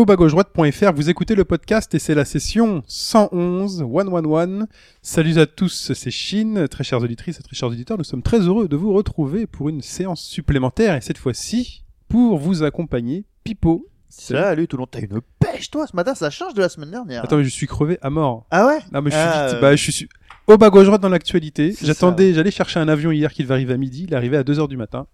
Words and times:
Au 0.00 0.06
bas 0.06 0.16
gauche 0.16 0.30
droite.fr, 0.32 0.92
vous 0.94 1.10
écoutez 1.10 1.34
le 1.34 1.44
podcast 1.44 1.94
et 1.94 1.98
c'est 1.98 2.14
la 2.14 2.24
session 2.24 2.82
111, 2.86 3.84
111. 3.86 4.64
Salut 5.02 5.38
à 5.38 5.44
tous, 5.44 5.92
c'est 5.92 6.10
Chine, 6.10 6.66
très 6.68 6.84
chères 6.84 7.02
auditrices 7.02 7.38
et 7.38 7.42
très 7.42 7.54
chers 7.54 7.68
auditeurs. 7.68 7.98
Nous 7.98 8.04
sommes 8.04 8.22
très 8.22 8.38
heureux 8.40 8.66
de 8.66 8.76
vous 8.76 8.94
retrouver 8.94 9.46
pour 9.46 9.68
une 9.68 9.82
séance 9.82 10.22
supplémentaire 10.22 10.94
et 10.96 11.02
cette 11.02 11.18
fois-ci 11.18 11.84
pour 12.08 12.38
vous 12.38 12.62
accompagner, 12.62 13.26
Pipo. 13.44 13.88
Salut 14.08 14.66
tout 14.68 14.78
le 14.78 14.80
monde, 14.80 14.90
t'as 14.90 15.00
une 15.00 15.20
pêche 15.38 15.70
toi 15.70 15.86
ce 15.86 15.94
matin, 15.94 16.14
ça 16.14 16.30
change 16.30 16.54
de 16.54 16.62
la 16.62 16.70
semaine 16.70 16.92
dernière. 16.92 17.22
Attends, 17.22 17.36
mais 17.36 17.44
je 17.44 17.50
suis 17.50 17.66
crevé 17.66 17.98
à 18.00 18.08
mort. 18.08 18.46
Ah 18.50 18.66
ouais? 18.68 18.78
Non, 18.92 19.02
mais 19.02 19.10
je 19.10 19.16
suis 19.16 19.24
Ah, 19.28 19.48
vite. 19.48 19.56
euh, 19.56 19.60
Bah, 19.60 19.76
je 19.76 19.82
suis 19.82 19.92
su- 19.92 20.08
au 20.46 20.56
bas 20.56 20.70
gauche 20.70 20.86
droite 20.86 21.02
dans 21.02 21.10
l'actualité. 21.10 21.74
J'attendais, 21.82 22.32
j'allais 22.32 22.50
chercher 22.50 22.80
un 22.80 22.88
avion 22.88 23.10
hier 23.12 23.30
qui 23.34 23.42
devait 23.42 23.52
arriver 23.54 23.74
à 23.74 23.76
midi. 23.76 24.04
Il 24.04 24.14
est 24.14 24.16
arrivé 24.16 24.38
à 24.38 24.44
2h 24.44 24.66
du 24.66 24.78
matin. 24.78 25.06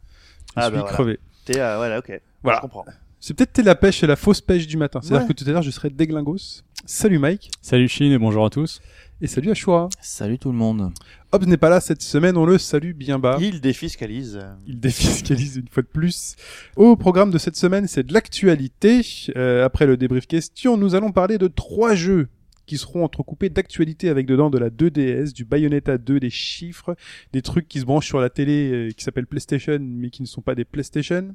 Je 0.48 0.52
Ah, 0.56 0.62
suis 0.66 0.72
bah, 0.72 0.78
voilà. 0.82 0.94
crevé. 0.94 1.18
T'es 1.44 1.60
euh, 1.60 1.76
voilà, 1.76 1.98
ok. 1.98 2.20
Voilà. 2.44 2.58
Je 2.58 2.62
comprends. 2.62 2.84
C'est 3.20 3.34
peut-être 3.34 3.64
la 3.64 3.74
pêche 3.74 4.02
et 4.02 4.06
la 4.06 4.16
fausse 4.16 4.40
pêche 4.40 4.66
du 4.66 4.76
matin. 4.76 5.00
C'est-à-dire 5.02 5.26
Ouais. 5.26 5.32
que 5.34 5.42
tout 5.42 5.48
à 5.48 5.52
l'heure, 5.52 5.62
je 5.62 5.70
serai 5.70 5.90
déglingos. 5.90 6.62
Salut 6.84 7.18
Mike. 7.18 7.50
Salut 7.62 7.88
Chine 7.88 8.12
et 8.12 8.18
bonjour 8.18 8.44
à 8.44 8.50
tous. 8.50 8.80
Et 9.20 9.26
salut 9.26 9.50
Ashura. 9.50 9.88
Salut 10.00 10.38
tout 10.38 10.52
le 10.52 10.58
monde. 10.58 10.92
Hobbs 11.32 11.46
n'est 11.46 11.56
pas 11.56 11.70
là 11.70 11.80
cette 11.80 12.02
semaine, 12.02 12.36
on 12.36 12.44
le 12.44 12.58
salue 12.58 12.92
bien 12.92 13.18
bas. 13.18 13.38
Il 13.40 13.60
défiscalise. 13.60 14.38
Il 14.66 14.78
défiscalise 14.78 15.56
une 15.56 15.68
fois 15.68 15.82
de 15.82 15.88
plus. 15.88 16.36
Au 16.76 16.94
programme 16.96 17.30
de 17.30 17.38
cette 17.38 17.56
semaine, 17.56 17.88
c'est 17.88 18.04
de 18.04 18.12
l'actualité. 18.12 19.00
Euh, 19.36 19.64
après 19.64 19.86
le 19.86 19.96
débrief 19.96 20.26
question, 20.26 20.76
nous 20.76 20.94
allons 20.94 21.10
parler 21.12 21.38
de 21.38 21.48
trois 21.48 21.94
jeux 21.94 22.28
qui 22.66 22.76
seront 22.78 23.04
entrecoupés 23.04 23.48
d'actualité 23.48 24.08
avec 24.08 24.26
dedans 24.26 24.50
de 24.50 24.58
la 24.58 24.70
2DS, 24.70 25.32
du 25.32 25.44
Bayonetta 25.44 25.98
2, 25.98 26.20
des 26.20 26.30
chiffres, 26.30 26.96
des 27.32 27.40
trucs 27.40 27.68
qui 27.68 27.80
se 27.80 27.84
branchent 27.84 28.06
sur 28.08 28.20
la 28.20 28.28
télé 28.28 28.70
euh, 28.70 28.90
qui 28.90 29.02
s'appellent 29.04 29.26
PlayStation 29.26 29.78
mais 29.80 30.10
qui 30.10 30.20
ne 30.22 30.26
sont 30.26 30.42
pas 30.42 30.54
des 30.54 30.64
PlayStation. 30.64 31.34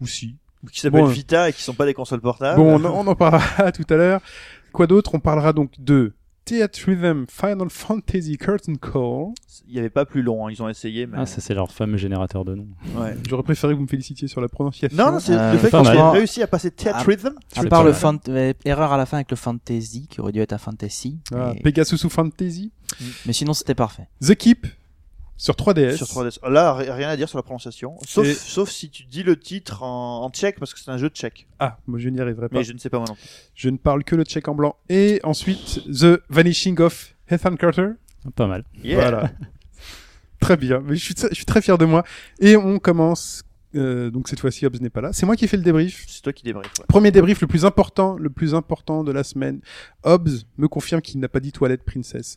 Ou 0.00 0.06
si. 0.06 0.36
Qui 0.70 0.80
s'appellent 0.80 1.00
Bon, 1.02 1.06
Vita 1.06 1.48
et 1.48 1.52
qui 1.52 1.62
sont 1.62 1.74
pas 1.74 1.86
des 1.86 1.94
consoles 1.94 2.20
portables. 2.20 2.56
Bon, 2.60 2.78
on, 2.80 2.84
on 2.84 3.06
en 3.06 3.14
parlera 3.14 3.72
tout 3.72 3.86
à 3.90 3.96
l'heure. 3.96 4.20
Quoi 4.72 4.86
d'autre? 4.86 5.14
On 5.14 5.20
parlera 5.20 5.52
donc 5.52 5.72
de 5.78 6.12
Theatre 6.44 6.80
Rhythm 6.86 7.24
Final 7.28 7.68
Fantasy 7.70 8.36
Curtain 8.36 8.74
Call. 8.74 9.32
Il 9.68 9.74
y 9.74 9.78
avait 9.78 9.90
pas 9.90 10.04
plus 10.04 10.22
long, 10.22 10.46
hein, 10.46 10.50
ils 10.50 10.60
ont 10.62 10.68
essayé 10.68 11.06
mais 11.06 11.18
Ah, 11.20 11.26
ça 11.26 11.40
c'est 11.40 11.54
leur 11.54 11.70
fameux 11.70 11.96
générateur 11.96 12.44
de 12.44 12.54
noms. 12.56 12.66
ouais. 12.96 13.16
J'aurais 13.28 13.42
préféré 13.44 13.72
que 13.74 13.76
vous 13.76 13.84
me 13.84 13.88
félicitiez 13.88 14.26
sur 14.28 14.40
la 14.40 14.48
prononciation. 14.48 14.96
Non, 14.96 15.12
non, 15.12 15.20
c'est 15.20 15.34
Euh, 15.36 15.52
le 15.52 15.58
fait 15.58 15.70
qu'on 15.70 15.84
ait 15.84 16.10
réussi 16.10 16.42
à 16.42 16.46
passer 16.48 16.70
Theatre 16.72 16.98
Ah. 17.00 17.04
Rhythm. 17.06 17.34
À 17.56 17.64
part 17.64 17.84
le 17.84 17.92
fant 17.92 18.16
euh, 18.28 18.52
erreur 18.64 18.92
à 18.92 18.96
la 18.96 19.06
fin 19.06 19.18
avec 19.18 19.30
le 19.30 19.36
fantasy 19.36 20.08
qui 20.08 20.20
aurait 20.20 20.32
dû 20.32 20.40
être 20.40 20.52
un 20.52 20.58
fantasy. 20.58 21.20
Ah, 21.32 21.52
mais... 21.54 21.60
Pegasus 21.60 22.04
ou 22.04 22.08
Fantasy. 22.08 22.72
mais 23.26 23.32
sinon 23.32 23.52
c'était 23.52 23.74
parfait. 23.76 24.08
The 24.20 24.34
Keep 24.34 24.66
sur 25.42 25.54
3DS. 25.54 25.96
Sur 25.96 26.06
3DS. 26.06 26.38
Là, 26.48 26.74
ri- 26.74 26.90
rien 26.90 27.08
à 27.08 27.16
dire 27.16 27.28
sur 27.28 27.36
la 27.38 27.42
prononciation. 27.42 27.96
Sauf, 28.06 28.26
Et- 28.26 28.34
sauf 28.34 28.70
si 28.70 28.90
tu 28.90 29.04
dis 29.04 29.22
le 29.22 29.36
titre 29.38 29.82
en, 29.82 30.22
en 30.24 30.30
tchèque 30.30 30.58
parce 30.60 30.72
que 30.72 30.80
c'est 30.80 30.90
un 30.90 30.98
jeu 30.98 31.08
tchèque. 31.08 31.48
Ah, 31.58 31.78
moi 31.86 31.98
je 31.98 32.08
n'y 32.08 32.20
arriverai 32.20 32.48
pas. 32.48 32.58
Mais 32.58 32.62
Je... 32.64 32.68
je 32.68 32.72
ne 32.74 32.78
sais 32.78 32.90
pas 32.90 32.98
moi 32.98 33.06
non 33.08 33.14
plus. 33.16 33.70
ne 33.72 33.76
parle 33.76 34.04
que 34.04 34.14
le 34.14 34.24
tchèque 34.24 34.46
en 34.48 34.54
blanc. 34.54 34.76
Et 34.88 35.20
ensuite, 35.24 35.80
The 35.86 36.20
Vanishing 36.28 36.80
of 36.80 37.14
Ethan 37.28 37.56
Carter. 37.56 37.88
Pas 38.36 38.46
mal. 38.46 38.64
Yeah. 38.84 39.00
Voilà. 39.00 39.30
très 40.40 40.56
bien. 40.56 40.80
Mais 40.80 40.96
je 40.96 41.04
suis, 41.04 41.14
je 41.30 41.34
suis 41.34 41.44
très 41.44 41.60
fier 41.62 41.76
de 41.78 41.84
moi. 41.84 42.04
Et 42.40 42.56
on 42.56 42.78
commence. 42.78 43.42
euh, 43.74 44.10
donc 44.10 44.28
cette 44.28 44.38
fois-ci, 44.40 44.64
Hobbs 44.66 44.80
n'est 44.80 44.90
pas 44.90 45.00
là. 45.00 45.12
C'est 45.12 45.26
moi 45.26 45.34
qui 45.34 45.48
fais 45.48 45.56
le 45.56 45.62
débrief. 45.64 46.04
C'est 46.08 46.22
toi 46.22 46.32
qui 46.32 46.44
débrief. 46.44 46.70
Ouais. 46.78 46.84
Premier 46.88 47.10
débrief 47.10 47.40
le 47.40 47.46
plus 47.48 47.64
important, 47.64 48.16
le 48.16 48.30
plus 48.30 48.54
important 48.54 49.02
de 49.02 49.10
la 49.12 49.24
semaine. 49.24 49.60
Hobbs 50.04 50.44
me 50.58 50.68
confirme 50.68 51.00
qu'il 51.02 51.18
n'a 51.20 51.28
pas 51.28 51.40
dit 51.40 51.50
toilette 51.52 51.82
princesse. 51.84 52.36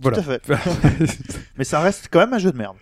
Voilà. 0.00 0.22
Tout 0.22 0.30
à 0.30 0.38
fait. 0.38 1.18
Mais 1.58 1.64
ça 1.64 1.80
reste 1.80 2.08
quand 2.10 2.20
même 2.20 2.32
un 2.32 2.38
jeu 2.38 2.52
de 2.52 2.56
merde. 2.56 2.76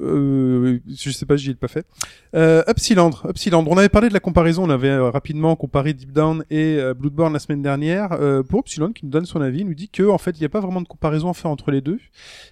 Euh, 0.00 0.78
je 0.88 1.10
sais 1.10 1.26
pas, 1.26 1.36
j'y 1.36 1.50
ai 1.50 1.54
pas 1.54 1.68
fait. 1.68 1.86
Euh, 2.34 2.62
Upsilandre, 2.68 3.26
Upsilandre. 3.28 3.70
On 3.70 3.76
avait 3.76 3.88
parlé 3.88 4.08
de 4.08 4.14
la 4.14 4.20
comparaison, 4.20 4.64
on 4.64 4.70
avait 4.70 4.88
euh, 4.88 5.10
rapidement 5.10 5.54
comparé 5.56 5.92
Deep 5.92 6.12
Down 6.12 6.44
et 6.50 6.76
euh, 6.78 6.94
Bloodborne 6.94 7.32
la 7.32 7.38
semaine 7.38 7.62
dernière. 7.62 8.12
Euh, 8.12 8.42
pour 8.42 8.60
Upsilandre, 8.60 8.94
qui 8.94 9.04
nous 9.04 9.10
donne 9.10 9.26
son 9.26 9.40
avis, 9.40 9.60
il 9.60 9.66
nous 9.66 9.74
dit 9.74 9.88
que 9.88 10.08
en 10.08 10.18
fait, 10.18 10.32
il 10.32 10.40
n'y 10.40 10.46
a 10.46 10.48
pas 10.50 10.60
vraiment 10.60 10.80
de 10.80 10.88
comparaison 10.88 11.28
à 11.30 11.34
faire 11.34 11.50
entre 11.50 11.70
les 11.70 11.80
deux, 11.80 11.98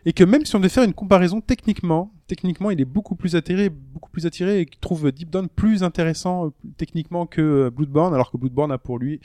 et 0.05 0.13
que 0.13 0.25
même 0.25 0.45
si 0.45 0.55
on 0.57 0.59
devait 0.59 0.69
faire 0.69 0.85
une 0.85 0.95
comparaison 0.95 1.41
techniquement, 1.41 2.13
techniquement, 2.29 2.71
il 2.71 2.81
est 2.81 2.85
beaucoup 2.85 3.17
plus 3.17 3.35
attiré, 3.35 3.71
beaucoup 3.71 4.11
plus 4.11 4.27
attiré, 4.27 4.61
et 4.61 4.67
qu'il 4.67 4.79
trouve 4.79 5.11
Deep 5.11 5.31
Down 5.31 5.49
plus 5.49 5.83
intéressant 5.83 6.47
euh, 6.47 6.51
techniquement 6.77 7.27
que 7.27 7.41
euh, 7.41 7.71
Bloodborne, 7.71 8.15
alors 8.15 8.31
que 8.31 8.37
Bloodborne 8.37 8.71
a 8.71 8.79
pour 8.79 8.99
lui 8.99 9.21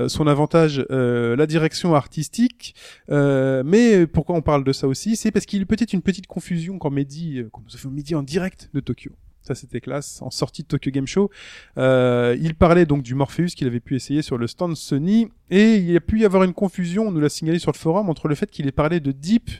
euh, 0.00 0.08
son 0.08 0.26
avantage, 0.26 0.84
la 0.88 1.46
direction 1.46 1.94
artistique. 1.94 2.74
Mais 3.08 4.06
pourquoi 4.06 4.34
on 4.34 4.42
parle 4.42 4.64
de 4.64 4.72
ça 4.72 4.88
aussi? 4.88 5.14
C'est 5.14 5.30
parce 5.30 5.44
qu'il 5.46 5.58
y 5.58 5.60
a 5.60 5.62
eu 5.62 5.66
peut-être 5.66 5.92
une 5.92 6.02
petite 6.02 6.26
confusion 6.26 6.78
quand 6.78 6.90
Mehdi, 6.90 7.44
quand 7.52 7.62
nous 7.64 7.76
avons 7.76 7.90
Mehdi 7.90 8.14
en 8.14 8.22
direct 8.22 8.70
de 8.72 8.80
Tokyo. 8.80 9.12
Ça 9.46 9.54
c'était 9.54 9.80
classe, 9.80 10.20
en 10.22 10.30
sortie 10.30 10.62
de 10.62 10.66
Tokyo 10.66 10.90
Game 10.90 11.06
Show. 11.06 11.30
Euh, 11.78 12.36
il 12.40 12.56
parlait 12.56 12.84
donc 12.84 13.02
du 13.02 13.14
Morpheus 13.14 13.54
qu'il 13.54 13.68
avait 13.68 13.78
pu 13.78 13.94
essayer 13.94 14.20
sur 14.22 14.38
le 14.38 14.48
stand 14.48 14.74
Sony, 14.76 15.28
et 15.50 15.76
il 15.76 15.88
y 15.88 15.96
a 15.96 16.00
pu 16.00 16.20
y 16.20 16.24
avoir 16.24 16.42
une 16.42 16.52
confusion, 16.52 17.06
on 17.06 17.12
nous 17.12 17.20
l'a 17.20 17.28
signalé 17.28 17.60
sur 17.60 17.70
le 17.70 17.76
forum, 17.76 18.08
entre 18.10 18.26
le 18.26 18.34
fait 18.34 18.50
qu'il 18.50 18.66
ait 18.66 18.72
parlé 18.72 18.98
de 18.98 19.12
Deep, 19.12 19.50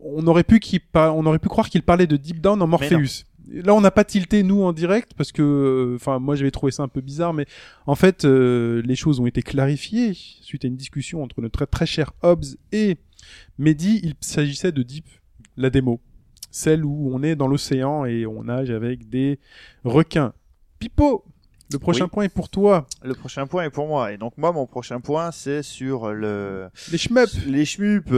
on 0.00 0.26
aurait 0.26 0.44
pu, 0.44 0.60
qu'il 0.60 0.80
on 0.94 1.26
aurait 1.26 1.38
pu 1.38 1.48
croire 1.48 1.68
qu'il 1.68 1.82
parlait 1.82 2.06
de 2.06 2.16
Deep 2.16 2.40
Down 2.40 2.60
en 2.62 2.66
Morpheus. 2.66 3.24
Là, 3.50 3.74
on 3.74 3.80
n'a 3.80 3.90
pas 3.90 4.04
tilté 4.04 4.42
nous 4.42 4.62
en 4.62 4.72
direct 4.72 5.12
parce 5.16 5.32
que, 5.32 5.42
euh, 5.42 5.96
enfin, 5.96 6.18
moi 6.18 6.36
j'avais 6.36 6.50
trouvé 6.50 6.70
ça 6.70 6.82
un 6.82 6.88
peu 6.88 7.00
bizarre, 7.00 7.32
mais 7.32 7.46
en 7.86 7.94
fait, 7.94 8.24
euh, 8.24 8.82
les 8.84 8.94
choses 8.94 9.20
ont 9.20 9.26
été 9.26 9.42
clarifiées 9.42 10.12
suite 10.14 10.64
à 10.64 10.68
une 10.68 10.76
discussion 10.76 11.22
entre 11.22 11.40
notre 11.40 11.52
très, 11.58 11.66
très 11.66 11.86
cher 11.86 12.12
Hobbs 12.22 12.44
et 12.72 12.98
Mehdi. 13.56 14.00
Il 14.02 14.14
s'agissait 14.20 14.70
de 14.70 14.82
Deep, 14.82 15.06
la 15.56 15.70
démo, 15.70 16.00
celle 16.50 16.84
où 16.84 17.10
on 17.12 17.22
est 17.22 17.36
dans 17.36 17.48
l'océan 17.48 18.04
et 18.04 18.26
on 18.26 18.44
nage 18.44 18.70
avec 18.70 19.08
des 19.08 19.38
requins. 19.82 20.34
Pipo, 20.78 21.24
le 21.72 21.78
prochain 21.78 22.04
Oui. 22.04 22.10
point 22.10 22.24
est 22.24 22.28
pour 22.28 22.48
toi. 22.48 22.86
Le 23.02 23.14
prochain 23.14 23.46
point 23.46 23.64
est 23.64 23.70
pour 23.70 23.86
moi. 23.86 24.12
Et 24.12 24.16
donc 24.18 24.32
moi, 24.38 24.52
mon 24.52 24.66
prochain 24.66 25.00
point, 25.00 25.30
c'est 25.32 25.62
sur 25.62 26.12
le 26.12 26.68
Les 26.90 26.98
shmups. 26.98 27.44
les 27.46 27.64
schmups. 27.64 28.10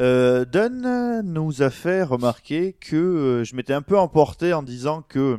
Euh, 0.00 0.44
Dunn 0.44 1.22
nous 1.24 1.62
a 1.62 1.70
fait 1.70 2.02
remarquer 2.02 2.74
que 2.80 2.96
euh, 2.96 3.44
je 3.44 3.54
m'étais 3.54 3.74
un 3.74 3.82
peu 3.82 3.98
emporté 3.98 4.52
en 4.52 4.62
disant 4.62 5.02
que 5.06 5.38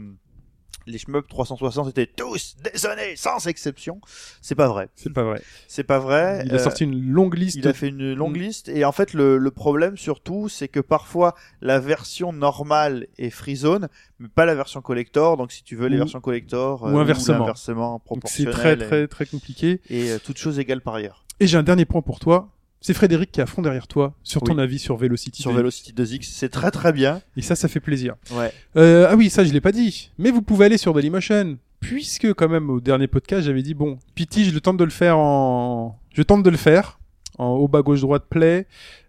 les 0.88 0.98
shmups 0.98 1.28
360 1.28 1.90
étaient 1.90 2.08
tous 2.08 2.56
déshonnés, 2.64 3.16
sans 3.16 3.46
exception. 3.48 4.00
C'est 4.42 4.56
pas 4.56 4.68
vrai. 4.68 4.90
C'est 4.96 5.14
pas 5.14 5.24
vrai. 5.24 5.42
C'est 5.68 5.84
pas 5.84 6.00
vrai. 6.00 6.44
Il 6.46 6.52
a 6.52 6.56
Euh, 6.56 6.60
sorti 6.60 6.84
une 6.86 7.00
longue 7.12 7.36
liste. 7.36 7.58
il 7.58 7.68
a 7.68 7.74
fait 7.74 7.90
une 7.90 8.14
longue 8.14 8.38
Mm. 8.38 8.42
liste 8.42 8.70
et 8.70 8.86
en 8.86 8.92
fait 8.92 9.14
le, 9.14 9.38
le 9.38 9.52
problème 9.52 9.98
surtout 9.98 10.50
c'est 10.50 10.68
que 10.68 10.80
parfois 10.80 11.36
la 11.62 11.80
version 11.80 12.34
normale 12.34 13.08
est 13.18 13.30
free 13.30 13.56
zone 13.56 13.90
mais 14.20 14.28
pas 14.30 14.46
la 14.46 14.56
version 14.56 14.82
collector 14.82 15.38
donc 15.38 15.52
si 15.52 15.64
tu 15.64 15.76
veux 15.76 15.88
les 15.88 15.96
Ou- 15.98 16.00
versions 16.00 16.22
collector 16.22 16.84
ou 16.84 16.98
inversement. 16.98 17.40
l'inversement 17.40 17.92
Donc 17.94 18.02
c'est 18.26 18.46
proportionnel 18.46 18.54
très 18.54 18.74
et- 18.74 18.78
très 18.78 19.08
très 19.08 19.26
compliqué. 19.26 19.82
et, 19.90 20.12
euh, 20.12 20.20
toutes 20.24 20.38
choses 20.38 20.58
égales 20.60 20.82
par 20.82 20.96
ailleurs. 20.96 21.24
Et 21.40 21.48
j'ai 21.48 21.58
un 21.58 21.64
dernier 21.64 21.86
point 21.86 22.02
pour 22.02 22.20
toi. 22.20 22.50
C'est 22.82 22.94
Frédéric 22.94 23.32
qui 23.32 23.40
est 23.40 23.44
à 23.44 23.48
fond 23.48 23.62
derrière 23.62 23.88
toi 23.88 24.14
sur 24.24 24.42
ton 24.42 24.56
Oui. 24.58 24.62
avis 24.64 24.80
sur 24.80 24.96
Velocity. 24.98 25.42
Sur 25.42 25.52
2. 25.52 25.58
Velocity 25.58 25.94
2X 25.94 26.30
c'est 26.32 26.50
très 26.50 26.72
très 26.72 26.94
bien. 26.94 27.22
Et 27.36 27.42
ça, 27.42 27.56
ça 27.56 27.68
fait 27.68 27.80
plaisir. 27.80 28.16
Ouais. 28.32 28.52
Euh, 28.76 29.08
ah 29.10 29.16
oui, 29.16 29.30
ça 29.30 29.44
je 29.44 29.52
l'ai 29.52 29.62
pas 29.62 29.72
dit. 29.72 30.12
Mais 30.18 30.32
vous 30.32 30.42
pouvez 30.42 30.66
aller 30.66 30.78
sur 30.78 30.94
Dailymotion, 30.94 31.58
puisque 31.80 32.34
quand 32.34 32.50
même 32.50 32.70
au 32.70 32.80
dernier 32.80 33.08
podcast 33.08 33.46
j'avais 33.46 33.64
dit 33.64 33.74
bon, 33.74 33.98
Pity, 34.16 34.46
je 34.46 34.54
le 34.54 34.62
tente 34.62 34.78
de 34.78 34.84
le 34.84 34.90
faire 34.92 35.18
en, 35.18 36.00
je 36.14 36.22
tente 36.22 36.44
de 36.44 36.50
le 36.50 36.58
faire 36.58 37.00
en 37.40 37.50
haut 37.50 37.68
bas 37.68 37.82
gauche 37.82 38.02
droite 38.02 38.26
play. 38.30 38.66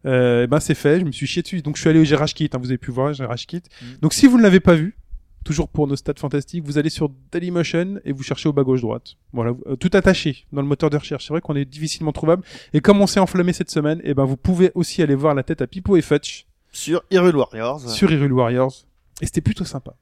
Euh, 0.06 0.44
et 0.44 0.46
ben 0.46 0.60
c'est 0.60 0.74
fait, 0.74 1.00
je 1.00 1.04
me 1.04 1.12
suis 1.12 1.26
chié 1.26 1.42
dessus. 1.42 1.62
Donc 1.62 1.76
je 1.76 1.80
suis 1.82 1.90
allé 1.90 2.00
au 2.00 2.04
Garage 2.04 2.34
Kit, 2.34 2.48
hein, 2.52 2.58
vous 2.58 2.68
avez 2.70 2.78
pu 2.78 2.90
voir 2.90 3.12
Garage 3.12 3.46
Kit. 3.46 3.62
Mm. 3.80 3.84
Donc 4.02 4.12
si 4.14 4.26
vous 4.26 4.38
ne 4.38 4.42
l'avez 4.42 4.60
pas 4.60 4.74
vu, 4.74 4.96
toujours 5.48 5.68
pour 5.70 5.86
nos 5.86 5.96
stats 5.96 6.12
fantastiques, 6.18 6.62
vous 6.64 6.76
allez 6.76 6.90
sur 6.90 7.08
Dailymotion 7.32 8.00
et 8.04 8.12
vous 8.12 8.22
cherchez 8.22 8.48
au 8.50 8.52
bas 8.52 8.62
gauche 8.64 8.82
droite. 8.82 9.14
Voilà, 9.32 9.52
euh, 9.66 9.76
tout 9.76 9.88
attaché 9.94 10.44
dans 10.52 10.60
le 10.60 10.68
moteur 10.68 10.90
de 10.90 10.96
recherche. 10.98 11.26
C'est 11.26 11.32
vrai 11.32 11.40
qu'on 11.40 11.56
est 11.56 11.64
difficilement 11.64 12.12
trouvable. 12.12 12.42
Et 12.74 12.80
comme 12.80 13.00
on 13.00 13.06
s'est 13.06 13.18
enflammé 13.20 13.54
cette 13.54 13.70
semaine, 13.70 14.00
et 14.04 14.12
ben 14.12 14.24
vous 14.26 14.36
pouvez 14.36 14.70
aussi 14.74 15.02
aller 15.02 15.14
voir 15.14 15.34
la 15.34 15.42
tête 15.42 15.62
à 15.62 15.66
Pipo 15.66 15.96
et 15.96 16.02
Fetch 16.02 16.46
Sur 16.70 17.02
Hyrule 17.10 17.36
Warriors. 17.36 17.80
sur 17.88 18.10
Hyrule 18.12 18.32
Warriors. 18.34 18.74
Et 19.22 19.26
c'était 19.26 19.40
plutôt 19.40 19.64
sympa. 19.64 19.94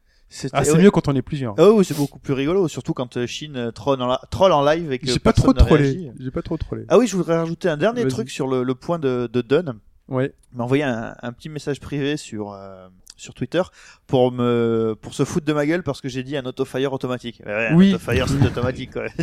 Ah, 0.53 0.65
c'est 0.65 0.73
ouais. 0.73 0.83
mieux 0.83 0.91
quand 0.91 1.07
on 1.07 1.15
est 1.15 1.23
plusieurs. 1.23 1.55
Oh, 1.57 1.75
oui, 1.79 1.85
c'est 1.85 1.97
beaucoup 1.97 2.19
plus 2.19 2.33
rigolo, 2.35 2.67
surtout 2.67 2.93
quand 2.95 3.17
euh, 3.17 3.29
Shin 3.29 3.53
euh, 3.55 3.71
troll 3.71 4.03
en, 4.03 4.09
la- 4.09 4.21
troll 4.33 4.51
en 4.51 4.65
live 4.65 4.91
et 4.91 4.99
que 4.99 5.07
J'ai 5.07 5.21
pas 5.21 5.33
trop 5.33 5.53
trollé. 5.53 6.11
J'ai 6.19 6.33
pas 6.33 6.43
trop 6.43 6.57
trollé. 6.57 6.85
Ah 6.89 6.99
oui, 6.99 7.07
je 7.07 7.17
voudrais 7.17 7.37
rajouter 7.39 7.69
un 7.69 7.77
dernier 7.77 8.09
truc 8.09 8.29
sur 8.31 8.49
le, 8.49 8.65
le 8.65 8.75
point 8.75 8.99
de, 8.99 9.31
de 9.33 9.41
Dunn. 9.41 9.75
Ouais. 10.09 10.33
Il 10.53 10.59
m'a 10.59 10.65
envoyé 10.65 10.83
un, 10.83 11.15
un 11.23 11.33
petit 11.33 11.49
message 11.49 11.79
privé 11.81 12.17
sur 12.17 12.53
euh, 12.53 12.89
sur 13.17 13.35
Twitter 13.35 13.63
pour 14.07 14.33
me 14.33 14.95
pour 15.01 15.15
se 15.15 15.25
foutre 15.25 15.47
de 15.47 15.53
ma 15.53 15.67
gueule 15.67 15.83
parce 15.83 16.01
que 16.01 16.09
j'ai 16.09 16.23
dit 16.23 16.37
un 16.37 16.45
autofire 16.47 16.93
automatique. 16.93 17.43
Ouais, 17.45 17.53
ouais, 17.53 17.67
un 17.69 17.77
Oui. 17.77 17.95
autofire 17.95 18.29
c'est 18.29 18.47
automatique. 18.47 18.93
quoi. 18.93 19.09
tu 19.17 19.23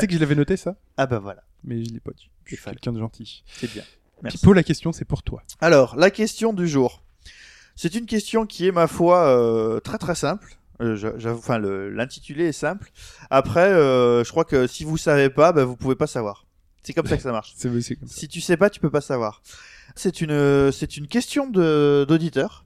sais 0.00 0.06
que 0.06 0.12
je 0.14 0.18
l'avais 0.18 0.34
noté 0.34 0.56
ça, 0.56 0.76
ah 0.96 1.06
bah 1.06 1.18
voilà, 1.18 1.42
mais 1.64 1.84
je 1.84 1.90
l'ai 1.92 2.00
pas 2.00 2.12
dit. 2.16 2.28
Je 2.44 2.54
suis 2.56 2.64
quelqu'un 2.64 2.92
de 2.92 2.98
gentil. 2.98 3.42
c'est 3.46 3.72
bien. 3.72 3.82
Merci. 4.22 4.38
Pipo, 4.38 4.52
la 4.52 4.62
question 4.62 4.92
c'est 4.92 5.04
pour 5.06 5.22
toi. 5.22 5.42
Alors, 5.60 5.96
la 5.96 6.10
question 6.10 6.52
du 6.52 6.68
jour. 6.68 7.02
C'est 7.76 7.94
une 7.94 8.04
question 8.04 8.44
qui 8.44 8.66
est, 8.66 8.72
ma 8.72 8.86
foi, 8.86 9.26
euh, 9.28 9.80
très 9.80 9.96
très 9.96 10.14
simple. 10.14 10.56
Euh, 10.82 10.96
j'a- 10.96 11.16
j'avoue, 11.18 11.38
enfin, 11.38 11.58
l'intitulé 11.58 12.46
est 12.46 12.52
simple. 12.52 12.90
Après, 13.30 13.68
euh, 13.70 14.22
je 14.24 14.30
crois 14.30 14.44
que 14.44 14.66
si 14.66 14.84
vous 14.84 14.98
savez 14.98 15.30
pas, 15.30 15.52
ben, 15.52 15.64
vous 15.64 15.76
pouvez 15.76 15.94
pas 15.94 16.06
savoir. 16.06 16.44
C'est 16.82 16.92
comme 16.92 17.06
ça 17.06 17.16
que 17.16 17.22
ça 17.22 17.32
marche. 17.32 17.52
C'est 17.56 17.80
c'est 17.80 17.96
comme 17.96 18.08
ça. 18.08 18.14
Si 18.14 18.28
tu 18.28 18.40
sais 18.42 18.56
pas, 18.58 18.68
tu 18.68 18.80
peux 18.80 18.90
pas 18.90 19.00
savoir. 19.00 19.40
C'est 19.96 20.20
une, 20.20 20.70
c'est 20.72 20.96
une 20.98 21.06
question 21.06 21.48
de, 21.48 22.04
d'auditeur. 22.06 22.64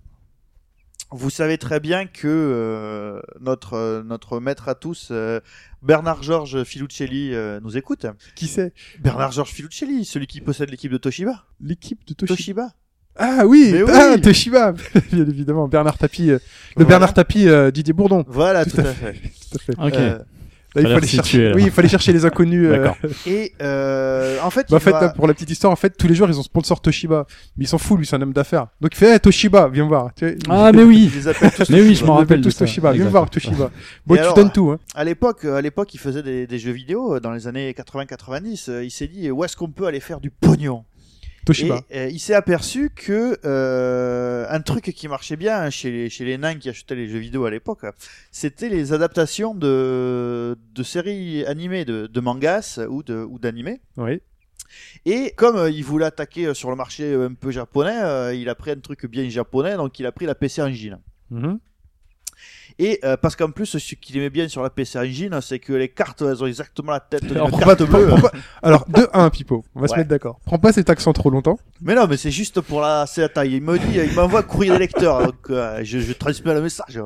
Vous 1.17 1.31
savez 1.31 1.59
très 1.59 1.79
bien 1.79 2.07
que 2.07 2.27
euh, 2.27 3.21
notre, 3.41 3.75
euh, 3.75 4.03
notre 4.03 4.41
maître 4.41 4.69
à 4.69 4.75
tous, 4.75 5.09
euh, 5.13 5.39
Bernard-Georges 5.81 6.65
Filuccelli, 6.65 7.33
euh, 7.33 7.61
nous 7.63 7.77
écoute. 7.77 8.05
Qui 8.35 8.49
c'est? 8.49 8.73
Bernard-Georges 9.01 9.53
Filuccelli, 9.53 10.05
celui 10.05 10.27
qui 10.27 10.41
possède 10.41 10.71
l'équipe 10.71 10.91
de 10.91 10.99
Toshiba. 10.99 11.45
L'équipe 11.61 12.05
de 12.07 12.15
Toshiba. 12.15 12.35
Toshiba. 12.37 12.69
Ah 13.17 13.47
oui, 13.47 13.71
Mais 13.73 13.83
oui. 13.85 13.91
ah, 13.95 14.17
Toshiba, 14.21 14.73
bien 15.13 15.29
évidemment. 15.29 15.69
Bernard 15.69 15.99
Tapie, 15.99 16.31
euh, 16.31 16.35
le 16.35 16.41
Voilà. 16.75 16.89
Bernard 16.89 17.15
Tapie 17.15 17.49
euh, 17.49 17.71
Didier 17.71 17.93
Bourdon. 17.93 18.25
Voilà, 18.27 18.65
Tout 18.65 18.73
tout, 18.73 18.81
à 18.81 18.87
à 18.91 18.93
fait. 18.93 19.13
Tout 19.13 19.59
à 19.79 19.89
fait. 19.91 20.19
Ok. 20.19 20.25
Là, 20.75 20.83
il 20.83 20.89
fallait 20.95 21.07
chercher. 21.07 21.53
Oui, 21.55 21.63
il 21.67 21.71
fallait 21.71 21.89
chercher 21.89 22.13
les 22.13 22.25
inconnus. 22.25 22.69
euh, 22.69 22.89
et 23.27 23.53
euh, 23.63 24.39
en 24.43 24.51
fait, 24.51 24.67
Bah, 24.71 24.77
en 24.77 24.81
fait, 24.81 24.91
va- 24.91 25.11
pour 25.11 25.27
la 25.29 25.35
petite 25.35 25.51
histoire, 25.51 25.73
en 25.73 25.77
fait, 25.77 25.97
tous 25.97 26.09
les 26.09 26.15
joueurs, 26.15 26.29
ils 26.31 26.39
ont 26.39 26.43
sponsor 26.43 26.81
Toshiba. 26.81 27.27
Mais 27.57 27.65
ils 27.65 27.69
s'en 27.69 27.79
foutent, 27.79 27.99
lui, 27.99 28.07
c'est 28.07 28.17
un 28.17 28.23
homme 28.23 28.33
d'affaires. 28.33 28.67
Donc, 28.81 28.93
il 28.95 28.97
fait, 28.97 29.15
eh, 29.15 29.21
Toshiba, 29.21 29.69
viens 29.69 29.87
voir. 29.87 30.11
Tu 30.17 30.27
vois, 30.47 30.67
Ah, 30.69 30.73
mais 30.73 30.83
oui. 30.83 31.11
tous 31.13 31.29
Mais 31.71 31.81
oui, 31.81 31.95
je 31.95 32.05
m'en 32.05 32.15
rappelle 32.17 32.41
tous 32.41 32.51
ça. 32.51 32.65
Toshiba. 32.65 32.93
Viens 32.93 33.09
voir 33.09 33.31
Toshiba. 33.31 33.71
Bon, 34.07 34.15
Et 34.15 34.19
tu 34.19 34.23
alors, 34.25 34.35
donnes 34.35 34.53
tout, 34.53 34.71
hein. 34.71 34.79
À 34.95 35.05
l'époque, 35.05 35.45
à 35.45 35.61
l'époque, 35.61 35.95
il 35.95 36.01
faisait 36.01 36.23
des, 36.23 36.47
des 36.47 36.59
jeux 36.59 36.73
vidéo 36.73 37.15
euh, 37.15 37.21
dans 37.21 37.31
les 37.33 37.47
années 37.47 37.73
80-90. 37.73 38.71
euh, 38.71 38.85
Il 38.85 38.91
s'est 38.91 39.07
dit 39.07 39.31
où 39.31 39.45
est-ce 39.45 39.57
qu'on 39.57 39.69
peut 39.71 39.87
aller 39.87 40.01
faire 40.01 40.21
du 40.21 40.31
pognon? 40.31 40.85
Toshiba. 41.45 41.83
Et 41.91 41.99
euh, 41.99 42.09
il 42.09 42.19
s'est 42.19 42.35
aperçu 42.35 42.91
que 42.91 43.39
euh, 43.45 44.47
un 44.49 44.61
truc 44.61 44.85
qui 44.85 45.09
marchait 45.09 45.37
bien 45.37 45.71
chez 45.71 45.91
les, 45.91 46.11
chez 46.11 46.25
les 46.25 46.39
nains 46.39 46.57
qui 46.57 46.69
achetaient 46.69 46.95
les 46.95 47.09
jeux 47.09 47.19
vidéo 47.19 47.45
à 47.45 47.51
l'époque, 47.51 47.85
c'était 48.31 48.69
les 48.69 48.93
adaptations 48.93 49.55
de, 49.55 50.57
de 50.75 50.83
séries 50.83 51.45
animées, 51.47 51.85
de, 51.85 52.07
de 52.07 52.21
mangas 52.21 52.81
ou 52.89 53.03
d'animés. 53.39 53.81
Oui. 53.97 54.21
Et 55.05 55.33
comme 55.37 55.57
euh, 55.57 55.71
il 55.71 55.85
voulait 55.85 56.07
attaquer 56.07 56.53
sur 56.55 56.71
le 56.71 56.77
marché 56.77 57.15
un 57.15 57.35
peu 57.35 57.51
japonais, 57.51 58.39
il 58.39 58.49
a 58.49 58.55
pris 58.55 58.71
un 58.71 58.81
truc 58.81 59.07
bien 59.07 59.29
japonais, 59.29 59.77
donc 59.77 59.99
il 59.99 60.07
a 60.07 60.13
pris 60.13 60.27
la 60.27 60.35
PC 60.35 60.63
Engine. 60.63 60.99
Mhm. 61.31 61.59
Et 62.79 62.99
euh, 63.05 63.17
parce 63.17 63.37
qu'en 63.37 63.51
plus, 63.51 63.67
ce 63.79 63.95
qu'il 63.95 64.17
aimait 64.17 64.31
bien 64.31 64.49
sur 64.49 64.63
la 64.63 64.71
PC 64.71 64.99
Engine, 64.99 65.39
c'est 65.41 65.61
que 65.61 65.73
les 65.73 65.89
cartes, 65.89 66.23
elles 66.23 66.43
ont 66.43 66.47
exactement 66.47 66.91
la 66.93 67.01
tête 67.01 67.23
Alors, 67.31 67.49
prends 67.49 67.59
carte 67.59 67.79
pas- 67.79 67.85
bleue. 67.99 68.07
prends- 68.09 68.17
prends 68.19 68.29
pas- 68.31 68.33
Alors, 68.63 68.85
de 68.89 69.07
1, 69.13 69.31
Pipo. 69.31 69.65
On 69.77 69.81
va 69.81 69.87
se 69.89 69.95
mettre 69.95 70.09
d'accord. 70.09 70.41
Prends 70.45 70.59
pas 70.59 70.73
cet 70.73 70.91
accent 70.91 71.13
trop 71.13 71.31
longtemps. 71.31 71.59
Mais 71.81 71.95
non, 71.95 72.07
mais 72.09 72.17
c'est 72.17 72.33
juste 72.33 72.61
pour 72.61 72.81
la, 72.81 73.07
c'est 73.07 73.21
la 73.21 73.29
taille. 73.29 73.55
Il 73.55 73.63
me 73.63 73.79
dit, 73.79 73.99
il 74.09 74.13
m'envoie 74.15 74.43
courrier 74.43 74.73
des 74.73 74.79
lecteurs, 74.79 75.25
donc 75.25 75.37
euh, 75.51 75.81
je, 75.85 76.01
je 76.01 76.13
transmets 76.13 76.53
le 76.55 76.63
message. 76.63 77.01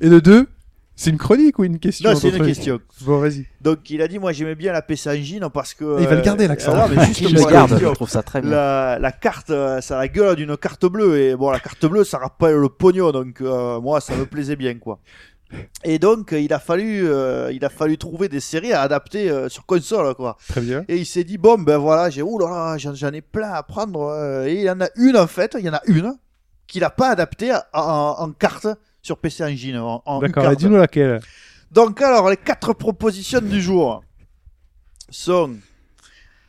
Et 0.00 0.08
de 0.10 0.20
2, 0.20 0.48
c'est 0.96 1.10
une 1.10 1.18
chronique 1.18 1.58
ou 1.58 1.64
une 1.64 1.78
question 1.78 2.10
Non, 2.10 2.16
c'est 2.16 2.30
une 2.30 2.44
question. 2.44 2.80
Bon, 3.02 3.18
vas-y. 3.20 3.46
Donc 3.60 3.88
il 3.90 4.00
a 4.02 4.08
dit, 4.08 4.18
moi 4.18 4.32
j'aimais 4.32 4.54
bien 4.54 4.72
la 4.72 4.82
PC 4.82 5.10
Engine 5.10 5.46
parce 5.52 5.74
que. 5.74 5.98
Et 5.98 6.02
il 6.02 6.08
va 6.08 6.14
le 6.14 6.20
euh, 6.20 6.24
garder, 6.24 6.48
l'accent. 6.48 6.72
ah 6.74 6.88
non, 6.88 6.94
mais 6.96 7.04
juste 7.06 7.28
Je 7.28 7.36
pour 7.36 7.46
le 7.46 7.52
la 7.52 7.52
garde, 7.52 7.70
question. 7.70 7.88
je 7.90 7.94
trouve 7.94 8.08
ça 8.10 8.22
très 8.22 8.40
bien. 8.40 8.50
La, 8.50 8.98
la 8.98 9.12
carte, 9.12 9.50
euh, 9.50 9.80
ça 9.80 9.96
a 9.96 10.00
la 10.00 10.08
gueule 10.08 10.36
d'une 10.36 10.56
carte 10.56 10.86
bleue 10.86 11.20
et 11.20 11.36
bon, 11.36 11.50
la 11.50 11.60
carte 11.60 11.84
bleue, 11.86 12.02
ça 12.04 12.18
rappelle 12.18 12.56
le 12.56 12.68
pognon, 12.68 13.12
donc 13.12 13.40
euh, 13.42 13.80
moi, 13.80 14.00
ça 14.00 14.16
me 14.16 14.24
plaisait 14.26 14.56
bien, 14.56 14.74
quoi. 14.78 14.98
Et 15.84 16.00
donc, 16.00 16.32
euh, 16.32 16.40
il 16.40 16.52
a 16.52 16.58
fallu, 16.58 17.06
euh, 17.08 17.52
il 17.52 17.64
a 17.64 17.68
fallu 17.68 17.96
trouver 17.98 18.28
des 18.28 18.40
séries 18.40 18.72
à 18.72 18.80
adapter 18.82 19.30
euh, 19.30 19.48
sur 19.48 19.64
console, 19.64 20.12
quoi. 20.16 20.36
Très 20.48 20.60
bien. 20.60 20.84
Et 20.88 20.96
il 20.96 21.06
s'est 21.06 21.22
dit 21.22 21.38
bon 21.38 21.56
ben 21.58 21.76
voilà, 21.78 22.10
j'ai 22.10 22.22
oh 22.22 22.36
là 22.38 22.48
là, 22.50 22.78
j'en 22.78 22.94
j'en 22.94 23.12
ai 23.12 23.20
plein 23.20 23.52
à 23.52 23.62
prendre. 23.62 24.00
euh, 24.08 24.46
et 24.46 24.54
il 24.54 24.62
y 24.62 24.70
en 24.70 24.80
a 24.80 24.88
une 24.96 25.16
en 25.16 25.28
fait, 25.28 25.54
il 25.58 25.64
y 25.64 25.68
en 25.68 25.74
a 25.74 25.82
une 25.86 26.14
qu'il 26.66 26.82
a 26.82 26.90
pas 26.90 27.10
adaptée 27.10 27.52
en, 27.52 27.60
en- 27.74 28.16
en 28.24 28.32
carte 28.32 28.66
sur 29.06 29.16
PC 29.18 29.44
Engine. 29.44 29.76
En, 29.78 30.02
en 30.04 30.18
D'accord, 30.20 30.54
dis-nous 30.56 30.76
laquelle. 30.76 31.20
Donc 31.70 32.02
alors 32.02 32.28
les 32.28 32.36
quatre 32.36 32.72
propositions 32.74 33.40
du 33.40 33.60
jour 33.62 34.02
sont 35.10 35.54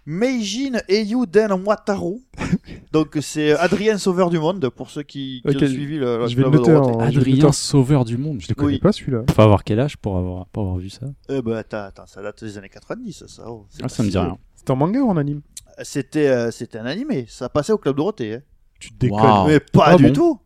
Meijin 0.05 0.79
Eiyu 0.87 1.25
Den 1.27 1.51
Wataru. 1.51 2.19
Donc 2.93 3.17
c'est 3.21 3.51
Adrien 3.57 3.97
Sauveur 3.97 4.29
du 4.29 4.39
Monde 4.39 4.69
pour 4.69 4.89
ceux 4.89 5.03
qui, 5.03 5.43
qui 5.47 5.55
ont 5.55 5.59
suivi 5.67 5.97
le, 5.97 6.19
le 6.19 6.27
je 6.27 6.35
vais 6.35 6.43
le 6.43 6.49
club 6.49 6.63
de 6.65 6.71
noter 6.71 6.91
en- 6.91 6.99
Adrien, 6.99 7.51
sauveur 7.51 8.05
du 8.05 8.17
monde. 8.17 8.39
Je 8.41 8.47
ne 8.49 8.53
connais 8.53 8.73
Oui. 8.73 8.79
pas 8.79 8.91
celui-là. 8.93 9.23
Faut 9.29 9.41
avoir 9.41 9.63
quel 9.63 9.79
âge 9.79 9.97
pour 9.97 10.17
avoir, 10.17 10.45
pour 10.47 10.63
avoir 10.63 10.77
vu 10.77 10.89
ça? 10.89 11.07
Eh 11.29 11.41
ben 11.41 11.53
attends, 11.57 11.83
attends, 11.83 12.05
ça 12.07 12.21
date 12.21 12.43
des 12.43 12.57
années 12.57 12.69
90 12.69 13.25
ça. 13.27 13.43
oh, 13.49 13.65
Ah, 13.83 13.89
ça 13.89 14.01
me 14.03 14.09
dit 14.09 14.17
rien. 14.17 14.37
C'est 14.55 14.69
en 14.69 14.75
manga 14.77 14.99
ou 15.01 15.09
en 15.09 15.17
anime? 15.17 15.41
C'était 15.83 16.27
euh, 16.27 16.51
c'était 16.51 16.79
un 16.79 16.85
animé, 16.85 17.25
ça 17.29 17.49
passait 17.49 17.73
au 17.73 17.77
club 17.77 17.97
Dorothée. 17.97 18.35
Hein. 18.35 18.41
Tu 18.79 18.91
te 18.91 18.97
déconnes. 18.97 19.47
Mais 19.47 19.59
pas 19.59 19.87
Ah 19.87 19.95
du 19.97 20.07
bon? 20.07 20.13
tout. 20.13 20.39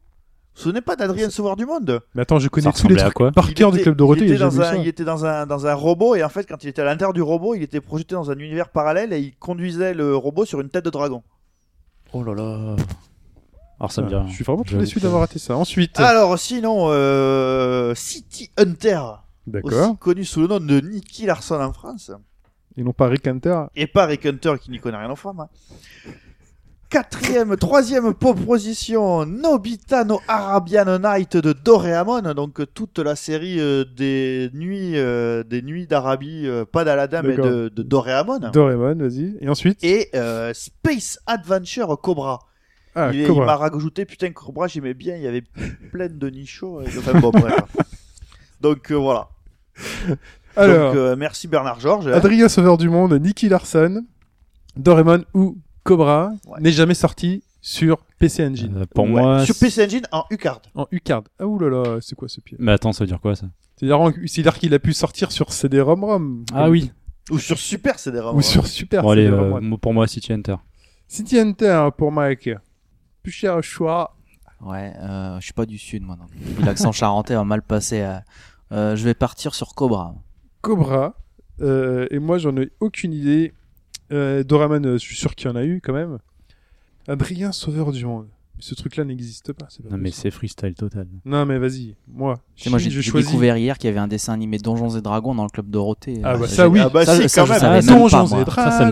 Vous 0.54 0.58
vous 0.58 0.64
souvenez 0.64 0.82
pas 0.82 0.96
d'Adrien 0.98 1.30
Sauveur 1.30 1.56
du 1.56 1.66
Monde 1.66 2.02
Mais 2.14 2.24
attends, 2.24 2.38
je 2.40 2.50
connais 2.50 2.72
tous 2.74 2.88
les 2.90 2.96
trucs 2.98 3.14
quoi 3.14 3.32
par 3.32 3.48
Il 3.50 3.54
cœur 3.54 3.72
du 3.72 3.78
était- 3.78 3.84
Club 3.86 3.96
Dorothée. 3.96 4.26
il 4.26 4.32
était, 4.32 4.38
dans 4.40 4.60
un, 4.62 4.64
ça. 4.66 4.76
il 4.76 4.88
était 4.88 5.04
dans 5.06 5.26
un, 5.26 5.46
dans 5.48 5.66
un 5.66 5.74
robot 5.74 6.16
et 6.16 6.24
en 6.24 6.30
fait 6.30 6.44
quand 6.48 6.64
il 6.64 6.68
était 6.68 6.82
à 6.82 6.86
l'intérieur 6.86 7.14
du 7.14 7.22
robot, 7.22 7.56
il 7.56 7.64
était 7.64 7.80
projeté 7.82 8.16
dans 8.16 8.30
un 8.32 8.38
univers 8.38 8.70
parallèle 8.70 9.14
et 9.14 9.20
il 9.20 9.36
conduisait 9.38 9.94
le 9.94 10.16
robot 10.16 10.44
sur 10.46 10.60
une 10.62 10.70
tête 10.70 10.84
de 10.86 10.90
dragon. 10.90 11.24
Oh 12.14 12.24
là 12.24 12.34
là. 12.36 12.76
Alors 13.80 13.92
ça 13.94 14.02
me 14.02 14.10
dit 14.10 14.14
Ah. 14.16 14.26
Je 14.28 14.34
suis 14.34 14.44
vraiment 14.44 14.64
déçu 14.64 15.00
d'avoir 15.00 15.22
raté 15.22 15.40
ça. 15.40 15.56
Ensuite, 15.56 15.98
Alors 16.00 16.38
sinon, 16.38 16.88
euh, 16.90 17.96
City 17.96 18.52
Hunter, 18.58 19.00
d'accord. 19.48 19.72
aussi 19.90 19.98
connu 19.98 20.26
sous 20.26 20.42
le 20.42 20.48
nom 20.48 20.60
de 20.60 20.80
Nicky 20.82 21.26
Larson 21.26 21.62
en 21.62 21.72
France, 21.74 22.12
Et 22.78 22.84
non 22.84 22.92
pas 22.94 23.08
Rick 23.08 23.26
Hunter. 23.26 23.58
et 23.76 23.88
pas 23.88 24.06
Rick 24.06 24.26
Hunter 24.26 24.56
qui 24.62 24.70
n'y 24.70 24.80
connaît 24.80 24.98
rien 24.98 25.10
aux 25.10 25.16
femmes. 25.16 25.40
hein. 25.40 25.50
Quatrième, 26.92 27.56
troisième 27.56 28.14
proposition, 28.14 29.26
Nobita 29.26 30.04
no 30.04 30.20
Arabian 30.28 31.00
Night 31.00 31.38
de 31.38 31.54
Doraemon, 31.54 32.22
donc 32.34 32.60
toute 32.74 33.00
la 33.00 33.16
série 33.16 33.62
euh, 33.62 33.86
des 33.96 34.50
nuits, 34.54 34.98
euh, 34.98 35.42
des 35.44 35.62
nuits 35.62 35.88
d'Arabie, 35.88 36.46
euh, 36.48 36.66
pas 36.66 36.84
d'Aladin 36.84 37.22
mais 37.22 37.38
D'accord. 37.38 37.46
de, 37.50 37.70
de 37.70 37.82
Doraemon. 37.84 38.40
Doraemon, 38.52 38.96
vas-y. 38.96 39.38
Et 39.40 39.48
ensuite 39.48 39.82
et 39.86 40.10
euh, 40.16 40.52
Space 40.54 41.18
Adventure 41.28 41.98
Cobra. 42.02 42.40
Ah, 42.94 43.12
il 43.14 43.22
est- 43.22 43.24
il 43.24 43.28
Cobra. 43.28 43.46
m'a 43.46 43.56
rajouté, 43.56 44.04
putain, 44.04 44.32
Cobra, 44.32 44.68
j'aimais 44.68 44.94
bien, 44.94 45.16
il 45.16 45.22
y 45.22 45.28
avait 45.28 45.44
plein 45.94 46.10
de 46.10 46.28
nichos. 46.30 46.82
et- 46.82 46.88
Enfin, 46.98 47.18
bon, 47.22 47.30
bref. 47.32 47.54
Donc 48.60 48.92
euh, 48.92 48.96
voilà. 48.96 49.30
Alors, 50.58 50.92
Donc, 50.92 50.98
euh, 50.98 51.16
merci 51.16 51.48
Bernard 51.48 51.80
Georges. 51.80 52.08
hein. 52.08 52.12
Adrien 52.16 52.50
Sauveur 52.50 52.78
du 52.78 52.90
Monde, 52.90 53.14
Nicky 53.14 53.48
Larson, 53.48 54.04
Doraemon 54.76 55.24
ou 55.34 55.56
Cobra 55.84 56.32
Ouais. 56.48 56.60
n'est 56.62 56.72
jamais 56.72 56.94
sorti 56.94 57.44
sur 57.62 57.98
PC 58.20 58.46
Engine. 58.48 58.74
Euh, 58.78 58.86
pour 58.94 59.06
Ouais. 59.06 59.12
moi. 59.12 59.46
Sur 59.46 59.56
PC 59.58 59.86
Engine 59.86 60.04
en 60.12 60.24
U-Card. 60.32 60.62
En 60.76 60.88
U-Card. 60.92 61.24
Ah 61.40 61.46
oulala, 61.48 61.98
c'est 62.02 62.16
quoi 62.16 62.28
ce 62.28 62.42
pied 62.42 62.58
Mais 62.60 62.72
attends, 62.72 62.92
ça 62.94 63.04
veut 63.04 63.08
dire 63.08 63.20
quoi 63.22 63.36
ça? 63.36 63.48
C'est-à-dire 63.78 64.54
qu'il 64.60 64.74
a 64.74 64.80
pu 64.80 64.94
sortir 64.94 65.32
sur 65.32 65.52
CD-ROM-ROM. 65.54 66.46
Ah 66.54 66.70
oui. 66.70 66.92
Ou 67.32 67.40
sur 67.40 67.58
Super 67.58 67.98
CD-ROM. 68.00 68.36
Ou 68.36 68.42
sur 68.42 68.68
Super 68.68 69.02
Bon, 69.04 69.10
allez, 69.12 69.26
CD-ROM. 69.26 69.54
euh, 69.56 69.62
moi- 69.62 69.78
pour 69.80 69.94
moi, 69.94 70.08
City 70.08 70.34
Hunter. 70.34 70.56
City 71.08 71.40
Hunter 71.40 71.90
pour 71.98 72.12
Mike. 72.12 72.50
Plus 73.24 73.32
cher 73.32 73.62
choix. 73.64 74.16
Ouais, 74.62 74.94
euh, 75.02 75.40
je 75.40 75.46
suis 75.46 75.54
pas 75.54 75.66
du 75.66 75.78
sud 75.80 76.04
moi. 76.04 76.18
L'accent 76.64 76.92
charentais 76.92 77.34
va 77.34 77.44
mal 77.44 77.62
passer. 77.64 78.02
euh. 78.02 78.18
Euh, 78.72 78.96
je 78.96 79.04
vais 79.04 79.14
partir 79.16 79.54
sur 79.56 79.74
Cobra. 79.74 80.14
Cobra. 80.62 81.16
Euh, 81.62 82.08
et 82.12 82.20
moi, 82.20 82.38
j'en 82.38 82.56
ai 82.58 82.72
aucune 82.80 83.14
idée. 83.14 83.54
Euh, 84.12 84.44
Doraemon, 84.44 84.84
euh, 84.86 84.94
je 84.94 84.98
suis 85.00 85.16
sûr 85.16 85.36
qu'il 85.36 85.50
y 85.50 85.52
en 85.52 85.56
a 85.56 85.64
eu 85.64 85.82
quand 85.84 85.94
même. 85.94 86.18
Adrien 87.08 87.52
Sauveur 87.52 87.92
du 87.92 88.06
Monde. 88.06 88.28
Ce 88.62 88.76
truc-là 88.76 89.04
n'existe 89.04 89.54
pas. 89.54 89.68
Non, 89.90 89.98
mais 89.98 90.12
c'est 90.12 90.30
freestyle 90.30 90.76
total. 90.76 91.08
Non, 91.26 91.48
mais 91.48 91.58
vas-y. 91.58 91.96
Moi, 92.08 92.40
moi, 92.70 92.78
j'ai 92.78 92.92
découvert 93.12 93.58
hier 93.58 93.80
qu'il 93.80 93.88
y 93.88 93.92
avait 93.92 94.00
un 94.00 94.08
dessin 94.08 94.34
animé 94.34 94.60
Donjons 94.60 94.96
et 94.96 95.02
Dragons 95.02 95.34
dans 95.34 95.46
le 95.46 95.50
club 95.50 95.72
Dorothée. 95.72 96.22
Ah 96.24 96.38
bah 96.38 96.48
ça, 96.48 96.70
oui. 96.70 96.80
Ah 96.80 96.90
bah 96.90 97.04
Ça, 97.04 97.20
si, 97.20 97.28
ça, 97.28 97.42
quand 97.42 97.48
je 97.48 97.52
même. 97.54 97.62
Ah, 97.64 97.82
Donjons 97.82 98.26
et 98.40 98.46
Dragons. 98.46 98.54
Ça, 98.54 98.92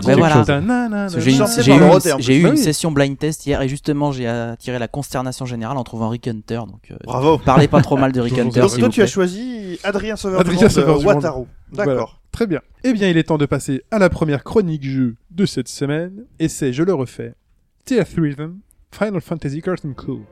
J'ai 2.18 2.36
eu, 2.36 2.40
une- 2.40 2.50
Bah 2.50 2.56
session 2.56 2.90
blind 2.90 3.16
test 3.16 3.46
hier 3.46 3.62
et 3.62 3.68
justement 3.68 4.10
j'ai 4.10 4.26
attiré 4.26 4.80
la 4.80 4.88
consternation 4.88 5.46
générale 5.46 5.76
en 5.76 5.84
trouvant 5.84 6.08
Rick 6.08 6.26
Hunter. 6.26 6.62
Donc, 6.66 6.90
euh, 6.90 6.96
Bravo. 7.04 7.38
parlez 7.38 7.68
pas 7.68 7.80
trop 7.80 7.96
mal 7.96 8.10
de 8.10 8.20
Rick 8.20 8.38
Hunter. 8.40 8.60
Donc 8.62 8.76
toi, 8.76 8.88
tu 8.88 9.02
as 9.02 9.06
choisi 9.06 9.78
Adrien 9.84 10.16
Sauveur 10.16 10.42
du 10.42 10.50
Monde, 10.50 10.68
Sauveur 10.68 10.96
euh, 10.96 10.98
du 10.98 11.04
Monde. 11.06 11.14
Wataru. 11.14 11.44
D'accord. 11.72 12.19
Très 12.32 12.46
bien. 12.46 12.60
Eh 12.84 12.92
bien, 12.92 13.08
il 13.08 13.16
est 13.16 13.24
temps 13.24 13.38
de 13.38 13.46
passer 13.46 13.82
à 13.90 13.98
la 13.98 14.08
première 14.08 14.44
chronique 14.44 14.84
jeu 14.84 15.16
de 15.30 15.46
cette 15.46 15.68
semaine. 15.68 16.24
Et 16.38 16.48
c'est, 16.48 16.72
je 16.72 16.82
le 16.82 16.94
refais, 16.94 17.34
Teeth 17.84 18.14
Rhythm, 18.16 18.58
Final 18.92 19.20
Fantasy 19.20 19.60
Cartoon 19.60 19.94
Clue. 19.94 20.22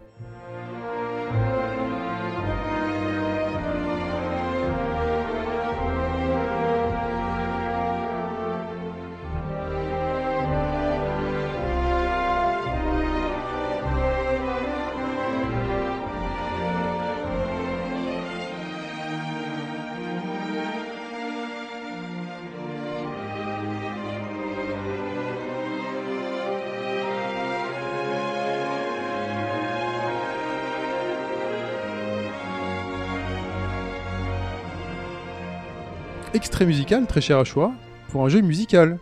Extrait 36.39 36.67
musical, 36.67 37.07
très 37.07 37.21
cher 37.21 37.39
à 37.39 37.45
choix, 37.45 37.73
pour 38.11 38.25
un 38.25 38.29
jeu 38.29 38.41
musical 38.41 38.99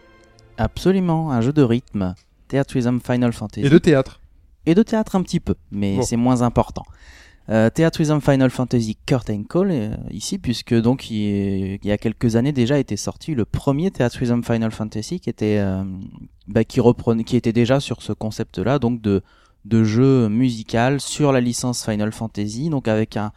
Absolument, 0.58 1.30
un 1.32 1.40
jeu 1.42 1.52
de 1.52 1.62
rythme. 1.62 2.14
Theatrism 2.48 2.98
Final 3.00 3.32
Fantasy. 3.32 3.66
et 3.66 3.70
de 3.70 3.78
théâtre. 3.78 4.20
Et 4.64 4.74
de 4.74 4.82
théâtre 4.82 5.14
un 5.16 5.22
petit 5.22 5.38
peu, 5.40 5.54
mais 5.70 5.96
Bon. 5.96 6.02
c'est 6.02 6.16
moins 6.16 6.40
important. 6.42 6.84
Euh, 7.50 7.68
Theatrism 7.70 8.20
Final 8.20 8.50
Fantasy 8.50 8.96
Curtain 9.06 9.42
Call 9.48 9.68
euh, 9.70 9.90
ici, 10.10 10.38
puisque 10.38 10.74
donc 10.74 11.10
il, 11.10 11.22
est- 11.22 11.78
il 11.82 11.86
y 11.88 11.92
a 11.92 11.98
quelques 11.98 12.34
années 12.36 12.52
déjà 12.52 12.78
était 12.78 12.96
sorti 12.96 13.34
le 13.36 13.44
premier 13.44 13.90
Theatrism 13.92 14.42
Final 14.42 14.72
Fantasy 14.72 15.20
qui 15.20 15.30
était 15.30 15.58
euh, 15.58 15.84
bah, 16.48 16.64
qui 16.64 16.80
reprenait, 16.80 17.22
qui 17.22 17.36
était 17.36 17.52
déjà 17.52 17.78
sur 17.80 18.02
ce 18.02 18.12
concept-là, 18.12 18.78
donc 18.80 19.00
de 19.02 19.22
de 19.64 19.82
jeu 19.84 20.28
musical 20.28 21.00
sur 21.00 21.32
la 21.32 21.40
licence 21.40 21.84
Final 21.84 22.12
Fantasy, 22.12 22.68
donc 22.70 22.88
avec 22.88 23.16
un 23.16 23.30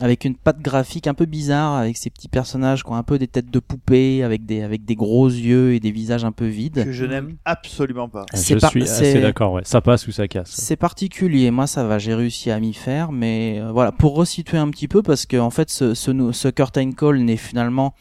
avec 0.00 0.24
une 0.26 0.34
patte 0.36 0.60
graphique 0.60 1.06
un 1.06 1.14
peu 1.14 1.24
bizarre, 1.24 1.74
avec 1.76 1.96
ces 1.96 2.10
petits 2.10 2.28
personnages 2.28 2.84
qui 2.84 2.90
ont 2.90 2.96
un 2.96 3.02
peu 3.02 3.18
des 3.18 3.26
têtes 3.28 3.50
de 3.50 3.58
poupées, 3.60 4.22
avec 4.22 4.44
des 4.44 4.62
avec 4.62 4.84
des 4.84 4.94
gros 4.94 5.28
yeux 5.28 5.72
et 5.74 5.80
des 5.80 5.90
visages 5.90 6.24
un 6.24 6.32
peu 6.32 6.46
vides. 6.46 6.84
Que 6.84 6.92
je 6.92 7.06
n'aime 7.06 7.36
absolument 7.46 8.08
pas. 8.08 8.26
C'est 8.34 8.54
Je 8.54 8.58
pas- 8.60 8.68
suis 8.68 8.86
c'est- 8.86 9.10
assez 9.10 9.20
d'accord, 9.22 9.52
ouais. 9.54 9.62
Ça 9.64 9.80
passe 9.80 10.06
ou 10.06 10.12
ça 10.12 10.28
casse. 10.28 10.50
C'est 10.50 10.76
particulier, 10.76 11.50
moi 11.50 11.66
ça 11.66 11.84
va, 11.84 11.98
j'ai 11.98 12.14
réussi 12.14 12.50
à 12.50 12.60
m'y 12.60 12.74
faire, 12.74 13.10
mais 13.10 13.58
euh, 13.60 13.72
voilà, 13.72 13.90
pour 13.90 14.14
resituer 14.16 14.58
un 14.58 14.68
petit 14.70 14.88
peu, 14.88 15.02
parce 15.02 15.24
que 15.24 15.38
en 15.38 15.50
fait 15.50 15.70
ce, 15.70 15.94
ce, 15.94 16.10
ce 16.32 16.48
Curtain 16.48 16.92
Call 16.92 17.20
n'est 17.20 17.36
finalement, 17.38 17.94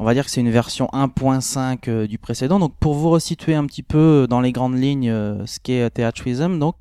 on 0.00 0.04
va 0.04 0.14
dire 0.14 0.24
que 0.24 0.30
c'est 0.32 0.40
une 0.40 0.50
version 0.50 0.88
1.5 0.92 1.88
euh, 1.88 2.06
du 2.08 2.18
précédent, 2.18 2.58
donc 2.58 2.74
pour 2.80 2.94
vous 2.94 3.10
resituer 3.10 3.54
un 3.54 3.66
petit 3.66 3.82
peu 3.84 4.26
dans 4.28 4.40
les 4.40 4.50
grandes 4.50 4.78
lignes 4.78 5.10
euh, 5.10 5.46
ce 5.46 5.58
qu'est 5.62 5.82
euh, 5.82 5.90
Theatrism, 5.90 6.58
donc 6.58 6.74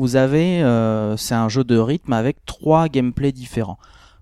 vous 0.00 0.16
avez, 0.16 0.62
euh, 0.62 1.16
c'est 1.18 1.34
un 1.34 1.48
jeu 1.50 1.62
de 1.62 1.76
rythme 1.78 2.12
avec 2.14 2.44
trois 2.46 2.88
gameplays 2.88 3.32
différents. 3.32 3.78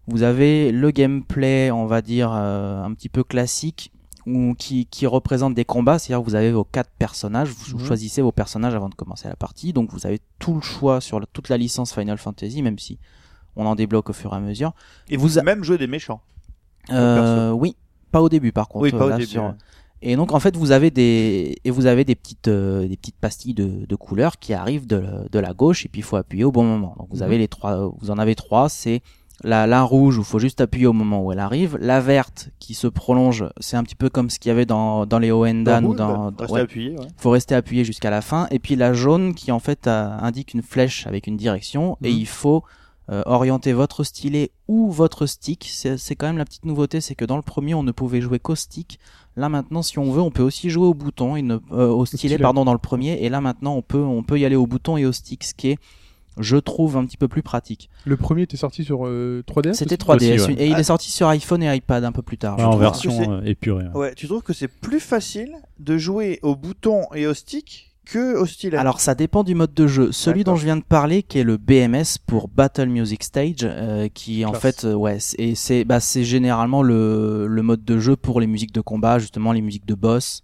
Vous 0.08 0.22
avez 0.24 0.72
le 0.72 0.90
gameplay, 0.90 1.70
on 1.70 1.86
va 1.86 2.02
dire, 2.02 2.30
euh, 2.34 2.82
un 2.82 2.92
petit 2.94 3.08
peu 3.08 3.22
classique, 3.22 3.92
ou 4.26 4.54
qui, 4.58 4.86
qui 4.86 5.06
représente 5.06 5.54
des 5.54 5.64
combats, 5.64 5.98
c'est-à-dire 5.98 6.22
que 6.24 6.28
vous 6.30 6.34
avez 6.34 6.50
vos 6.52 6.64
quatre 6.64 6.90
personnages, 6.98 7.48
vous 7.50 7.78
Mhm. 7.78 7.84
choisissez 7.86 8.20
vos 8.22 8.32
personnages 8.32 8.74
avant 8.74 8.88
de 8.90 8.94
commencer 8.94 9.28
la 9.28 9.36
partie, 9.36 9.72
donc 9.72 9.90
vous 9.92 10.06
avez 10.06 10.20
tout 10.38 10.54
le 10.54 10.60
choix 10.60 11.00
sur 11.00 11.20
la- 11.20 11.26
toute 11.32 11.48
la 11.48 11.56
licence 11.56 11.94
Final 11.94 12.18
Fantasy, 12.18 12.60
même 12.62 12.78
si 12.78 12.98
on 13.56 13.64
en 13.64 13.74
débloque 13.74 14.10
au 14.10 14.12
fur 14.12 14.32
et 14.32 14.36
à 14.36 14.40
mesure. 14.40 14.72
Et 15.08 15.16
Vous 15.16 15.28
vous 15.28 15.38
a- 15.38 15.42
même 15.42 15.62
jouer 15.64 15.78
des 15.78 15.86
méchants. 15.86 16.20
Euh, 16.90 17.50
oui, 17.52 17.76
pas 18.10 18.20
au 18.20 18.28
début 18.28 18.52
par 18.52 18.68
contre. 18.68 18.82
Oui, 18.84 18.90
pas 18.90 19.06
au 19.06 19.10
début, 19.12 19.26
sur- 19.26 19.44
ouais. 19.44 19.52
Et 20.00 20.14
donc 20.16 20.32
en 20.32 20.38
fait 20.40 20.56
vous 20.56 20.70
avez 20.70 20.90
des 20.90 21.56
et 21.64 21.70
vous 21.70 21.86
avez 21.86 22.04
des 22.04 22.14
petites 22.14 22.48
euh, 22.48 22.86
des 22.86 22.96
petites 22.96 23.16
pastilles 23.20 23.54
de, 23.54 23.84
de 23.86 23.96
couleurs 23.96 24.38
qui 24.38 24.54
arrivent 24.54 24.86
de, 24.86 25.04
de 25.30 25.38
la 25.38 25.52
gauche 25.54 25.84
et 25.84 25.88
puis 25.88 26.00
il 26.00 26.04
faut 26.04 26.16
appuyer 26.16 26.44
au 26.44 26.52
bon 26.52 26.64
moment. 26.64 26.94
Donc 26.98 27.08
vous 27.10 27.16
Mhm. 27.18 27.22
avez 27.22 27.38
les 27.38 27.48
trois, 27.48 27.92
vous 28.00 28.10
en 28.10 28.18
avez 28.18 28.34
trois, 28.36 28.68
c'est 28.68 29.00
la, 29.44 29.66
la 29.68 29.82
rouge 29.82 30.18
où 30.18 30.22
il 30.22 30.24
faut 30.24 30.38
juste 30.40 30.60
appuyer 30.60 30.86
au 30.86 30.92
moment 30.92 31.22
où 31.24 31.30
elle 31.32 31.38
arrive, 31.38 31.76
la 31.80 32.00
verte 32.00 32.50
qui 32.58 32.74
se 32.74 32.88
prolonge, 32.88 33.44
c'est 33.60 33.76
un 33.76 33.84
petit 33.84 33.94
peu 33.94 34.08
comme 34.08 34.30
ce 34.30 34.38
qu'il 34.40 34.48
y 34.48 34.52
avait 34.52 34.66
dans 34.66 35.06
dans 35.06 35.18
les 35.20 35.30
Oendan 35.32 35.84
ou 35.84 35.94
Dans 35.94 36.32
bah, 36.32 36.46
ouais, 36.48 36.60
appuyé, 36.62 36.90
ouais. 36.98 37.06
faut 37.16 37.30
rester 37.30 37.54
appuyé 37.54 37.84
jusqu'à 37.84 38.10
la 38.10 38.20
fin 38.20 38.46
et 38.50 38.58
puis 38.58 38.74
la 38.76 38.92
jaune 38.92 39.34
qui 39.34 39.50
en 39.52 39.60
fait 39.60 39.86
a- 39.86 40.18
indique 40.24 40.54
une 40.54 40.62
flèche 40.62 41.06
avec 41.06 41.26
une 41.26 41.36
direction 41.36 41.96
et 42.02 42.10
Mhm. 42.12 42.18
il 42.18 42.26
faut 42.26 42.62
euh, 43.10 43.22
orienter 43.24 43.72
votre 43.72 44.04
stylet 44.04 44.50
ou 44.66 44.90
votre 44.90 45.24
stick 45.24 45.66
c'est 45.72 45.96
c'est 45.96 46.14
quand 46.14 46.26
même 46.26 46.36
la 46.36 46.44
petite 46.44 46.66
nouveauté 46.66 47.00
c'est 47.00 47.14
que 47.14 47.24
dans 47.24 47.36
le 47.36 47.42
premier 47.42 47.72
on 47.74 47.82
ne 47.82 47.90
pouvait 47.92 48.20
jouer 48.20 48.38
qu'au 48.38 48.54
stick 48.54 48.98
là 49.38 49.48
maintenant 49.48 49.82
si 49.82 49.98
on 49.98 50.10
veut 50.12 50.20
on 50.20 50.30
peut 50.30 50.42
aussi 50.42 50.68
jouer 50.68 50.86
au 50.86 50.94
bouton 50.94 51.36
et 51.36 51.42
ne- 51.42 51.58
euh, 51.72 51.88
au 51.88 52.04
stylet 52.04 52.18
stylet. 52.34 52.38
pardon 52.38 52.64
dans 52.64 52.72
le 52.74 52.78
premier 52.78 53.12
et 53.22 53.28
là 53.30 53.40
maintenant 53.40 53.74
on 53.74 53.82
peut 53.82 53.98
on 54.02 54.22
peut 54.22 54.38
y 54.38 54.44
aller 54.44 54.56
au 54.56 54.66
bouton 54.66 54.96
et 54.98 55.06
au 55.06 55.12
stick 55.12 55.44
ce 55.44 55.54
qui 55.54 55.68
est 55.70 55.78
je 56.40 56.56
trouve 56.56 56.96
un 56.96 57.04
petit 57.04 57.16
peu 57.16 57.26
plus 57.26 57.42
pratique. 57.42 57.90
Le 58.04 58.16
premier 58.16 58.42
était 58.42 58.56
sorti 58.56 58.84
sur 58.84 59.08
euh, 59.08 59.42
3DS 59.48 59.72
C'était 59.74 60.00
aussi 60.00 60.24
3DS 60.26 60.34
aussi, 60.36 60.52
ouais. 60.52 60.62
et 60.62 60.66
il 60.68 60.74
Ah. 60.74 60.78
est 60.78 60.84
sorti 60.84 61.10
sur 61.10 61.26
iPhone 61.26 61.64
et 61.64 61.74
iPad 61.74 62.04
un 62.04 62.12
peu 62.12 62.22
plus 62.22 62.38
tard. 62.38 62.56
Ouais, 62.58 62.64
en 62.64 62.76
version 62.76 63.10
euh, 63.32 63.42
épurée. 63.44 63.86
ouais. 63.88 63.96
Ouais, 63.96 64.14
tu 64.14 64.28
trouves 64.28 64.42
que 64.44 64.52
c'est 64.52 64.68
plus 64.68 65.00
facile 65.00 65.50
de 65.80 65.98
jouer 65.98 66.38
au 66.42 66.54
bouton 66.54 67.02
et 67.12 67.26
au 67.26 67.34
stick 67.34 67.87
que 68.10 68.36
Alors 68.78 69.00
ça 69.00 69.14
dépend 69.14 69.44
du 69.44 69.54
mode 69.54 69.74
de 69.74 69.86
jeu. 69.86 70.12
Celui 70.12 70.42
dont 70.44 70.56
je 70.56 70.64
viens 70.64 70.76
de 70.76 70.82
parler, 70.82 71.22
qui 71.22 71.38
est 71.38 71.44
le 71.44 71.56
BMS 71.56 72.18
pour 72.26 72.48
Battle 72.48 72.88
Music 72.88 73.22
Stage, 73.22 73.56
euh, 73.64 74.08
qui 74.08 74.44
en 74.44 74.52
fait, 74.60 74.84
euh, 74.84 74.94
ouais, 74.94 75.18
c'est- 75.20 75.38
et 75.38 75.54
c'est 75.54 75.84
bah, 75.84 76.00
c'est 76.00 76.24
généralement 76.24 76.82
le, 76.82 77.46
le 77.46 77.62
mode 77.62 77.84
de 77.84 77.98
jeu 77.98 78.16
pour 78.16 78.40
les 78.40 78.46
musiques 78.46 78.72
de 78.72 78.80
combat, 78.80 79.18
justement 79.18 79.52
les 79.52 79.60
musiques 79.60 79.86
de 79.86 79.94
boss, 79.94 80.42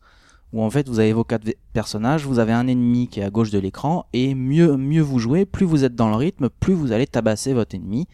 où 0.53 0.63
en 0.63 0.71
fait 0.71 0.89
vous 0.89 0.99
avez 1.01 1.13
vos 1.13 1.25
quatre 1.25 1.45
personnages, 1.73 2.27
vous 2.27 2.39
avez 2.39 2.53
un 2.53 2.67
ennemi 2.67 3.09
qui 3.09 3.21
est 3.21 3.25
à 3.25 3.31
gauche 3.31 3.51
de 3.51 3.59
l'écran, 3.59 4.07
et 4.13 4.35
mieux 4.35 4.77
mieux 4.77 5.03
vous 5.03 5.19
jouez, 5.19 5.47
plus 5.47 5.65
vous 5.67 5.85
êtes 5.85 5.95
dans 5.95 6.11
le 6.11 6.17
rythme, 6.17 6.49
plus 6.61 6.75
vous 6.75 6.93
allez 6.93 7.07
tabasser 7.07 7.55
votre 7.55 7.75
ennemi 7.75 8.07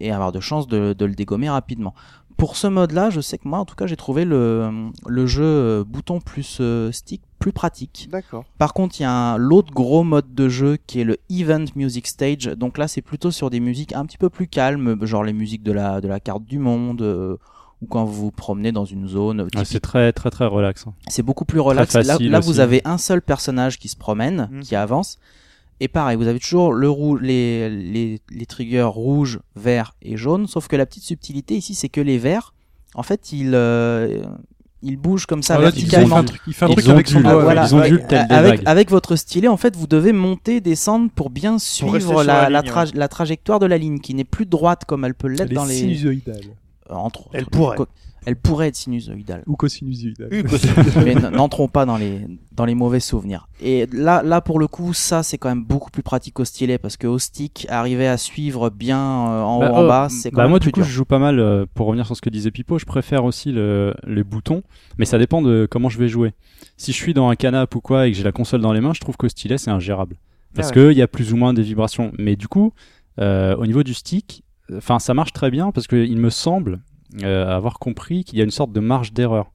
et 0.00 0.12
avoir 0.12 0.32
de 0.32 0.40
chances 0.40 0.68
de, 0.68 0.92
de 0.92 1.04
le 1.06 1.14
dégommer 1.14 1.48
rapidement. 1.50 1.94
Pour 2.36 2.56
ce 2.56 2.68
mode-là, 2.68 3.10
je 3.10 3.20
sais 3.20 3.36
que 3.36 3.48
moi, 3.48 3.58
en 3.58 3.64
tout 3.64 3.74
cas, 3.74 3.86
j'ai 3.88 3.96
trouvé 3.96 4.24
le, 4.24 4.70
le 5.08 5.26
jeu 5.26 5.42
euh, 5.44 5.84
bouton 5.84 6.20
plus 6.20 6.58
euh, 6.60 6.92
stick 6.92 7.20
plus 7.38 7.52
pratique. 7.52 8.08
D'accord. 8.10 8.44
Par 8.58 8.74
contre, 8.74 8.98
il 8.98 9.02
y 9.04 9.06
a 9.06 9.36
l'autre 9.38 9.72
gros 9.72 10.02
mode 10.04 10.34
de 10.34 10.48
jeu 10.48 10.76
qui 10.86 11.00
est 11.00 11.04
le 11.04 11.18
Event 11.30 11.64
Music 11.76 12.06
Stage. 12.06 12.46
Donc 12.46 12.78
là, 12.78 12.88
c'est 12.88 13.02
plutôt 13.02 13.30
sur 13.30 13.48
des 13.50 13.60
musiques 13.60 13.92
un 13.92 14.04
petit 14.06 14.18
peu 14.18 14.28
plus 14.28 14.48
calmes, 14.48 15.04
genre 15.06 15.22
les 15.24 15.32
musiques 15.32 15.62
de 15.62 15.72
la, 15.72 16.00
de 16.00 16.08
la 16.08 16.18
carte 16.20 16.44
du 16.44 16.58
monde, 16.58 17.02
euh, 17.02 17.36
ou 17.80 17.86
quand 17.86 18.04
vous 18.04 18.12
vous 18.24 18.30
promenez 18.32 18.72
dans 18.72 18.84
une 18.84 19.06
zone. 19.06 19.42
Ouais, 19.42 19.46
typique- 19.50 19.66
c'est 19.66 19.78
très 19.80 20.12
très 20.12 20.30
très 20.30 20.46
relaxant. 20.46 20.94
c'est 21.08 21.22
beaucoup 21.22 21.44
plus 21.44 21.60
relax. 21.60 21.94
Là, 21.94 22.40
vous 22.40 22.58
avez 22.60 22.80
un 22.84 22.98
seul 22.98 23.22
personnage 23.22 23.78
qui 23.78 23.88
se 23.88 23.96
promène, 23.96 24.48
Mhm. 24.50 24.60
qui 24.62 24.74
avance. 24.74 25.18
Et 25.80 25.86
pareil, 25.86 26.16
vous 26.16 26.26
avez 26.26 26.40
toujours 26.40 26.72
le 26.72 26.90
rouge, 26.90 27.20
les, 27.22 27.70
les, 27.70 28.20
les 28.32 28.46
triggers 28.46 28.82
rouge, 28.82 29.38
vert 29.54 29.94
et 30.02 30.16
jaune. 30.16 30.48
Sauf 30.48 30.66
que 30.66 30.74
la 30.74 30.86
petite 30.86 31.04
subtilité 31.04 31.54
ici, 31.56 31.76
c'est 31.76 31.88
que 31.88 32.00
les 32.00 32.18
verts, 32.18 32.52
en 32.96 33.04
fait, 33.04 33.30
ils, 33.32 33.52
euh, 33.54 34.24
ils 34.82 34.96
bougent 34.96 35.26
comme 35.26 35.42
ça 35.42 35.54
Ah, 35.54 35.58
il 35.58 35.62
verticalement. 35.62 36.16
un 36.18 36.24
truc, 36.24 36.40
il 36.46 36.54
fait 36.54 36.64
un 36.64 36.68
Ils 36.68 36.74
truc 36.76 36.86
ont 36.88 36.90
avec 36.92 37.08
son 37.08 37.20
doigt. 37.20 37.42
Voilà. 37.42 37.66
avec, 38.66 38.90
votre 38.90 39.16
stylet, 39.16 39.48
en 39.48 39.56
fait, 39.56 39.74
vous 39.76 39.86
devez 39.86 40.12
monter, 40.12 40.60
descendre 40.60 41.10
pour 41.14 41.30
bien 41.30 41.58
suivre 41.58 42.22
la, 42.22 42.42
la 42.44 42.50
la, 42.50 42.60
ligne, 42.62 42.70
tra- 42.70 42.94
la 42.96 43.08
trajectoire 43.08 43.58
de 43.58 43.66
la 43.66 43.76
ligne, 43.78 43.98
qui 44.00 44.14
n'est 44.14 44.24
plus 44.24 44.46
droite 44.46 44.84
comme 44.86 45.04
elle 45.04 45.14
peut 45.14 45.28
l'être 45.28 45.52
dans 45.52 45.64
les. 45.64 45.74
sinusoïdale. 45.74 46.40
entre. 46.90 47.28
Elle 47.32 47.46
pourrait. 47.46 47.76
Elle 48.26 48.36
pourrait 48.36 48.68
être 48.68 48.76
sinusoïdale. 48.76 49.42
Ou 49.46 49.56
cosinusoïdale. 49.56 50.28
Parce- 50.44 50.66
mais 51.04 51.14
n'entrons 51.14 51.68
pas 51.68 51.86
dans 51.86 51.96
les 51.96 52.26
dans 52.52 52.64
les 52.64 52.74
mauvais 52.74 53.00
souvenirs. 53.00 53.48
Et 53.60 53.86
là 53.92 54.22
là 54.22 54.40
pour 54.40 54.58
le 54.58 54.66
coup 54.66 54.92
ça 54.92 55.22
c'est 55.22 55.38
quand 55.38 55.48
même 55.48 55.64
beaucoup 55.64 55.90
plus 55.90 56.02
pratique 56.02 56.38
au 56.40 56.44
stylet 56.44 56.78
parce 56.78 56.96
que 56.96 57.06
au 57.06 57.18
stick 57.18 57.66
arriver 57.70 58.06
à 58.08 58.16
suivre 58.16 58.70
bien 58.70 58.98
euh, 58.98 59.42
en 59.42 59.58
Bah, 59.60 59.70
haut 59.72 59.74
en 59.76 59.84
oh, 59.84 59.88
bas 59.88 60.08
c'est 60.10 60.30
quand 60.30 60.36
bah, 60.38 60.42
même 60.42 60.50
moi 60.50 60.58
plus 60.60 60.66
du 60.68 60.72
coup 60.72 60.80
dur. 60.80 60.88
je 60.88 60.92
joue 60.92 61.04
pas 61.04 61.18
mal 61.18 61.38
euh, 61.38 61.66
pour 61.74 61.86
revenir 61.86 62.04
sur 62.06 62.16
ce 62.16 62.20
que 62.20 62.30
disait 62.30 62.50
Pipo 62.50 62.78
je 62.78 62.84
préfère 62.84 63.24
aussi 63.24 63.52
le, 63.52 63.94
les 64.06 64.24
boutons 64.24 64.62
mais 64.98 65.04
ça 65.04 65.18
dépend 65.18 65.40
de 65.42 65.66
comment 65.70 65.88
je 65.88 65.98
vais 65.98 66.08
jouer 66.08 66.32
si 66.76 66.92
je 66.92 66.96
suis 66.96 67.14
dans 67.14 67.28
un 67.28 67.36
canapé 67.36 67.76
ou 67.76 67.80
quoi 67.80 68.06
et 68.08 68.10
que 68.12 68.16
j'ai 68.16 68.24
la 68.24 68.32
console 68.32 68.60
dans 68.60 68.72
les 68.72 68.80
mains 68.80 68.92
je 68.92 69.00
trouve 69.00 69.16
qu'au 69.16 69.28
stylet 69.28 69.56
c'est 69.58 69.70
ingérable 69.70 70.16
parce 70.54 70.68
Ah 70.70 70.74
que 70.74 70.90
il 70.92 70.98
y 70.98 71.02
a 71.02 71.08
plus 71.08 71.32
ou 71.32 71.36
moins 71.36 71.54
des 71.54 71.62
vibrations 71.62 72.10
mais 72.18 72.34
du 72.36 72.48
coup 72.48 72.72
euh, 73.20 73.54
au 73.56 73.66
niveau 73.66 73.82
du 73.84 73.94
stick 73.94 74.42
enfin 74.76 74.98
ça 74.98 75.14
marche 75.14 75.32
très 75.32 75.50
bien 75.50 75.70
parce 75.70 75.86
que 75.86 75.96
il 75.96 76.18
me 76.18 76.30
semble 76.30 76.80
euh, 77.22 77.48
avoir 77.54 77.78
compris 77.78 78.24
qu'il 78.24 78.38
y 78.38 78.42
a 78.42 78.44
une 78.44 78.50
sorte 78.50 78.72
de 78.72 78.80
marge 78.80 79.12
d'erreur 79.12 79.50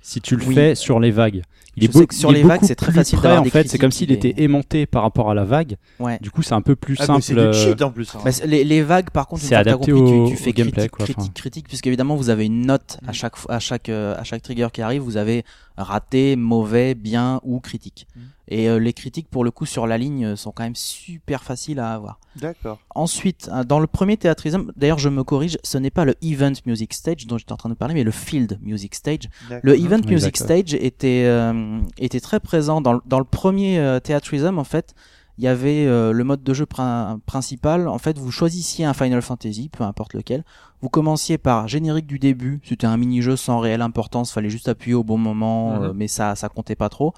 si 0.00 0.20
tu 0.20 0.36
le 0.36 0.44
Oui. 0.44 0.54
fais 0.54 0.74
sur 0.74 1.00
les 1.00 1.10
vagues 1.10 1.42
il 1.78 1.82
Je 1.82 1.88
est 1.88 1.92
sais 1.92 1.98
beau- 2.00 2.06
que 2.06 2.14
sur 2.14 2.30
il 2.30 2.36
est 2.36 2.42
les 2.42 2.48
vagues, 2.48 2.60
c'est 2.62 2.74
très 2.74 2.90
facile 2.92 3.18
près, 3.18 3.36
en 3.36 3.44
fait 3.44 3.68
c'est 3.68 3.76
comme 3.78 3.90
s'il 3.90 4.10
était 4.10 4.34
aimanté 4.42 4.86
par 4.86 5.02
rapport 5.02 5.30
à 5.30 5.34
la 5.34 5.44
vague 5.44 5.76
Ouais. 6.00 6.18
du 6.22 6.30
coup 6.30 6.42
c'est 6.42 6.54
un 6.54 6.62
peu 6.62 6.74
plus 6.74 6.96
Ah, 7.00 7.04
simple 7.06 7.22
c'est 7.22 7.34
du 7.34 7.40
euh, 7.40 7.52
cheat 7.52 7.82
en 7.82 7.90
plus. 7.90 8.14
hein. 8.14 8.20
Bah, 8.24 8.30
les, 8.46 8.64
les 8.64 8.82
vagues, 8.82 9.10
par 9.10 9.26
contre, 9.26 9.42
C'est 9.42 9.54
adapté 9.54 9.92
au- 9.92 10.26
tu, 10.28 10.34
tu 10.34 10.42
fais 10.42 10.50
au 10.50 10.52
gameplay, 10.54 10.88
critique, 10.88 10.90
quoi, 10.92 11.04
critique, 11.04 11.34
critique, 11.34 11.68
puisqu'évidemment 11.68 12.16
vous 12.16 12.30
avez 12.30 12.46
une 12.46 12.64
note 12.66 12.98
à 13.06 13.12
chaque 13.12 13.36
fois- 13.36 13.52
à 13.54 13.58
chaque 13.58 13.88
euh, 13.90 14.16
à 14.16 14.24
chaque 14.24 14.40
trigger 14.42 14.68
qui 14.72 14.80
arrive, 14.80 15.02
vous 15.02 15.16
avez 15.18 15.44
raté, 15.76 16.34
mauvais, 16.36 16.94
bien 16.94 17.40
ou 17.42 17.60
critique. 17.60 18.06
Mhm. 18.16 18.22
Et 18.48 18.68
euh, 18.68 18.78
les 18.78 18.92
critiques 18.92 19.28
pour 19.28 19.42
le 19.42 19.50
coup 19.50 19.66
sur 19.66 19.86
la 19.88 19.98
ligne 19.98 20.24
euh, 20.24 20.36
sont 20.36 20.52
quand 20.52 20.62
même 20.62 20.76
super 20.76 21.42
faciles 21.42 21.80
à 21.80 21.92
avoir. 21.92 22.20
D'accord. 22.36 22.78
Ensuite, 22.94 23.48
hein, 23.52 23.64
dans 23.64 23.80
le 23.80 23.86
premier 23.88 24.16
Theatrism, 24.16 24.70
d'ailleurs 24.76 24.98
je 25.00 25.08
me 25.08 25.24
corrige, 25.24 25.58
ce 25.64 25.78
n'est 25.78 25.90
pas 25.90 26.04
le 26.04 26.14
Event 26.22 26.52
Music 26.64 26.94
Stage 26.94 27.26
dont 27.26 27.38
j'étais 27.38 27.52
en 27.52 27.56
train 27.56 27.70
de 27.70 27.74
parler, 27.74 27.94
mais 27.94 28.04
le 28.04 28.10
Field 28.12 28.58
Music 28.62 28.94
Stage. 28.94 29.28
D'accord. 29.48 29.60
Le 29.64 29.74
Event 29.80 30.00
Oui, 30.04 30.12
Music. 30.12 30.36
Stage 30.36 30.74
était, 30.74 31.24
euh, 31.26 31.80
était 31.98 32.20
très 32.20 32.38
présent 32.38 32.80
dans, 32.80 32.92
le- 32.94 33.00
dans 33.06 33.18
le 33.18 33.24
premier 33.24 33.78
euh, 33.80 33.98
Theatrism 34.00 34.58
en 34.58 34.64
fait. 34.64 34.94
Il 35.38 35.44
y 35.44 35.48
avait 35.48 35.84
euh, 35.86 36.12
le 36.12 36.24
mode 36.24 36.42
de 36.42 36.54
jeu 36.54 36.64
prin- 36.64 37.20
principal. 37.26 37.88
En 37.88 37.98
fait, 37.98 38.16
vous 38.16 38.30
choisissiez 38.30 38.86
un 38.86 38.94
Final 38.94 39.20
Fantasy, 39.20 39.68
peu 39.68 39.84
importe 39.84 40.14
lequel. 40.14 40.44
Vous 40.80 40.88
commenciez 40.88 41.36
par 41.36 41.68
générique 41.68 42.06
du 42.06 42.18
début. 42.18 42.60
C'était 42.64 42.86
un 42.86 42.96
mini-jeu 42.96 43.36
sans 43.36 43.58
réelle 43.58 43.82
importance. 43.82 44.32
Fallait 44.32 44.48
juste 44.48 44.68
appuyer 44.68 44.94
au 44.94 45.04
bon 45.04 45.18
moment, 45.18 45.72
Mhm. 45.76 45.82
euh, 45.82 45.92
mais 45.94 46.08
ça, 46.08 46.36
ça 46.36 46.48
comptait 46.48 46.74
pas 46.76 46.88
trop. 46.88 47.12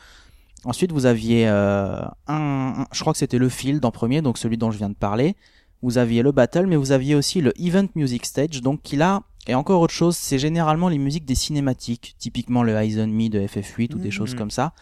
Ensuite, 0.69 0.93
vous 0.93 1.07
aviez 1.07 1.49
euh, 1.49 2.01
un, 2.27 2.75
un- 2.83 2.87
je 2.93 3.01
crois 3.01 3.13
que 3.15 3.19
c'était 3.19 3.39
le 3.39 3.49
Field 3.49 3.83
en 3.85 3.91
premier, 3.91 4.21
donc 4.23 4.37
celui 4.37 4.59
dont 4.59 4.71
je 4.71 4.77
viens 4.79 4.91
de 4.91 4.95
parler. 4.95 5.35
Vous 5.83 5.97
aviez 5.97 6.23
le 6.23 6.31
Battle, 6.33 6.67
mais 6.67 6.77
vous 6.77 6.93
aviez 6.93 7.15
aussi 7.15 7.41
le 7.41 7.53
Event 7.59 7.89
Music 7.95 8.27
Stage, 8.27 8.61
donc 8.63 8.83
qui 8.83 8.97
là 8.97 9.23
est 9.47 9.55
encore 9.55 9.81
autre 9.81 9.95
chose. 9.95 10.17
C'est 10.17 10.39
généralement 10.39 10.89
les 10.91 10.99
musiques 10.99 11.25
des 11.25 11.35
cinématiques, 11.37 12.15
typiquement 12.19 12.63
le 12.63 12.75
Eyes 12.75 13.01
on 13.01 13.07
Me 13.07 13.29
de 13.29 13.41
FF8 13.41 13.95
ou 13.95 13.99
des 13.99 14.07
Mhm. 14.09 14.13
choses 14.13 14.35
comme 14.35 14.51
ça. 14.51 14.73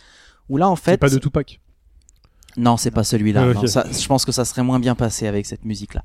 Où 0.48 0.56
là, 0.56 0.68
en 0.68 0.74
C'est 0.76 0.82
fait, 0.82 0.96
pas 0.98 1.08
de 1.10 1.18
Tupac. 1.18 1.60
non, 2.56 2.76
c'est 2.76 2.90
pas 2.90 3.04
celui-là. 3.04 3.52
Ah, 3.62 3.66
ça, 3.66 3.84
je 3.90 4.06
pense 4.08 4.24
que 4.24 4.32
ça 4.32 4.44
serait 4.44 4.62
moins 4.64 4.80
bien 4.80 4.94
passé 4.94 5.26
avec 5.28 5.46
cette 5.46 5.64
musique-là. 5.64 6.02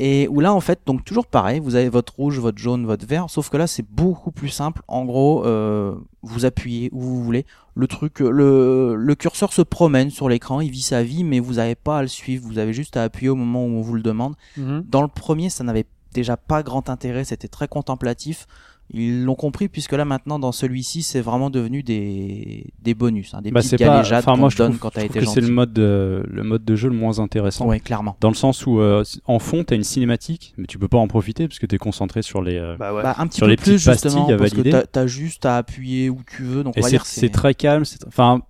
Et 0.00 0.28
où 0.28 0.40
là, 0.40 0.54
en 0.54 0.60
fait, 0.60 0.80
donc 0.86 1.04
toujours 1.04 1.26
pareil, 1.26 1.58
vous 1.58 1.74
avez 1.74 1.88
votre 1.88 2.14
rouge, 2.14 2.38
votre 2.38 2.58
jaune, 2.58 2.86
votre 2.86 3.06
vert, 3.06 3.28
sauf 3.28 3.50
que 3.50 3.56
là, 3.56 3.66
c'est 3.66 3.84
beaucoup 3.88 4.30
plus 4.30 4.48
simple. 4.48 4.82
En 4.86 5.04
gros, 5.04 5.44
euh, 5.44 5.94
vous 6.22 6.44
appuyez 6.44 6.88
où 6.92 7.00
vous 7.00 7.24
voulez. 7.24 7.46
Le 7.74 7.86
truc, 7.88 8.20
le, 8.20 8.94
le 8.94 9.14
curseur 9.14 9.52
se 9.52 9.62
promène 9.62 10.10
sur 10.10 10.28
l'écran, 10.28 10.60
il 10.60 10.70
vit 10.70 10.82
sa 10.82 11.02
vie, 11.02 11.24
mais 11.24 11.40
vous 11.40 11.54
n'avez 11.54 11.74
pas 11.74 11.98
à 11.98 12.02
le 12.02 12.08
suivre. 12.08 12.46
Vous 12.46 12.58
avez 12.58 12.72
juste 12.72 12.96
à 12.96 13.02
appuyer 13.02 13.28
au 13.28 13.34
moment 13.36 13.64
où 13.64 13.70
on 13.70 13.82
vous 13.82 13.94
le 13.94 14.02
demande. 14.02 14.34
Mhm. 14.56 14.84
Dans 14.88 15.02
le 15.02 15.08
premier, 15.08 15.50
ça 15.50 15.64
n'avait 15.64 15.86
déjà 16.12 16.36
pas 16.36 16.62
grand 16.62 16.90
intérêt, 16.90 17.24
c'était 17.24 17.48
très 17.48 17.68
contemplatif. 17.68 18.46
Ils 18.90 19.24
l'ont 19.24 19.34
compris 19.34 19.68
puisque 19.68 19.92
là 19.92 20.06
maintenant 20.06 20.38
dans 20.38 20.50
celui-ci 20.50 21.02
c'est 21.02 21.20
vraiment 21.20 21.50
devenu 21.50 21.82
des, 21.82 22.64
des 22.82 22.94
bonus, 22.94 23.34
hein, 23.34 23.42
des 23.42 23.50
Bah, 23.50 23.60
petites 23.60 23.72
c'est 23.78 23.84
pas. 23.84 23.96
galéjades 23.96 24.20
Enfin, 24.26 24.36
moi, 24.36 24.48
je 24.48 24.56
donne 24.56 24.68
trouve, 24.68 24.78
quand 24.80 24.90
t'as 24.90 25.04
été 25.04 25.18
que 25.18 25.26
c'est 25.26 25.26
gentil. 25.26 25.40
le 25.42 25.48
mode, 25.52 25.72
de, 25.74 26.24
le 26.26 26.42
mode 26.42 26.64
de 26.64 26.74
jeu 26.74 26.88
le 26.88 26.94
moins 26.96 27.18
intéressant. 27.18 27.66
Ouais, 27.66 27.80
clairement. 27.80 28.16
Dans 28.20 28.30
le 28.30 28.34
sens 28.34 28.64
où 28.66 28.80
euh, 28.80 29.04
en 29.26 29.38
fond, 29.38 29.62
t'as 29.62 29.76
une 29.76 29.84
cinématique, 29.84 30.54
mais 30.56 30.66
tu 30.66 30.78
peux 30.78 30.88
pas 30.88 30.96
en 30.98 31.06
profiter 31.06 31.46
parce 31.48 31.58
que 31.58 31.66
t'es 31.66 31.76
concentré 31.78 32.22
sur 32.22 32.40
les. 32.40 32.56
euh, 32.56 32.76
Bah 32.78 32.94
ouais. 32.94 33.02
Bah, 33.02 33.14
un 33.18 33.26
petit 33.26 33.36
Sur 33.36 33.46
peu 33.46 33.50
les 33.50 33.56
plus 33.56 33.72
petites 33.84 33.92
justement 33.92 34.26
parce 34.38 34.52
que 34.54 34.62
t'as 34.62 34.84
t'as 34.86 35.06
juste 35.06 35.44
à 35.44 35.58
appuyer 35.58 36.08
où 36.08 36.20
tu 36.26 36.42
veux. 36.44 36.64
Donc 36.64 36.74
on 36.76 36.80
Et 36.80 36.82
va 36.90 36.98
c'est 37.04 37.28
très 37.28 37.52
calme. 37.54 37.84
c'est- 37.84 38.06
Enfin, 38.06 38.40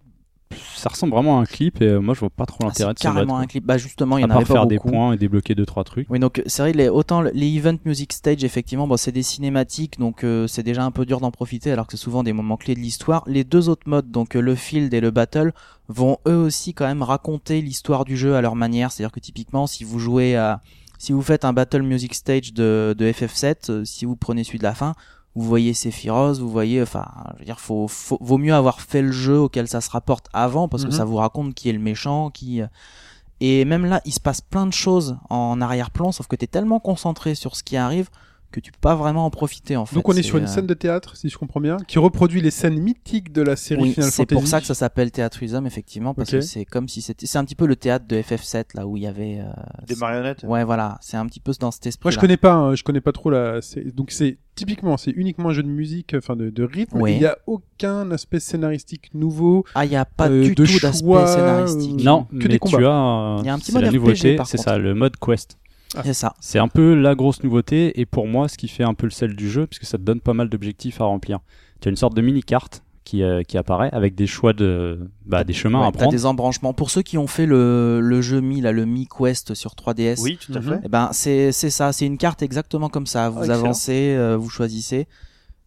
ça 0.77 0.89
ressemble 0.89 1.13
vraiment 1.13 1.39
à 1.39 1.43
un 1.43 1.45
clip 1.45 1.81
et 1.83 1.87
euh, 1.87 2.01
moi 2.01 2.15
je 2.15 2.21
vois 2.21 2.31
pas 2.31 2.47
trop 2.47 2.65
Ah, 2.67 2.71
c'est 2.73 2.85
l'intérêt 2.85 3.13
de 3.13 3.19
mode. 3.19 3.27
carrément 3.27 3.39
un 3.39 3.47
clip. 3.47 3.65
Bah 3.65 3.79
justement, 3.79 4.19
il 4.19 4.23
y 4.23 4.25
À 4.25 4.27
en 4.27 4.31
avait 4.31 4.45
pas 4.45 4.53
faire 4.53 4.67
des 4.67 4.79
points 4.79 5.13
et 5.13 5.17
débloquer 5.17 5.55
deux 5.55 5.67
trois 5.67 5.85
trucs. 5.85 6.09
Oui, 6.11 6.19
donc 6.19 6.43
c'est 6.47 6.63
vrai, 6.63 6.73
les, 6.73 6.89
autant 6.89 7.21
les 7.23 7.57
event 7.57 7.77
music 7.85 8.13
stage, 8.13 8.45
effectivement, 8.45 8.87
bon, 8.87 8.97
c'est 8.97 9.13
des 9.13 9.23
cinématiques, 9.23 9.99
donc 9.99 10.25
euh, 10.25 10.47
c'est 10.47 10.63
déjà 10.63 10.85
un 10.85 10.91
peu 10.91 11.05
dur 11.07 11.21
d'en 11.21 11.31
profiter, 11.31 11.71
alors 11.73 11.87
que 11.87 11.93
c'est 11.97 12.03
souvent 12.03 12.23
des 12.23 12.33
moments 12.33 12.57
clés 12.57 12.75
de 12.75 12.81
l'histoire. 12.81 13.23
Les 13.27 13.45
deux 13.45 13.69
autres 13.69 13.89
modes, 13.89 14.11
donc 14.11 14.37
euh, 14.37 14.41
le 14.41 14.55
field 14.55 14.93
et 14.95 15.01
le 15.01 15.11
battle, 15.11 15.53
vont 15.89 16.19
eux 16.27 16.37
aussi 16.37 16.75
quand 16.75 16.87
même 16.87 17.03
raconter 17.03 17.61
l'histoire 17.63 18.05
du 18.05 18.17
jeu 18.17 18.35
à 18.37 18.41
leur 18.41 18.55
manière. 18.57 18.93
C'est-à-dire 18.93 19.13
que 19.13 19.21
typiquement, 19.21 19.67
si 19.67 19.85
vous 19.85 19.99
jouez 19.99 20.37
à, 20.37 20.61
si 20.99 21.13
vous 21.13 21.23
faites 21.23 21.45
un 21.45 21.53
battle 21.53 21.83
music 21.83 22.15
stage 22.15 22.53
de, 22.53 22.95
de 22.99 23.07
FF7, 23.11 23.71
euh, 23.71 23.85
si 23.85 24.05
vous 24.05 24.17
prenez 24.17 24.45
celui 24.45 24.59
de 24.59 24.65
la 24.65 24.75
fin, 24.75 24.95
vous 25.39 25.47
voyez 25.49 25.73
Sephiroth, 25.75 26.39
vous 26.39 26.51
voyez, 26.51 26.83
enfin, 26.83 27.07
je 27.35 27.39
veux 27.41 27.45
dire, 27.45 27.61
faut, 27.61 27.89
faut, 27.89 28.19
vaut 28.21 28.39
mieux 28.39 28.55
avoir 28.55 28.81
fait 28.81 29.03
le 29.03 29.13
jeu 29.13 29.39
auquel 29.39 29.69
ça 29.69 29.81
se 29.81 29.91
rapporte 29.91 30.27
avant, 30.33 30.69
parce 30.69 30.83
Mhm. 30.85 30.91
que 30.91 30.95
ça 30.95 31.05
vous 31.05 31.17
raconte 31.17 31.55
qui 31.55 31.69
est 31.69 31.73
le 31.73 31.79
méchant, 31.79 32.31
qui, 32.31 32.61
euh, 32.63 32.67
et 33.41 33.65
même 33.65 33.85
là, 33.87 34.01
il 34.05 34.13
se 34.13 34.21
passe 34.21 34.41
plein 34.41 34.67
de 34.67 34.73
choses 34.73 35.17
en 35.31 35.61
arrière-plan, 35.61 36.11
sauf 36.13 36.27
que 36.27 36.37
tu 36.37 36.45
es 36.45 36.49
tellement 36.49 36.81
concentré 36.81 37.35
sur 37.35 37.55
ce 37.57 37.63
qui 37.63 37.77
arrive 37.77 38.09
que 38.51 38.61
tu 38.61 38.73
peux 38.73 38.79
pas 38.81 38.95
vraiment 38.95 39.25
en 39.27 39.31
profiter 39.31 39.77
en 39.77 39.85
fait. 39.87 39.95
Donc 39.95 40.09
on 40.09 40.13
est 40.13 40.17
C'est, 40.17 40.23
sur 40.23 40.39
une 40.39 40.45
euh, 40.45 40.47
scène 40.47 40.67
de 40.67 40.75
théâtre, 40.75 41.17
si 41.17 41.29
je 41.29 41.37
comprends 41.39 41.61
bien, 41.61 41.77
qui 41.87 41.99
reproduit 41.99 42.41
les 42.41 42.51
scènes 42.51 42.79
mythiques 42.79 43.33
de 43.33 43.43
la 43.43 43.57
série 43.57 43.83
Oui, 43.83 43.93
Final 43.93 44.11
c'est 44.11 44.17
Fantasy. 44.23 44.35
pour 44.41 44.47
ça 44.47 44.61
que 44.61 44.67
ça 44.67 44.75
s'appelle 44.75 45.11
Théâtrisme 45.11 45.67
effectivement 45.67 46.15
parce 46.15 46.31
que 46.31 46.41
c'est 46.41 46.65
comme 46.65 46.89
si 46.89 47.03
c'était 47.03 47.27
c'est 47.27 47.39
un 47.39 47.45
petit 47.45 47.55
peu 47.55 47.67
le 47.67 47.77
théâtre 47.77 48.07
de 48.09 48.17
FF7 48.17 48.65
là 48.75 48.87
où 48.87 48.97
il 48.97 49.03
y 49.03 49.07
avait 49.07 49.41
euh, 49.41 49.51
Des 49.87 49.97
marionnettes. 49.97 50.45
Ouais, 50.45 50.65
voilà, 50.65 50.99
c'est 51.01 51.17
un 51.17 51.27
petit 51.27 51.41
peu 51.41 51.53
dans 51.61 51.71
cet 51.71 51.87
esprit. 51.87 52.07
Moi 52.07 52.13
je 52.13 52.19
connais 52.19 52.37
pas, 52.37 52.53
hein, 52.55 52.75
je 52.75 52.83
connais 52.83 53.01
pas 53.01 53.13
trop 53.13 53.31
la. 53.31 53.61
c'est- 53.63 53.95
Donc 53.95 54.11
c'est 54.11 54.39
typiquement 54.55 54.97
c'est 54.97 55.13
uniquement 55.13 55.51
un 55.51 55.53
jeu 55.53 55.63
de 55.63 55.69
musique, 55.69 56.15
enfin 56.17 56.35
de, 56.35 56.51
de 56.51 56.63
rythme. 56.65 57.01
Oui. 57.01 57.15
Il 57.17 57.23
y 57.23 57.27
a 57.27 57.37
aucun 57.47 58.11
aspect 58.11 58.41
scénaristique 58.41 59.11
nouveau. 59.15 59.65
Ah, 59.75 59.85
il 59.85 59.93
y 59.93 59.97
a 59.97 60.05
pas 60.05 60.29
euh, 60.29 60.43
du 60.43 60.55
de 60.55 60.65
tout 60.67 60.79
d'aspect 60.81 61.05
choix, 61.07 61.27
scénaristique. 61.27 62.01
euh, 62.01 62.05
Non, 62.05 62.25
que 62.25 62.37
mais 62.37 62.49
des 62.49 62.59
combats. 62.59 62.79
tu 62.79 62.85
as. 62.85 62.89
euh, 62.89 63.37
Il 63.41 63.47
y 63.47 63.49
a 63.51 63.55
un 63.55 63.59
petit 63.59 63.67
c'est 63.67 63.73
mode 63.75 63.83
la 63.83 63.89
RPG, 63.91 63.95
nouveauté, 63.95 64.37
c'est 64.47 64.57
ça, 64.57 64.79
le 64.79 64.95
mode 64.95 65.17
quest. 65.17 65.59
C'est 66.05 66.15
ça. 66.15 66.35
C'est 66.41 66.59
un 66.59 66.69
peu 66.69 66.95
la 66.95 67.15
grosse 67.15 67.43
nouveauté 67.43 67.99
et 68.01 68.05
pour 68.07 68.27
moi 68.27 68.49
ce 68.49 68.59
qui 68.59 68.69
fait 68.69 68.85
un 68.85 68.95
peu 68.95 69.07
le 69.07 69.11
sel 69.11 69.35
du 69.35 69.51
jeu 69.51 69.67
puisque 69.67 69.85
ça 69.85 69.97
te 69.99 70.03
donne 70.03 70.21
pas 70.21 70.35
mal 70.35 70.49
d'objectifs 70.49 71.01
à 71.01 71.05
remplir. 71.05 71.39
Tu 71.81 71.89
as 71.89 71.91
une 71.91 71.97
sorte 71.97 72.15
de 72.15 72.21
mini 72.21 72.43
carte 72.43 72.83
qui, 73.05 73.23
euh, 73.23 73.43
qui 73.43 73.57
apparaît 73.57 73.89
avec 73.93 74.15
des 74.15 74.27
choix 74.27 74.53
de 74.53 75.01
bah, 75.25 75.43
des 75.45 75.55
chemins 75.55 75.81
Ouais, 75.81 75.87
à 75.89 75.93
prendre. 75.93 76.11
des 76.11 76.27
embranchements. 76.27 76.75
Pour 76.75 76.91
ceux 76.91 77.01
qui 77.01 77.17
ont 77.17 77.27
fait 77.27 77.47
le, 77.47 78.01
le 78.03 78.21
jeu 78.21 78.41
Mi, 78.43 78.61
là, 78.61 78.71
le 78.71 78.85
Mi 78.85 79.07
Quest 79.09 79.55
sur 79.55 79.71
3DS, 79.75 80.21
Oui, 80.21 80.39
tout 80.45 80.53
à 80.55 80.59
Mhm. 80.61 80.63
fait. 80.69 80.81
Eh 80.85 80.89
ben 80.89 81.09
c'est 81.13 81.53
c'est 81.53 81.71
ça, 81.71 81.93
c'est 81.95 82.05
une 82.05 82.19
carte 82.19 82.43
exactement 82.43 82.91
comme 82.91 83.07
ça. 83.07 83.31
Vous 83.31 83.51
Ah, 83.51 83.55
avancez, 83.55 84.15
euh, 84.15 84.37
vous 84.37 84.51
choisissez, 84.51 85.07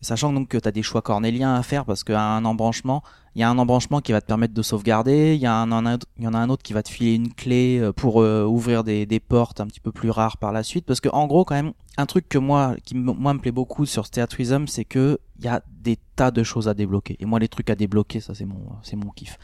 sachant 0.01 0.33
donc 0.33 0.49
que 0.49 0.57
tu 0.57 0.67
as 0.67 0.71
des 0.71 0.83
choix 0.83 1.01
cornéliens 1.01 1.55
à 1.55 1.63
faire 1.63 1.85
parce 1.85 2.03
qu'à 2.03 2.21
un 2.21 2.45
embranchement, 2.45 3.03
il 3.35 3.41
y 3.41 3.43
a 3.43 3.49
un 3.49 3.57
embranchement 3.57 4.01
qui 4.01 4.11
va 4.11 4.19
te 4.19 4.25
permettre 4.25 4.53
de 4.53 4.61
sauvegarder, 4.61 5.35
il 5.35 5.39
y, 5.39 5.43
y 5.43 5.47
en 5.47 5.71
a 5.71 6.37
un 6.37 6.49
autre 6.49 6.63
qui 6.63 6.73
va 6.73 6.83
te 6.83 6.89
filer 6.89 7.13
une 7.13 7.33
clé 7.33 7.79
euh, 7.79 7.93
pour 7.93 8.21
euh, 8.21 8.43
ouvrir 8.43 8.83
des, 8.83 9.05
des 9.05 9.19
portes 9.19 9.61
un 9.61 9.67
petit 9.67 9.79
peu 9.79 9.91
plus 9.91 10.09
rares 10.09 10.37
par 10.37 10.51
la 10.51 10.63
suite. 10.63 10.85
Parce 10.85 10.99
que 10.99 11.09
en 11.09 11.27
gros 11.27 11.45
quand 11.45 11.55
même, 11.55 11.73
un 11.97 12.05
truc 12.05 12.27
que 12.27 12.37
moi 12.37 12.75
qui 12.83 12.95
moi 12.95 13.33
me 13.33 13.39
plaît 13.39 13.51
beaucoup 13.51 13.85
sur 13.85 14.09
Theatrism, 14.09 14.67
c'est 14.67 14.85
que 14.85 15.19
il 15.39 15.45
y 15.45 15.47
a 15.47 15.61
des 15.69 15.97
tas 16.15 16.31
de 16.31 16.43
choses 16.43 16.67
à 16.67 16.73
débloquer. 16.73 17.15
Et 17.19 17.25
moi 17.25 17.39
les 17.39 17.47
trucs 17.47 17.69
à 17.69 17.75
débloquer, 17.75 18.19
ça 18.19 18.33
c'est 18.33 18.45
mon 18.45 18.61
c'est 18.81 18.95
mon 18.95 19.11
kiff. 19.11 19.37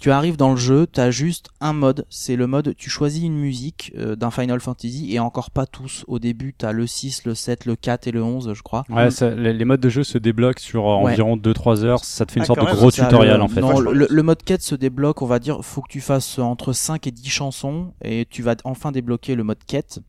Tu 0.00 0.10
arrives 0.10 0.36
dans 0.36 0.50
le 0.50 0.56
jeu, 0.56 0.86
tu 0.92 1.00
as 1.00 1.10
juste 1.10 1.48
un 1.60 1.72
mode, 1.72 2.04
c'est 2.10 2.36
le 2.36 2.46
mode, 2.46 2.74
tu 2.76 2.90
choisis 2.90 3.22
une 3.22 3.38
musique 3.38 3.92
euh, 3.96 4.16
d'un 4.16 4.30
Final 4.30 4.60
Fantasy 4.60 5.14
et 5.14 5.18
encore 5.18 5.50
pas 5.50 5.64
tous. 5.66 6.04
Au 6.08 6.18
début, 6.18 6.54
tu 6.58 6.66
as 6.66 6.72
le 6.72 6.86
6, 6.86 7.24
le 7.24 7.34
7, 7.34 7.64
le 7.64 7.74
4 7.76 8.06
et 8.08 8.10
le 8.10 8.22
11, 8.22 8.52
je 8.52 8.62
crois. 8.62 8.84
Ouais, 8.90 9.10
ça- 9.10 9.30
les, 9.34 9.52
les 9.54 9.64
modes 9.64 9.80
de 9.80 9.88
jeu 9.88 10.02
se 10.04 10.18
débloquent 10.18 10.60
sur 10.60 10.86
euh, 10.90 11.02
Ouais. 11.02 11.12
environ 11.12 11.36
2-3 11.38 11.84
heures. 11.84 12.04
Ça 12.04 12.26
te 12.26 12.32
fait 12.32 12.40
une 12.40 12.42
Ah, 12.42 12.46
sorte 12.46 12.60
de 12.60 12.66
gros 12.76 12.90
Ça, 12.90 13.04
tutoriel 13.06 13.40
en 13.40 13.48
fait. 13.48 13.60
Non, 13.62 13.80
le, 13.80 14.22
mode 14.22 14.42
quête 14.42 14.62
se 14.62 14.74
débloque, 14.74 15.22
on 15.22 15.26
va 15.26 15.38
dire, 15.38 15.64
faut 15.64 15.80
que 15.80 15.88
tu 15.90 16.00
fasses 16.02 16.38
entre 16.38 16.72
5 16.74 17.06
et 17.06 17.10
10 17.10 17.30
chansons 17.30 17.94
et 18.02 18.26
tu 18.28 18.42
vas 18.42 18.56
enfin 18.64 18.92
débloquer 18.92 19.34
le 19.36 19.44
mode 19.44 19.64
quête. 19.66 20.00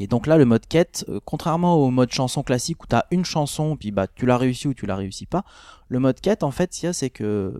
Et 0.00 0.06
donc 0.06 0.26
là, 0.26 0.36
le 0.36 0.44
mode 0.44 0.66
quête, 0.68 1.04
euh, 1.08 1.18
contrairement 1.24 1.76
au 1.76 1.90
mode 1.90 2.12
chanson 2.12 2.42
classique 2.42 2.82
où 2.84 2.86
tu 2.86 2.94
as 2.94 3.06
une 3.10 3.24
chanson, 3.24 3.76
puis 3.76 3.90
bah 3.90 4.06
tu 4.06 4.26
l'as 4.26 4.36
réussi 4.38 4.68
ou 4.68 4.74
tu 4.74 4.86
l'as 4.86 4.94
réussi 4.96 5.24
pas, 5.26 5.44
le 5.88 5.98
mode 5.98 6.20
quête, 6.20 6.42
en 6.42 6.50
fait, 6.52 6.72
c'est 6.92 7.10
que 7.10 7.54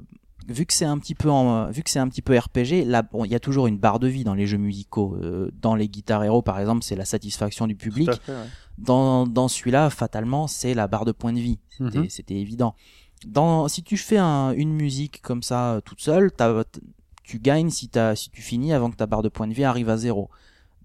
vu 0.49 0.67
que 0.67 0.73
c'est 0.73 0.85
un 0.87 0.99
petit 0.99 1.15
peu 1.15 1.31
en, 1.31 1.71
vu 1.71 1.83
que 1.83 1.91
c'est 1.91 1.99
un 1.99 2.09
petit 2.09 2.23
peu 2.23 2.37
RPG, 2.39 2.85
là, 2.87 3.03
bon, 3.03 3.25
il 3.25 3.31
y 3.31 3.35
a 3.35 3.41
toujours 3.41 3.67
une 3.67 3.79
barre 3.79 3.99
de 3.99 4.09
vie 4.09 4.25
dans 4.25 4.35
les 4.35 4.47
jeux 4.47 4.57
musicaux. 4.59 5.17
Euh, 5.23 5.51
dans 5.61 5.75
les 5.75 5.89
Guitar 5.89 6.25
Hero, 6.25 6.43
par 6.43 6.59
exemple, 6.59 6.83
c'est 6.83 6.97
la 6.97 7.05
satisfaction 7.05 7.67
du 7.67 7.77
public. 7.77 8.11
Fait, 8.13 8.33
ouais. 8.33 8.39
Dans, 8.79 9.27
dans 9.27 9.49
celui-là, 9.49 9.91
fatalement, 9.91 10.47
c'est 10.47 10.75
la 10.75 10.87
barre 10.89 11.05
de 11.05 11.13
points 11.13 11.33
de 11.33 11.41
vie. 11.41 11.59
C'était, 12.09 12.35
Mhm. 12.35 12.41
évident. 12.41 12.75
Dans, 13.27 13.69
si 13.69 13.83
tu 13.83 13.97
fais 13.97 14.19
un- 14.19 14.53
une 14.53 14.73
musique 14.73 15.21
comme 15.23 15.43
ça 15.43 15.75
euh, 15.75 15.81
toute 15.81 16.01
seule, 16.01 16.31
tu 17.25 17.39
gagnes 17.39 17.71
si, 17.71 17.91
si 18.15 18.31
tu 18.31 18.41
finis 18.43 18.73
avant 18.73 18.91
que 18.91 18.97
ta 18.97 19.07
barre 19.07 19.23
de 19.23 19.29
points 19.29 19.49
de 19.49 19.55
vie 19.55 19.65
arrive 19.65 19.91
à 19.91 19.97
zéro. 19.97 20.31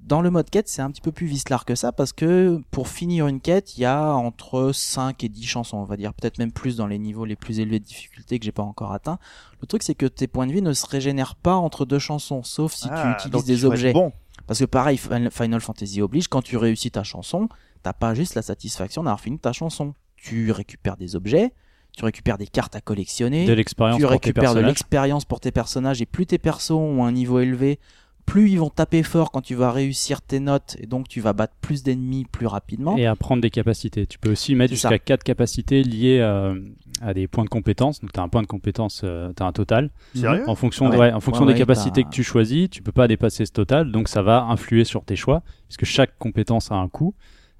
Dans 0.05 0.21
le 0.21 0.29
mode 0.29 0.49
quête, 0.49 0.67
c'est 0.67 0.81
un 0.81 0.91
petit 0.91 1.01
peu 1.01 1.13
plus 1.13 1.27
vicelard 1.27 1.63
que 1.63 1.75
ça 1.75 1.93
parce 1.93 2.11
que 2.11 2.59
pour 2.71 2.89
finir 2.89 3.27
une 3.27 3.39
quête, 3.39 3.77
il 3.77 3.81
y 3.81 3.85
a 3.85 4.11
entre 4.13 4.71
5 4.73 5.23
et 5.23 5.29
10 5.29 5.45
chansons, 5.45 5.77
on 5.77 5.85
va 5.85 5.95
dire, 5.95 6.13
peut-être 6.13 6.39
même 6.39 6.51
plus 6.51 6.75
dans 6.75 6.87
les 6.87 6.99
niveaux 6.99 7.23
les 7.23 7.37
plus 7.37 7.59
élevés 7.61 7.79
de 7.79 7.85
difficulté 7.85 8.37
que 8.37 8.43
j'ai 8.43 8.51
pas 8.51 8.63
encore 8.63 8.91
atteint. 8.91 9.17
Le 9.61 9.67
truc, 9.67 9.81
c'est 9.81 9.95
que 9.95 10.05
tes 10.05 10.27
points 10.27 10.45
de 10.45 10.51
vie 10.51 10.61
ne 10.61 10.73
se 10.73 10.85
régénèrent 10.85 11.35
pas 11.35 11.55
entre 11.55 11.85
deux 11.85 11.99
chansons, 11.99 12.43
sauf 12.43 12.73
si 12.73 12.87
Ah, 12.91 13.15
tu 13.21 13.29
donc 13.29 13.43
utilises 13.43 13.61
des 13.61 13.65
objets. 13.65 13.93
Bon. 13.93 14.11
Parce 14.45 14.59
que 14.59 14.65
pareil, 14.65 14.97
Final 14.97 15.61
Fantasy 15.61 16.01
oblige, 16.01 16.27
quand 16.27 16.41
tu 16.41 16.57
réussis 16.57 16.91
ta 16.91 17.03
chanson, 17.03 17.47
t'as 17.81 17.93
pas 17.93 18.13
juste 18.13 18.35
la 18.35 18.41
satisfaction 18.41 19.03
d'avoir 19.03 19.21
fini 19.21 19.39
ta 19.39 19.53
chanson. 19.53 19.93
Tu 20.17 20.51
récupères 20.51 20.97
des 20.97 21.15
objets, 21.15 21.53
tu 21.95 22.03
récupères 22.03 22.37
des 22.37 22.47
cartes 22.47 22.75
à 22.75 22.81
collectionner, 22.81 23.45
De 23.45 23.53
l'expérience 23.53 23.97
tu 23.97 24.01
pour 24.01 24.09
tes 24.09 24.15
récupères 24.15 24.55
de 24.55 24.59
l'expérience 24.59 25.25
pour 25.25 25.39
tes 25.39 25.51
personnages, 25.51 26.01
et 26.01 26.05
plus 26.05 26.25
tes 26.25 26.39
persos 26.39 26.71
ont 26.71 27.05
un 27.05 27.11
niveau 27.11 27.39
élevé, 27.39 27.79
plus 28.25 28.49
ils 28.51 28.59
vont 28.59 28.69
taper 28.69 29.03
fort 29.03 29.31
quand 29.31 29.41
tu 29.41 29.55
vas 29.55 29.71
réussir 29.71 30.21
tes 30.21 30.39
notes, 30.39 30.75
et 30.79 30.87
donc 30.87 31.07
tu 31.07 31.21
vas 31.21 31.33
battre 31.33 31.53
plus 31.61 31.83
d'ennemis 31.83 32.25
plus 32.31 32.47
rapidement. 32.47 32.97
Et 32.97 33.05
apprendre 33.05 33.41
des 33.41 33.49
capacités. 33.49 34.05
Tu 34.07 34.17
peux 34.19 34.31
aussi 34.31 34.55
mettre 34.55 34.73
jusqu'à 34.73 34.97
4 34.99 35.23
capacités 35.23 35.83
liées 35.83 36.19
euh, 36.21 36.59
à 37.01 37.13
des 37.13 37.27
points 37.27 37.43
de 37.43 37.49
compétence. 37.49 37.99
Donc 38.01 38.11
tu 38.13 38.19
as 38.19 38.23
un 38.23 38.29
point 38.29 38.41
de 38.41 38.47
compétence, 38.47 38.99
tu 39.03 39.43
as 39.43 39.45
un 39.45 39.51
total. 39.51 39.89
Sérieux? 40.15 40.43
En 40.47 40.55
fonction, 40.55 40.85
Ouais. 40.87 40.91
de- 40.95 40.97
ouais, 41.01 41.11
en 41.13 41.19
fonction 41.19 41.43
Ouais, 41.45 41.53
des 41.53 41.53
ouais, 41.53 41.59
capacités 41.59 42.03
que 42.03 42.09
tu 42.09 42.23
choisis, 42.23 42.69
tu 42.69 42.81
peux 42.81 42.91
pas 42.91 43.07
dépasser 43.07 43.45
ce 43.45 43.51
total, 43.51 43.91
donc 43.91 44.07
ça 44.07 44.21
va 44.21 44.43
influer 44.43 44.83
sur 44.83 45.03
tes 45.03 45.15
choix, 45.15 45.43
puisque 45.67 45.85
chaque 45.85 46.17
compétence 46.17 46.71
a 46.71 46.75
un 46.75 46.87
coût. 46.87 47.13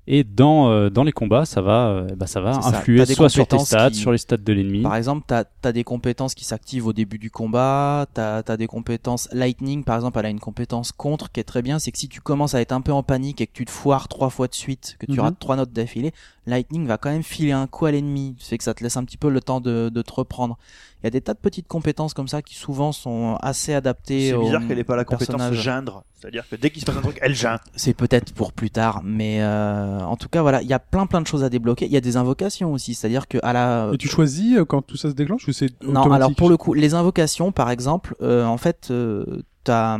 Et 0.06 0.26
dans, 0.26 0.70
euh, 0.70 0.90
dans 0.90 1.04
les 1.04 1.14
combats, 1.14 1.46
ça 1.46 1.62
va, 1.62 1.88
euh, 1.88 2.08
bah, 2.18 2.28
ça 2.28 2.42
va 2.42 2.62
ça. 2.62 2.68
influer 2.80 3.06
soit 3.06 3.30
sur 3.30 3.48
tes 3.48 3.58
stats, 3.60 3.90
qui- 3.90 3.96
sur 3.96 4.12
les 4.12 4.18
stats 4.18 4.36
de 4.36 4.52
l'ennemi. 4.52 4.82
Par 4.82 4.98
exemple, 4.98 5.24
t'as 5.26 5.46
as 5.64 5.72
des 5.72 5.86
compétences 5.86 6.34
qui 6.36 6.44
s'activent 6.44 6.88
au 6.88 6.92
début 6.92 7.18
du 7.18 7.32
combat, 7.32 8.06
t'as 8.14 8.42
as 8.46 8.58
des 8.58 8.68
compétences 8.68 9.30
Lightning, 9.32 9.86
par 9.86 9.96
exemple, 9.96 10.20
elle 10.20 10.26
a 10.26 10.30
une 10.30 10.42
compétence 10.42 10.92
contre 10.92 11.32
qui 11.32 11.40
est 11.40 11.46
très 11.46 11.62
bien, 11.62 11.80
c'est 11.80 11.92
que 11.94 11.98
si 11.98 12.10
tu 12.10 12.20
commences 12.20 12.54
à 12.54 12.60
être 12.60 12.74
un 12.74 12.82
peu 12.82 12.92
en 12.92 13.02
panique 13.02 13.40
et 13.40 13.48
que 13.48 13.54
tu 13.54 13.64
te 13.64 13.72
foires 13.72 14.10
trois 14.10 14.30
fois 14.30 14.48
de 14.50 14.54
suite, 14.56 14.98
que 15.00 15.06
tu 15.06 15.14
Mhm. 15.14 15.20
rates 15.22 15.40
trois 15.40 15.56
notes 15.56 15.72
d'affilée, 15.72 16.12
Lightning 16.46 16.86
va 16.86 16.98
quand 16.98 17.10
même 17.10 17.24
filer 17.24 17.54
un 17.54 17.68
coup 17.68 17.86
à 17.86 17.92
l'ennemi, 17.92 18.36
c'est 18.40 18.58
que 18.58 18.64
ça 18.64 18.74
te 18.74 18.84
laisse 18.84 18.98
un 18.98 19.06
petit 19.06 19.18
peu 19.18 19.30
le 19.30 19.40
temps 19.40 19.62
de, 19.62 19.90
de 19.90 20.02
te 20.02 20.12
reprendre. 20.12 20.58
Il 21.02 21.06
y 21.06 21.08
a 21.08 21.10
des 21.10 21.22
tas 21.22 21.34
de 21.34 21.40
petites 21.40 21.68
compétences 21.68 22.14
comme 22.14 22.28
ça 22.28 22.42
qui 22.42 22.56
souvent 22.56 22.92
sont 22.92 23.38
assez 23.42 23.74
adaptées 23.74 24.30
C'est 24.32 24.38
bizarre 24.38 24.66
qu'elle 24.68 24.80
ait 24.80 24.84
pas 24.84 24.96
la 24.96 25.04
compétence 25.06 25.36
personnage. 25.36 25.62
geindre. 25.62 26.04
C'est-à-dire 26.14 26.48
que 26.48 26.56
dès 26.56 26.70
qu'il 26.70 26.80
se 26.80 26.86
passe 26.86 26.96
un 26.96 27.02
truc, 27.02 27.20
elle 27.22 27.36
geint. 27.36 27.60
C'est 27.76 27.94
peut-être 27.94 28.34
pour 28.34 28.54
plus 28.54 28.70
tard, 28.70 29.02
mais 29.04 29.42
euh, 29.42 30.00
en 30.00 30.16
tout 30.16 30.30
cas 30.30 30.42
voilà, 30.42 30.62
il 30.62 30.68
y 30.68 30.74
a 30.74 30.80
plein 30.80 31.06
plein 31.06 31.22
de 31.22 31.28
choses 31.28 31.44
à 31.44 31.50
débloquer. 31.50 31.86
Il 31.86 31.92
y 31.92 31.98
a 31.98 32.02
des 32.02 32.16
invocations 32.16 32.72
aussi, 32.72 32.94
c'est-à-dire 32.94 33.28
que 33.28 33.38
à 33.44 33.52
la 33.52 33.90
Et 33.94 33.98
tu 33.98 34.08
choisis 34.08 34.58
euh, 34.58 34.66
quand 34.66 34.82
tout 34.82 34.96
ça 34.96 35.10
se 35.10 35.16
déclenche 35.16 35.48
ou 35.48 35.52
c'est 35.54 35.72
Non, 35.84 36.10
alors 36.12 36.34
pour 36.36 36.50
le 36.50 36.58
coup, 36.58 36.74
les 36.74 36.94
invocations, 36.94 37.52
par 37.52 37.70
exemple, 37.70 38.16
euh, 38.22 38.46
en 38.46 38.58
fait, 38.58 38.88
euh, 38.92 39.44
t'as, 39.64 39.98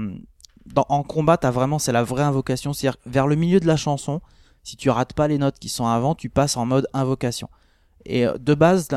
dans, 0.74 0.86
en 0.90 1.04
combat, 1.04 1.38
t'as 1.38 1.52
vraiment, 1.52 1.80
c'est 1.80 1.92
la 1.92 2.04
vraie 2.04 2.24
invocation, 2.24 2.74
c'est-à-dire 2.74 2.98
vers 3.06 3.28
le 3.28 3.36
milieu 3.36 3.60
de 3.60 3.68
la 3.68 3.76
chanson, 3.76 4.22
si 4.64 4.78
tu 4.78 4.90
rates 4.90 5.14
pas 5.14 5.28
les 5.28 5.38
notes 5.38 5.60
qui 5.60 5.70
sont 5.70 5.86
avant, 5.86 6.16
tu 6.16 6.30
passes 6.30 6.58
en 6.58 6.66
mode 6.66 6.88
invocation. 6.94 7.50
Et 8.06 8.26
euh, 8.26 8.38
de 8.38 8.54
base, 8.54 8.88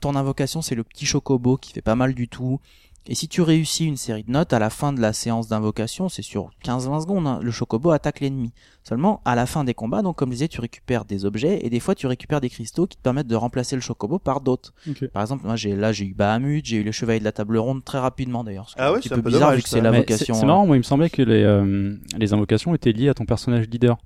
ton 0.00 0.14
invocation, 0.16 0.62
c'est 0.62 0.74
le 0.74 0.84
petit 0.84 1.06
chocobo 1.06 1.56
qui 1.56 1.72
fait 1.72 1.82
pas 1.82 1.94
mal 1.94 2.14
du 2.14 2.28
tout. 2.28 2.60
Et 3.08 3.14
si 3.14 3.28
tu 3.28 3.40
réussis 3.40 3.86
une 3.86 3.96
série 3.96 4.24
de 4.24 4.32
notes, 4.32 4.52
à 4.52 4.58
la 4.58 4.68
fin 4.68 4.92
de 4.92 5.00
la 5.00 5.12
séance 5.12 5.46
d'invocation, 5.46 6.08
c'est 6.08 6.22
sur 6.22 6.50
15-20 6.64 7.02
secondes, 7.02 7.26
hein, 7.28 7.38
le 7.40 7.50
chocobo 7.52 7.90
attaque 7.90 8.18
l'ennemi. 8.18 8.52
Seulement, 8.82 9.20
à 9.24 9.36
la 9.36 9.46
fin 9.46 9.62
des 9.62 9.74
combats, 9.74 10.02
donc 10.02 10.16
comme 10.16 10.30
je 10.30 10.34
disais, 10.34 10.48
tu 10.48 10.60
récupères 10.60 11.04
des 11.04 11.24
objets 11.24 11.60
et 11.62 11.70
des 11.70 11.78
fois 11.78 11.94
tu 11.94 12.08
récupères 12.08 12.40
des 12.40 12.50
cristaux 12.50 12.88
qui 12.88 12.96
te 12.96 13.02
permettent 13.02 13.28
de 13.28 13.36
remplacer 13.36 13.76
le 13.76 13.82
chocobo 13.82 14.18
par 14.18 14.40
d'autres. 14.40 14.74
Par 15.12 15.22
exemple, 15.22 15.46
moi 15.46 15.54
j'ai 15.54 15.76
là 15.76 15.92
j'ai 15.92 16.04
eu 16.04 16.14
Bahamut, 16.14 16.64
j'ai 16.64 16.78
eu 16.78 16.82
le 16.82 16.90
chevalier 16.90 17.20
de 17.20 17.24
la 17.24 17.32
table 17.32 17.56
ronde 17.58 17.84
très 17.84 17.98
rapidement 17.98 18.42
d'ailleurs. 18.42 18.72
Ah 18.76 18.92
ouais, 18.92 19.00
c'est 19.02 19.12
un 19.12 19.20
peu 19.20 19.30
bizarre 19.30 19.50
dommage, 19.50 19.56
vu 19.56 19.62
que 19.62 19.68
ça. 19.68 19.76
c'est 19.76 19.82
l'invocation. 19.82 20.34
C'est 20.34 20.42
hein. 20.42 20.46
marrant, 20.46 20.66
moi 20.66 20.76
il 20.76 20.80
me 20.80 20.84
semblait 20.84 21.10
que 21.10 21.22
les, 21.22 21.42
euh, 21.44 21.96
les 22.18 22.32
invocations 22.32 22.74
étaient 22.74 22.92
liées 22.92 23.08
à 23.08 23.14
ton 23.14 23.24
personnage 23.24 23.68
leader. 23.68 23.98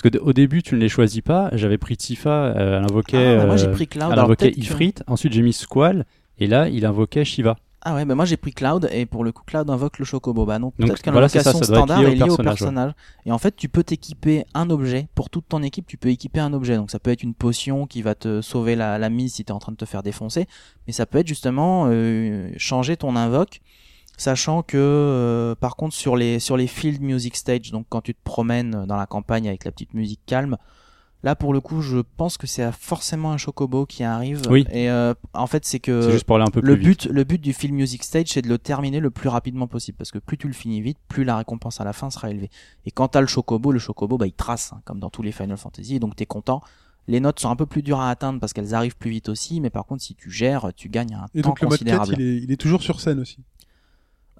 Parce 0.00 0.12
que 0.14 0.18
d- 0.18 0.24
au 0.24 0.32
début 0.32 0.62
tu 0.62 0.76
ne 0.76 0.80
les 0.80 0.88
choisis 0.88 1.20
pas, 1.20 1.50
j'avais 1.52 1.76
pris 1.76 1.94
Tifa, 1.96 2.30
euh, 2.30 2.78
elle 2.78 2.84
invoquait, 2.84 3.34
Ah, 3.34 3.36
bah, 3.36 3.46
moi 3.46 3.56
j'ai 3.58 3.66
euh, 3.66 3.72
pris 3.72 3.86
Cloud. 3.86 4.08
elle 4.12 4.18
invoquait 4.18 4.52
que- 4.52 4.58
Ifrit, 4.60 4.94
ensuite 5.06 5.34
j'ai 5.34 5.42
mis 5.42 5.52
Squall, 5.52 6.06
et 6.38 6.46
là 6.46 6.68
il 6.70 6.86
invoquait 6.86 7.22
Shiva. 7.26 7.56
Ah 7.82 7.94
ouais, 7.94 8.06
bah 8.06 8.14
moi 8.14 8.24
j'ai 8.24 8.38
pris 8.38 8.52
Cloud 8.52 8.88
et 8.92 9.04
pour 9.04 9.24
le 9.24 9.32
coup 9.32 9.42
Cloud 9.46 9.68
invoque 9.68 9.98
le 9.98 10.06
chocobo. 10.06 10.46
Bah 10.46 10.58
Donc, 10.58 10.74
peut-être 10.76 11.02
que 11.02 11.10
voilà, 11.10 11.28
standard 11.28 12.00
lié 12.02 12.08
est 12.12 12.14
liée 12.14 12.30
au 12.30 12.36
personnage. 12.36 12.92
Et 13.26 13.32
en 13.32 13.38
fait, 13.38 13.56
tu 13.56 13.68
peux 13.70 13.82
t'équiper 13.84 14.44
un 14.54 14.68
objet 14.70 15.08
pour 15.14 15.28
toute 15.30 15.48
ton 15.48 15.62
équipe. 15.62 15.86
Tu 15.86 15.96
peux 15.98 16.08
équiper 16.10 16.40
un 16.40 16.52
objet. 16.52 16.76
Donc 16.76 16.90
ça 16.90 16.98
peut 16.98 17.10
être 17.10 17.22
une 17.22 17.32
potion 17.34 17.86
qui 17.86 18.00
va 18.02 18.14
te 18.14 18.40
sauver 18.42 18.76
la, 18.76 18.98
la 18.98 19.08
mise 19.10 19.34
si 19.34 19.44
t'es 19.46 19.52
en 19.52 19.58
train 19.58 19.72
de 19.72 19.78
te 19.78 19.86
faire 19.86 20.02
défoncer, 20.02 20.46
mais 20.86 20.92
ça 20.94 21.04
peut 21.06 21.18
être 21.18 21.26
justement 21.28 21.86
euh, 21.88 22.50
changer 22.58 22.96
ton 22.98 23.16
invoque. 23.16 23.60
Sachant 24.20 24.62
que, 24.62 24.76
euh, 24.76 25.54
par 25.54 25.76
contre, 25.76 25.94
sur 25.94 26.14
les 26.14 26.40
sur 26.40 26.58
les 26.58 26.66
field 26.66 27.00
music 27.00 27.34
stage, 27.34 27.70
donc 27.70 27.86
quand 27.88 28.02
tu 28.02 28.12
te 28.12 28.20
promènes 28.22 28.84
dans 28.84 28.96
la 28.96 29.06
campagne 29.06 29.48
avec 29.48 29.64
la 29.64 29.72
petite 29.72 29.94
musique 29.94 30.20
calme, 30.26 30.58
là 31.22 31.34
pour 31.34 31.54
le 31.54 31.62
coup, 31.62 31.80
je 31.80 32.00
pense 32.18 32.36
que 32.36 32.46
c'est 32.46 32.70
forcément 32.70 33.32
un 33.32 33.38
chocobo 33.38 33.86
qui 33.86 34.04
arrive. 34.04 34.42
Oui. 34.50 34.66
Et 34.72 34.90
euh, 34.90 35.14
en 35.32 35.46
fait, 35.46 35.64
c'est 35.64 35.78
que 35.78 36.02
c'est 36.02 36.12
juste 36.12 36.24
pour 36.24 36.36
aller 36.36 36.44
un 36.44 36.50
peu 36.50 36.60
le 36.60 36.74
plus 36.74 36.90
vite. 36.90 37.04
but, 37.04 37.14
le 37.14 37.24
but 37.24 37.40
du 37.40 37.54
film 37.54 37.76
Music 37.76 38.04
Stage, 38.04 38.26
c'est 38.26 38.42
de 38.42 38.50
le 38.50 38.58
terminer 38.58 39.00
le 39.00 39.08
plus 39.08 39.30
rapidement 39.30 39.66
possible, 39.66 39.96
parce 39.96 40.10
que 40.10 40.18
plus 40.18 40.36
tu 40.36 40.48
le 40.48 40.52
finis 40.52 40.82
vite, 40.82 40.98
plus 41.08 41.24
la 41.24 41.38
récompense 41.38 41.80
à 41.80 41.84
la 41.84 41.94
fin 41.94 42.10
sera 42.10 42.28
élevée. 42.28 42.50
Et 42.84 42.90
quand 42.90 43.08
t'as 43.08 43.22
le 43.22 43.26
chocobo, 43.26 43.72
le 43.72 43.78
chocobo, 43.78 44.18
bah, 44.18 44.26
il 44.26 44.34
trace, 44.34 44.74
hein, 44.74 44.82
comme 44.84 45.00
dans 45.00 45.08
tous 45.08 45.22
les 45.22 45.32
Final 45.32 45.56
Fantasy, 45.56 45.94
et 45.94 45.98
donc 45.98 46.14
t'es 46.14 46.26
content. 46.26 46.60
Les 47.08 47.20
notes 47.20 47.40
sont 47.40 47.48
un 47.48 47.56
peu 47.56 47.64
plus 47.64 47.82
dures 47.82 48.00
à 48.00 48.10
atteindre 48.10 48.38
parce 48.38 48.52
qu'elles 48.52 48.74
arrivent 48.74 48.98
plus 48.98 49.10
vite 49.10 49.30
aussi, 49.30 49.62
mais 49.62 49.70
par 49.70 49.86
contre, 49.86 50.02
si 50.02 50.14
tu 50.14 50.30
gères, 50.30 50.72
tu 50.76 50.90
gagnes 50.90 51.14
un 51.14 51.26
Et 51.34 51.40
temps 51.40 51.48
donc 51.48 51.62
le 51.62 51.68
mode 51.68 51.80
il 51.80 51.88
est, 52.20 52.36
il 52.42 52.52
est 52.52 52.60
toujours 52.60 52.82
sur 52.82 53.00
scène 53.00 53.18
aussi. 53.18 53.38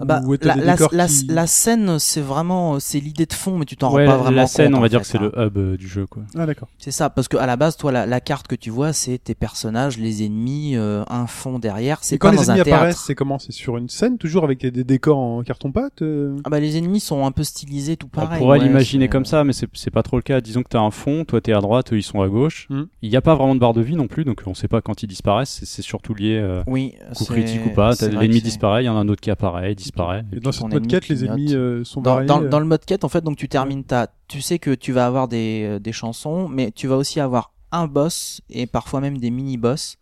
Bah, 0.04 0.20
Ou 0.24 0.36
t'as 0.36 0.56
la, 0.56 0.64
la, 0.64 0.72
décors 0.74 0.88
la- 0.92 1.06
qui- 1.06 1.26
la 1.28 1.46
scène, 1.46 1.98
c'est 1.98 2.20
vraiment, 2.20 2.80
c'est 2.80 3.00
l'idée 3.00 3.26
de 3.26 3.32
fond, 3.32 3.58
mais 3.58 3.64
tu 3.64 3.76
t'en 3.76 3.92
Ouais, 3.92 4.06
rends 4.06 4.12
pas 4.12 4.16
la- 4.16 4.22
vraiment 4.22 4.36
la 4.36 4.46
scène, 4.46 4.70
compte, 4.72 4.78
on 4.78 4.82
va 4.82 4.88
dire 4.88 5.00
fait, 5.00 5.04
que 5.04 5.08
c'est 5.10 5.18
hein. 5.18 5.30
le 5.36 5.46
hub 5.46 5.56
euh, 5.58 5.76
du 5.76 5.88
jeu 5.88 6.06
quoi. 6.06 6.22
Ah 6.36 6.46
d'accord. 6.46 6.68
C'est 6.78 6.90
ça, 6.90 7.10
parce 7.10 7.28
que 7.28 7.36
à 7.36 7.46
la 7.46 7.56
base, 7.56 7.76
toi, 7.76 7.92
la, 7.92 8.06
la 8.06 8.20
carte 8.20 8.46
que 8.48 8.54
tu 8.54 8.70
vois, 8.70 8.92
c'est 8.92 9.18
tes 9.18 9.34
personnages, 9.34 9.98
les 9.98 10.24
ennemis, 10.24 10.76
euh, 10.76 11.02
un 11.10 11.26
fond 11.26 11.58
derrière. 11.58 11.98
C'est 12.02 12.18
quand 12.18 12.30
pas 12.30 12.36
les 12.40 12.50
un 12.50 12.54
ennemis 12.56 12.70
apparaissent, 12.70 13.02
c'est 13.06 13.14
comment? 13.14 13.38
C'est 13.38 13.52
sur 13.52 13.76
une 13.76 13.88
scène, 13.88 14.18
toujours 14.18 14.44
avec 14.44 14.58
des, 14.60 14.70
décors 14.84 15.18
en 15.18 15.42
carton 15.42 15.72
pâte 15.72 16.02
euh? 16.02 16.36
Ah 16.44 16.50
bah 16.50 16.60
les 16.60 16.76
ennemis 16.78 17.00
sont 17.00 17.24
un 17.26 17.32
peu 17.32 17.44
stylisés 17.44 17.96
tout 17.96 18.06
On 18.12 18.20
pareil. 18.20 18.38
pourrait 18.38 18.58
ouais, 18.58 18.64
l'imaginer 18.66 19.08
comme 19.08 19.24
ça, 19.24 19.44
mais 19.44 19.52
c'est 19.52 19.68
c'est 19.74 19.90
pas 19.90 20.02
trop 20.02 20.16
le 20.16 20.22
cas. 20.22 20.40
Disons 20.40 20.62
que 20.62 20.68
t'as 20.68 20.80
un 20.80 20.90
fond, 20.90 21.24
toi 21.24 21.40
t'es 21.40 21.52
à 21.52 21.60
droite, 21.60 21.92
eux 21.92 21.98
ils 21.98 22.02
sont 22.02 22.22
à 22.22 22.28
gauche. 22.28 22.66
Mhm. 22.70 22.86
Il 23.02 23.10
n'y 23.10 23.16
a 23.16 23.20
pas 23.22 23.34
vraiment 23.34 23.54
de 23.54 23.60
barre 23.60 23.74
de 23.74 23.80
vie 23.82 23.96
non 23.96 24.06
plus, 24.08 24.24
donc 24.24 24.42
on 24.46 24.54
sait 24.54 24.68
pas 24.68 24.80
quand 24.80 25.02
ils 25.02 25.06
disparaissent. 25.06 25.50
C'est- 25.60 25.66
C'est 25.66 25.82
surtout 25.82 26.14
lié 26.14 26.60
Oui, 26.66 26.94
coup 27.16 27.24
critique 27.24 27.60
ou 27.66 27.70
pas. 27.70 27.92
L'ennemi 28.00 28.40
disparaît, 28.42 28.82
il 28.82 28.86
y 28.86 28.88
en 28.88 28.96
a 28.96 29.00
un 29.00 29.08
autre 29.08 29.20
qui 29.20 29.30
apparaît, 29.30 29.74
disparaît. 29.90 30.24
Et 30.32 30.40
dans 30.40 30.52
cette 30.52 30.68
mode 30.68 30.86
quête, 30.86 31.08
les 31.08 31.24
ennemis 31.24 31.54
euh, 31.54 31.84
sont 31.84 32.00
Dans, 32.00 32.14
variés. 32.14 32.26
dans, 32.26 32.42
euh. 32.42 32.48
dans 32.48 32.60
le 32.60 32.66
mode 32.66 32.84
quête, 32.84 33.04
en 33.04 33.08
fait, 33.08 33.22
donc 33.22 33.36
tu 33.36 33.48
termines 33.48 33.84
ta, 33.84 34.08
tu 34.28 34.40
sais 34.40 34.58
que 34.58 34.70
tu 34.74 34.92
vas 34.92 35.06
avoir 35.06 35.28
des, 35.28 35.64
euh, 35.68 35.78
des 35.78 35.92
chansons, 35.92 36.48
mais 36.48 36.70
tu 36.70 36.86
vas 36.86 36.96
aussi 36.96 37.20
avoir 37.20 37.52
un 37.72 37.86
boss 37.86 38.40
et 38.50 38.66
parfois 38.66 39.00
même 39.00 39.18
des 39.18 39.30
mini-boss. 39.30 39.96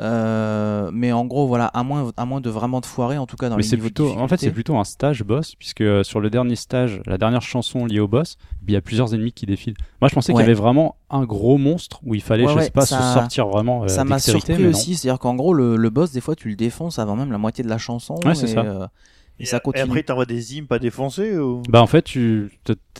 Euh, 0.00 0.90
mais 0.92 1.12
en 1.12 1.26
gros, 1.26 1.46
voilà, 1.46 1.66
à 1.66 1.82
moins, 1.82 2.10
à 2.16 2.24
moins 2.24 2.40
de 2.40 2.48
vraiment 2.48 2.80
te 2.80 2.86
foirer, 2.86 3.18
en 3.18 3.26
tout 3.26 3.36
cas 3.36 3.48
dans 3.50 3.56
Mais 3.56 3.62
les 3.62 3.68
niveaux 3.68 3.88
de 3.88 3.94
plutôt, 3.94 4.18
en 4.18 4.28
fait, 4.28 4.38
c'est 4.40 4.50
plutôt 4.50 4.76
un 4.76 4.84
stage 4.84 5.22
boss, 5.22 5.54
puisque 5.56 5.82
euh, 5.82 6.02
sur 6.02 6.20
le 6.20 6.30
dernier 6.30 6.56
stage, 6.56 7.02
la 7.06 7.18
dernière 7.18 7.42
chanson 7.42 7.84
liée 7.84 8.00
au 8.00 8.08
boss, 8.08 8.36
il 8.66 8.72
y 8.72 8.76
a 8.76 8.80
plusieurs 8.80 9.14
ennemis 9.14 9.32
qui 9.32 9.44
défilent. 9.46 9.76
Moi, 10.00 10.08
je 10.08 10.14
pensais 10.14 10.32
qu'il 10.32 10.40
y 10.40 10.44
avait 10.44 10.54
vraiment 10.54 10.96
un 11.10 11.24
gros 11.24 11.58
monstre 11.58 12.00
où 12.04 12.14
il 12.14 12.22
fallait, 12.22 12.44
Ouais, 12.44 12.52
je 12.52 12.56
ouais, 12.58 12.64
sais 12.64 12.70
pas, 12.70 12.86
ça- 12.86 13.02
se 13.02 13.14
sortir 13.14 13.48
vraiment. 13.48 13.84
euh, 13.84 13.88
ça 13.88 14.04
m'a 14.04 14.18
surpris 14.18 14.66
aussi, 14.66 14.94
c'est-à-dire 14.96 15.18
qu'en 15.18 15.34
gros, 15.34 15.52
le, 15.52 15.76
le 15.76 15.90
boss, 15.90 16.12
des 16.12 16.20
fois, 16.20 16.34
tu 16.34 16.48
le 16.48 16.56
défonces 16.56 16.98
avant 16.98 17.16
même 17.16 17.32
la 17.32 17.38
moitié 17.38 17.62
de 17.62 17.68
la 17.68 17.78
chanson. 17.78 18.14
Ouais, 18.24 18.34
c'est 18.34 18.48
et, 18.48 18.54
ça. 18.54 18.90
Euh, 19.40 19.42
et 19.42 19.46
ça 19.46 19.60
continue. 19.60 19.80
Et 19.80 19.88
après, 19.88 20.02
t'envoies 20.02 20.26
des 20.26 20.58
imps 20.58 20.70
à 20.70 20.78
défoncer 20.78 21.36
ou... 21.38 21.62
Bah 21.68 21.82
en 21.82 21.86
fait, 21.86 22.02
tu 22.02 22.50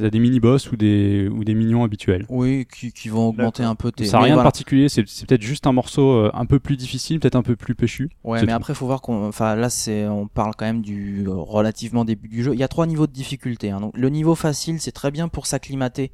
as 0.01 0.11
des 0.11 0.19
mini 0.19 0.41
boss 0.41 0.73
ou 0.73 0.77
des 0.77 1.29
ou 1.29 1.45
des 1.45 1.55
minions 1.55 1.85
habituels. 1.85 2.25
Oui, 2.29 2.67
qui, 2.75 2.93
qui 2.93 3.09
vont 3.09 3.29
augmenter 3.29 3.63
un 3.63 3.75
peu 3.75 3.93
tes. 3.93 4.07
Ça 4.07 4.19
n'a 4.19 4.25
rien 4.25 4.37
de 4.37 4.43
particulier, 4.43 4.89
c'est 4.89 5.07
c'est 5.07 5.27
peut-être 5.27 5.43
juste 5.43 5.67
un 5.67 5.73
morceau 5.73 6.13
euh, 6.13 6.31
un 6.35 6.47
peu 6.47 6.59
plus 6.59 6.77
difficile, 6.77 7.21
peut-être 7.21 7.37
un 7.37 7.43
peu 7.43 7.57
plus 7.57 7.75
péchu. 7.75 8.11
Ouais, 8.25 8.41
mais 8.41 8.49
tout. 8.49 8.53
après, 8.55 8.75
faut 8.75 8.87
voir 8.87 9.01
qu'on, 9.03 9.29
enfin, 9.29 9.55
là, 9.57 9.71
c'est, 9.71 10.07
on 10.07 10.27
parle 10.27 10.55
quand 10.57 10.65
même 10.65 10.83
du 10.83 11.27
relativement 11.29 12.05
début 12.05 12.29
du 12.29 12.43
jeu. 12.43 12.55
Il 12.55 12.61
y 12.61 12.63
a 12.63 12.69
trois 12.69 12.87
niveaux 12.87 13.07
de 13.07 13.13
difficulté. 13.13 13.71
Hein. 13.71 13.81
Donc, 13.81 13.97
le 13.97 14.09
niveau 14.09 14.35
facile, 14.35 14.81
c'est 14.81 14.93
très 14.93 15.11
bien 15.11 15.29
pour 15.29 15.47
s'acclimater. 15.47 16.13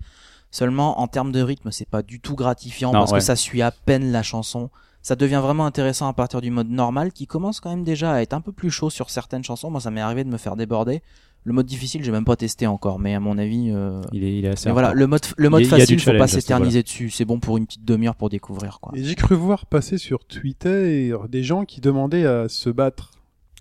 Seulement, 0.51 1.01
en 1.01 1.07
termes 1.09 1.33
de 1.33 1.43
rythme, 1.43 1.71
c'est 1.71 1.89
pas 1.89 2.03
du 2.03 2.21
tout 2.21 2.35
gratifiant 2.35 2.93
Non, 2.93 3.01
parce 3.01 3.13
ouais. 3.13 3.19
que 3.19 3.25
ça 3.25 3.37
suit 3.37 3.63
à 3.63 3.71
peine 3.71 4.13
la 4.13 4.23
chanson. 4.23 4.71
Ça 5.07 5.15
devient 5.15 5.39
vraiment 5.41 5.67
intéressant 5.67 6.09
à 6.09 6.13
partir 6.13 6.41
du 6.41 6.51
mode 6.51 6.69
normal, 6.69 7.13
qui 7.13 7.29
commence 7.29 7.61
quand 7.61 7.71
même 7.71 7.85
déjà 7.85 8.15
à 8.15 8.23
être 8.23 8.33
un 8.35 8.41
peu 8.41 8.51
plus 8.51 8.73
chaud 8.73 8.91
sur 8.91 9.09
certaines 9.09 9.45
chansons. 9.45 9.71
Moi, 9.71 9.81
ça 9.81 9.93
m'est 9.93 10.01
arrivé 10.01 10.25
de 10.25 10.29
me 10.29 10.37
faire 10.37 10.57
déborder. 10.57 11.01
Le 11.45 11.53
mode 11.53 11.67
difficile, 11.67 12.03
j'ai 12.03 12.11
même 12.11 12.25
pas 12.25 12.35
testé 12.35 12.67
encore, 12.67 12.99
mais 12.99 13.15
à 13.15 13.21
mon 13.21 13.39
avis, 13.39 13.71
euh, 13.73 14.01
Il 14.13 14.25
est, 14.25 14.37
il 14.39 14.45
est 14.45 14.49
assez. 14.49 14.69
mais 14.69 14.73
voilà, 14.73 14.93
le 14.95 15.07
mode, 15.07 15.21
le 15.37 15.49
mode 15.49 15.61
Il 15.61 15.73
a- 15.73 15.77
il 15.77 15.81
facile, 15.81 16.01
faut 16.01 16.11
pas 16.19 16.27
s'éterniser 16.27 16.83
dessus. 16.83 17.11
C'est 17.11 17.25
bon 17.25 17.39
pour 17.39 17.57
une 17.57 17.67
petite 17.67 17.85
demi-heure 17.85 18.17
pour 18.17 18.31
découvrir, 18.31 18.81
quoi. 18.81 18.91
Et 18.97 19.05
j'ai 19.05 19.15
cru 19.15 19.37
voir 19.37 19.67
passer 19.67 19.97
sur 19.97 20.25
Twitter 20.25 21.15
des 21.29 21.43
gens 21.45 21.65
qui 21.65 21.81
demandaient 21.81 22.27
à 22.27 22.49
se 22.49 22.69
battre. 22.69 23.13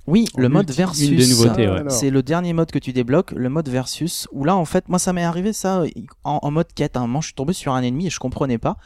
Oui, 0.07 0.25
le 0.37 0.49
mode 0.49 0.71
versus. 0.71 1.07
une 1.09 1.15
des 1.15 1.27
nouveautés, 1.27 1.67
Ah, 1.67 1.83
ouais. 1.83 1.89
C'est 1.89 2.09
le 2.09 2.23
dernier 2.23 2.53
mode 2.53 2.71
que 2.71 2.79
tu 2.79 2.91
débloques, 2.91 3.33
le 3.33 3.49
mode 3.49 3.69
versus, 3.69 4.27
où 4.31 4.45
là 4.45 4.55
en 4.55 4.65
fait, 4.65 4.89
moi 4.89 4.97
ça 4.97 5.13
m'est 5.13 5.23
arrivé 5.23 5.53
ça 5.53 5.83
en, 6.23 6.39
en 6.41 6.49
mode 6.49 6.73
quête. 6.73 6.97
À 6.97 7.01
un 7.01 7.03
moment, 7.07 7.21
je 7.21 7.27
suis 7.27 7.35
tombé 7.35 7.53
sur 7.53 7.73
un 7.73 7.83
ennemi 7.83 8.07
et 8.07 8.09
je 8.09 8.17
comprenais 8.17 8.57
pas. 8.57 8.77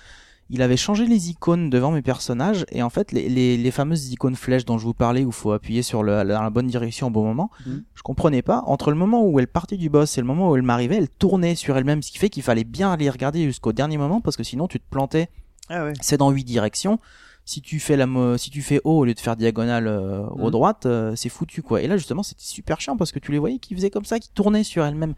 Il 0.52 0.62
avait 0.64 0.78
changé 0.78 1.06
les 1.06 1.30
icônes 1.30 1.70
devant 1.70 1.92
mes 1.92 2.02
personnages 2.02 2.66
et 2.72 2.82
en 2.82 2.90
fait 2.90 3.12
les, 3.12 3.30
les, 3.30 3.56
les 3.56 3.72
fameuses 3.72 4.12
icônes 4.12 4.36
flèches 4.36 4.66
dont 4.66 4.78
je 4.80 4.84
vous 4.86 4.96
parlais 4.96 5.24
où 5.24 5.32
faut 5.32 5.52
appuyer 5.52 5.84
sur 5.84 6.02
le, 6.02 6.24
dans 6.24 6.42
la 6.42 6.50
bonne 6.50 6.66
direction 6.68 7.08
au 7.08 7.10
bon 7.12 7.24
moment, 7.24 7.52
Mhm. 7.68 7.84
je 7.94 8.02
comprenais 8.02 8.42
pas. 8.42 8.64
Entre 8.66 8.90
le 8.90 8.98
moment 8.98 9.24
où 9.26 9.40
elle 9.40 9.48
partait 9.48 9.78
du 9.78 9.90
boss 9.90 10.18
et 10.18 10.22
le 10.22 10.28
moment 10.28 10.50
où 10.50 10.56
elle 10.56 10.64
m'arrivait, 10.64 10.96
elle 10.96 11.10
tournait 11.10 11.54
sur 11.56 11.78
elle-même, 11.78 12.02
ce 12.02 12.12
qui 12.12 12.18
fait 12.18 12.30
qu'il 12.30 12.42
fallait 12.44 12.64
bien 12.64 12.92
aller 12.92 13.10
regarder 13.10 13.44
jusqu'au 13.44 13.74
dernier 13.74 13.98
moment 13.98 14.22
parce 14.22 14.38
que 14.38 14.44
sinon 14.44 14.68
tu 14.68 14.80
te 14.80 14.86
plantais 14.90 15.30
Ah 15.70 15.86
ouais. 15.86 15.94
c'est 16.02 16.18
dans 16.18 16.32
huit 16.32 16.46
directions. 16.46 17.00
Si 17.46 17.62
tu 17.62 17.80
fais 17.80 17.96
la 17.98 18.08
si 18.38 18.50
tu 18.52 18.62
fais 18.62 18.80
haut 18.84 19.00
au 19.00 19.06
lieu 19.06 19.14
de 19.16 19.20
faire 19.20 19.36
diagonale 19.36 19.88
euh, 19.88 20.22
au 20.28 20.46
Mhm. 20.46 20.52
droite, 20.52 20.86
euh, 20.86 21.16
c'est 21.16 21.30
foutu 21.30 21.62
quoi. 21.64 21.82
Et 21.82 21.88
là 21.88 21.98
justement, 21.98 22.22
c'était 22.24 22.42
super 22.44 22.80
chiant 22.82 22.96
parce 22.98 23.12
que 23.12 23.18
tu 23.20 23.32
les 23.32 23.40
voyais 23.40 23.60
qui 23.60 23.74
faisaient 23.76 23.90
comme 23.90 24.06
ça, 24.06 24.20
qui 24.20 24.30
tournaient 24.32 24.64
sur 24.64 24.84
elles-mêmes. 24.86 25.14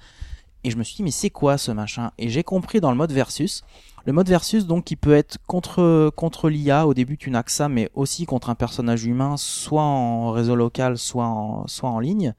Et 0.63 0.69
je 0.71 0.77
me 0.77 0.83
suis 0.83 0.95
dit 0.97 1.03
mais 1.03 1.11
c'est 1.11 1.29
quoi 1.31 1.57
ce 1.57 1.71
machin? 1.71 2.11
Et 2.17 2.29
j'ai 2.29 2.43
compris 2.43 2.79
dans 2.81 2.91
le 2.91 2.97
mode 2.97 3.11
versus. 3.11 3.63
Le 4.05 4.13
mode 4.13 4.27
versus 4.29 4.65
donc 4.65 4.85
qui 4.85 4.95
peut 4.95 5.13
être 5.13 5.37
contre 5.47 6.11
contre 6.15 6.49
l'IA. 6.49 6.87
Au 6.87 6.93
début 6.93 7.17
tu 7.17 7.29
n'as 7.31 7.43
que 7.43 7.51
ça, 7.51 7.67
mais 7.69 7.89
aussi 7.95 8.25
contre 8.25 8.49
un 8.49 8.55
personnage 8.55 9.05
humain, 9.05 9.37
soit 9.37 9.81
en 9.83 10.31
réseau 10.31 10.55
local, 10.55 10.97
soit 10.97 11.25
en 11.27 11.67
soit 11.67 11.89
en 11.89 11.99
ligne. 11.99 12.33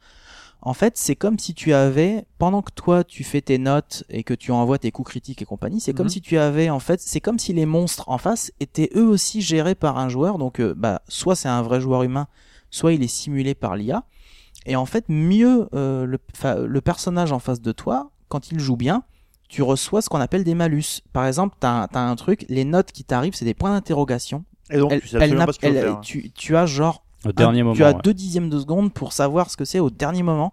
En 0.64 0.74
fait, 0.74 0.96
c'est 0.96 1.16
comme 1.16 1.40
si 1.40 1.54
tu 1.54 1.72
avais, 1.72 2.24
pendant 2.38 2.62
que 2.62 2.70
toi 2.70 3.02
tu 3.02 3.24
fais 3.24 3.40
tes 3.40 3.58
notes 3.58 4.04
et 4.08 4.22
que 4.22 4.32
tu 4.34 4.52
envoies 4.52 4.78
tes 4.78 4.92
coups 4.92 5.08
critiques 5.10 5.42
et 5.42 5.44
compagnie, 5.44 5.80
c'est 5.80 5.92
comme 5.92 6.06
Mhm. 6.06 6.10
si 6.12 6.20
tu 6.20 6.38
avais, 6.38 6.70
en 6.70 6.78
fait, 6.78 7.00
c'est 7.00 7.20
comme 7.20 7.40
si 7.40 7.52
les 7.52 7.66
monstres 7.66 8.08
en 8.08 8.16
face 8.18 8.52
étaient 8.60 8.88
eux 8.94 9.06
aussi 9.08 9.40
gérés 9.40 9.74
par 9.74 9.98
un 9.98 10.08
joueur. 10.08 10.38
Donc, 10.38 10.60
euh, 10.60 10.72
bah, 10.76 11.02
soit 11.08 11.34
c'est 11.34 11.48
un 11.48 11.62
vrai 11.62 11.80
joueur 11.80 12.04
humain, 12.04 12.28
soit 12.70 12.92
il 12.92 13.02
est 13.02 13.08
simulé 13.08 13.56
par 13.56 13.74
l'IA. 13.74 14.04
Et 14.64 14.76
en 14.76 14.86
fait, 14.86 15.06
mieux 15.08 15.68
euh, 15.74 16.06
le, 16.06 16.20
le 16.64 16.80
personnage 16.80 17.32
en 17.32 17.40
face 17.40 17.60
de 17.60 17.72
toi, 17.72 18.11
quand 18.32 18.50
il 18.50 18.58
joue 18.58 18.76
bien, 18.76 19.02
tu 19.48 19.62
reçois 19.62 20.00
ce 20.00 20.08
qu'on 20.08 20.20
appelle 20.20 20.44
des 20.44 20.54
malus. 20.54 21.02
Par 21.12 21.26
exemple, 21.26 21.56
t'as 21.60 21.84
as 21.92 22.00
un 22.00 22.16
truc, 22.16 22.46
les 22.48 22.64
notes 22.64 22.90
qui 22.92 23.04
t'arrivent, 23.04 23.34
c'est 23.34 23.44
des 23.44 23.52
points 23.54 23.70
d'interrogation. 23.70 24.44
Et 24.70 24.78
donc, 24.78 24.90
Elle- 24.92 25.02
tu 25.02 25.08
sais 25.08 25.16
absolument 25.16 25.44
pas 25.46 25.52
ce 25.52 25.58
elle- 25.62 25.74
faire. 25.74 26.00
tu, 26.00 26.30
tu 26.32 26.56
as 26.56 26.64
genre 26.64 27.04
Au 27.26 27.28
un- 27.28 27.32
dernier 27.32 27.62
moment. 27.62 27.74
tu 27.74 27.84
as 27.84 27.92
ouais. 27.92 28.00
deux 28.02 28.14
dixièmes 28.14 28.48
de 28.48 28.58
seconde 28.58 28.92
pour 28.94 29.12
savoir 29.12 29.50
ce 29.50 29.56
que 29.58 29.64
c'est 29.66 29.80
au 29.80 29.90
dernier 29.90 30.22
moment. 30.22 30.52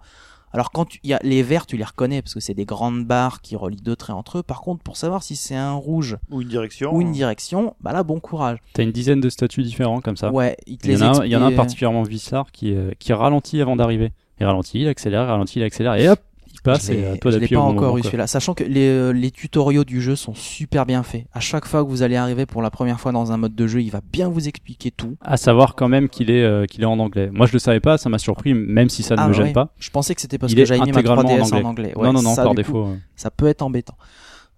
Alors 0.51 0.71
quand 0.71 0.85
tu- 0.85 0.99
il 1.03 1.11
y 1.11 1.13
a 1.13 1.19
les 1.23 1.43
verts, 1.43 1.67
tu 1.67 1.77
les 1.77 1.83
reconnais 1.83 2.21
parce 2.23 2.33
que 2.33 2.39
c'est 2.39 2.55
des 2.55 2.65
grandes 2.65 3.05
barres 3.05 3.41
qui 3.41 3.55
relient 3.55 3.81
deux 3.83 3.95
traits 3.95 4.15
entre 4.15 4.39
eux. 4.39 4.43
Par 4.43 4.61
contre, 4.61 4.81
pour 4.83 4.97
savoir 4.97 5.21
si 5.21 5.35
c'est 5.35 5.55
un 5.55 5.73
rouge 5.73 6.17
Ou 6.31 6.41
une 6.41 6.47
direction. 6.47 6.91
ou 6.93 7.01
une 7.01 7.11
direction, 7.11 7.75
bah 7.81 7.93
là 7.93 8.01
bon 8.03 8.19
courage. 8.19 8.57
T'as 8.73 8.81
une 8.83 8.91
dizaine 8.91 9.21
de 9.21 9.29
statuts 9.29 9.61
différents 9.61 10.01
comme 10.01 10.17
ça. 10.17 10.31
Ouais, 10.31 10.57
il 10.65 10.77
te 10.79 10.87
Il 10.87 10.91
y, 10.93 10.95
les 10.95 11.03
en 11.03 11.13
a 11.13 11.17
un, 11.19 11.25
il 11.25 11.31
y 11.31 11.35
en 11.35 11.43
a 11.43 11.45
un 11.45 11.51
particulièrement 11.55 12.01
vissard 12.01 12.51
qui, 12.51 12.73
euh, 12.73 12.91
qui 12.97 13.13
ralentit 13.13 13.61
avant 13.61 13.75
d'arriver. 13.75 14.11
Il 14.41 14.45
ralentit, 14.47 14.79
il 14.81 14.87
accélère, 14.87 15.23
il 15.23 15.27
ralentit, 15.29 15.59
il 15.59 15.63
accélère, 15.63 15.93
et 15.95 16.09
hop, 16.09 16.19
passe, 16.61 16.87
Je 16.87 16.93
et 16.93 17.05
à 17.05 17.17
toi 17.17 17.31
je 17.31 17.37
l'ai 17.37 17.41
d'appuyer 17.41 17.57
pas 17.59 17.67
encore 17.67 17.97
eu 17.97 18.03
celui-là. 18.03 18.27
Sachant 18.27 18.53
que 18.53 18.63
les, 18.63 18.87
euh, 18.87 19.11
les 19.11 19.31
tutoriaux 19.31 19.83
du 19.83 20.01
jeu 20.01 20.15
sont 20.15 20.33
super 20.33 20.85
bien 20.85 21.03
faits. 21.03 21.25
À 21.33 21.39
chaque 21.39 21.65
fois 21.65 21.83
que 21.83 21.89
vous 21.89 22.03
allez 22.03 22.15
arriver 22.15 22.45
pour 22.45 22.61
la 22.61 22.69
première 22.71 22.99
fois 22.99 23.11
dans 23.11 23.31
un 23.31 23.37
mode 23.37 23.55
de 23.55 23.67
jeu, 23.67 23.81
il 23.81 23.89
va 23.91 24.01
bien 24.11 24.29
vous 24.29 24.47
expliquer 24.47 24.91
tout. 24.91 25.15
À 25.21 25.37
savoir 25.37 25.75
quand 25.75 25.87
même 25.87 26.09
qu'il 26.09 26.29
est, 26.31 26.43
euh, 26.43 26.65
qu'il 26.65 26.81
est 26.81 26.85
en 26.85 26.99
anglais. 26.99 27.29
Moi 27.31 27.45
je 27.47 27.53
le 27.53 27.59
savais 27.59 27.79
pas, 27.79 27.97
ça 27.97 28.09
m'a 28.09 28.19
surpris, 28.19 28.53
même 28.53 28.89
si 28.89 29.03
ça 29.03 29.15
ne 29.15 29.21
Ah, 29.21 29.27
me 29.27 29.33
gêne 29.33 29.53
pas. 29.53 29.73
Je 29.79 29.89
pensais 29.89 30.15
que 30.15 30.21
c'était 30.21 30.37
parce 30.37 30.51
Il 30.51 30.55
que 30.57 30.65
j'avais 30.65 30.79
mis 30.81 30.91
ma 30.91 30.99
intégralement 30.99 31.23
3DS 31.23 31.53
en 31.53 31.61
en 31.61 31.69
anglais. 31.69 31.93
Ouais, 31.95 32.07
non, 32.07 32.13
non, 32.13 32.21
non, 32.21 32.35
ça, 32.35 32.45
coup, 32.45 32.53
défaut. 32.55 32.89
ça 33.15 33.31
peut 33.31 33.47
être 33.47 33.61
embêtant. 33.61 33.95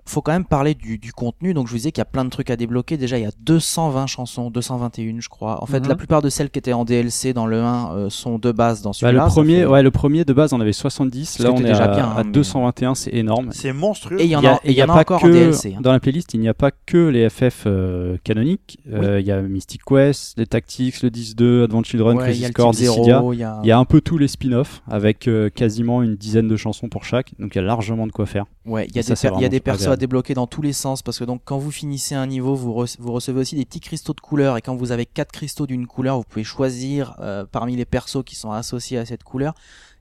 Faut 0.05 0.21
quand 0.21 0.31
même 0.31 0.45
parler 0.45 0.73
du, 0.75 0.97
du 0.97 1.13
contenu. 1.13 1.53
Donc 1.53 1.67
je 1.67 1.71
vous 1.71 1.77
disais 1.77 1.91
qu'il 1.91 2.01
y 2.01 2.03
a 2.03 2.05
plein 2.05 2.25
de 2.25 2.29
trucs 2.29 2.49
à 2.49 2.55
débloquer. 2.55 2.97
Déjà, 2.97 3.17
il 3.17 3.23
y 3.23 3.27
a 3.27 3.31
220 3.39 4.07
chansons, 4.07 4.49
221 4.51 5.19
je 5.19 5.29
crois. 5.29 5.61
En 5.63 5.65
fait, 5.65 5.79
Mhm. 5.81 5.87
la 5.89 5.95
plupart 5.95 6.21
de 6.21 6.29
celles 6.29 6.49
qui 6.49 6.59
étaient 6.59 6.73
en 6.73 6.85
DLC 6.85 7.33
dans 7.33 7.45
le 7.45 7.61
1 7.61 7.91
euh, 7.95 8.09
sont 8.09 8.37
de 8.39 8.51
base 8.51 8.81
dans 8.81 8.89
Bah, 8.91 8.93
celui-là. 8.93 9.23
le 9.25 9.29
premier, 9.29 9.59
fait- 9.59 9.65
ouais, 9.65 9.83
le 9.83 9.91
premier 9.91 10.25
de 10.25 10.33
base, 10.33 10.53
on 10.53 10.61
avait 10.61 10.73
70. 10.73 11.39
Là, 11.39 11.51
on 11.51 11.57
C'était 11.57 11.69
est 11.69 11.71
déjà 11.73 11.83
à, 11.85 11.95
bien, 11.95 12.05
à 12.05 12.19
hein, 12.19 12.23
mais- 12.25 12.31
221, 12.31 12.95
c'est 12.95 13.13
énorme. 13.13 13.49
C'est 13.51 13.73
monstrueux. 13.73 14.19
Et 14.21 14.25
il 14.25 14.29
y 14.31 14.35
en 14.35 14.43
a, 14.45 14.59
il 14.65 14.71
y 14.73 14.81
en 14.83 14.85
a 14.89 14.93
pas 14.93 14.99
encore 15.01 15.21
que, 15.21 15.27
en 15.27 15.29
DLC. 15.29 15.75
hein. 15.77 15.81
Dans 15.81 15.91
la 15.91 15.99
playlist, 15.99 16.33
il 16.33 16.39
n'y 16.39 16.49
a 16.49 16.53
pas 16.53 16.71
que 16.71 17.07
les 17.07 17.29
FF 17.29 17.63
euh, 17.67 18.17
canoniques. 18.23 18.79
Euh, 18.91 19.19
Il 19.19 19.25
y 19.27 19.31
a 19.31 19.41
Mystic 19.41 19.81
Quest, 19.85 20.37
les 20.37 20.45
Tactics, 20.47 21.01
le 21.03 21.09
10-2, 21.09 21.63
Advent 21.65 21.83
Children, 21.83 22.17
Ouais, 22.17 22.23
Crisis 22.23 22.51
Core, 22.51 22.71
Dissidia. 22.71 23.21
il 23.33 23.39
y 23.39 23.43
a... 23.43 23.59
Il 23.63 23.67
y 23.67 23.71
a 23.71 23.77
un 23.77 23.85
peu 23.85 24.01
tous 24.01 24.17
les 24.17 24.27
spin-offs 24.27 24.81
avec 24.89 25.27
euh, 25.27 25.49
quasiment 25.49 26.01
une 26.01 26.15
dizaine 26.15 26.47
de 26.47 26.55
chansons 26.55 26.89
pour 26.89 27.03
chaque. 27.03 27.33
Donc 27.39 27.53
il 27.55 27.57
y 27.57 27.61
a 27.61 27.63
largement 27.63 28.07
de 28.07 28.11
quoi 28.11 28.25
faire. 28.25 28.45
Ouais, 28.65 28.85
il 28.89 28.95
y 28.95 28.99
a 28.99 29.01
des, 29.03 29.15
c'est 29.15 29.87
agréable. 29.93 30.01
débloquer 30.01 30.33
dans 30.33 30.47
tous 30.47 30.61
les 30.61 30.73
sens 30.73 31.01
parce 31.01 31.19
que 31.19 31.23
donc 31.23 31.41
quand 31.45 31.57
vous 31.57 31.71
finissez 31.71 32.15
un 32.15 32.27
niveau, 32.27 32.55
vous, 32.55 32.73
vous 32.99 33.11
recevez 33.13 33.39
aussi 33.39 33.55
des 33.55 33.65
petits 33.65 33.79
cristaux 33.79 34.13
de 34.13 34.19
couleur 34.19 34.57
et 34.57 34.61
quand 34.61 34.75
vous 34.75 34.91
avez 34.91 35.05
quatre 35.05 35.31
cristaux 35.31 35.67
d'une 35.67 35.87
couleur, 35.87 36.17
vous 36.17 36.23
pouvez 36.23 36.43
choisir 36.43 37.15
euh, 37.19 37.45
parmi 37.49 37.75
les 37.75 37.85
persos 37.85 38.23
qui 38.25 38.35
sont 38.35 38.51
associés 38.51 38.97
à 38.97 39.05
cette 39.05 39.23
couleur. 39.23 39.53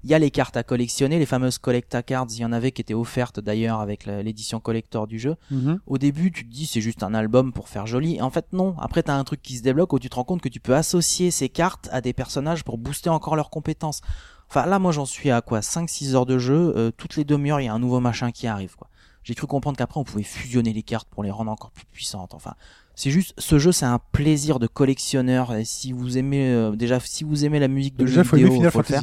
Il 0.02 0.08
y 0.08 0.14
a 0.14 0.18
les 0.18 0.30
cartes 0.30 0.56
à 0.56 0.62
collectionner, 0.62 1.18
les 1.18 1.26
fameuses 1.26 1.58
Collecta 1.58 2.02
Cards, 2.02 2.28
il 2.30 2.38
y 2.38 2.44
en 2.44 2.52
avait 2.52 2.72
qui 2.72 2.80
étaient 2.80 2.94
offertes 2.94 3.38
d'ailleurs 3.38 3.80
avec 3.80 4.06
l'édition 4.06 4.58
collector 4.58 5.06
du 5.06 5.18
jeu. 5.18 5.36
Mhm. 5.50 5.78
Au 5.86 5.98
début, 5.98 6.32
tu 6.32 6.46
te 6.48 6.50
dis 6.50 6.64
c'est 6.64 6.80
juste 6.80 7.02
un 7.02 7.12
album 7.12 7.52
pour 7.52 7.68
faire 7.68 7.86
joli. 7.86 8.16
Et 8.16 8.22
en 8.22 8.30
fait, 8.30 8.46
non. 8.54 8.74
Après, 8.78 9.02
t'as 9.02 9.14
un 9.14 9.24
truc 9.24 9.42
qui 9.42 9.58
se 9.58 9.62
débloque 9.62 9.92
où 9.92 9.98
tu 9.98 10.08
te 10.08 10.14
rends 10.14 10.24
compte 10.24 10.40
que 10.40 10.48
tu 10.48 10.58
peux 10.58 10.74
associer 10.74 11.30
ces 11.30 11.50
cartes 11.50 11.90
à 11.92 12.00
des 12.00 12.14
personnages 12.14 12.64
pour 12.64 12.78
booster 12.78 13.10
encore 13.10 13.36
leurs 13.36 13.50
compétences. 13.50 14.00
Enfin, 14.48 14.64
là, 14.64 14.78
moi, 14.78 14.90
j'en 14.90 15.04
suis 15.04 15.30
à 15.30 15.42
quoi? 15.42 15.60
5-6 15.60 16.14
heures 16.14 16.26
de 16.26 16.38
jeu. 16.38 16.72
euh, 16.76 16.90
toutes 16.90 17.16
les 17.16 17.24
demi-heures, 17.24 17.60
il 17.60 17.66
y 17.66 17.68
a 17.68 17.74
un 17.74 17.78
nouveau 17.78 18.00
machin 18.00 18.32
qui 18.32 18.46
arrive, 18.46 18.76
quoi. 18.76 18.88
J'ai 19.24 19.34
cru 19.34 19.46
comprendre 19.46 19.76
qu'après, 19.76 20.00
on 20.00 20.04
pouvait 20.04 20.22
fusionner 20.24 20.72
les 20.72 20.82
cartes 20.82 21.08
pour 21.10 21.22
les 21.22 21.30
rendre 21.30 21.50
encore 21.50 21.70
plus 21.70 21.84
puissantes. 21.92 22.34
Enfin, 22.34 22.54
c'est 22.94 23.10
juste, 23.10 23.34
ce 23.38 23.58
jeu, 23.58 23.70
c'est 23.72 23.84
un 23.86 24.00
plaisir 24.12 24.58
de 24.58 24.66
collectionneur. 24.66 25.54
Et 25.54 25.64
si 25.64 25.92
vous 25.92 26.18
aimez, 26.18 26.48
euh, 26.50 26.70
déjà, 26.74 26.98
si 27.00 27.24
vous 27.24 27.44
aimez 27.44 27.58
la 27.58 27.68
musique 27.68 27.96
de 27.96 28.04
Déjà, 28.04 28.16
jeux 28.22 28.24
faut 28.24 28.36
aimer 28.36 28.44
vidéo, 28.48 28.56
Final 28.58 28.72
faut 28.72 28.78
le 28.78 28.84
faire. 28.84 29.02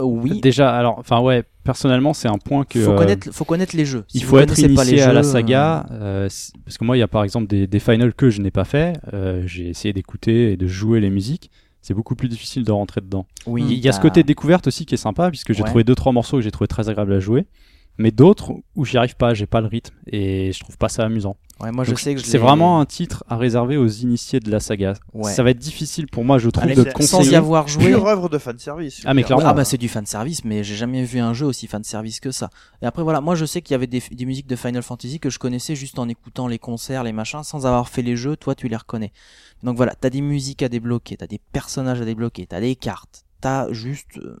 Euh, 0.00 0.04
oui. 0.04 0.40
Déjà, 0.40 0.74
alors, 0.76 0.98
enfin 0.98 1.20
ouais, 1.20 1.42
personnellement, 1.64 2.12
c'est 2.12 2.28
un 2.28 2.36
point 2.38 2.64
que 2.64 2.84
Faut 2.84 2.92
euh, 2.92 2.96
connaître, 2.98 3.30
faut 3.32 3.44
connaître 3.46 3.74
les 3.76 3.86
jeux. 3.86 4.04
Si 4.08 4.18
il 4.18 4.24
faut 4.24 4.38
être 4.38 4.54
connaissez 4.54 4.74
pas 4.74 4.84
les 4.84 4.90
initié 4.90 5.02
à 5.06 5.12
la 5.12 5.20
euh, 5.20 5.22
saga, 5.22 5.86
euh, 5.90 6.28
parce 6.64 6.76
que 6.78 6.84
moi, 6.84 6.96
il 6.96 7.00
y 7.00 7.02
a 7.02 7.08
par 7.08 7.24
exemple 7.24 7.46
des, 7.46 7.66
des 7.66 7.80
finals 7.80 8.12
que 8.14 8.28
je 8.30 8.40
n'ai 8.42 8.50
pas 8.50 8.64
fait. 8.64 8.98
euh, 9.14 9.42
J'ai 9.46 9.68
essayé 9.70 9.92
d'écouter 9.94 10.52
et 10.52 10.56
de 10.56 10.66
jouer 10.66 11.00
les 11.00 11.10
musiques. 11.10 11.50
C'est 11.82 11.94
beaucoup 11.94 12.14
plus 12.14 12.28
difficile 12.28 12.62
de 12.64 12.72
rentrer 12.72 13.00
dedans. 13.00 13.26
Oui, 13.46 13.64
il 13.70 13.78
y 13.78 13.88
a 13.88 13.92
ce 13.92 13.96
t'as- 13.98 14.02
côté 14.02 14.22
découverte 14.22 14.66
aussi 14.66 14.84
qui 14.84 14.94
est 14.94 14.98
sympa, 14.98 15.30
puisque 15.30 15.54
j'ai 15.54 15.62
Ouais. 15.62 15.68
trouvé 15.68 15.82
deux 15.82 15.94
trois 15.94 16.12
morceaux 16.12 16.36
que 16.36 16.42
j'ai 16.42 16.50
trouvé 16.50 16.68
très 16.68 16.90
agréables 16.90 17.14
à 17.14 17.20
jouer, 17.20 17.46
mais 17.98 18.10
d'autres 18.10 18.52
où 18.76 18.84
j'y 18.84 18.96
arrive 18.96 19.16
pas, 19.16 19.34
j'ai 19.34 19.46
pas 19.46 19.60
le 19.60 19.66
rythme 19.66 19.94
et 20.06 20.52
je 20.52 20.60
trouve 20.60 20.76
pas 20.78 20.88
ça 20.88 21.04
amusant. 21.04 21.36
Ouais, 21.60 21.70
moi, 21.72 21.84
je 21.84 21.90
Donc, 21.90 22.00
sais 22.00 22.14
que 22.14 22.22
c'est 22.22 22.38
vraiment 22.38 22.80
un 22.80 22.86
titre 22.86 23.22
à 23.28 23.36
réserver 23.36 23.76
aux 23.76 23.86
initiés 23.86 24.40
de 24.40 24.50
la 24.50 24.60
saga. 24.60 24.94
Ouais. 25.12 25.30
Ça 25.30 25.42
va 25.42 25.50
être 25.50 25.58
difficile 25.58 26.06
pour 26.06 26.24
moi, 26.24 26.38
je 26.38 26.48
trouve, 26.48 26.64
Allez, 26.64 26.74
de 26.74 26.82
c'est- 26.84 26.90
sans 27.02 27.18
conseiller. 27.18 27.32
y 27.32 27.36
avoir 27.36 27.68
joué. 27.68 27.84
Pure 27.88 28.06
œuvre 28.06 28.30
de 28.30 28.38
fanservice. 28.38 29.02
Ah, 29.04 29.12
mais 29.12 29.22
clairement. 29.24 29.44
ah 29.46 29.52
bah 29.52 29.66
c'est 29.66 29.76
du 29.76 29.88
fan 29.88 30.06
service, 30.06 30.42
mais 30.46 30.64
j'ai 30.64 30.74
jamais 30.74 31.04
vu 31.04 31.18
un 31.18 31.34
jeu 31.34 31.44
aussi 31.44 31.66
fan 31.66 31.84
service 31.84 32.18
que 32.18 32.30
ça. 32.30 32.48
Et 32.80 32.86
après 32.86 33.02
voilà, 33.02 33.20
moi 33.20 33.34
je 33.34 33.44
sais 33.44 33.60
qu'il 33.60 33.72
y 33.72 33.74
avait 33.74 33.86
des, 33.86 34.02
des 34.10 34.24
musiques 34.24 34.46
de 34.46 34.56
Final 34.56 34.82
Fantasy 34.82 35.20
que 35.20 35.28
je 35.28 35.38
connaissais 35.38 35.76
juste 35.76 35.98
en 35.98 36.08
écoutant 36.08 36.46
les 36.48 36.58
concerts, 36.58 37.04
les 37.04 37.12
machins, 37.12 37.42
sans 37.42 37.66
avoir 37.66 37.90
fait 37.90 38.00
les 38.00 38.16
jeux. 38.16 38.36
Toi 38.36 38.54
tu 38.54 38.66
les 38.68 38.76
reconnais. 38.76 39.12
Donc 39.62 39.76
voilà, 39.76 39.94
t'as 39.94 40.08
des 40.08 40.22
musiques 40.22 40.62
à 40.62 40.70
débloquer, 40.70 41.18
t'as 41.18 41.26
des 41.26 41.40
personnages 41.52 42.00
à 42.00 42.06
débloquer, 42.06 42.46
t'as 42.46 42.60
des 42.60 42.74
cartes, 42.74 43.26
t'as 43.42 43.70
juste, 43.70 44.16
euh, 44.16 44.38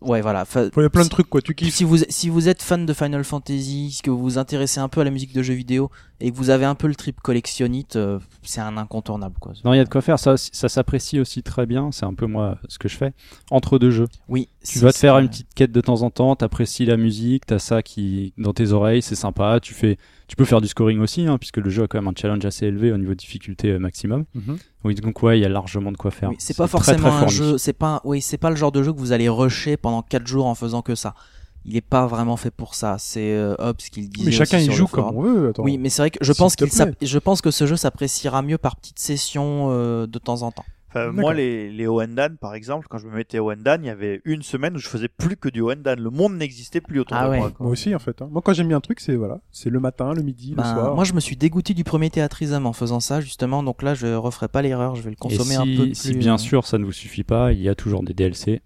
ouais 0.00 0.20
voilà. 0.20 0.44
Fa- 0.44 0.70
Faut, 0.70 0.80
il 0.80 0.84
y 0.84 0.86
a 0.86 0.90
plein 0.90 1.00
de 1.02 1.04
si- 1.04 1.10
trucs, 1.10 1.28
quoi. 1.28 1.40
Tu 1.42 1.54
kiffes. 1.54 1.74
Si 1.74 1.84
vous 1.84 1.98
si 2.08 2.28
vous 2.28 2.48
êtes 2.48 2.62
fan 2.62 2.86
de 2.86 2.92
Final 2.92 3.24
Fantasy, 3.24 3.98
que 4.02 4.10
vous 4.10 4.18
vous 4.18 4.38
intéressez 4.38 4.80
un 4.80 4.88
peu 4.88 5.00
à 5.00 5.04
la 5.04 5.10
musique 5.10 5.32
de 5.32 5.42
jeux 5.42 5.54
vidéo 5.54 5.90
et 6.20 6.32
que 6.32 6.36
vous 6.36 6.50
avez 6.50 6.64
un 6.64 6.74
peu 6.74 6.88
le 6.88 6.96
trip 6.96 7.20
collectionnite, 7.20 7.96
euh, 7.96 8.18
c'est 8.42 8.60
un 8.60 8.76
incontournable 8.76 9.36
quoi. 9.40 9.52
Non, 9.64 9.72
il 9.72 9.76
y 9.76 9.80
a 9.80 9.84
de 9.84 9.88
quoi 9.88 10.00
faire. 10.00 10.18
Ça, 10.18 10.36
ça 10.36 10.68
s'apprécie 10.68 11.20
aussi 11.20 11.42
très 11.42 11.64
bien. 11.64 11.92
C'est 11.92 12.06
un 12.06 12.14
peu 12.14 12.26
moi 12.26 12.58
ce 12.68 12.78
que 12.78 12.88
je 12.88 12.96
fais 12.96 13.12
entre 13.50 13.78
deux 13.78 13.90
jeux. 13.90 14.08
Oui. 14.28 14.48
Tu 14.66 14.80
vas 14.80 14.92
te 14.92 14.98
faire 14.98 15.16
une 15.18 15.28
petite 15.28 15.54
quête 15.54 15.72
de 15.72 15.80
temps 15.80 16.02
en 16.02 16.10
temps, 16.10 16.34
t'apprécies 16.34 16.86
la 16.86 16.96
musique, 16.96 17.46
t'as 17.46 17.58
ça 17.60 17.82
qui 17.82 18.32
dans 18.36 18.52
tes 18.52 18.72
oreilles, 18.72 19.00
c'est 19.00 19.14
sympa. 19.14 19.60
Tu 19.60 19.74
fais, 19.74 19.96
tu 20.26 20.34
peux 20.34 20.44
faire 20.44 20.60
du 20.60 20.68
scoring 20.68 20.98
aussi, 21.00 21.26
hein, 21.26 21.38
puisque 21.38 21.58
le 21.58 21.70
jeu 21.70 21.84
a 21.84 21.86
quand 21.86 21.98
même 21.98 22.08
un 22.08 22.14
challenge 22.16 22.44
assez 22.44 22.66
élevé 22.66 22.92
au 22.92 22.98
niveau 22.98 23.12
de 23.12 23.18
difficulté 23.18 23.70
euh, 23.70 23.78
maximum. 23.78 24.24
Mhm. 24.34 24.58
Oui, 24.84 24.94
donc 24.94 25.22
ouais, 25.22 25.38
il 25.38 25.42
y 25.42 25.44
a 25.44 25.48
largement 25.48 25.92
de 25.92 25.96
quoi 25.96 26.10
faire. 26.10 26.30
Oui, 26.30 26.36
c'est 26.38 26.56
pas 26.56 26.66
forcément 26.66 27.10
très 27.10 27.24
un 27.24 27.28
jeu, 27.28 27.58
c'est 27.58 27.72
pas, 27.72 28.00
oui, 28.04 28.20
c'est 28.20 28.38
pas 28.38 28.50
le 28.50 28.56
genre 28.56 28.72
de 28.72 28.82
jeu 28.82 28.92
que 28.92 28.98
vous 28.98 29.12
allez 29.12 29.28
rusher 29.28 29.76
pendant 29.76 30.02
4 30.02 30.26
jours 30.26 30.46
en 30.46 30.54
faisant 30.54 30.82
que 30.82 30.94
ça. 30.94 31.14
Il 31.64 31.76
est 31.76 31.80
pas 31.82 32.06
vraiment 32.06 32.36
fait 32.36 32.50
pour 32.50 32.74
ça. 32.74 32.96
C'est 32.98 33.32
euh, 33.34 33.54
Hobbes 33.58 33.76
qui 33.76 34.02
le 34.02 34.08
disait. 34.08 34.26
Mais 34.26 34.32
chacun 34.32 34.56
aussi 34.56 34.66
il 34.66 34.72
sur 34.72 34.86
joue 34.86 34.92
comme 34.92 35.16
on 35.16 35.20
veut. 35.22 35.48
Attends. 35.50 35.62
Oui, 35.64 35.76
mais 35.78 35.90
c'est 35.90 36.02
vrai 36.02 36.10
que 36.10 36.18
je 36.22 36.32
pense 36.32 36.56
qu'il 36.56 36.68
je 37.02 37.18
pense 37.18 37.40
que 37.42 37.50
ce 37.50 37.66
jeu 37.66 37.76
s'appréciera 37.76 38.42
mieux 38.42 38.58
par 38.58 38.76
petites 38.76 38.98
sessions 38.98 39.68
euh, 39.70 40.06
de 40.06 40.18
temps 40.18 40.42
en 40.42 40.50
temps. 40.52 40.64
Enfin, 40.90 41.12
moi, 41.12 41.34
les, 41.34 41.70
les 41.70 41.86
Oendan, 41.86 42.38
par 42.40 42.54
exemple, 42.54 42.86
quand 42.88 42.96
je 42.96 43.06
me 43.06 43.14
mettais 43.14 43.38
Oendan, 43.38 43.76
il 43.82 43.88
y 43.88 43.90
avait 43.90 44.22
une 44.24 44.40
semaine 44.42 44.74
où 44.74 44.78
je 44.78 44.88
faisais 44.88 45.08
plus 45.08 45.36
que 45.36 45.50
du 45.50 45.60
Oendan. 45.60 46.00
Le 46.00 46.08
monde 46.08 46.32
n'existait 46.38 46.80
plus 46.80 47.00
autour 47.00 47.14
Ah 47.18 47.26
de 47.26 47.30
ouais. 47.30 47.38
moi. 47.40 47.50
quoi. 47.50 47.64
Moi 47.64 47.72
aussi, 47.72 47.94
en 47.94 47.98
fait. 47.98 48.22
hein. 48.22 48.28
Moi, 48.30 48.40
quand 48.42 48.54
j'aime 48.54 48.68
bien 48.68 48.78
un 48.78 48.80
truc, 48.80 49.00
c'est 49.00 49.14
voilà, 49.14 49.38
c'est 49.52 49.68
le 49.68 49.80
matin, 49.80 50.14
le 50.14 50.22
midi, 50.22 50.54
Ben, 50.56 50.62
le 50.62 50.68
soir. 50.80 50.94
moi, 50.94 51.04
je 51.04 51.12
me 51.12 51.20
suis 51.20 51.36
dégoûté 51.36 51.74
du 51.74 51.84
premier 51.84 52.08
théâtrisme 52.08 52.64
en 52.64 52.72
faisant 52.72 53.00
ça 53.00 53.20
justement. 53.20 53.62
Donc 53.62 53.82
là, 53.82 53.92
je 53.94 54.06
referai 54.14 54.48
pas 54.48 54.62
l'erreur. 54.62 54.94
Je 54.96 55.02
vais 55.02 55.10
le 55.10 55.12
Et 55.12 55.16
consommer 55.16 55.56
si, 55.56 55.60
un 55.60 55.66
peu 55.66 55.82
plus. 55.84 55.94
si 55.94 56.14
bien 56.14 56.36
euh, 56.36 56.38
sûr 56.38 56.66
ça 56.66 56.78
ne 56.78 56.86
vous 56.86 56.92
suffit 56.92 57.22
pas, 57.24 57.52
il 57.52 57.60
y 57.60 57.68
a 57.68 57.74
toujours 57.74 58.02
des 58.02 58.14
DLC. 58.14 58.62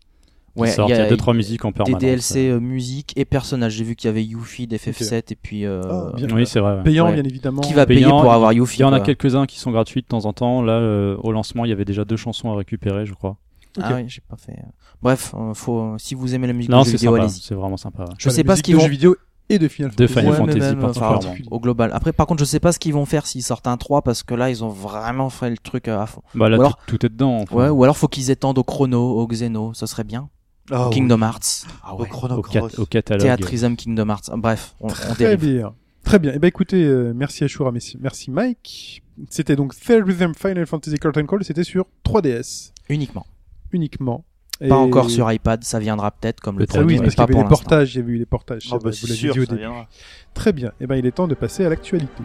Ouais, 0.54 0.70
il 0.76 0.88
y 0.88 0.92
a- 0.92 1.08
deux 1.08 1.16
trois 1.16 1.32
musiques 1.34 1.64
en 1.64 1.68
des 1.70 1.74
permanence. 1.74 2.00
DLC 2.00 2.48
euh, 2.50 2.60
musique 2.60 3.12
et 3.16 3.24
personnages. 3.24 3.72
J'ai 3.72 3.84
vu 3.84 3.96
qu'il 3.96 4.08
y 4.08 4.10
avait 4.10 4.22
Yuffie 4.24 4.66
d'FF7 4.66 5.32
et 5.32 5.36
puis 5.36 5.64
euh, 5.64 5.80
Ah, 5.90 6.12
bien. 6.14 6.28
Oui, 6.34 6.46
c'est 6.46 6.60
vrai. 6.60 6.76
ouais. 6.76 6.82
Payant, 6.82 7.06
ouais. 7.06 7.14
bien 7.14 7.24
évidemment. 7.24 7.62
qui 7.62 7.72
va 7.72 7.86
payer 7.86 8.00
Payant, 8.02 8.20
pour 8.20 8.32
avoir 8.32 8.52
Il 8.52 8.56
Yuffie. 8.56 8.80
y 8.82 8.84
en 8.84 8.92
a 8.92 9.00
quelques-uns 9.00 9.46
qui 9.46 9.58
sont 9.58 9.70
gratuits 9.70 10.02
de 10.02 10.06
temps 10.06 10.26
en 10.26 10.32
temps. 10.32 10.60
Là, 10.62 10.74
euh, 10.74 11.16
au 11.22 11.32
lancement, 11.32 11.64
il 11.64 11.68
y 11.68 11.72
avait 11.72 11.84
déjà 11.86 12.04
deux 12.04 12.16
chansons 12.16 12.50
à 12.52 12.56
récupérer, 12.56 13.06
je 13.06 13.14
crois. 13.14 13.36
Ok. 13.78 13.84
Ah 13.86 13.92
oui, 13.96 14.04
j'ai 14.08 14.20
pas 14.28 14.36
fait. 14.36 14.56
Bref, 15.02 15.34
euh, 15.34 15.54
faut 15.54 15.94
si 15.96 16.14
vous 16.14 16.34
aimez 16.34 16.46
la 16.46 16.52
musique 16.52 16.70
Non, 16.70 16.80
de 16.80 16.84
jeux 16.86 16.92
vidéo, 16.92 17.14
allez-y. 17.14 17.40
C'est 17.40 17.54
vraiment 17.54 17.78
sympa. 17.78 18.02
ouais. 18.02 18.08
Je 18.18 18.28
sais 18.28 18.44
pas 18.44 18.54
ce 18.56 18.62
qu'ils 18.62 18.74
de 18.74 18.78
vont 18.80 18.84
jeux 18.84 18.90
vidéo 18.90 19.16
et 19.48 19.58
de 19.58 19.66
Final 19.68 19.90
De 19.94 20.06
Fantasy. 20.06 20.12
Final 20.12 20.24
Ouais, 20.26 20.30
mais 20.46 20.52
Fantasy 20.52 20.74
même, 20.76 20.84
enfin, 20.84 21.00
particulièrement. 21.08 21.56
au 21.56 21.60
global. 21.60 21.90
Après, 21.94 22.12
par 22.12 22.26
contre, 22.26 22.40
je 22.40 22.44
sais 22.44 22.60
pas 22.60 22.72
ce 22.72 22.78
qu'ils 22.78 22.92
vont 22.92 23.06
faire 23.06 23.26
s'ils 23.26 23.42
sortent 23.42 23.66
un 23.66 23.78
3 23.78 24.02
parce 24.02 24.22
que 24.22 24.34
là, 24.34 24.50
ils 24.50 24.62
ont 24.62 24.68
vraiment 24.68 25.30
fait 25.30 25.48
le 25.48 25.56
truc 25.56 25.88
à 25.88 26.04
fond. 26.06 26.20
Bah 26.34 26.50
là, 26.50 26.58
Ou 26.58 26.60
alors- 26.60 26.76
tout, 26.86 26.98
tout 26.98 27.06
est 27.06 27.08
dedans. 27.08 27.38
enfin. 27.40 27.56
Ouais, 27.56 27.68
ou 27.70 27.82
alors 27.82 27.96
faut 27.96 28.08
qu'ils 28.08 28.30
étendent 28.30 28.58
au 28.58 28.62
chrono, 28.62 29.18
au 29.18 29.26
Xeno, 29.26 29.72
ça 29.74 29.86
serait 29.86 30.04
bien. 30.04 30.28
Ah, 30.70 30.88
oui. 30.88 30.94
Kingdom 30.94 31.20
Hearts. 31.22 31.66
Ah 31.82 31.94
Au 31.94 32.00
ouais. 32.02 32.08
Chrono 32.08 32.36
au, 32.36 32.42
Cross. 32.42 32.78
au 32.78 32.86
catalogue. 32.86 33.22
Théâtrisme 33.22 33.74
Kingdom 33.76 34.08
Hearts. 34.08 34.30
Bref, 34.36 34.74
on, 34.80 34.86
on 34.86 34.90
Très 34.90 35.14
dérive. 35.16 35.40
bien. 35.54 35.74
Très 36.04 36.18
bien. 36.18 36.32
Eh 36.34 36.38
ben 36.38 36.48
écoutez, 36.48 36.82
euh, 36.84 37.12
merci 37.14 37.44
Ashura, 37.44 37.70
merci, 37.72 37.96
merci 38.00 38.30
Mike. 38.30 39.02
C'était 39.30 39.54
donc 39.56 39.72
Rhythm 39.74 40.32
Final 40.34 40.66
Fantasy 40.66 40.96
Curtain 40.98 41.26
Call, 41.26 41.44
c'était 41.44 41.64
sur 41.64 41.86
3DS 42.04 42.72
Uniquement. 42.88 43.26
uniquement. 43.72 44.24
Pas 44.58 44.66
Et- 44.66 44.72
encore 44.72 45.10
sur 45.10 45.30
iPad, 45.30 45.62
ça 45.64 45.78
viendra 45.80 46.10
peut-être 46.12 46.40
comme 46.40 46.58
le 46.58 46.66
Ah 46.68 46.74
premier, 46.74 46.84
oui, 46.94 46.96
parce 46.98 47.14
qu'il 47.14 47.22
y 47.22 47.26
pas 47.26 47.32
avait 47.32 47.42
les 47.42 47.48
portages, 47.48 47.94
il 47.94 47.98
y 47.98 48.00
avait 48.02 48.12
eu 48.12 48.18
les 48.18 48.26
portages. 48.26 48.68
Ah, 48.70 48.76
bah, 48.82 48.90
vous 48.90 48.92
sûr, 48.92 49.32
dit 49.34 49.40
au 49.40 49.44
ça 49.44 49.50
début. 49.50 49.60
viendra. 49.62 49.88
Très 50.34 50.52
bien. 50.52 50.72
Eh 50.80 50.86
ben 50.86 50.96
il 50.96 51.06
est 51.06 51.10
temps 51.12 51.26
de 51.28 51.34
passer 51.34 51.64
à 51.64 51.68
l'actualité. 51.68 52.22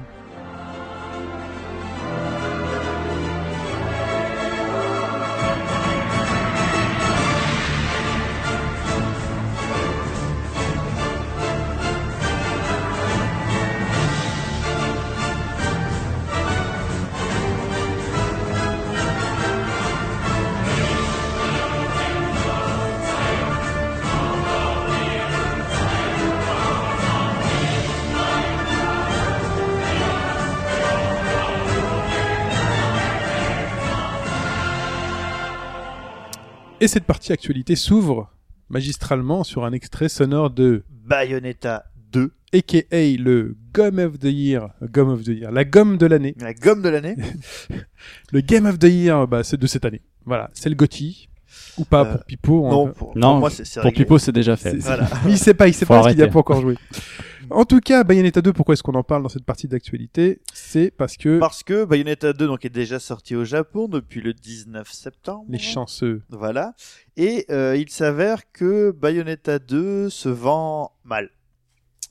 Et 36.79 36.87
cette 36.87 37.05
partie 37.05 37.33
actualité 37.33 37.75
s'ouvre 37.75 38.31
magistralement 38.69 39.43
sur 39.43 39.65
un 39.65 39.71
extrait 39.71 40.09
sonore 40.09 40.51
de 40.51 40.83
Bayonetta 40.89 41.85
2, 42.11 42.31
aka 42.53 43.17
le 43.17 43.57
Gum 43.73 43.97
of 43.97 44.19
the 44.19 44.25
Year, 44.25 44.69
Gum 44.83 45.09
of 45.09 45.23
the 45.23 45.29
Year, 45.29 45.51
la 45.51 45.65
gomme 45.65 45.97
de 45.97 46.05
l'année, 46.05 46.35
la 46.39 46.53
gomme 46.53 46.83
de 46.83 46.89
l'année. 46.89 47.15
le 48.31 48.41
Game 48.41 48.67
of 48.67 48.77
the 48.77 48.83
Year, 48.83 49.27
bah, 49.27 49.43
c'est 49.43 49.57
de 49.57 49.65
cette 49.65 49.85
année. 49.85 50.03
Voilà, 50.25 50.51
c'est 50.53 50.69
le 50.69 50.75
GOTY 50.75 51.29
ou 51.77 51.85
pas 51.85 52.01
Euh, 52.05 52.13
pour 52.15 52.23
Pipo. 52.25 52.65
on- 52.65 52.71
non, 52.71 52.91
pour, 52.91 53.17
Non, 53.17 53.31
pour 53.31 53.39
moi, 53.39 53.49
c'est 53.49 53.65
c'est 53.65 53.81
Pour. 53.81 53.91
Pipo, 53.93 54.17
c'est 54.17 54.31
déjà 54.31 54.55
fait. 54.55 54.71
C'est- 54.71 54.77
Voilà. 54.77 55.07
Mais 55.25 55.31
il 55.33 55.37
sait 55.37 55.53
pas, 55.53 55.67
il 55.67 55.73
sait 55.73 55.85
Faut 55.85 55.93
pas 55.93 56.01
parce 56.01 56.13
qu'il 56.13 56.17
n'y 56.17 56.23
a 56.23 56.31
pas 56.31 56.39
encore 56.39 56.61
joué. 56.61 56.75
En 57.49 57.63
tout 57.63 57.79
cas, 57.79 58.03
Bayonetta 58.03 58.41
2, 58.41 58.51
pourquoi 58.51 58.73
est-ce 58.73 58.83
qu'on 58.83 58.95
en 58.95 59.03
parle 59.03 59.23
dans 59.23 59.29
cette 59.29 59.45
partie 59.45 59.69
d'actualité? 59.69 60.41
C'est 60.53 60.91
parce 60.91 61.15
que 61.15 61.39
Parce 61.39 61.63
que 61.63 61.85
Bayonetta 61.85 62.33
2 62.33 62.45
donc, 62.45 62.65
est 62.65 62.69
déjà 62.69 62.99
sorti 62.99 63.37
au 63.37 63.45
Japon 63.45 63.87
depuis 63.87 64.19
le 64.19 64.33
19 64.33 64.91
septembre. 64.91 65.45
les 65.47 65.57
chanceux. 65.57 66.23
Voilà. 66.29 66.73
Et 67.15 67.45
euh, 67.49 67.77
il 67.77 67.89
s'avère 67.89 68.51
que 68.51 68.91
Bayonetta 68.91 69.59
2 69.59 70.09
se 70.09 70.27
vend 70.27 70.91
mal. 71.05 71.29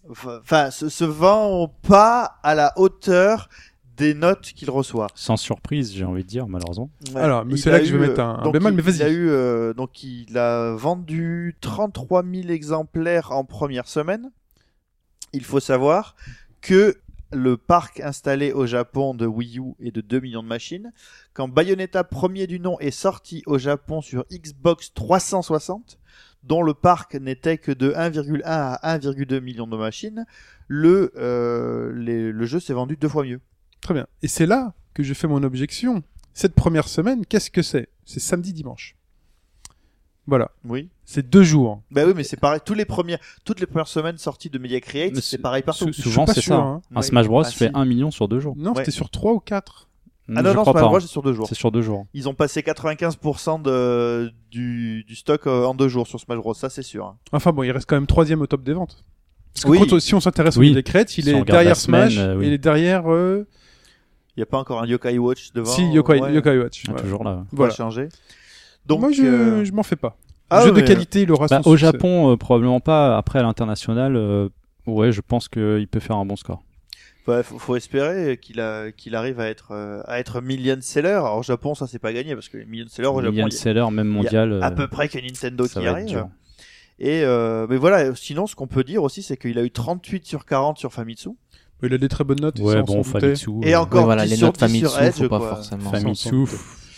enfin, 0.09 0.71
se, 0.71 0.89
se 0.89 1.05
vend 1.05 1.69
pas 1.87 2.37
à 2.43 2.55
la 2.55 2.73
hauteur 2.77 3.49
des 3.97 4.15
notes 4.15 4.53
qu'il 4.55 4.71
reçoit. 4.71 5.07
Sans 5.15 5.37
surprise, 5.37 5.93
j'ai 5.95 6.05
envie 6.05 6.23
de 6.23 6.29
dire, 6.29 6.47
malheureusement. 6.49 6.91
Ouais. 7.15 7.21
Alors, 7.21 7.45
c'est 7.57 7.71
là 7.71 7.77
a 7.77 7.81
que 7.81 7.87
je 7.87 7.97
vais 7.97 8.09
mettre 8.09 8.21
euh, 8.21 8.25
un- 8.25 8.43
un 8.45 8.51
bémol, 8.51 8.73
il- 8.73 8.77
mais 8.77 8.83
vas-y. 8.83 8.97
Il 8.97 9.03
a 9.03 9.09
eu, 9.11 9.29
euh, 9.29 9.73
donc 9.75 10.03
il 10.03 10.37
a 10.39 10.75
vendu 10.75 11.57
33 11.61 12.23
000 12.25 12.49
exemplaires 12.49 13.33
en 13.33 13.45
première 13.45 13.89
semaine. 13.89 14.31
Il 15.33 15.45
faut 15.45 15.61
savoir 15.61 16.15
que 16.61 16.97
le 17.33 17.57
parc 17.57 18.01
installé 18.01 18.53
au 18.53 18.67
Japon 18.67 19.13
de 19.15 19.27
Wii 19.27 19.59
U 19.59 19.75
est 19.81 19.91
de 19.91 20.01
2 20.01 20.21
millions 20.21 20.43
de 20.43 20.49
machines. 20.49 20.93
Quand 21.35 21.49
Bayonetta 21.49 22.05
premier 22.05 22.47
du 22.47 22.61
nom 22.61 22.79
est 22.79 22.91
sorti 22.93 23.43
au 23.47 23.59
Japon 23.59 24.01
sur 24.01 24.25
Xbox 24.33 24.93
360, 24.95 25.99
dont 26.45 26.63
le 26.63 26.75
parc 26.75 27.15
n'était 27.17 27.59
que 27.59 27.73
de 27.73 27.93
1,1 27.97 28.41
à 28.45 28.97
1,2 28.97 29.41
millions 29.41 29.67
de 29.67 29.77
machines, 29.77 30.25
le, 30.69 31.13
euh, 31.17 31.93
les- 31.97 32.31
le 32.31 32.45
jeu 32.47 32.61
s'est 32.61 32.73
vendu 32.73 32.97
deux 32.97 33.09
fois 33.09 33.25
mieux. 33.25 33.41
Très 33.87 33.95
bien. 33.95 34.09
Et 34.21 34.27
c'est 34.27 34.47
là 34.47 34.75
que 34.95 35.05
je 35.05 35.15
fais 35.15 35.29
mon 35.29 35.45
objection. 35.45 36.03
Cette 36.35 36.57
première 36.57 36.89
semaine, 36.89 37.25
qu'est-ce 37.25 37.53
que 37.53 37.63
c'est? 37.63 37.89
C'est 38.05 38.19
samedi 38.19 38.53
dimanche. 38.53 38.97
Voilà. 40.27 40.51
Oui. 40.65 40.89
C'est 41.05 41.31
deux 41.31 41.45
jours. 41.45 41.83
Bah 41.93 42.03
oui, 42.05 42.13
mais 42.17 42.25
c'est 42.25 42.37
pareil. 42.37 42.59
Tous 42.65 42.75
les 42.75 42.85
premières, 42.85 43.21
toutes 43.45 43.61
les 43.61 43.67
premières 43.67 43.87
semaines 43.87 44.19
sorties 44.19 44.51
de 44.51 44.59
Media 44.59 44.81
Create, 44.81 45.15
c'est 45.21 45.39
pareil 45.39 45.63
partout. 45.63 45.93
Souvent, 45.93 46.27
c'est 46.27 46.41
ça. 46.41 46.57
hein. 46.57 46.83
Un 46.93 47.01
Oui. 47.01 47.07
Smash 47.07 47.27
Bros 47.29 47.43
Ah, 47.43 47.51
fait 47.51 47.67
si. 47.69 47.71
1 47.73 47.85
million 47.85 48.11
sur 48.11 48.27
deux 48.27 48.41
jours. 48.41 48.55
Non, 48.57 48.71
Ouais. 48.73 48.79
c'était 48.79 48.91
sur 48.91 49.09
trois 49.09 49.33
ou 49.35 49.39
quatre. 49.39 49.89
Ah 50.29 50.43
non, 50.43 50.51
je 50.51 50.57
non, 50.57 50.63
crois 50.63 50.73
Smash 50.73 50.83
pas. 50.83 50.89
Bros, 50.89 50.99
c'est 51.01 51.07
sur 51.07 51.23
deux 51.23 51.33
jours. 51.33 51.47
C'est 51.49 51.55
sur 51.55 51.71
deux 51.71 51.83
jours. 51.83 52.07
Ils 52.13 52.29
ont 52.29 52.35
passé 52.35 52.63
95% 52.63 53.63
de, 53.63 54.33
du, 54.51 55.05
du 55.05 55.15
stock 55.15 55.47
euh, 55.47 55.65
en 55.65 55.75
deux 55.77 55.87
jours 55.87 56.09
sur 56.09 56.19
Smash 56.19 56.39
Bros, 56.39 56.55
ça 56.55 56.71
c'est 56.71 56.83
sûr. 56.83 57.07
hein. 57.07 57.17
Enfin 57.31 57.53
bon, 57.53 57.63
il 57.63 57.71
reste 57.71 57.89
quand 57.89 57.95
même 57.97 58.09
troisième 58.09 58.41
au 58.41 58.49
top 58.49 58.65
des 58.65 58.73
ventes. 58.73 59.05
Parce 59.55 59.65
que 59.65 59.71
Oui. 59.71 59.87
quand- 59.89 60.01
si 60.01 60.15
on 60.17 60.21
s'intéresse 60.21 60.57
Oui. 60.57 60.73
au 60.73 60.75
décret, 60.75 61.03
il 61.17 61.25
Si 61.25 61.33
on 61.33 61.39
est 61.43 61.45
derrière 61.45 61.77
semaine, 61.77 62.11
Smash, 62.11 62.19
euh, 62.19 62.37
oui. 62.37 62.49
il 62.49 62.53
est 62.53 62.59
derrière 62.59 63.11
euh, 63.11 63.47
Il 64.37 64.41
n'y 64.41 64.43
a 64.43 64.47
pas 64.47 64.59
encore 64.59 64.83
un 64.83 64.87
Yokai 64.87 65.19
Watch 65.19 65.53
devant. 65.55 65.71
si 65.71 65.91
Yokai, 65.91 66.21
ouais, 66.21 66.35
Yokai 66.35 66.59
Watch. 66.59 66.85
Ah. 66.89 66.93
Toujours 67.01 67.25
là. 67.25 67.45
Voilà. 67.53 67.73
changer. 67.73 68.09
Donc, 68.85 69.01
Moi, 69.01 69.13
je, 69.13 69.23
euh, 69.23 69.65
je 69.65 69.73
m'en 69.73 69.83
fais 69.83 69.97
pas. 69.97 70.17
ah 70.51 70.65
Jeu 70.65 70.73
de 70.73 70.81
qualité, 70.83 71.23
il 71.23 71.33
aura 71.33 71.47
Bah, 71.49 71.61
son 71.63 71.71
au 71.71 71.77
succès. 71.77 71.93
Japon, 71.93 72.33
euh, 72.33 72.37
probablement 72.37 72.81
pas. 72.81 73.17
Après, 73.17 73.39
à 73.39 73.43
l'international, 73.43 74.15
euh, 74.15 74.49
ouais, 74.87 75.11
je 75.11 75.21
pense 75.23 75.49
qu'il 75.49 75.89
peut 75.91 76.01
faire 76.01 76.17
un 76.17 76.27
bon 76.27 76.37
score. 76.37 76.63
ouais, 77.27 77.43
faut, 77.43 77.59
faut 77.59 77.75
espérer 77.77 78.37
qu'il 78.41 78.61
a, 78.61 78.93
qu'il 78.93 79.15
arrive 79.17 79.41
à 79.41 79.49
être, 79.49 79.73
euh, 79.73 80.03
à 80.07 80.21
être 80.21 80.41
million 80.43 80.77
seller. 80.81 81.09
Alors 81.09 81.39
au 81.39 81.43
Japon, 81.43 81.75
ça 81.75 81.87
c'est 81.87 81.99
pas 81.99 82.13
gagné 82.13 82.35
parce 82.35 82.49
que 82.49 82.59
les 82.59 82.67
million 82.67 82.87
sellers 82.89 83.09
au 83.09 83.21
Japon, 83.21 83.33
Million 83.33 83.47
a 83.47 83.51
seller, 83.51 83.87
même 83.91 84.07
mondial, 84.09 84.63
à 84.63 84.71
peu 84.71 84.87
près 84.87 85.09
que 85.09 85.19
Nintendo 85.19 85.67
qui 85.67 85.85
arrive. 85.87 86.27
Et 86.99 87.23
euh, 87.25 87.67
mais 87.69 87.77
voilà, 87.77 88.15
sinon 88.15 88.47
ce 88.47 88.55
qu'on 88.55 88.69
peut 88.69 88.85
dire 88.85 89.03
aussi, 89.03 89.23
c'est 89.23 89.37
qu'il 89.37 89.59
a 89.59 89.63
eu 89.65 89.71
38 89.71 90.25
sur 90.27 90.47
40 90.47 90.79
sur 90.79 90.93
Famitsu. 90.93 91.31
Il 91.83 91.93
a 91.93 91.99
des 91.99 92.09
très 92.09 92.25
bonnes 92.25 92.41
notes. 92.41 92.59
Ouais, 92.59 92.83
bon. 92.83 93.03
Famitsu. 93.03 93.51
Et 93.63 93.75
euh, 93.75 93.81
encore 93.81 94.01
Oui, 94.01 94.05
voilà, 94.07 94.25
10 94.27 94.31
les 94.31 94.41
notes 94.41 94.55
10 94.55 94.61
Famitsu, 94.61 95.23
faut 95.23 95.29
pas 95.29 95.41
forcément. 95.41 95.91
Famitsu, 95.91 96.47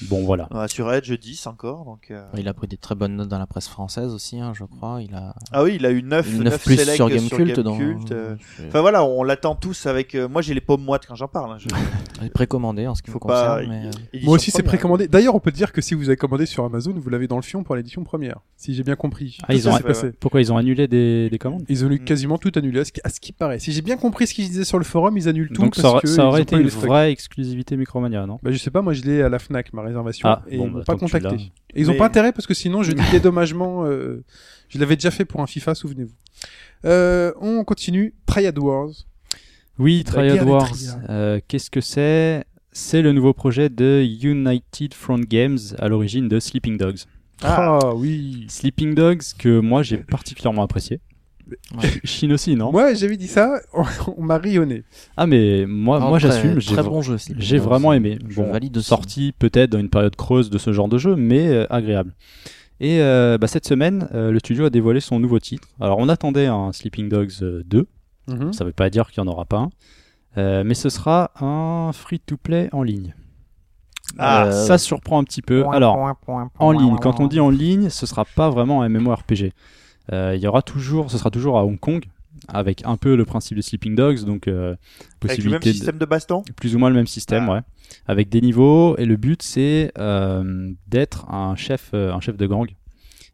bon 0.03 0.25
voilà. 0.25 0.49
Ouais, 0.53 0.69
sur 0.69 0.93
Edge 0.93 1.13
10 1.13 1.47
encore. 1.47 1.85
Donc, 1.85 2.11
euh, 2.11 2.25
Il 2.37 2.49
a 2.49 2.55
pris 2.55 2.69
des 2.69 2.77
très 2.77 2.95
bonnes 2.95 3.17
notes 3.17 3.29
dans 3.29 3.39
la 3.39 3.47
presse 3.47 3.69
française 3.69 4.13
aussi, 4.15 4.39
hein, 4.41 4.53
je 4.55 4.65
crois. 4.65 5.01
Il 5.03 5.15
a 5.15 5.35
Ah 5.53 5.65
oui, 5.65 5.77
il 5.77 5.87
a 5.87 5.91
eu 5.91 6.03
9, 6.03 6.27
9, 6.35 6.45
9 6.45 6.65
plus 6.65 6.95
sur 6.95 7.09
Gamecult. 7.09 7.61
dans... 7.61 7.77
Gamecult, 7.77 8.13
euh. 8.13 8.37
Enfin 8.69 8.81
voilà, 8.81 9.05
on 9.05 9.23
l'attend 9.23 9.55
tous 9.55 9.87
avec. 9.87 10.15
euh, 10.15 10.29
moi 10.29 10.43
j'ai 10.43 10.55
les 10.55 10.61
pommes 10.61 10.83
moites 10.85 11.07
quand 11.07 11.15
j'en 11.15 11.29
parle. 11.29 11.53
hein. 11.53 11.57
Je- 11.59 11.69
Il 12.21 12.27
est 12.27 12.31
précommandé 12.31 12.87
en 12.87 12.95
ce 12.97 13.03
qui 13.03 13.11
Faut 13.11 13.21
me 13.23 13.29
pas- 13.29 13.57
concerne. 13.59 13.71
mais, 13.71 13.87
édition 14.13 14.25
Moi 14.25 14.35
aussi, 14.35 14.51
c'est 14.51 14.63
précommandé. 14.65 15.07
D'ailleurs, 15.07 15.35
on 15.37 15.41
peut 15.41 15.53
dire 15.53 15.71
que 15.73 15.81
si 15.81 15.95
vous 15.95 16.09
avez 16.09 16.17
commandé 16.17 16.47
sur 16.47 16.65
Amazon, 16.65 16.93
vous 16.97 17.11
l'avez 17.11 17.29
dans 17.29 17.37
le 17.37 17.43
fion 17.43 17.63
pour 17.63 17.77
l'édition 17.77 18.03
première. 18.03 18.41
Si 18.57 18.75
j'ai 18.75 18.83
bien 18.83 18.97
compris. 18.97 19.39
Ah, 19.47 19.55
ils 19.55 19.69
ont- 19.69 19.79
passé. 19.79 20.11
Pourquoi 20.19 20.41
ils 20.41 20.53
ont 20.53 20.57
annulé 20.57 20.89
des, 20.89 21.31
des 21.31 21.39
commandes? 21.39 21.65
Ils 21.69 21.85
ont 21.85 21.91
eu 21.91 22.01
Mm. 22.01 22.05
quasiment 22.05 22.37
tout 22.39 22.51
annulé, 22.57 22.81
à 22.81 22.85
ce 22.85 22.91
qui, 22.93 23.01
à 23.05 23.09
ce 23.09 23.21
qui 23.21 23.33
paraît. 23.33 23.59
Si 23.61 23.71
j'ai 23.73 23.83
bien 23.83 23.97
compris 23.97 24.27
ce 24.27 24.35
qu'ils 24.35 24.49
disaient 24.49 24.65
sur 24.65 24.79
le 24.79 24.85
forum, 24.85 25.17
ils 25.17 25.29
annulent 25.29 25.49
tout 25.51 25.63
Donc 25.63 25.75
parce 25.77 25.83
ça, 25.83 25.91
aurait- 25.91 26.01
que 26.03 26.09
ça 26.09 26.23
ils 26.23 26.27
aurait 26.27 26.41
ont 26.41 26.43
été 26.43 26.57
pas 26.57 26.63
une 26.63 26.69
vraie 26.69 27.13
exclusivité 27.13 27.77
Micromania, 27.77 28.27
non? 28.27 28.39
Bah, 28.43 28.51
je 28.51 28.59
sais 28.59 28.71
pas, 28.71 28.83
moi 28.83 28.93
je 28.93 29.03
l'ai 29.03 29.23
à 29.23 29.29
la 29.29 29.39
Fnac, 29.39 29.73
ma 29.73 29.83
réservation, 29.89 30.29
Ah, 30.29 30.43
et 30.49 30.57
bon, 30.57 30.65
ils 30.67 30.71
m'ont 30.71 30.79
bah, 30.79 30.85
pas 30.87 30.95
tu 30.97 31.05
l'as. 31.05 31.11
contacté. 31.21 31.45
Et 31.75 31.81
ils 31.81 31.89
ont 31.91 31.93
Mais- 31.93 31.99
pas 31.99 32.07
intérêt 32.07 32.33
parce 32.33 32.47
que 32.47 32.55
sinon 32.55 32.83
je 32.83 32.93
dis 32.93 33.03
dédommagement, 33.13 33.85
euh, 33.85 34.23
je 34.69 34.79
l'avais 34.79 34.95
déjà 34.97 35.11
fait 35.11 35.25
pour 35.25 35.41
un 35.41 35.47
FIFA, 35.47 35.75
souvenez-vous. 35.75 36.15
Euh, 36.85 37.33
on 37.41 37.65
continue. 37.65 38.15
Triad 38.27 38.59
Wars. 38.59 38.91
Oui, 39.79 40.05
Triad 40.05 40.43
Wars. 40.47 40.73
euh, 41.09 41.41
Qu'est-ce 41.49 41.71
que 41.71 41.81
c'est? 41.81 42.45
C'est 42.73 43.03
le 43.03 43.13
nouveau 43.13 43.33
projet 43.33 43.69
de 43.69 44.03
United 44.23 44.95
Front 44.95 45.19
Games 45.21 45.59
à 45.79 45.89
l'origine 45.89 46.29
de 46.29 46.39
Sleeping 46.39 46.77
Dogs. 46.79 46.99
Ah, 47.43 47.79
Ah. 47.83 47.95
oui. 47.95 48.47
Sleeping 48.49 48.95
Dogs 48.95 49.23
que 49.39 49.59
moi 49.61 49.83
j'ai 49.83 49.99
particulièrement 49.99 50.63
apprécié. 50.63 51.01
Ouais. 51.77 51.89
Chine 52.05 52.33
aussi, 52.33 52.55
non? 52.57 52.71
Moi 52.73 52.95
j'avais 52.95 53.17
dit 53.17 53.29
ça, 53.29 53.61
on, 53.73 53.83
on 54.17 54.23
m'a 54.23 54.39
rionné. 54.39 54.85
Ah 55.17 55.27
mais 55.27 55.65
moi, 55.67 55.99
non, 56.01 56.09
moi 56.09 56.19
j'assume. 56.19 56.61
J'ai 56.61 56.77
bon 56.77 57.03
jeu. 57.03 57.17
J'ai 57.39 57.59
vraiment 57.59 57.93
aimé. 57.93 58.19
Je 58.29 58.37
Bon, 58.41 58.51
valide 58.53 58.79
sorti 58.81 59.33
peut-être 59.39 59.71
dans 59.71 59.79
une 59.79 59.91
période 59.91 60.17
creuse 60.17 60.51
de 60.51 60.59
ce 60.59 60.73
genre 60.73 60.89
de 60.89 60.99
jeu, 60.99 61.17
mais 61.17 61.49
euh, 61.49 61.67
agréable. 61.71 62.15
Et 62.81 63.01
euh, 63.01 63.39
bah, 63.39 63.49
cette 63.49 63.67
semaine, 63.67 64.09
euh, 64.15 64.31
le 64.31 64.39
studio 64.39 64.67
a 64.67 64.71
dévoilé 64.71 65.01
son 65.01 65.19
nouveau 65.19 65.39
titre. 65.41 65.67
Alors 65.81 65.99
on 65.99 66.09
attendait 66.09 66.47
un 66.47 66.73
Sleeping 66.73 67.09
Dogs 67.09 67.33
euh, 67.43 67.63
2, 67.67 67.87
Mhm. 68.29 68.53
ça 68.53 68.65
veut 68.65 68.73
pas 68.73 68.91
dire 68.91 69.11
qu'il 69.11 69.23
n'y 69.23 69.29
en 69.29 69.33
aura 69.33 69.45
pas 69.47 69.59
un, 69.59 69.71
Euh, 70.37 70.63
mais 70.65 70.75
ce 70.75 70.89
sera 70.91 71.31
un 71.41 71.91
free-to-play 71.93 72.69
en 72.73 72.83
ligne. 72.83 73.15
Ah. 74.19 74.45
Euh, 74.47 74.53
ça 74.67 74.79
surprend 74.79 75.19
un 75.19 75.25
petit 75.25 75.43
peu. 75.43 75.65
Alors, 75.73 76.15
en 76.59 76.71
ligne, 76.73 76.97
quand 77.01 77.21
on 77.21 77.27
dit 77.27 77.41
en 77.41 77.51
ligne, 77.51 77.89
ce 77.89 78.07
sera 78.07 78.25
pas 78.25 78.49
vraiment 78.51 78.83
un 78.83 78.89
MMORPG. 78.89 79.53
Euh, 80.13 80.35
Il 80.37 80.43
y 80.43 80.47
aura 80.47 80.63
toujours, 80.63 81.11
ce 81.11 81.19
sera 81.19 81.31
toujours 81.31 81.59
à 81.59 81.65
Hong 81.65 81.79
Kong, 81.79 82.05
avec 82.47 82.83
un 82.85 82.97
peu 82.97 83.17
le 83.17 83.25
principe 83.25 83.57
de 83.57 83.63
Sleeping 83.63 83.95
Dogs, 83.95 84.25
donc 84.25 84.49
euh, 84.49 84.75
Avec 85.25 85.39
le 85.39 85.51
même 85.51 85.61
possibilité 85.61 85.69
de, 85.71 85.75
système 85.75 85.99
de 85.99 86.07
baston. 86.07 86.43
plus 86.57 86.75
ou 86.75 86.79
moins 86.79 86.89
le 86.89 86.95
même 86.95 87.07
système, 87.07 87.47
Ah. 87.49 87.55
ouais, 87.55 87.61
avec 88.07 88.29
des 88.29 88.41
niveaux. 88.41 88.97
Et 88.97 89.05
le 89.05 89.17
but, 89.17 89.43
c'est 89.43 89.93
euh, 89.99 90.73
d'être 90.87 91.29
un 91.31 91.57
chef, 91.57 91.91
euh, 91.95 92.13
un 92.13 92.21
chef 92.21 92.37
de 92.37 92.47
gang 92.47 92.69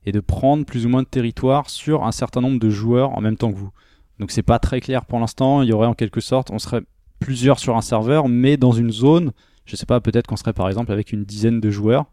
et 0.07 0.13
de 0.13 0.21
prendre 0.21 0.65
plus 0.67 0.85
ou 0.87 0.89
moins 0.89 1.03
de 1.03 1.09
territoire 1.09 1.71
sur 1.71 2.05
un 2.05 2.13
certain 2.13 2.41
nombre 2.41 2.59
de 2.59 2.71
joueurs 2.71 3.17
en 3.17 3.21
même 3.21 3.37
temps 3.37 3.53
que 3.53 3.57
vous. 3.59 3.71
Donc 4.19 4.31
c'est 4.31 4.43
pas 4.43 4.59
très 4.59 4.81
clair 4.81 5.05
pour 5.07 5.19
l'instant. 5.19 5.63
Il 5.63 5.69
y 5.69 5.73
aurait 5.73 5.87
en 5.87 5.95
quelque 5.95 6.21
sorte, 6.21 6.51
on 6.51 6.59
serait 6.59 6.83
plusieurs 7.21 7.59
sur 7.59 7.77
un 7.77 7.81
serveur, 7.81 8.29
mais 8.29 8.57
dans 8.57 8.73
une 8.73 8.91
zone. 8.91 9.33
Je 9.65 9.77
sais 9.77 9.87
pas, 9.87 10.01
peut-être 10.01 10.27
qu'on 10.27 10.37
serait 10.37 10.53
par 10.53 10.69
exemple 10.69 10.93
avec 10.93 11.13
une 11.13 11.25
dizaine 11.25 11.59
de 11.59 11.71
joueurs 11.71 12.05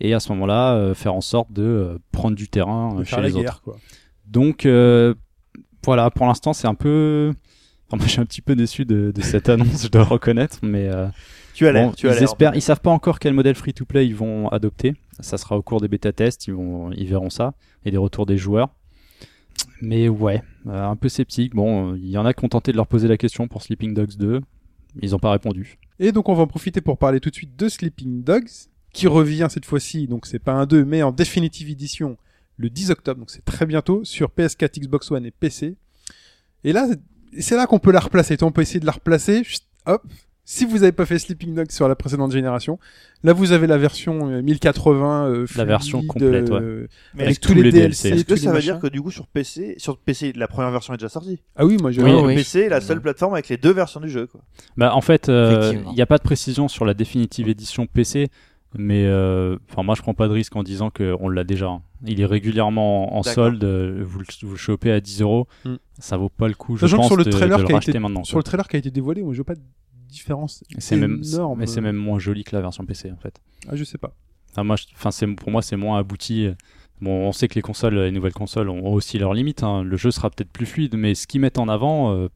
et 0.00 0.12
à 0.12 0.20
ce 0.20 0.30
moment-là 0.32 0.74
euh, 0.74 0.94
faire 0.94 1.14
en 1.14 1.22
sorte 1.22 1.50
de 1.52 1.62
euh, 1.62 1.98
prendre 2.12 2.36
du 2.36 2.48
terrain 2.48 2.94
euh, 2.94 2.98
De 3.00 3.04
chez 3.04 3.20
les 3.22 3.32
autres. 3.32 3.42
guerre, 3.42 3.62
quoi. 3.62 3.76
Donc 4.30 4.66
euh, 4.66 5.14
voilà, 5.84 6.10
pour 6.10 6.26
l'instant 6.26 6.52
c'est 6.52 6.66
un 6.66 6.74
peu. 6.74 7.32
Enfin, 7.86 7.96
moi, 7.96 8.06
je 8.06 8.12
suis 8.12 8.20
un 8.20 8.26
petit 8.26 8.42
peu 8.42 8.54
déçu 8.54 8.84
de, 8.84 9.12
de 9.14 9.22
cette 9.22 9.48
annonce, 9.48 9.84
je 9.84 9.88
dois 9.88 10.02
le 10.02 10.08
reconnaître, 10.08 10.58
mais 10.62 10.88
euh, 10.88 11.06
Tu 11.54 11.66
as 11.66 11.72
l'air. 11.72 11.86
bon, 11.88 11.92
tu 11.92 12.06
as 12.08 12.12
ils 12.12 12.14
l'air. 12.14 12.22
espèrent, 12.24 12.54
ils 12.54 12.60
savent 12.62 12.80
pas 12.82 12.90
encore 12.90 13.18
quel 13.18 13.32
modèle 13.32 13.54
free-to-play 13.54 14.06
ils 14.06 14.14
vont 14.14 14.48
adopter. 14.48 14.94
Ça 15.20 15.38
sera 15.38 15.56
au 15.56 15.62
cours 15.62 15.80
des 15.80 15.88
bêta 15.88 16.12
tests, 16.12 16.46
ils 16.48 16.54
vont, 16.54 16.92
ils 16.92 17.08
verront 17.08 17.30
ça 17.30 17.54
et 17.86 17.90
des 17.90 17.96
retours 17.96 18.26
des 18.26 18.36
joueurs. 18.36 18.68
Mais 19.80 20.08
ouais, 20.08 20.42
euh, 20.66 20.84
un 20.84 20.96
peu 20.96 21.08
sceptique. 21.08 21.54
Bon, 21.54 21.94
il 21.94 22.08
y 22.10 22.18
en 22.18 22.26
a 22.26 22.34
qui 22.34 22.44
ont 22.44 22.48
tenté 22.48 22.72
de 22.72 22.76
leur 22.76 22.86
poser 22.86 23.08
la 23.08 23.16
question 23.16 23.48
pour 23.48 23.62
Sleeping 23.62 23.94
Dogs 23.94 24.16
2, 24.18 24.40
ils 25.00 25.14
ont 25.16 25.18
pas 25.18 25.30
répondu. 25.32 25.78
Et 25.98 26.12
donc 26.12 26.28
on 26.28 26.34
va 26.34 26.42
en 26.42 26.46
profiter 26.46 26.80
pour 26.80 26.98
parler 26.98 27.20
tout 27.20 27.30
de 27.30 27.34
suite 27.34 27.56
de 27.56 27.68
Sleeping 27.68 28.22
Dogs, 28.22 28.48
qui 28.92 29.06
revient 29.06 29.46
cette 29.50 29.64
fois-ci, 29.64 30.06
donc 30.06 30.26
c'est 30.26 30.38
pas 30.38 30.52
un 30.52 30.66
2, 30.66 30.84
mais 30.84 31.02
en 31.02 31.10
Definitive 31.12 31.70
Edition 31.70 32.16
le 32.58 32.68
10 32.70 32.90
octobre, 32.90 33.20
donc 33.20 33.30
c'est 33.30 33.44
très 33.44 33.64
bientôt, 33.66 34.04
sur 34.04 34.28
PS4, 34.36 34.78
Xbox 34.80 35.10
One 35.10 35.24
et 35.24 35.30
PC. 35.30 35.76
Et 36.64 36.72
là, 36.72 36.86
c'est- 37.38 37.56
là 37.56 37.66
qu'on 37.66 37.78
peut 37.78 37.92
la 37.92 38.00
replacer. 38.00 38.36
On 38.42 38.50
peut 38.52 38.62
essayer 38.62 38.80
de 38.80 38.86
la 38.86 38.92
replacer. 38.92 39.42
Chut, 39.44 39.62
hop. 39.86 40.02
Si 40.44 40.64
vous 40.64 40.78
n'avez 40.78 40.92
pas 40.92 41.04
fait 41.04 41.18
Sleeping 41.18 41.54
Dogs 41.54 41.70
sur 41.70 41.88
la 41.88 41.94
précédente 41.94 42.32
génération, 42.32 42.78
là 43.22 43.34
vous 43.34 43.52
avez 43.52 43.66
la 43.66 43.76
version 43.76 44.30
euh, 44.30 44.40
1080 44.40 45.26
euh, 45.28 45.46
La 45.56 45.66
version 45.66 46.02
complète, 46.06 46.48
ouais. 46.48 46.58
euh, 46.58 46.86
Mais 47.14 47.24
avec 47.24 47.38
tous 47.40 47.52
les 47.52 47.70
DLC. 47.70 48.08
est-ce 48.08 48.24
que 48.24 48.34
ça 48.34 48.48
veut 48.48 48.54
machins. 48.54 48.72
dire 48.72 48.80
que 48.80 48.86
du 48.86 49.02
coup 49.02 49.10
sur 49.10 49.26
PC, 49.26 49.74
sur 49.76 49.98
PC, 49.98 50.32
la 50.34 50.48
première 50.48 50.70
version 50.70 50.94
est 50.94 50.96
déjà 50.96 51.10
sortie? 51.10 51.42
Ah 51.54 51.66
oui, 51.66 51.76
moi 51.76 51.90
je 51.90 52.00
Oui, 52.00 52.12
oui. 52.24 52.34
PC 52.34 52.60
est 52.60 52.68
la 52.70 52.80
seule 52.80 53.02
plateforme 53.02 53.34
avec 53.34 53.50
les 53.50 53.58
deux 53.58 53.72
versions 53.74 54.00
du 54.00 54.08
jeu. 54.08 54.26
Quoi. 54.26 54.40
Bah, 54.78 54.94
en 54.94 55.02
fait, 55.02 55.28
euh, 55.28 55.74
il 55.90 55.92
n'y 55.94 56.00
a 56.00 56.06
pas 56.06 56.16
de 56.16 56.22
précision 56.22 56.66
sur 56.66 56.86
la 56.86 56.94
définitive 56.94 57.46
édition 57.50 57.86
PC, 57.86 58.28
mais 58.74 59.04
euh, 59.04 59.58
enfin 59.70 59.82
moi 59.82 59.94
je 59.96 60.00
prends 60.00 60.14
pas 60.14 60.28
de 60.28 60.32
risque 60.32 60.56
en 60.56 60.62
disant 60.62 60.88
qu'on 60.90 61.28
l'a 61.28 61.44
déjà. 61.44 61.66
hein. 61.66 61.82
Il 62.04 62.20
est 62.20 62.26
régulièrement 62.26 63.16
en 63.16 63.22
solde, 63.22 63.64
euh, 63.64 64.02
vous 64.06 64.20
le, 64.20 64.24
vous 64.42 64.50
le 64.52 64.56
chopez 64.56 64.92
à 64.92 65.00
10 65.00 65.22
euros, 65.22 65.46
Hmm. 65.64 65.76
ça 65.98 66.16
vaut 66.16 66.28
pas 66.28 66.46
le 66.48 66.54
coup, 66.54 66.76
je 66.76 66.86
pense, 66.94 67.06
sur 67.06 67.16
le 67.16 67.24
de, 67.24 67.30
trailer 67.30 67.56
de 67.58 67.62
le 67.62 67.66
qui 67.66 67.72
a 67.72 67.76
racheter 67.76 67.90
été- 67.90 67.98
maintenant. 67.98 68.22
Sur 68.24 68.34
quoi. 68.34 68.38
le 68.40 68.44
trailer 68.44 68.68
qui 68.68 68.76
a 68.76 68.78
été 68.78 68.90
dévoilé, 68.90 69.22
moi 69.22 69.32
je 69.32 69.38
vois 69.38 69.46
pas 69.46 69.54
de 69.56 69.60
différence 70.08 70.62
C'est 70.78 70.96
même, 70.96 71.20
énorme. 71.24 71.58
mais 71.58 71.66
c'est 71.66 71.80
même 71.80 71.96
moins 71.96 72.18
joli 72.18 72.44
que 72.44 72.54
la 72.54 72.62
version 72.62 72.84
PC 72.86 73.10
en 73.10 73.16
fait. 73.16 73.40
Ah, 73.68 73.76
je 73.76 73.84
sais 73.84 73.98
pas. 73.98 74.14
Enfin, 74.52 74.64
moi, 74.64 74.76
je- 74.76 74.84
enfin, 74.94 75.10
c'est 75.10 75.26
pour 75.26 75.50
moi 75.50 75.60
c'est 75.62 75.76
moins 75.76 75.98
abouti. 75.98 76.48
Bon, 77.00 77.28
on 77.28 77.32
sait 77.32 77.46
que 77.46 77.54
les 77.54 77.62
consoles, 77.62 77.94
les 77.98 78.10
nouvelles 78.10 78.32
consoles 78.32 78.68
ont 78.70 78.92
aussi 78.92 79.18
leurs 79.18 79.34
limites. 79.34 79.62
hein. 79.62 79.82
Le 79.84 79.96
jeu 79.96 80.10
sera 80.10 80.30
peut-être 80.30 80.50
plus 80.50 80.66
fluide, 80.66 80.96
mais 80.96 81.14
ce 81.14 81.26
qu'ils 81.26 81.40
mettent 81.40 81.58
en 81.58 81.68
avant, 81.68 82.12
euh, 82.12 82.28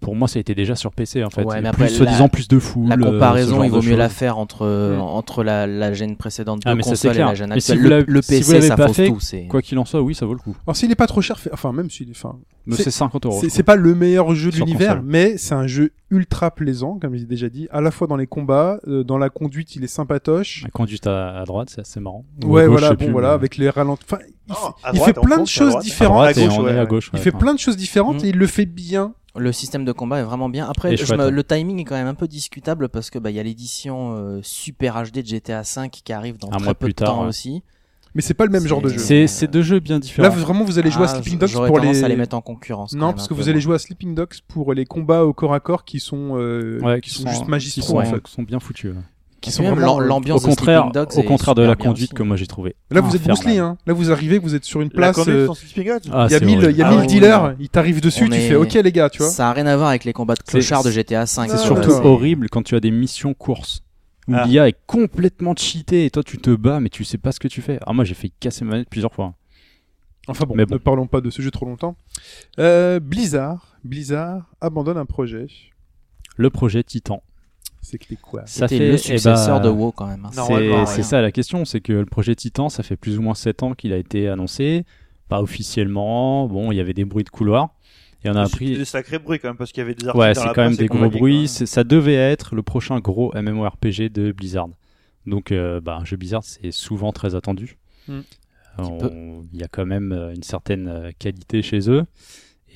pour 0.00 0.14
moi, 0.14 0.28
ça 0.28 0.38
a 0.38 0.40
été 0.40 0.54
déjà 0.54 0.74
sur 0.76 0.92
PC 0.92 1.24
en 1.24 1.30
fait. 1.30 1.42
Ouais, 1.44 1.56
mais 1.56 1.62
plus, 1.62 1.68
après, 1.84 1.88
soi-disant 1.88 2.24
la- 2.24 2.28
plus 2.28 2.46
de 2.48 2.58
foule. 2.58 2.88
La 2.88 2.94
euh, 2.94 2.98
comparaison, 3.12 3.62
il 3.64 3.70
vaut 3.70 3.80
de 3.80 3.86
mieux 3.86 3.96
la 3.96 4.08
faire 4.08 4.38
entre, 4.38 4.64
entre 5.00 5.42
la, 5.42 5.66
la 5.66 5.92
gêne 5.92 6.16
précédente 6.16 6.60
de 6.62 6.68
Ah, 6.68 6.74
mais 6.74 6.82
ça, 6.82 6.90
c'est 6.96 7.08
console 7.08 7.10
et 7.10 7.14
clair. 7.14 7.26
la 7.28 7.34
gêne 7.34 7.50
Mais 7.54 7.60
si 7.60 7.72
actuelle. 7.72 8.04
vous 8.04 8.06
le, 8.06 8.12
le 8.14 8.22
si 8.22 8.32
vous 8.34 8.38
PC, 8.38 8.52
l'avez 8.54 8.66
ça 8.68 8.76
pas 8.76 8.88
fait, 8.92 9.08
tout. 9.08 9.20
c'est- 9.20 9.46
Quoi 9.48 9.60
qu'il 9.62 9.78
en 9.78 9.84
soit, 9.84 10.00
oui, 10.00 10.14
ça 10.14 10.24
vaut 10.26 10.34
le 10.34 10.38
coup. 10.38 10.56
Alors 10.66 10.76
s'il 10.76 10.90
est 10.90 10.94
pas 10.96 11.06
trop 11.08 11.20
cher, 11.20 11.38
fait- 11.40 11.50
enfin 11.52 11.72
même 11.72 11.90
s'il 11.90 12.08
est, 12.08 12.12
enfin, 12.16 12.36
Mais 12.66 12.76
C'est- 12.76 12.82
c'est 12.84 12.90
50 12.90 13.24
euros. 13.24 13.40
c'est 13.48 13.62
pas 13.62 13.76
le 13.76 13.94
meilleur 13.94 14.34
jeu 14.34 14.50
de 14.50 14.56
l'univers, 14.56 15.02
mais 15.02 15.38
c'est 15.38 15.54
un 15.54 15.66
jeu 15.66 15.90
ultra 16.10 16.50
plaisant, 16.50 16.98
comme 17.00 17.14
j'ai 17.16 17.24
déjà 17.24 17.48
dit, 17.48 17.66
à 17.70 17.80
la 17.80 17.90
fois 17.90 18.06
dans 18.06 18.16
les 18.16 18.26
combats, 18.26 18.78
euh, 18.86 19.02
dans 19.04 19.16
la 19.18 19.30
conduite, 19.30 19.74
il 19.74 19.84
est 19.84 19.88
sympatoche. 19.88 20.62
La 20.64 20.70
conduite 20.70 21.06
à, 21.06 21.38
à 21.40 21.44
droite, 21.44 21.70
c'est 21.70 21.80
assez 21.80 21.98
marrant. 21.98 22.24
Ou 22.44 22.48
Ouais, 22.52 22.62
à 22.62 22.66
gauche, 22.66 22.78
voilà, 22.80 22.94
bon, 22.94 23.04
plus, 23.04 23.10
voilà, 23.12 23.28
mais- 23.28 23.34
avec 23.34 23.56
les 23.56 23.70
ralentis. 23.70 24.04
Enfin, 24.10 24.22
il, 24.48 24.54
fait- 24.54 24.60
à 24.84 24.90
il 24.92 24.96
droite, 24.96 25.12
fait 25.14 25.18
on 25.18 25.22
plein 25.22 25.38
de 25.40 25.46
choses 25.46 25.78
différentes. 25.78 26.36
Il 26.36 27.18
fait 27.18 27.32
plein 27.32 27.54
de 27.54 27.58
choses 27.58 27.76
différentes 27.76 28.22
et 28.24 28.28
il 28.28 28.36
le 28.36 28.46
fait 28.46 28.66
bien. 28.66 29.14
Le 29.38 29.52
système 29.52 29.84
de 29.84 29.92
combat 29.92 30.18
est 30.20 30.24
vraiment 30.24 30.48
bien. 30.48 30.68
Après, 30.68 30.96
je 30.96 31.14
me- 31.14 31.24
ouais. 31.26 31.30
le 31.30 31.44
timing 31.44 31.80
est 31.80 31.84
quand 31.84 31.94
même 31.96 32.06
un 32.06 32.14
peu 32.14 32.28
discutable 32.28 32.88
parce 32.88 33.10
que 33.10 33.18
bah 33.18 33.30
il 33.30 33.36
y 33.36 33.40
a 33.40 33.42
l'édition 33.42 34.14
euh, 34.16 34.40
Super 34.42 35.02
HD 35.04 35.22
de 35.22 35.26
GTA 35.26 35.62
V 35.62 35.88
qui 35.90 36.12
arrive 36.12 36.38
dans 36.38 36.48
Un 36.48 36.56
très 36.56 36.64
mois 36.64 36.74
peu 36.74 36.86
plus 36.86 36.92
de 36.92 36.96
tard, 36.96 37.08
temps 37.14 37.22
ouais. 37.22 37.28
aussi. 37.28 37.62
Mais 38.14 38.22
c'est 38.22 38.34
pas 38.34 38.46
le 38.46 38.50
même 38.50 38.66
genre 38.66 38.80
de 38.80 38.88
jeu. 38.88 39.26
C'est 39.26 39.46
deux 39.46 39.62
jeux 39.62 39.80
bien 39.80 39.98
différents. 39.98 40.28
Là, 40.28 40.34
vraiment, 40.34 40.64
vous 40.64 40.78
allez 40.78 40.90
jouer 40.90 41.04
à 41.04 41.10
Ah, 41.10 41.22
Sleeping 41.22 41.38
Dogs 41.38 41.66
pour 41.66 41.78
les. 41.78 42.02
à 42.04 42.08
les 42.08 42.16
mettre 42.16 42.34
en 42.36 42.40
concurrence. 42.40 42.92
Non, 42.94 43.12
parce 43.12 43.28
que 43.28 43.34
vous 43.34 43.48
allez 43.48 43.60
jouer 43.60 43.74
à 43.74 43.78
Sleeping 43.78 44.14
Dogs 44.14 44.34
pour 44.48 44.72
les 44.74 44.86
combats 44.86 45.24
au 45.24 45.32
corps 45.32 45.54
à 45.54 45.60
corps 45.60 45.84
qui 45.84 46.00
sont, 46.00 46.36
euh, 46.36 46.80
Ouais, 46.80 47.00
qui 47.00 47.10
sont 47.10 47.28
juste 47.28 47.46
magistraux 47.48 47.82
qui 47.82 47.86
sont, 47.88 47.98
en 47.98 48.04
fait. 48.04 48.22
qui 48.22 48.32
sont 48.32 48.42
bien 48.42 48.60
foutus. 48.60 48.92
Qui 49.48 49.52
sont 49.54 49.62
vraiment. 49.64 49.98
l'am- 49.98 50.04
euh, 50.04 50.08
l'ambiance 50.08 50.42
Au 50.44 50.48
de 50.48 50.50
contraire, 50.50 50.90
Dogs 50.92 51.08
au 51.16 51.22
contraire 51.22 51.54
de 51.54 51.62
la 51.62 51.74
conduite 51.76 52.10
aussi. 52.10 52.14
que 52.14 52.22
moi 52.22 52.36
j'ai 52.36 52.46
trouvé. 52.46 52.76
Là, 52.90 53.00
vous 53.00 53.14
êtes. 53.16 53.22
Bruce 53.22 53.44
Lee, 53.44 53.58
hein. 53.58 53.76
Là, 53.86 53.92
vous 53.92 54.10
arrivez, 54.12 54.38
vous 54.38 54.54
êtes 54.54 54.64
sur 54.64 54.80
une 54.80 54.88
La 54.94 55.12
place. 55.12 55.28
euh, 55.28 55.48
Ah, 56.12 56.26
Il 56.28 56.32
y 56.32 56.34
a 56.34 56.38
c'est 56.38 56.44
1000 56.44 56.56
horrible. 56.58 56.72
il 56.72 56.76
y 56.78 56.82
a 56.82 56.86
Ah 56.86 56.90
1000 56.90 57.00
oui, 57.00 57.06
dealers, 57.06 57.42
non. 57.42 57.56
il 57.58 57.68
t'arrive 57.68 58.00
dessus, 58.00 58.24
On 58.24 58.28
tu 58.28 58.34
est- 58.34 58.48
fais 58.48 58.54
OK 58.54 58.72
les 58.74 58.92
gars, 58.92 59.10
tu 59.10 59.18
vois. 59.18 59.30
Ça 59.30 59.50
a 59.50 59.52
rien 59.52 59.66
à 59.66 59.76
voir 59.76 59.88
avec 59.90 60.04
les 60.04 60.12
combats 60.12 60.34
de 60.34 60.40
C'est- 60.44 60.52
clochard 60.52 60.84
de 60.84 60.90
GTA 60.90 61.20
V. 61.20 61.26
C'est 61.26 61.40
Ah, 61.52 61.56
surtout 61.58 61.90
horrible 61.90 62.48
quand 62.48 62.62
tu 62.62 62.74
as 62.76 62.80
des 62.80 62.90
missions 62.90 63.34
courses 63.34 63.82
où 64.28 64.32
Ah. 64.34 64.44
l'IA 64.46 64.68
est 64.68 64.76
complètement 64.86 65.54
cheatée 65.56 66.04
et 66.04 66.10
toi 66.10 66.22
tu 66.22 66.38
te 66.38 66.50
bats 66.54 66.80
mais 66.80 66.88
tu 66.90 67.04
sais 67.04 67.18
pas 67.18 67.32
ce 67.32 67.40
que 67.40 67.48
tu 67.48 67.62
fais. 67.62 67.78
Ah 67.86 67.92
moi 67.92 68.04
j'ai 68.04 68.14
fait 68.14 68.30
casser 68.40 68.64
ma 68.64 68.72
manette 68.72 68.88
plusieurs 68.90 69.12
fois. 69.14 69.34
Enfin 70.30 70.44
bon, 70.46 70.54
Mais 70.54 70.66
bon. 70.66 70.74
ne 70.74 70.78
parlons 70.78 71.06
pas 71.06 71.22
de 71.22 71.30
ce 71.30 71.40
jeu 71.40 71.50
trop 71.50 71.64
longtemps. 71.64 71.96
Euh, 72.58 73.00
Blizzard, 73.00 73.78
Blizzard 73.84 74.42
abandonne 74.60 74.98
un 74.98 75.06
projet. 75.06 75.46
Le 76.36 76.50
projet 76.50 76.82
Titan. 76.84 77.22
Quoi 78.22 78.42
Ça 78.46 78.68
C'était 78.68 78.78
fait 78.78 78.88
le 78.88 78.94
eh 78.94 78.98
successeur 78.98 79.60
ben, 79.60 79.64
de 79.66 79.68
WoW 79.70 79.92
quand 79.92 80.06
même. 80.06 80.24
hein. 80.26 80.84
C'est 80.86 81.02
ça 81.02 81.20
la 81.22 81.32
question, 81.32 81.64
c'est 81.64 81.80
que 81.80 81.92
le 81.92 82.06
projet 82.06 82.34
Titan, 82.34 82.68
ça 82.68 82.82
fait 82.82 82.96
plus 82.96 83.18
ou 83.18 83.22
moins 83.22 83.34
7 83.34 83.62
ans 83.62 83.72
qu'il 83.74 83.92
a 83.92 83.96
été 83.96 84.28
annoncé, 84.28 84.84
pas 85.28 85.40
officiellement. 85.40 86.46
Bon, 86.48 86.70
il 86.72 86.76
y 86.76 86.80
avait 86.80 86.94
des 86.94 87.04
bruits 87.04 87.24
de 87.24 87.30
couloir 87.30 87.70
et 88.24 88.30
on 88.30 88.34
a 88.34 88.44
C'était 88.46 88.54
appris. 88.56 88.76
des 88.78 88.84
sacrés 88.84 89.18
bruits 89.18 89.38
quand 89.38 89.48
même 89.48 89.56
parce 89.56 89.72
qu'il 89.72 89.80
y 89.80 89.84
avait 89.84 89.94
des 89.94 90.06
articles 90.06 90.18
Ouais, 90.20 90.34
c'est 90.34 90.52
quand 90.54 90.64
même 90.64 90.76
des 90.76 90.86
gros 90.86 91.08
bruits. 91.08 91.48
Ça 91.48 91.84
devait 91.84 92.14
être 92.14 92.54
le 92.54 92.62
prochain 92.62 92.98
gros 93.00 93.32
MMORPG 93.34 94.08
de 94.10 94.32
Blizzard. 94.32 94.68
Donc, 95.26 95.52
euh, 95.52 95.80
bah, 95.80 95.98
un 96.00 96.04
jeu 96.04 96.16
Blizzard, 96.16 96.42
c'est 96.42 96.70
souvent 96.72 97.12
très 97.12 97.34
attendu. 97.34 97.76
Mm. 98.08 98.20
On- 98.78 98.98
peu. 98.98 99.10
Il 99.52 99.60
y 99.60 99.62
a 99.62 99.68
quand 99.68 99.84
même 99.86 100.12
euh, 100.12 100.32
une 100.34 100.42
certaine 100.42 100.88
euh, 100.88 101.10
qualité 101.18 101.62
chez 101.62 101.90
eux. 101.90 102.04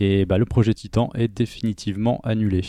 Et 0.00 0.24
bah, 0.26 0.36
le 0.38 0.44
projet 0.44 0.74
Titan 0.74 1.11
est 1.14 1.28
définitivement 1.28 2.20
annulé. 2.24 2.62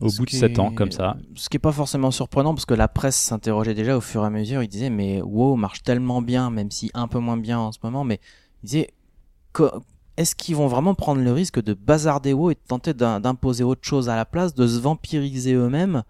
Au 0.00 0.08
Ce 0.08 0.16
bout 0.18 0.24
de 0.24 0.30
qui 0.30 0.36
7 0.36 0.58
ans, 0.58 0.72
comme 0.72 0.90
ça. 0.90 1.16
Ce 1.36 1.48
qui 1.48 1.56
est 1.56 1.60
pas 1.60 1.70
forcément 1.72 2.10
surprenant 2.10 2.52
parce 2.54 2.66
que 2.66 2.74
la 2.74 2.88
presse 2.88 3.16
s'interrogeait 3.16 3.74
déjà 3.74 3.96
au 3.96 4.00
fur 4.00 4.22
et 4.24 4.26
à 4.26 4.30
mesure. 4.30 4.62
Il 4.62 4.68
disait 4.68 4.90
mais 4.90 5.22
WoW 5.22 5.54
marche 5.56 5.82
tellement 5.82 6.20
bien, 6.20 6.50
même 6.50 6.70
si 6.70 6.90
un 6.94 7.06
peu 7.08 7.18
moins 7.20 7.36
bien 7.36 7.58
en 7.60 7.70
ce 7.72 7.78
moment. 7.82 8.02
Mais 8.04 8.18
il 8.62 8.66
disait 8.66 8.90
co- 9.52 9.70
est-ce 10.16 10.34
qu'ils 10.34 10.56
vont 10.56 10.66
vraiment 10.66 10.94
prendre 10.94 11.20
le 11.20 11.32
risque 11.32 11.62
de 11.62 11.74
bazarder 11.74 12.32
WoW 12.32 12.50
et 12.50 12.54
de 12.54 12.60
tenter 12.66 12.92
d'im- 12.94 13.20
d'imposer 13.20 13.62
autre 13.64 13.84
chose 13.84 14.08
à 14.08 14.16
la 14.16 14.24
place, 14.24 14.54
de 14.54 14.66
se 14.66 14.80
vampiriser 14.80 15.54
eux-mêmes? 15.54 16.02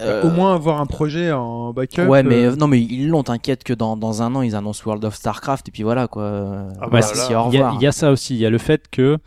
Euh, 0.00 0.22
Au 0.24 0.30
moins 0.30 0.54
avoir 0.54 0.80
un 0.80 0.86
projet 0.86 1.30
en 1.30 1.72
backup. 1.72 2.06
Ouais, 2.08 2.22
mais 2.24 2.46
euh, 2.46 2.56
non, 2.56 2.66
mais 2.66 2.80
ils 2.82 3.06
l'ont. 3.08 3.22
T'inquiète 3.22 3.62
que 3.62 3.72
dans, 3.72 3.96
dans 3.96 4.20
un 4.22 4.34
an, 4.34 4.42
ils 4.42 4.56
annoncent 4.56 4.82
World 4.84 5.04
of 5.04 5.14
Starcraft 5.14 5.68
et 5.68 5.70
puis 5.70 5.84
voilà 5.84 6.08
quoi. 6.08 6.66
Ah 6.80 6.86
bah 6.86 6.88
merci, 6.94 7.30
là, 7.30 7.44
au 7.46 7.50
Il 7.50 7.54
y, 7.54 7.58
a, 7.58 7.66
revoir. 7.66 7.74
il 7.74 7.82
y 7.82 7.86
a 7.86 7.92
ça 7.92 8.10
aussi. 8.10 8.34
Il 8.34 8.40
y 8.40 8.46
a 8.46 8.50
le 8.50 8.58
fait 8.58 8.88
que 8.90 9.18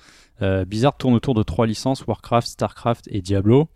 euh, 0.41 0.65
tourne 0.97 1.13
autour 1.13 1.33
de 1.33 1.43
trois 1.43 1.67
licences 1.67 2.05
Warcraft, 2.05 2.47
Starcraft 2.47 3.07
et 3.11 3.21
Diablo. 3.21 3.67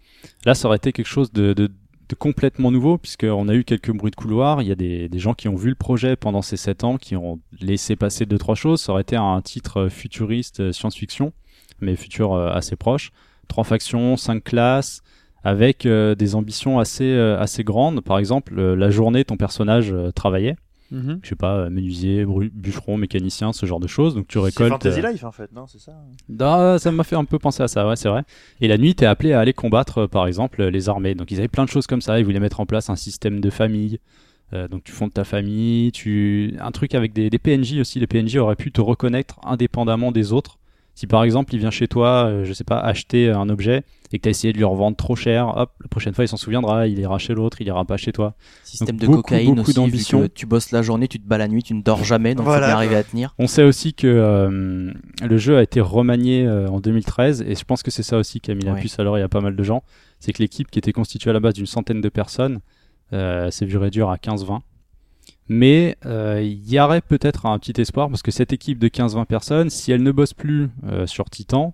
Là, 0.46 0.54
ça 0.56 0.68
aurait 0.68 0.78
été 0.78 0.92
quelque 0.92 1.08
chose 1.08 1.32
de, 1.32 1.54
de- 1.54 1.72
de 2.10 2.16
complètement 2.16 2.72
nouveau, 2.72 2.98
puisqu'on 2.98 3.48
a 3.50 3.54
eu 3.54 3.64
quelques 3.64 3.92
bruits 3.92 4.10
de 4.10 4.16
couloir. 4.16 4.64
Il 4.64 4.68
y 4.68 4.72
a 4.72 4.76
des, 4.76 5.08
des 5.10 5.20
gens 5.20 5.36
qui 5.36 5.48
ont 5.48 5.56
vu 5.56 5.70
le 5.70 5.76
projet 5.76 6.16
pendant 6.16 6.42
ces 6.42 6.58
sept 6.58 6.84
ans, 6.84 6.98
qui 6.98 7.16
ont 7.16 7.40
laissé 7.62 7.96
passer 7.96 8.26
deux, 8.26 8.40
trois 8.40 8.56
choses. 8.56 8.82
Ça 8.82 8.92
aurait 8.94 9.04
été 9.04 9.16
un 9.16 9.40
titre 9.42 9.82
euh, 9.82 9.90
futuriste, 9.90 10.60
euh, 10.60 10.72
science-fiction, 10.72 11.34
mais 11.82 11.96
futur 11.96 12.34
euh, 12.34 12.50
assez 12.50 12.76
proche. 12.76 13.12
Trois 13.48 13.64
factions, 13.64 14.18
cinq 14.18 14.44
classes, 14.44 15.04
avec 15.44 15.88
des 15.88 16.36
ambitions 16.36 16.80
assez, 16.80 17.18
assez 17.18 17.64
grandes. 17.64 18.02
Par 18.02 18.20
exemple, 18.20 18.62
la 18.62 18.90
journée, 18.92 19.24
ton 19.24 19.38
personnage 19.38 19.96
travaillait 20.14 20.58
mhm. 20.92 21.20
je 21.24 21.30
sais 21.30 21.36
pas, 21.36 21.58
euh, 21.58 21.70
menuisier, 21.70 22.26
bûcheron, 22.54 22.98
mécanicien, 22.98 23.54
ce 23.54 23.66
genre 23.66 23.80
de 23.80 23.88
choses. 23.88 24.16
Donc 24.16 24.28
tu 24.28 24.40
C'est 24.40 24.46
récoltes. 24.46 24.70
Fantasy 24.70 25.00
euh, 25.00 25.12
Life 25.12 25.24
en 25.24 25.32
fait, 25.32 25.52
non 25.54 25.68
C'est 25.68 25.80
ça 25.80 25.94
Ah, 26.40 26.78
ça 26.80 26.92
m'a 26.92 27.04
fait 27.04 27.16
un 27.16 27.26
peu 27.26 27.40
penser 27.40 27.64
à 27.64 27.68
ça, 27.68 27.88
ouais, 27.88 27.96
c'est 27.96 28.10
vrai. 28.10 28.24
Et 28.62 28.68
la 28.68 28.78
nuit, 28.78 28.96
t'es 28.96 29.06
appelé 29.06 29.34
à 29.34 29.40
aller 29.40 29.54
combattre, 29.54 30.00
euh, 30.00 30.08
par 30.08 30.28
exemple, 30.28 30.64
les 30.64 30.90
armées. 30.90 31.16
Donc 31.16 31.32
ils 31.32 31.40
avaient 31.40 31.48
plein 31.48 31.66
de 31.66 31.70
choses 31.70 31.88
comme 31.88 32.02
ça. 32.02 32.20
Ils 32.20 32.26
voulaient 32.26 32.40
mettre 32.40 32.60
en 32.60 32.66
place 32.66 32.90
un 32.90 32.96
système 32.96 33.40
de 33.40 33.50
famille. 33.50 34.00
Euh, 34.54 34.68
donc 34.68 34.84
tu 34.84 34.92
fondes 34.92 35.14
ta 35.14 35.24
famille, 35.24 35.92
tu 35.92 36.56
un 36.60 36.72
truc 36.72 36.96
avec 36.96 37.14
des, 37.14 37.30
des 37.30 37.38
PNJ 37.38 37.80
aussi. 37.80 38.00
Les 38.00 38.08
PNJ 38.08 38.38
auraient 38.38 38.56
pu 38.56 38.72
te 38.72 38.82
reconnaître 38.82 39.40
indépendamment 39.44 40.12
des 40.12 40.34
autres. 40.34 40.59
Si 41.00 41.08
par 41.08 41.24
exemple 41.24 41.56
il 41.56 41.60
vient 41.60 41.72
chez 41.72 41.88
toi, 41.88 42.26
euh, 42.26 42.44
je 42.44 42.52
sais 42.52 42.66
pas, 42.66 42.78
acheter 42.78 43.30
un 43.30 43.48
objet 43.48 43.84
et 44.12 44.18
que 44.18 44.24
t'as 44.24 44.32
essayé 44.32 44.52
de 44.52 44.58
lui 44.58 44.66
revendre 44.66 44.98
trop 44.98 45.16
cher, 45.16 45.48
hop, 45.56 45.72
la 45.82 45.88
prochaine 45.88 46.14
fois 46.14 46.26
il 46.26 46.28
s'en 46.28 46.36
souviendra, 46.36 46.88
il 46.88 47.00
ira 47.00 47.18
chez 47.18 47.34
l'autre, 47.34 47.62
il 47.62 47.68
ira 47.68 47.86
pas 47.86 47.96
chez 47.96 48.12
toi. 48.12 48.34
Système 48.66 48.98
Donc, 48.98 49.00
de 49.00 49.06
beaucoup, 49.06 49.22
cocaïne 49.22 49.56
beaucoup 49.56 49.62
aussi, 49.62 49.72
vu 49.72 49.76
d'ambition. 49.76 50.22
que 50.24 50.28
tu 50.28 50.46
bosses 50.46 50.72
la 50.74 50.82
journée, 50.82 51.08
tu 51.08 51.18
te 51.18 51.26
bats 51.26 51.38
la 51.38 51.48
nuit, 51.48 51.64
tu 51.64 51.74
ne 51.74 51.82
dors 51.82 52.04
jamais, 52.04 52.36
donc 52.36 52.44
Voilà, 52.48 52.64
faut 52.64 52.68
bien 52.72 52.76
arriver 52.76 52.96
à 52.98 53.04
tenir. 53.06 53.34
On 53.40 53.48
sait 53.48 53.64
aussi 53.64 53.94
que 53.94 54.08
euh, 54.08 54.92
le 55.26 55.38
jeu 55.38 55.58
a 55.58 55.64
été 55.64 55.80
remanié 55.80 56.46
euh, 56.46 56.68
en 56.68 56.82
2013 56.82 57.44
et 57.48 57.56
je 57.56 57.64
pense 57.64 57.82
que 57.82 57.92
c'est 57.92 58.04
ça 58.04 58.18
aussi 58.18 58.42
qui 58.42 58.52
a 58.52 58.56
mis 58.56 58.66
la 58.66 58.74
Ouais. 58.74 58.82
puce 58.82 59.00
à 59.00 59.04
l'oreille 59.04 59.24
à 59.24 59.30
pas 59.30 59.40
mal 59.40 59.56
de 59.56 59.64
gens. 59.64 59.84
C'est 60.20 60.34
que 60.34 60.42
l'équipe 60.44 60.70
qui 60.70 60.80
était 60.80 60.92
constituée 60.92 61.30
à 61.30 61.34
la 61.34 61.40
base 61.40 61.54
d'une 61.54 61.66
centaine 61.66 62.02
de 62.02 62.10
personnes 62.10 62.60
euh, 63.14 63.50
s'est 63.52 63.66
vue 63.66 63.78
réduire 63.78 64.10
à 64.10 64.18
15-20. 64.18 64.60
Mais 65.50 65.98
euh, 66.06 66.42
il 66.44 66.72
y 66.72 66.80
aurait 66.80 67.02
peut-être 67.02 67.48
un 67.48 67.58
petit 67.58 67.82
espoir 67.82 68.08
parce 68.08 68.22
que 68.22 68.30
cette 68.30 68.54
équipe 68.54 68.78
de 68.78 68.88
15-20 68.88 69.26
personnes, 69.26 69.70
si 69.72 69.92
elle 69.92 70.04
ne 70.04 70.12
bosse 70.12 70.34
plus 70.36 70.70
euh, 70.86 71.08
sur 71.08 71.28
Titan, 71.32 71.74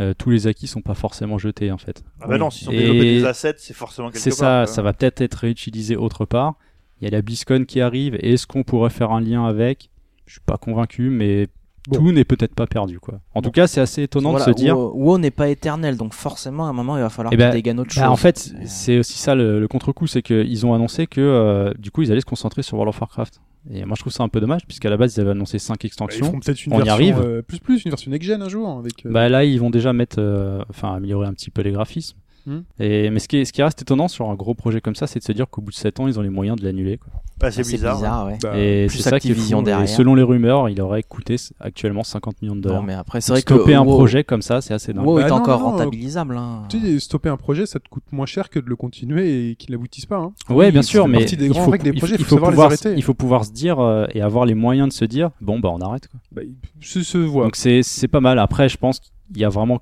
euh, 0.00 0.12
tous 0.12 0.30
les 0.30 0.48
acquis 0.48 0.66
sont 0.66 0.80
pas 0.80 0.94
forcément 0.94 1.38
jetés 1.38 1.70
en 1.70 1.78
fait. 1.78 2.02
Ah 2.20 2.26
bah 2.26 2.36
non, 2.36 2.50
s'ils 2.50 2.68
ont 2.68 2.72
développé 2.72 3.18
des 3.18 3.24
assets, 3.24 3.54
c'est 3.58 3.74
forcément 3.74 4.10
quelque 4.10 4.20
C'est 4.20 4.32
ça, 4.32 4.66
ça 4.66 4.82
va 4.82 4.92
peut-être 4.92 5.20
être 5.20 5.36
réutilisé 5.36 5.94
autre 5.94 6.24
part. 6.24 6.54
Il 7.00 7.04
y 7.04 7.06
a 7.06 7.10
la 7.10 7.22
BlizzCon 7.22 7.64
qui 7.64 7.80
arrive. 7.80 8.16
Est-ce 8.16 8.46
qu'on 8.46 8.64
pourrait 8.64 8.90
faire 8.90 9.12
un 9.12 9.20
lien 9.20 9.46
avec? 9.46 9.90
Je 10.26 10.32
suis 10.32 10.40
pas 10.40 10.56
convaincu, 10.56 11.08
mais 11.08 11.46
Bon. 11.88 11.96
tout 11.98 12.12
n'est 12.12 12.24
peut-être 12.24 12.54
pas 12.54 12.66
perdu, 12.66 13.00
quoi. 13.00 13.20
En 13.34 13.42
tout 13.42 13.50
cas, 13.50 13.66
c'est 13.66 13.80
assez 13.80 14.02
étonnant 14.04 14.30
Voilà, 14.30 14.46
de 14.46 14.50
se 14.52 14.56
dire. 14.56 14.78
WoW, 14.78 14.92
WoW 14.94 15.18
n'est 15.18 15.30
pas 15.32 15.48
éternel, 15.48 15.96
donc 15.96 16.14
forcément 16.14 16.66
à 16.66 16.68
un 16.68 16.72
moment 16.72 16.96
il 16.96 17.02
va 17.02 17.10
falloir 17.10 17.32
Eh 17.32 17.36
qu'ils 17.36 17.44
ben, 17.44 17.52
dégainent 17.52 17.80
autre 17.80 17.90
Bah, 17.96 18.02
chose. 18.02 18.10
en 18.12 18.16
fait, 18.16 18.52
Euh, 18.54 18.62
c'est 18.66 18.98
aussi 18.98 19.18
ça 19.18 19.34
le, 19.34 19.58
le 19.58 19.66
contre-coup, 19.68 20.06
c'est 20.06 20.22
qu'ils 20.22 20.64
ont 20.66 20.74
annoncé 20.74 21.06
que 21.08 21.20
euh, 21.20 21.72
du 21.78 21.90
coup 21.90 22.02
ils 22.02 22.12
allaient 22.12 22.20
se 22.20 22.26
concentrer 22.26 22.62
sur 22.62 22.76
World 22.76 22.94
of 22.94 23.00
Warcraft. 23.00 23.40
Et 23.70 23.84
moi 23.84 23.94
je 23.96 24.02
trouve 24.02 24.12
ça 24.12 24.22
un 24.24 24.28
peu 24.28 24.40
dommage, 24.40 24.62
puisqu'à 24.66 24.90
la 24.90 24.96
base 24.96 25.16
ils 25.16 25.20
avaient 25.20 25.30
annoncé 25.30 25.58
5 25.58 25.74
Bah, 25.74 25.78
Ils 25.82 25.86
extensions. 25.86 26.26
feront 26.26 26.40
peut-être 26.40 26.66
une 26.66 26.72
on 26.72 26.76
y 26.80 26.84
version 26.84 26.94
arrive. 26.94 27.18
euh, 27.20 27.42
plus 27.42 27.58
plus 27.60 27.84
une 27.84 27.90
version 27.90 28.10
next 28.10 28.28
gen 28.28 28.42
un 28.42 28.48
jour 28.48 28.68
avec. 28.78 29.04
euh, 29.06 29.10
Bah 29.10 29.28
là, 29.28 29.44
ils 29.44 29.58
vont 29.60 29.70
déjà 29.70 29.92
mettre, 29.92 30.16
euh, 30.20 30.62
enfin, 30.70 30.94
améliorer 30.94 31.26
un 31.26 31.32
petit 31.32 31.50
peu 31.50 31.62
les 31.62 31.70
graphismes. 31.72 32.16
Hmm. 32.46 32.60
Et, 32.80 33.10
mais 33.10 33.18
ce 33.20 33.28
qui, 33.28 33.36
est- 33.38 33.44
ce 33.44 33.52
qui 33.52 33.62
reste 33.62 33.80
étonnant 33.82 34.08
sur 34.08 34.28
un 34.30 34.34
gros 34.34 34.54
projet 34.54 34.80
comme 34.80 34.94
ça, 34.96 35.06
c'est 35.06 35.18
de 35.20 35.24
se 35.24 35.32
dire 35.32 35.48
qu'au 35.48 35.60
bout 35.62 35.70
de 35.70 35.76
7 35.76 36.00
ans, 36.00 36.08
ils 36.08 36.18
ont 36.18 36.22
les 36.22 36.28
moyens 36.30 36.58
de 36.58 36.64
l'annuler. 36.64 36.98
quoi. 36.98 37.12
Bah, 37.38 37.50
c'est 37.50 37.62
bizarre. 37.62 37.96
bizarre, 37.96 38.26
ouais. 38.26 38.38
bah, 38.40 38.56
et 38.56 38.86
c'est 38.88 39.02
ça 39.02 39.18
qui 39.18 39.34
fou. 39.34 39.58
Et 39.60 39.62
derrière. 39.64 39.88
selon 39.88 40.14
les 40.14 40.22
rumeurs, 40.22 40.68
il 40.68 40.80
aurait 40.80 41.02
coûté 41.02 41.36
actuellement 41.58 42.04
50 42.04 42.40
millions 42.40 42.54
de 42.54 42.60
dollars. 42.60 42.80
Non, 42.80 42.86
mais 42.86 42.94
après 42.94 43.20
c'est 43.20 43.32
vrai 43.32 43.42
que 43.42 43.54
stopper 43.54 43.74
un 43.74 43.82
WoW- 43.84 43.96
projet 43.96 44.22
comme 44.22 44.42
ça, 44.42 44.60
c'est 44.60 44.74
assez 44.74 44.92
dingue. 44.92 45.04
WoW 45.04 45.16
Bah 45.16 45.26
est 45.26 45.28
non, 45.30 45.36
encore 45.36 45.58
non, 45.60 45.70
rentabilisable. 45.72 46.36
Hein. 46.36 46.64
Tu 46.68 46.78
sais, 46.80 47.00
stopper 47.00 47.28
un 47.30 47.36
projet, 47.36 47.66
ça 47.66 47.80
te 47.80 47.88
coûte 47.88 48.04
moins 48.12 48.26
cher 48.26 48.48
que 48.48 48.60
de 48.60 48.68
le 48.68 48.76
continuer 48.76 49.50
et 49.50 49.56
qu'il 49.56 49.72
n'aboutisse 49.72 50.06
pas. 50.06 50.18
Hein. 50.18 50.32
Ouais, 50.50 50.66
Oui, 50.66 50.72
bien 50.72 50.82
sûr, 50.82 51.08
mais 51.08 51.24
des 51.24 51.46
il 51.46 51.54
faut, 51.54 51.70
règles 51.70 51.84
des 51.84 51.90
il 51.90 51.98
projets, 51.98 52.16
il 52.16 52.24
faut 52.24 52.36
pouvoir, 52.38 52.66
arrêter. 52.66 52.94
il 52.96 53.02
faut 53.02 53.14
pouvoir 53.14 53.44
se 53.44 53.50
dire 53.52 53.80
euh, 53.80 54.06
et 54.14 54.20
avoir 54.22 54.46
les 54.46 54.54
moyens 54.54 54.88
de 54.88 54.92
se 54.92 55.04
dire, 55.04 55.30
bon 55.40 55.58
bah 55.58 55.70
on 55.72 55.80
arrête. 55.80 56.06
Quoi. 56.08 56.20
Bah, 56.30 56.42
se, 56.80 57.02
se 57.02 57.18
voit. 57.18 57.44
Donc 57.44 57.56
c'est 57.56 57.82
pas 58.08 58.20
mal. 58.20 58.38
Après, 58.38 58.68
je 58.68 58.76
pense 58.76 59.00
qu'il 59.00 59.12
y 59.40 59.44
a 59.44 59.48
vraiment 59.48 59.78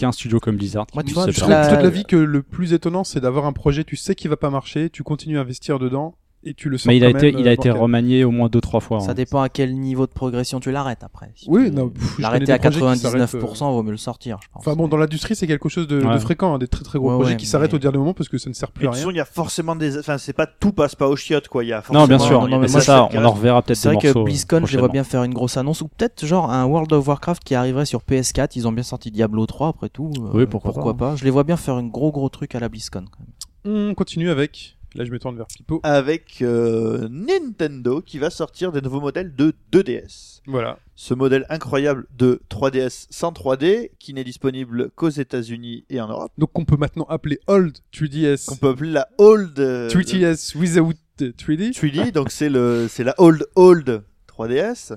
qu'un 0.00 0.12
studio 0.12 0.40
comme 0.40 0.56
Blizzard. 0.56 0.86
Moi, 0.94 1.02
tu 1.02 1.12
vois, 1.14 1.26
Je 1.26 1.32
serais 1.32 1.48
permettre. 1.48 1.72
la- 1.76 1.82
l'avis 1.82 2.04
que 2.04 2.16
le 2.16 2.42
plus 2.42 2.72
étonnant, 2.72 3.04
c'est 3.04 3.20
d'avoir 3.20 3.44
un 3.46 3.52
projet, 3.52 3.84
tu 3.84 3.96
sais 3.96 4.14
qu'il 4.14 4.30
va 4.30 4.36
pas 4.36 4.50
marcher, 4.50 4.88
tu 4.90 5.02
continues 5.02 5.38
à 5.38 5.42
investir 5.42 5.78
dedans 5.78 6.14
et 6.42 6.54
tu 6.54 6.68
le 6.70 6.78
sors 6.78 6.88
Mais 6.88 6.96
il 6.96 7.04
a 7.04 7.10
été, 7.10 7.32
même, 7.32 7.40
il 7.40 7.46
a 7.48 7.50
euh, 7.50 7.54
été 7.54 7.70
remanié 7.70 8.24
au 8.24 8.30
moins 8.30 8.48
deux 8.48 8.60
trois 8.60 8.80
fois. 8.80 9.00
Ça 9.00 9.10
hein. 9.10 9.14
dépend 9.14 9.42
à 9.42 9.48
quel 9.48 9.74
niveau 9.78 10.06
de 10.06 10.12
progression 10.12 10.58
tu 10.60 10.70
l'arrêtes 10.70 11.02
après. 11.04 11.30
Si 11.34 11.46
Oui, 11.50 11.66
tu- 11.70 11.76
non, 11.76 11.92
L'arrêter 12.18 12.52
à 12.52 12.58
des 12.58 12.70
projets 12.70 12.96
qui 12.98 13.06
99%, 13.06 13.72
vaut 13.72 13.82
mieux 13.82 13.90
le 13.90 13.96
sortir, 13.96 14.38
je 14.42 14.48
pense. 14.52 14.60
Enfin 14.66 14.74
bon, 14.74 14.88
dans 14.88 14.96
l'industrie, 14.96 15.36
c'est 15.36 15.46
quelque 15.46 15.68
chose 15.68 15.86
de, 15.86 16.00
fréquent, 16.18 16.54
hein, 16.54 16.58
des 16.58 16.68
très 16.68 16.82
très 16.82 16.98
gros 16.98 17.10
Ouais, 17.10 17.14
projets 17.16 17.30
ouais, 17.32 17.36
qui 17.36 17.46
s'arrêtent 17.46 17.72
mais- 17.72 17.76
au 17.76 17.80
dernier 17.80 17.98
moment 17.98 18.14
parce 18.14 18.28
que 18.28 18.38
ça 18.38 18.48
ne 18.48 18.54
sert 18.54 18.70
plus 18.70 18.86
à 18.86 18.90
de 18.90 18.92
toute 18.92 18.94
rien. 18.94 19.02
façon, 19.02 19.10
il 19.10 19.16
y 19.16 19.20
a 19.20 19.24
forcément 19.24 19.76
des. 19.76 19.98
Enfin, 19.98 20.16
c'est 20.18 20.32
pas 20.32 20.46
tout 20.46 20.72
passe 20.72 20.94
pas 20.94 21.08
au 21.08 21.16
chiottes, 21.16 21.48
quoi. 21.48 21.62
Il 21.64 21.68
y 21.68 21.72
a 21.72 21.82
forcément. 21.82 22.00
Non, 22.00 22.08
bien 22.08 22.18
sûr. 22.18 22.40
non, 22.42 22.48
mais 22.58 22.58
mais 22.62 22.68
c'est 22.68 22.80
ça, 22.80 23.08
on 23.12 23.24
en 23.24 23.30
reverra 23.32 23.62
peut-être 23.62 23.76
C'est 23.78 23.92
vrai 23.92 23.98
que. 23.98 24.24
BlizzCon, 24.24 24.64
je 24.64 24.72
les 24.72 24.78
vois 24.78 24.88
bien 24.88 25.04
faire 25.04 25.24
une 25.24 25.34
grosse 25.34 25.56
annonce, 25.56 25.82
ou 25.82 25.88
peut-être 25.88 26.24
genre 26.24 26.50
un 26.50 26.64
World 26.64 26.92
of 26.92 27.06
Warcraft 27.06 27.44
qui 27.44 27.54
arriverait 27.54 27.84
sur 27.86 28.00
PS4. 28.02 28.52
Ils 28.56 28.66
ont 28.66 28.72
bien 28.72 28.82
sorti 28.82 29.10
Diablo 29.10 29.44
3 29.46 29.68
après 29.68 29.88
tout. 29.88 30.10
euh, 30.18 30.30
Oui, 30.32 30.46
pourquoi 30.46 30.96
pas. 30.96 31.16
Je 31.16 31.24
les 31.24 31.30
vois 31.30 31.44
bien 31.44 31.56
faire 31.56 31.78
une 31.78 31.90
gros 31.90 32.10
gros 32.12 32.28
truc 32.30 32.54
à 32.54 32.60
la 32.60 32.68
BlizzCon. 32.68 33.04
quand 33.10 33.20
même. 33.20 33.90
On 33.90 33.94
continue 33.94 34.30
avec. 34.30 34.78
Là, 34.94 35.04
je 35.04 35.10
me 35.10 35.18
tourne 35.18 35.36
vers 35.36 35.46
Pipo. 35.46 35.80
Avec 35.84 36.42
euh, 36.42 37.08
Nintendo 37.10 38.00
qui 38.00 38.18
va 38.18 38.30
sortir 38.30 38.72
des 38.72 38.80
nouveaux 38.80 39.00
modèles 39.00 39.34
de 39.34 39.54
2DS. 39.72 40.40
Voilà. 40.46 40.78
Ce 40.96 41.14
modèle 41.14 41.46
incroyable 41.48 42.06
de 42.16 42.40
3DS 42.50 43.06
sans 43.10 43.30
3D 43.30 43.90
qui 43.98 44.14
n'est 44.14 44.24
disponible 44.24 44.90
qu'aux 44.96 45.08
États-Unis 45.08 45.84
et 45.90 46.00
en 46.00 46.08
Europe. 46.08 46.32
Donc, 46.38 46.58
on 46.58 46.64
peut 46.64 46.76
maintenant 46.76 47.06
appeler 47.08 47.38
Old 47.46 47.78
3DS. 47.92 48.46
Qu'on 48.46 48.56
peut 48.56 48.70
appeler 48.70 48.90
la 48.90 49.08
Old 49.18 49.58
euh, 49.60 49.88
3DS 49.88 50.56
without 50.56 50.94
3D. 51.20 51.72
3D, 51.72 52.12
donc 52.12 52.30
c'est 52.30 52.48
le 52.48 52.86
c'est 52.88 53.04
la 53.04 53.14
Old 53.18 53.46
Old 53.54 54.02
3DS. 54.28 54.96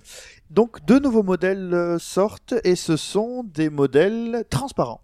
Donc 0.50 0.86
deux 0.86 1.00
nouveaux 1.00 1.24
modèles 1.24 1.74
euh, 1.74 2.00
sortent 2.00 2.54
et 2.64 2.76
ce 2.76 2.96
sont 2.96 3.44
des 3.44 3.70
modèles 3.70 4.46
transparents. 4.50 5.02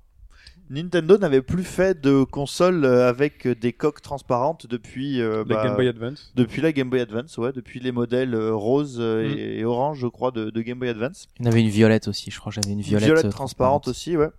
Nintendo 0.69 1.17
n'avait 1.17 1.41
plus 1.41 1.63
fait 1.63 1.99
de 1.99 2.23
console 2.23 2.85
euh, 2.85 3.09
avec 3.09 3.47
des 3.47 3.73
coques 3.73 4.01
transparentes 4.01 4.67
depuis 4.67 5.19
euh, 5.21 5.43
La 5.47 5.55
bah, 5.55 5.63
Game 5.65 5.75
Boy 5.75 5.87
Advance. 5.87 6.31
depuis 6.35 6.61
la 6.61 6.71
Game 6.71 6.89
Boy 6.89 6.99
Advance, 7.01 7.37
ouais, 7.39 7.51
depuis 7.53 7.79
les 7.79 7.91
modèles 7.91 8.35
euh, 8.35 8.53
rose 8.53 8.97
euh, 8.99 9.23
Mm. 9.27 9.37
et, 9.37 9.59
et 9.59 9.65
orange, 9.65 9.99
je 9.99 10.07
crois, 10.07 10.31
de, 10.31 10.49
de 10.51 10.61
Game 10.61 10.77
Boy 10.79 10.89
Advance. 10.89 11.27
Il 11.39 11.45
y 11.45 11.47
en 11.49 11.51
avait 11.51 11.61
une 11.61 11.69
violette 11.69 12.07
aussi, 12.07 12.29
je 12.31 12.39
crois. 12.39 12.51
J'avais 12.51 12.71
une 12.71 12.81
violette, 12.81 13.05
Violette 13.07 13.25
euh, 13.25 13.29
transparente 13.29 13.87
aussi, 13.87 14.15
ouais. 14.15 14.29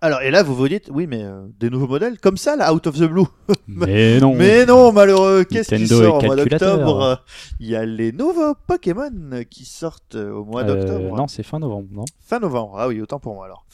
Alors 0.00 0.22
et 0.22 0.30
là 0.30 0.44
vous 0.44 0.54
vous 0.54 0.68
dites 0.68 0.90
oui 0.92 1.08
mais 1.08 1.24
euh, 1.24 1.44
des 1.58 1.70
nouveaux 1.70 1.88
modèles 1.88 2.20
comme 2.20 2.36
ça 2.36 2.54
là 2.54 2.72
out 2.72 2.86
of 2.86 2.96
the 2.96 3.02
blue. 3.02 3.24
Mais 3.66 4.20
non. 4.20 4.32
Mais 4.36 4.64
non, 4.64 4.92
malheureux, 4.92 5.42
qu'est-ce 5.42 5.74
qui 5.74 5.82
Nintendo 5.82 6.02
sort 6.04 6.04
est 6.22 6.24
au 6.24 6.26
mois 6.28 6.36
calculateur. 6.36 6.76
d'octobre? 6.78 7.24
Il 7.58 7.66
y 7.66 7.74
a 7.74 7.84
les 7.84 8.12
nouveaux 8.12 8.54
Pokémon 8.68 9.10
qui 9.50 9.64
sortent 9.64 10.14
euh, 10.14 10.30
au 10.30 10.44
mois 10.44 10.62
Euh, 10.62 10.76
d'octobre. 10.76 11.16
non, 11.16 11.26
c'est 11.26 11.42
fin 11.42 11.58
novembre, 11.58 11.88
non? 11.90 12.04
Fin 12.24 12.38
novembre. 12.38 12.76
Ah 12.78 12.86
oui, 12.86 13.00
autant 13.00 13.18
pour 13.18 13.34
moi 13.34 13.46
alors. 13.46 13.66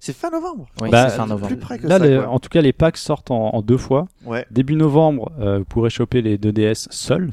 C'est 0.00 0.14
fin 0.14 0.30
novembre. 0.30 0.66
Oui, 0.80 0.90
Bah, 0.90 1.08
c'est 1.10 1.16
fin 1.16 1.26
novembre. 1.26 1.48
Plus 1.48 1.56
près 1.56 1.78
que 1.78 1.86
Là, 1.86 1.98
ça. 1.98 2.06
les- 2.06 2.18
en 2.18 2.38
tout 2.38 2.48
cas, 2.48 2.60
les 2.60 2.72
packs 2.72 2.96
sortent 2.96 3.30
en, 3.32 3.50
en 3.54 3.62
deux 3.62 3.76
fois. 3.76 4.06
Ouais. 4.24 4.46
Début 4.50 4.76
novembre, 4.76 5.32
euh, 5.40 5.58
vous 5.58 5.64
pourrez 5.64 5.90
choper 5.90 6.22
les 6.22 6.38
2DS 6.38 6.86
seuls. 6.90 7.32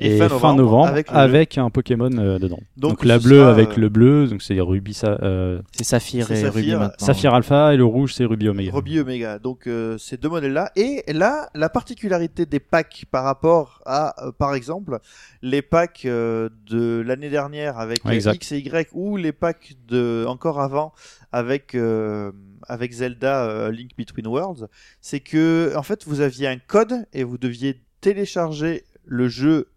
Et, 0.00 0.16
Et, 0.16 0.28
fin 0.28 0.54
novembre, 0.54 0.94
avec, 1.08 1.58
un 1.58 1.70
Pokémon 1.70 2.10
euh, 2.18 2.38
dedans. 2.38 2.58
Donc, 2.76 2.90
Donc, 2.92 3.04
la 3.04 3.18
bleue 3.18 3.38
sera, 3.38 3.50
avec 3.50 3.70
euh, 3.70 3.80
le 3.80 3.88
bleu, 3.88 4.26
donc 4.26 4.42
c'est 4.42 4.60
Ruby, 4.60 4.98
euh, 5.04 5.60
C'est 5.72 5.84
Saphir 5.84 6.30
et 6.30 6.36
Saphir, 6.36 6.52
Ruby 6.54 6.70
maintenant. 6.72 6.90
Saphir 6.98 7.34
Alpha 7.34 7.74
et 7.74 7.76
le 7.76 7.84
rouge 7.84 8.14
c'est 8.14 8.24
Ruby 8.24 8.48
Omega. 8.48 8.72
Ruby 8.72 9.00
Omega. 9.00 9.38
Donc 9.38 9.66
euh, 9.66 9.98
ces 9.98 10.16
deux 10.16 10.28
modèles-là. 10.28 10.70
Et 10.76 11.02
là, 11.12 11.48
la 11.54 11.68
particularité 11.68 12.46
des 12.46 12.60
packs 12.60 13.04
par 13.10 13.24
rapport 13.24 13.82
à, 13.86 14.14
euh, 14.26 14.32
par 14.32 14.54
exemple, 14.54 14.98
les 15.42 15.62
packs 15.62 16.02
euh, 16.04 16.48
de 16.68 17.02
l'année 17.04 17.30
dernière 17.30 17.78
avec 17.78 18.04
Ouais. 18.04 18.18
X 18.18 18.52
et 18.52 18.58
Y 18.58 18.88
ou 18.92 19.16
les 19.16 19.32
packs 19.32 19.74
de 19.88 20.24
encore 20.28 20.60
avant 20.60 20.92
avec 21.32 21.74
euh, 21.74 22.32
avec 22.66 22.92
Zelda 22.92 23.44
euh, 23.44 23.70
Link 23.70 23.90
Between 23.96 24.26
Worlds, 24.26 24.66
c'est 25.00 25.20
que 25.20 25.72
en 25.76 25.82
fait 25.82 26.04
vous 26.06 26.20
aviez 26.20 26.46
un 26.48 26.58
code 26.58 27.06
et 27.12 27.24
vous 27.24 27.38
deviez 27.38 27.80
télécharger 28.00 28.84
le 29.04 29.28
jeu 29.28 29.68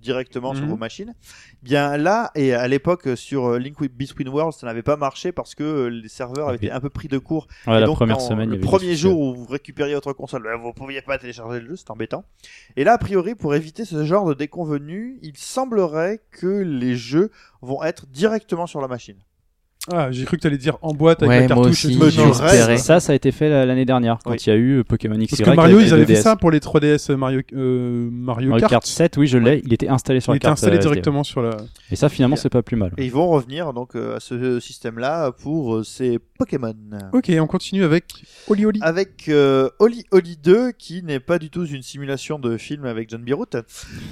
directement 0.00 0.54
sur 0.54 0.64
Mhm. 0.64 0.70
vos 0.70 0.76
machines. 0.76 1.14
Bien 1.62 1.96
là 1.96 2.30
et 2.34 2.52
à 2.54 2.66
l'époque 2.68 3.06
euh, 3.06 3.16
sur 3.16 3.46
euh, 3.46 3.58
Link 3.58 3.76
Between 3.80 4.28
Worlds, 4.28 4.54
ça 4.58 4.66
n'avait 4.66 4.82
pas 4.82 4.96
marché 4.96 5.32
parce 5.32 5.54
que 5.54 5.62
euh, 5.62 5.86
les 5.88 6.08
serveurs 6.08 6.48
avaient 6.48 6.56
été 6.56 6.70
un 6.70 6.80
peu 6.80 6.90
pris 6.90 7.08
de 7.08 7.18
court 7.18 7.46
Ouais, 7.66 7.76
et 7.76 7.80
la 7.80 7.86
donc, 7.86 7.96
première 7.96 8.16
quand- 8.16 8.28
semaine, 8.28 8.50
le 8.50 8.60
premier 8.60 8.94
jour 8.96 9.18
où 9.20 9.34
vous 9.34 9.46
récupériez 9.46 9.94
votre 9.94 10.12
console, 10.12 10.42
ben, 10.42 10.56
vous 10.56 10.68
ne 10.68 10.72
pouviez 10.72 11.02
pas 11.02 11.18
télécharger 11.18 11.60
le 11.60 11.68
jeu, 11.68 11.76
c'est 11.76 11.90
embêtant. 11.90 12.24
Et 12.76 12.84
là, 12.84 12.94
a 12.94 12.98
priori, 12.98 13.34
pour 13.34 13.54
éviter 13.54 13.84
ce 13.84 14.04
genre 14.04 14.26
de 14.26 14.34
déconvenu, 14.34 15.18
il 15.22 15.36
semblerait 15.36 16.20
que 16.30 16.46
les 16.46 16.96
jeux 16.96 17.30
vont 17.62 17.82
être 17.82 18.06
directement 18.06 18.66
sur 18.66 18.80
la 18.80 18.88
machine. 18.88 19.16
Ah, 19.90 20.08
j'ai 20.12 20.26
cru 20.26 20.36
que 20.36 20.42
t'allais 20.42 20.58
dire 20.58 20.76
en 20.82 20.92
boîte 20.92 21.22
avec 21.22 21.30
Ouais, 21.30 21.40
la 21.40 21.46
cartouche. 21.46 21.86
aussi, 21.86 21.94
et 21.94 21.98
tout. 21.98 22.34
Ça, 22.78 23.00
ça 23.00 23.12
a 23.12 23.14
été 23.14 23.32
fait 23.32 23.48
la- 23.48 23.64
l'année 23.64 23.86
dernière 23.86 24.18
quand 24.22 24.32
Oui. 24.32 24.36
il 24.46 24.50
y 24.50 24.52
a 24.52 24.56
eu 24.56 24.84
Pokémon 24.84 25.16
XY. 25.16 25.26
Parce 25.28 25.50
que 25.50 25.56
Mario, 25.56 25.80
ils 25.80 25.94
avaient 25.94 26.04
fait 26.04 26.12
2DS. 26.16 26.22
ça 26.22 26.36
pour 26.36 26.50
les 26.50 26.60
3DS 26.60 27.08
Mario, 27.16 27.40
euh, 27.54 28.08
Mario 28.12 28.50
Mario 28.50 28.60
Kart. 28.60 28.70
Kart 28.70 28.86
7, 28.86 29.16
oui, 29.16 29.26
je 29.26 29.38
l'ai. 29.38 29.62
Il 29.64 29.72
était 29.72 29.88
installé 29.88 30.20
sur 30.20 30.32
Il 30.32 30.34
la 30.34 30.36
était 30.36 30.44
carte. 30.48 30.58
installé 30.58 30.76
euh, 30.76 30.80
SD. 30.80 30.88
directement 30.90 31.24
sur 31.24 31.40
la. 31.40 31.56
Et 31.90 31.96
ça, 31.96 32.10
finalement, 32.10 32.36
c'est 32.36 32.50
pas 32.50 32.62
plus 32.62 32.76
mal. 32.76 32.92
Et 32.98 33.06
ils 33.06 33.10
vont 33.12 33.28
revenir 33.28 33.72
donc 33.72 33.96
euh, 33.96 34.16
à 34.16 34.20
ce 34.20 34.60
système-là 34.60 35.32
pour 35.32 35.76
euh, 35.76 35.82
ces 35.82 36.18
Pokémon. 36.38 36.74
Ok, 37.14 37.32
on 37.40 37.46
continue 37.46 37.82
avec 37.84 38.04
Oli 38.48 38.66
Oli. 38.66 38.80
Avec 38.82 39.28
euh, 39.28 39.70
Oli 39.78 40.04
Oli 40.10 40.36
2, 40.42 40.72
qui 40.72 41.02
n'est 41.02 41.20
pas 41.20 41.38
du 41.38 41.48
tout 41.48 41.64
une 41.64 41.82
simulation 41.82 42.38
de 42.38 42.58
film 42.58 42.84
avec 42.84 43.08
John 43.08 43.22
Birut, 43.22 43.46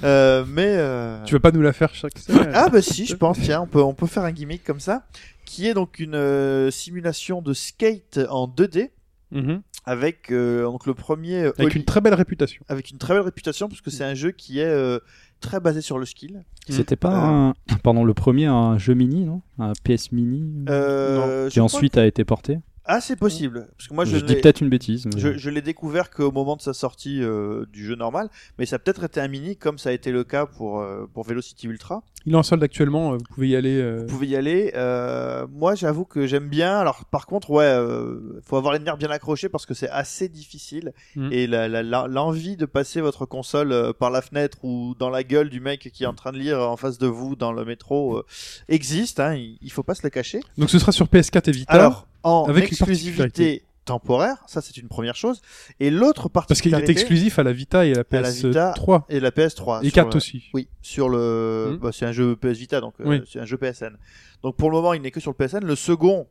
euh, 0.05 0.45
mais 0.49 0.65
euh, 0.67 1.23
Tu 1.25 1.35
vas 1.35 1.41
pas 1.41 1.53
nous 1.53 1.61
la 1.63 1.73
faire 1.75 1.95
chaque 1.95 2.17
semaine 2.19 2.51
Ah 2.55 2.69
bah 2.71 2.81
si, 2.83 3.05
je 3.05 3.15
pense, 3.15 3.39
tiens, 3.39 3.61
on 3.63 3.67
peut, 3.67 3.83
on 3.83 3.93
peut 3.95 4.07
faire 4.07 4.25
un 4.25 4.33
gimmick 4.33 4.65
comme 4.65 4.81
ça, 4.81 5.05
qui 5.49 5.67
est 5.67 5.75
donc 5.75 5.99
une 5.99 6.15
euh, 6.15 6.71
simulation 6.71 7.41
de 7.43 7.53
skate 7.55 8.21
en 8.31 8.47
2D, 8.47 8.91
Mhm. 9.31 9.61
avec 9.85 10.31
euh, 10.33 10.63
donc 10.65 10.87
le 10.87 10.95
premier 10.95 11.43
euh, 11.43 11.53
Avec 11.59 11.73
Oli- 11.73 11.77
une 11.81 11.85
très 11.85 12.01
belle 12.01 12.15
réputation. 12.15 12.65
avec 12.69 12.91
une 12.91 12.99
très 12.99 13.15
belle 13.15 13.23
réputation, 13.25 13.69
parce 13.69 13.81
que 13.81 13.91
c'est 13.91 14.05
un 14.05 14.15
jeu 14.15 14.31
qui 14.31 14.59
est 14.61 14.65
euh, 14.65 14.99
très 15.41 15.61
basé 15.61 15.81
sur 15.83 15.99
le 15.99 16.07
skill. 16.07 16.45
C'était 16.69 16.97
pas 16.97 17.15
Euh. 17.15 17.31
un... 17.51 17.55
pardon, 17.83 18.05
le 18.05 18.15
premier 18.15 18.47
un 18.47 18.79
jeu 18.79 18.95
mini, 18.95 19.25
non? 19.25 19.43
Un 19.59 19.73
PS 19.85 20.13
mini? 20.13 20.65
Euh, 20.69 21.49
qui 21.51 21.61
ensuite 21.61 21.97
a 21.99 22.07
été 22.07 22.25
porté? 22.25 22.59
Ah 22.91 23.01
c'est 23.03 23.17
possible, 23.17 23.69
parce 23.77 23.87
que 23.89 23.95
moi 23.95 24.05
je 24.07 24.17
je, 24.17 24.25
dis 24.25 24.35
l'ai- 24.35 24.41
peut-être 24.41 24.63
une 24.63 24.71
bêtise. 24.71 25.05
mais- 25.07 25.21
je, 25.21 25.37
je 25.37 25.51
l'ai 25.51 25.61
découvert 25.61 26.09
qu'au 26.11 26.33
moment 26.33 26.57
de 26.57 26.63
sa 26.63 26.73
sortie 26.73 27.23
euh, 27.23 27.67
du 27.71 27.85
jeu 27.85 27.95
normal, 27.97 28.31
mais 28.59 28.65
ça 28.65 28.77
a 28.77 28.79
peut-être 28.79 29.05
été 29.05 29.21
un 29.21 29.29
mini, 29.29 29.57
comme 29.57 29.77
ça 29.79 29.91
a 29.91 29.93
été 29.93 30.11
le 30.11 30.25
cas 30.25 30.47
pour, 30.47 30.81
euh, 30.81 31.07
pour 31.13 31.25
Velocity 31.25 31.67
Ultra. 31.67 32.03
Il 32.27 32.33
est 32.33 32.37
en 32.37 32.43
solde 32.43 32.63
actuellement, 32.63 33.13
euh, 33.13 33.17
vous 33.19 33.35
pouvez 33.35 33.49
y 33.49 33.57
aller. 33.57 33.77
euh, 33.79 34.01
Vous 34.01 34.07
pouvez 34.15 34.27
y 34.29 34.37
aller. 34.37 34.73
Euh, 34.75 35.47
moi, 35.51 35.75
j'avoue 35.75 36.05
que 36.05 36.27
j'aime 36.27 36.49
bien. 36.49 36.79
Alors, 36.79 37.05
par 37.05 37.27
contre, 37.27 37.51
ouais, 37.51 37.65
euh, 37.65 38.41
faut 38.45 38.57
avoir 38.57 38.73
les 38.73 38.81
nerfs 38.81 38.97
bien 38.99 39.11
accrochés 39.11 39.49
parce 39.49 39.67
que 39.67 39.75
c'est 39.75 39.89
assez 39.91 40.29
difficile. 40.29 40.93
Mhm. 41.15 41.33
Et 41.33 41.47
la- 41.47 41.69
la- 41.69 41.83
la- 41.83 42.07
l'envie 42.09 42.57
de 42.57 42.67
passer 42.67 43.01
votre 43.01 43.25
console 43.27 43.73
euh, 43.73 43.93
par 43.93 44.11
la 44.11 44.21
fenêtre 44.23 44.59
ou 44.65 44.95
dans 44.99 45.11
la 45.11 45.23
gueule 45.25 45.49
du 45.51 45.61
mec 45.61 45.91
qui 45.93 46.03
est 46.05 46.07
en 46.07 46.15
train 46.15 46.33
de 46.33 46.39
lire 46.39 46.59
en 46.61 46.77
face 46.77 46.99
de 46.99 47.07
vous 47.07 47.37
dans 47.37 47.53
le 47.53 47.65
métro 47.65 48.19
euh, 48.19 48.25
existe. 48.69 49.21
Hein, 49.21 49.35
il, 49.35 49.59
il 49.63 49.71
faut 49.73 49.83
pas 49.83 49.95
se 49.95 50.03
le 50.03 50.11
cacher. 50.11 50.41
Donc 50.57 50.71
ce 50.71 50.79
sera 50.79 50.93
sur 50.93 51.07
PS4 51.07 51.49
et 51.49 51.53
Vita. 51.53 51.73
Alors, 51.73 52.07
en 52.23 52.45
avec 52.49 52.65
exclusivité 52.65 53.65
temporaire, 53.85 54.37
ça 54.47 54.61
c'est 54.61 54.77
une 54.77 54.89
première 54.89 55.17
chose. 55.17 55.41
Et 55.81 55.91
l'autre 55.91 56.29
parce 56.29 56.61
qu'il 56.61 56.75
est 56.75 56.89
exclusif 56.91 57.39
à 57.39 57.43
la 57.43 57.53
Vita 57.53 57.87
et 57.87 57.93
à 57.93 58.03
la 58.11 58.19
À 58.19 58.21
la 58.21 58.31
Vita. 58.31 58.75
PS3 58.77 59.03
et 59.09 59.19
la 59.21 59.31
PS3 59.31 59.81
et 59.83 59.87
sur 59.87 59.95
4 59.95 60.11
le- 60.11 60.17
aussi. 60.17 60.45
Oui, 60.53 60.69
sur 60.83 61.09
le. 61.09 61.71
Mhm. 61.73 61.77
bah, 61.79 61.91
c'est 61.93 62.05
un 62.05 62.13
jeu 62.13 62.37
PS 62.37 62.59
Vita, 62.59 62.81
donc 62.83 62.95
euh, 63.01 63.21
c'est 63.31 63.41
un 63.41 63.47
jeu 63.47 63.57
PSN. 63.57 63.97
Donc 64.43 64.57
pour 64.57 64.71
le 64.71 64.77
moment, 64.77 64.93
il 64.93 65.01
n'est 65.03 65.11
que 65.11 65.21
sur 65.21 65.31
le 65.31 65.37
PSN. 65.37 65.65
Le 65.65 65.75
second, 65.75 66.29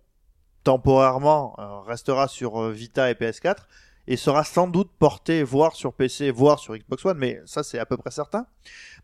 temporairement, 0.64 1.56
euh, 1.60 1.80
restera 1.82 2.28
sur 2.28 2.62
euh, 2.62 2.72
Vita 2.72 3.10
et 3.10 3.14
PS4 3.14 3.56
et 4.10 4.16
sera 4.18 4.44
sans 4.44 4.68
doute 4.68 4.90
porté, 5.00 5.44
voire 5.44 5.76
sur 5.76 5.94
PC, 5.94 6.32
voire 6.32 6.60
sur 6.60 6.76
Xbox 6.78 7.04
One, 7.06 7.18
mais 7.18 7.42
ça 7.46 7.64
c'est 7.64 7.80
à 7.80 7.86
peu 7.86 7.98
près 7.98 8.12
certain. 8.12 8.46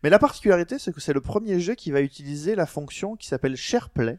Mais 0.02 0.10
la 0.10 0.18
particularité, 0.18 0.78
c'est 0.78 0.94
que 0.94 1.00
c'est 1.00 1.12
le 1.12 1.20
premier 1.20 1.60
jeu 1.60 1.74
qui 1.74 1.90
va 1.90 2.00
utiliser 2.00 2.54
la 2.54 2.66
fonction 2.66 3.16
qui 3.16 3.26
s'appelle 3.26 3.56
SharePlay. 3.56 4.18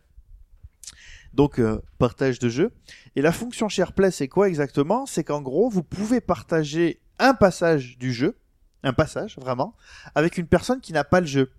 Donc 1.35 1.59
euh, 1.59 1.81
partage 1.97 2.39
de 2.39 2.49
jeu. 2.49 2.71
Et 3.15 3.21
la 3.21 3.31
fonction 3.31 3.69
SharePlay, 3.69 4.11
c'est 4.11 4.27
quoi 4.27 4.47
exactement? 4.47 5.05
C'est 5.05 5.23
qu'en 5.23 5.41
gros, 5.41 5.69
vous 5.69 5.83
pouvez 5.83 6.21
partager 6.21 6.99
un 7.19 7.33
passage 7.33 7.97
du 7.97 8.13
jeu, 8.13 8.37
un 8.83 8.93
passage 8.93 9.37
vraiment, 9.37 9.75
avec 10.15 10.37
une 10.37 10.47
personne 10.47 10.81
qui 10.81 10.93
n'a 10.93 11.03
pas 11.03 11.19
le 11.19 11.27
jeu. 11.27 11.51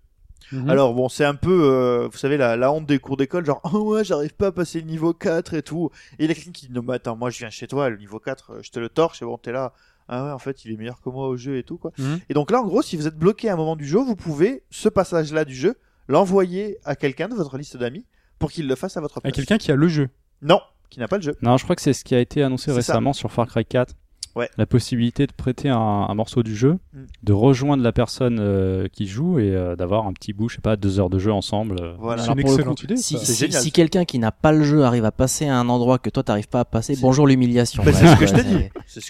Mhm. 0.52 0.70
Alors 0.70 0.94
bon, 0.94 1.08
c'est 1.08 1.24
un 1.24 1.34
peu, 1.34 1.64
euh, 1.64 2.08
vous 2.10 2.18
savez, 2.18 2.36
la, 2.36 2.56
la 2.56 2.70
honte 2.70 2.86
des 2.86 2.98
cours 2.98 3.16
d'école, 3.16 3.44
genre, 3.44 3.60
oh 3.72 3.94
ouais, 3.94 4.04
j'arrive 4.04 4.34
pas 4.34 4.48
à 4.48 4.52
passer 4.52 4.80
le 4.80 4.86
niveau 4.86 5.12
4 5.12 5.54
et 5.54 5.62
tout. 5.62 5.90
Et 6.18 6.24
il 6.24 6.28
y 6.28 6.30
a 6.30 6.34
quelqu'un 6.34 6.52
qui 6.52 6.68
dit, 6.68 6.72
non 6.72 6.82
mais 6.82 6.94
attends, 6.94 7.16
moi 7.16 7.30
je 7.30 7.38
viens 7.38 7.50
chez 7.50 7.66
toi, 7.66 7.90
le 7.90 7.96
niveau 7.96 8.18
4, 8.18 8.50
euh, 8.50 8.58
je 8.62 8.70
te 8.70 8.78
le 8.78 8.88
torche, 8.88 9.22
et 9.22 9.24
bon, 9.24 9.38
t'es 9.38 9.52
là. 9.52 9.72
Ah 10.08 10.24
ouais, 10.24 10.30
en 10.30 10.38
fait, 10.38 10.64
il 10.64 10.72
est 10.72 10.76
meilleur 10.76 11.00
que 11.00 11.08
moi 11.08 11.26
au 11.26 11.36
jeu 11.36 11.58
et 11.58 11.64
tout, 11.64 11.78
quoi. 11.78 11.90
Mhm. 11.98 12.20
Et 12.28 12.34
donc 12.34 12.52
là, 12.52 12.62
en 12.62 12.64
gros, 12.64 12.80
si 12.80 12.96
vous 12.96 13.08
êtes 13.08 13.18
bloqué 13.18 13.48
à 13.48 13.54
un 13.54 13.56
moment 13.56 13.74
du 13.74 13.86
jeu, 13.86 13.98
vous 13.98 14.14
pouvez, 14.14 14.62
ce 14.70 14.88
passage-là 14.88 15.44
du 15.44 15.54
jeu, 15.54 15.74
l'envoyer 16.06 16.78
à 16.84 16.94
quelqu'un 16.94 17.28
de 17.28 17.34
votre 17.34 17.58
liste 17.58 17.76
d'amis 17.76 18.06
pour 18.38 18.50
qu'il 18.50 18.66
le 18.68 18.74
fasse 18.74 18.96
à 18.96 19.00
votre 19.00 19.18
À 19.18 19.20
place. 19.20 19.34
quelqu'un 19.34 19.58
qui 19.58 19.70
a 19.72 19.76
le 19.76 19.88
jeu. 19.88 20.08
Non, 20.42 20.60
qui 20.90 21.00
n'a 21.00 21.08
pas 21.08 21.16
le 21.16 21.22
jeu. 21.22 21.34
Non, 21.42 21.56
je 21.56 21.64
crois 21.64 21.76
que 21.76 21.82
c'est 21.82 21.92
ce 21.92 22.04
qui 22.04 22.14
a 22.14 22.20
été 22.20 22.42
annoncé 22.42 22.70
récemment 22.72 23.12
sur 23.12 23.30
Far 23.32 23.46
Cry 23.46 23.64
4. 23.64 23.94
Ouais. 24.34 24.50
La 24.58 24.66
possibilité 24.66 25.26
de 25.26 25.32
prêter 25.32 25.70
un, 25.70 25.78
un 25.78 26.14
morceau 26.14 26.42
du 26.42 26.54
jeu, 26.54 26.76
Mm. 26.92 26.98
de 27.22 27.32
rejoindre 27.32 27.82
la 27.82 27.92
personne 27.92 28.36
euh, 28.38 28.86
qui 28.92 29.06
joue 29.06 29.38
et 29.38 29.50
euh, 29.56 29.76
d'avoir 29.76 30.06
un 30.06 30.12
petit 30.12 30.34
bout, 30.34 30.50
je 30.50 30.56
sais 30.56 30.60
pas, 30.60 30.76
deux 30.76 31.00
heures 31.00 31.08
de 31.08 31.18
jeu 31.18 31.32
ensemble. 31.32 31.76
euh. 31.80 31.94
Voilà. 31.98 32.22
C'est 32.22 32.32
une 32.32 32.40
excellente 32.40 32.78
coup, 32.78 32.84
idée. 32.84 32.96
Si, 32.98 33.72
quelqu'un 33.72 34.04
qui 34.04 34.18
n'a 34.18 34.32
pas 34.32 34.52
le 34.52 34.62
jeu 34.62 34.82
arrive 34.84 35.06
à 35.06 35.10
passer 35.12 35.46
à 35.48 35.56
un 35.58 35.70
endroit 35.70 35.98
que 35.98 36.10
toi 36.10 36.22
t'arrives 36.22 36.48
pas 36.50 36.60
à 36.60 36.64
passer, 36.66 36.98
bonjour 37.00 37.26
l'humiliation. 37.26 37.82
Bah, 37.82 37.94
c'est 37.94 38.06
ce 38.06 38.16
que 38.20 38.26
je 38.26 38.34
t'ai 38.34 38.44
dit. 38.44 38.64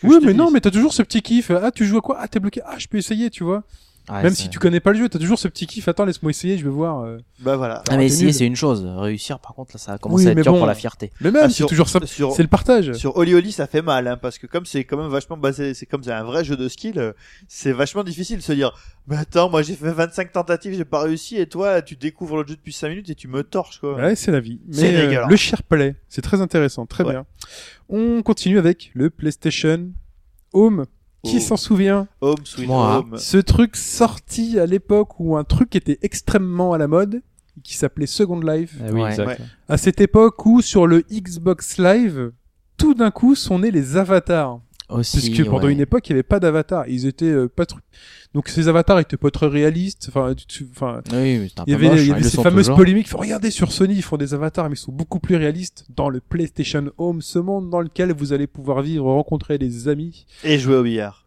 Oui, 0.05 0.19
mais 0.23 0.33
dis. 0.33 0.39
non, 0.39 0.53
mais 0.53 0.61
t'as 0.61 0.71
toujours 0.71 0.93
ce 0.93 1.03
petit 1.03 1.23
kiff. 1.23 1.51
Ah, 1.51 1.73
tu 1.73 1.87
joues 1.87 1.99
à 1.99 2.03
quoi? 2.03 2.19
Ah, 2.21 2.29
t'es 2.29 2.39
bloqué. 2.39 2.61
Ah, 2.65 2.77
je 2.79 2.87
peux 2.87 2.99
essayer, 2.99 3.29
tu 3.29 3.43
vois. 3.43 3.65
Ouais, 4.09 4.23
Même 4.23 4.31
c'est- 4.35 4.43
si 4.45 4.49
tu 4.51 4.59
connais 4.61 4.79
pas 4.79 4.93
le 4.93 4.99
jeu, 4.99 5.09
t'as 5.09 5.19
toujours 5.19 5.39
ce 5.39 5.49
petit 5.49 5.67
kiff. 5.67 5.89
Attends, 5.89 6.05
laisse-moi 6.05 6.31
essayer, 6.31 6.57
je 6.59 6.65
vais 6.65 6.71
voir. 6.71 7.01
euh. 7.03 7.19
Bah 7.41 7.57
voilà. 7.57 7.83
Ah, 7.91 7.97
mais 7.97 8.07
essayer 8.07 8.27
nul. 8.27 8.35
c'est 8.35 8.47
une 8.47 8.55
chose, 8.55 8.85
réussir 8.87 9.41
par 9.41 9.55
contre 9.55 9.75
là 9.75 9.79
ça 9.79 9.95
a 9.95 9.99
commencé 9.99 10.23
Oui, 10.23 10.29
à 10.29 10.31
être 10.31 10.37
mais 10.37 10.43
dur 10.43 10.53
bon. 10.53 10.59
pour 10.59 10.67
la 10.67 10.75
fierté. 10.77 11.11
Mais 11.21 11.31
même, 11.33 11.43
Ah, 11.45 11.49
c'est 11.49 11.55
sur- 11.57 11.69
toujours 11.69 11.89
ça. 11.89 11.99
sur- 12.07 12.33
C'est 12.33 12.43
le 12.43 12.49
partage. 12.49 12.93
Sur 12.93 13.17
Oli 13.17 13.35
Oli, 13.35 13.51
ça 13.51 13.67
fait 13.67 13.83
mal, 13.83 14.07
hein, 14.07 14.17
parce 14.17 14.39
que 14.39 14.47
comme 14.47 14.65
c'est 14.65 14.85
quand 14.85 14.97
même 14.97 15.09
vachement 15.11 15.37
basé, 15.37 15.75
c'est 15.75 15.87
comme 15.87 16.03
c'est 16.05 16.13
un 16.13 16.23
vrai 16.23 16.45
jeu 16.45 16.57
de 16.57 16.69
skill, 16.69 16.99
euh, 16.99 17.13
c'est 17.49 17.73
vachement 17.73 18.05
difficile 18.05 18.37
de 18.39 18.43
se 18.43 18.53
dire, 18.53 18.73
mais 19.09 19.17
attends, 19.17 19.51
moi 19.51 19.63
j'ai 19.63 19.75
fait 19.75 19.91
25 19.93 20.31
tentatives, 20.33 20.75
j'ai 20.77 20.85
pas 20.85 21.01
réussi, 21.03 21.37
et 21.39 21.47
toi, 21.49 21.83
tu 21.83 21.97
découvres 21.97 22.37
le 22.43 22.47
jeu 22.47 22.55
depuis 22.55 22.73
5 22.73 22.89
minutes 22.91 23.11
et 23.11 23.15
tu 23.17 23.27
me 23.27 23.43
torches, 23.43 23.81
quoi. 23.81 23.97
Ouais, 23.97 24.15
c'est 24.15 24.31
la 24.31 24.41
vie. 24.41 24.61
C'est 24.71 24.83
Mais 24.93 24.97
euh, 24.99 25.07
dégueulasse. 25.09 25.31
le 25.31 25.37
share 25.37 25.63
play, 25.65 25.97
c'est 26.09 26.23
très 26.23 26.41
intéressant, 26.41 26.87
très 26.87 27.03
Ouais. 27.03 27.11
bien. 27.13 27.27
On 27.89 28.23
continue 28.23 28.59
avec 28.59 28.91
le 28.95 29.11
PlayStation 29.11 29.91
Home. 30.53 30.87
Qui 31.27 31.41
s'en 31.41 31.57
souvient 31.57 32.07
Home, 32.21 32.37
sweet 32.45 32.67
Moi. 32.67 32.99
home. 32.99 33.19
Ce 33.19 33.37
truc 33.39 33.77
sorti 33.77 34.59
à 34.59 34.67
l'époque 34.67 35.19
où 35.21 35.37
un 35.37 35.45
truc 35.45 35.75
était 35.77 35.99
extrêmement 36.03 36.73
à 36.73 36.79
la 36.79 36.87
mode, 36.89 37.23
qui 37.63 37.75
s'appelait 37.77 38.07
Second 38.07 38.41
Life. 38.41 38.77
Ah 38.81 38.91
oui, 38.93 39.03
Ouais. 39.03 39.11
exact. 39.11 39.27
Ouais. 39.27 39.39
À 39.69 39.77
cette 39.77 40.01
époque 40.01 40.45
où 40.47 40.61
sur 40.61 40.87
le 40.87 41.03
Xbox 41.11 41.79
Live, 41.79 42.33
tout 42.77 42.95
d'un 42.95 43.11
coup 43.11 43.35
sont 43.35 43.59
nés 43.61 43.71
les 43.71 43.97
avatars. 43.97 44.61
Aussi. 44.89 45.17
Parce 45.17 45.39
que 45.39 45.43
pendant 45.43 45.67
ouais. 45.67 45.73
une 45.73 45.81
époque, 45.81 46.09
il 46.09 46.13
n'y 46.13 46.17
avait 46.17 46.23
pas 46.23 46.39
d'avatar. 46.39 46.85
Ils 46.89 47.07
étaient 47.07 47.25
euh, 47.27 47.49
pas 47.49 47.65
tru- 47.65 47.81
Donc 48.35 48.49
ces 48.49 48.69
avatars 48.69 49.01
étaient 49.01 49.17
pas 49.17 49.31
très 49.33 49.47
réalistes. 49.49 50.07
Enfin, 50.09 50.33
tu- 50.35 50.47
tu- 50.47 50.69
enfin, 50.71 51.01
Oui, 51.13 51.39
mais 51.39 51.49
c'est 51.49 51.61
un 51.61 51.65
il 51.67 51.73
y 51.73 51.75
avait, 51.75 51.89
moche, 51.89 52.01
il 52.01 52.07
y 52.07 52.11
hein, 52.11 52.15
avait 52.15 52.23
ces 52.23 52.41
fameuses 52.43 52.67
toujours. 52.67 52.77
polémiques. 52.77 53.09
Faut 53.09 53.19
regarder 53.19 53.51
sur 53.51 53.73
Sony, 53.73 53.95
ils 53.97 54.03
font 54.03 54.17
des 54.17 54.33
avatars, 54.33 54.69
mais 54.69 54.77
ils 54.77 54.79
sont 54.79 54.93
beaucoup 54.93 55.19
plus 55.19 55.35
réalistes 55.37 55.87
dans 55.97 56.09
le 56.09 56.21
PlayStation 56.21 56.85
Home, 56.99 57.21
ce 57.21 57.39
monde 57.41 57.69
dans 57.69 57.81
lequel 57.81 58.13
vous 58.13 58.33
allez 58.33 58.47
pouvoir 58.47 58.83
vivre, 58.83 59.07
rencontrer 59.07 59.59
des 59.59 59.89
amis, 59.89 60.25
Et 60.45 60.57
jouer 60.59 60.77
au 60.77 60.83
billard. 60.85 61.27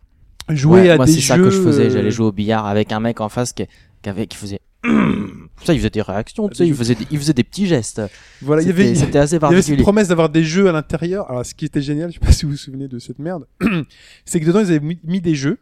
jouer 0.50 0.82
Ouais, 0.84 0.90
à 0.92 0.96
moi, 0.96 1.06
des 1.06 1.12
c'est 1.12 1.20
jeux. 1.20 1.28
ça 1.28 1.38
que 1.38 1.50
je 1.50 1.62
faisais. 1.62 1.88
euh, 1.88 1.90
J'allais 1.90 2.12
jouer 2.12 2.28
au 2.28 2.32
billard 2.32 2.66
avec 2.66 2.92
un 2.94 3.02
mec 3.02 3.20
en 3.20 3.28
face 3.30 3.52
qui, 3.52 3.66
qui 4.02 4.10
avait, 4.10 4.26
qui 4.28 4.38
faisait. 4.38 4.62
ça, 5.64 5.74
il 5.74 5.80
faisait 5.80 5.90
des 5.90 6.02
réactions, 6.02 6.48
tu 6.50 6.56
sais, 6.56 6.64
Des 6.64 6.70
il 6.70 6.76
faisait, 6.76 6.96
des, 6.96 7.06
il 7.12 7.18
faisait 7.18 7.34
des 7.34 7.44
petits 7.44 7.68
gestes. 7.68 8.02
Voilà, 8.42 8.62
il 8.62 8.68
y 8.68 8.72
avait, 8.72 8.96
c'était 8.96 9.20
assez 9.20 9.36
Il 9.36 9.42
y 9.42 9.46
avait 9.46 9.62
cette 9.62 9.82
promesse 9.82 10.08
d'avoir 10.08 10.30
des 10.30 10.44
jeux 10.44 10.70
à 10.70 10.72
l'intérieur. 10.72 11.30
Alors, 11.30 11.46
ce 11.46 11.54
qui 11.54 11.66
était 11.66 11.82
génial, 11.82 12.10
je 12.10 12.20
sais 12.20 12.26
pas 12.26 12.32
si 12.32 12.46
vous 12.46 12.52
vous 12.52 12.58
souvenez 12.58 12.88
de 12.88 13.00
cette 13.00 13.20
merde, 13.20 13.48
c'est 14.26 14.40
que 14.40 14.46
dedans 14.46 14.60
ils 14.60 14.68
avaient 14.68 14.80
mis, 14.80 15.00
mis 15.04 15.22
des 15.22 15.36
jeux. 15.36 15.60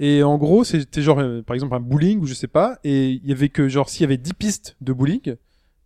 Et 0.00 0.22
en 0.22 0.38
gros, 0.38 0.64
c'était 0.64 1.02
genre, 1.02 1.18
euh, 1.18 1.42
par 1.42 1.54
exemple, 1.54 1.74
un 1.74 1.80
bowling 1.80 2.20
ou 2.20 2.26
je 2.26 2.34
sais 2.34 2.46
pas. 2.46 2.78
Et 2.84 3.10
il 3.10 3.26
y 3.26 3.32
avait 3.32 3.48
que, 3.48 3.68
genre, 3.68 3.88
s'il 3.88 4.02
y 4.02 4.04
avait 4.04 4.16
10 4.16 4.32
pistes 4.34 4.76
de 4.80 4.92
bowling, 4.92 5.34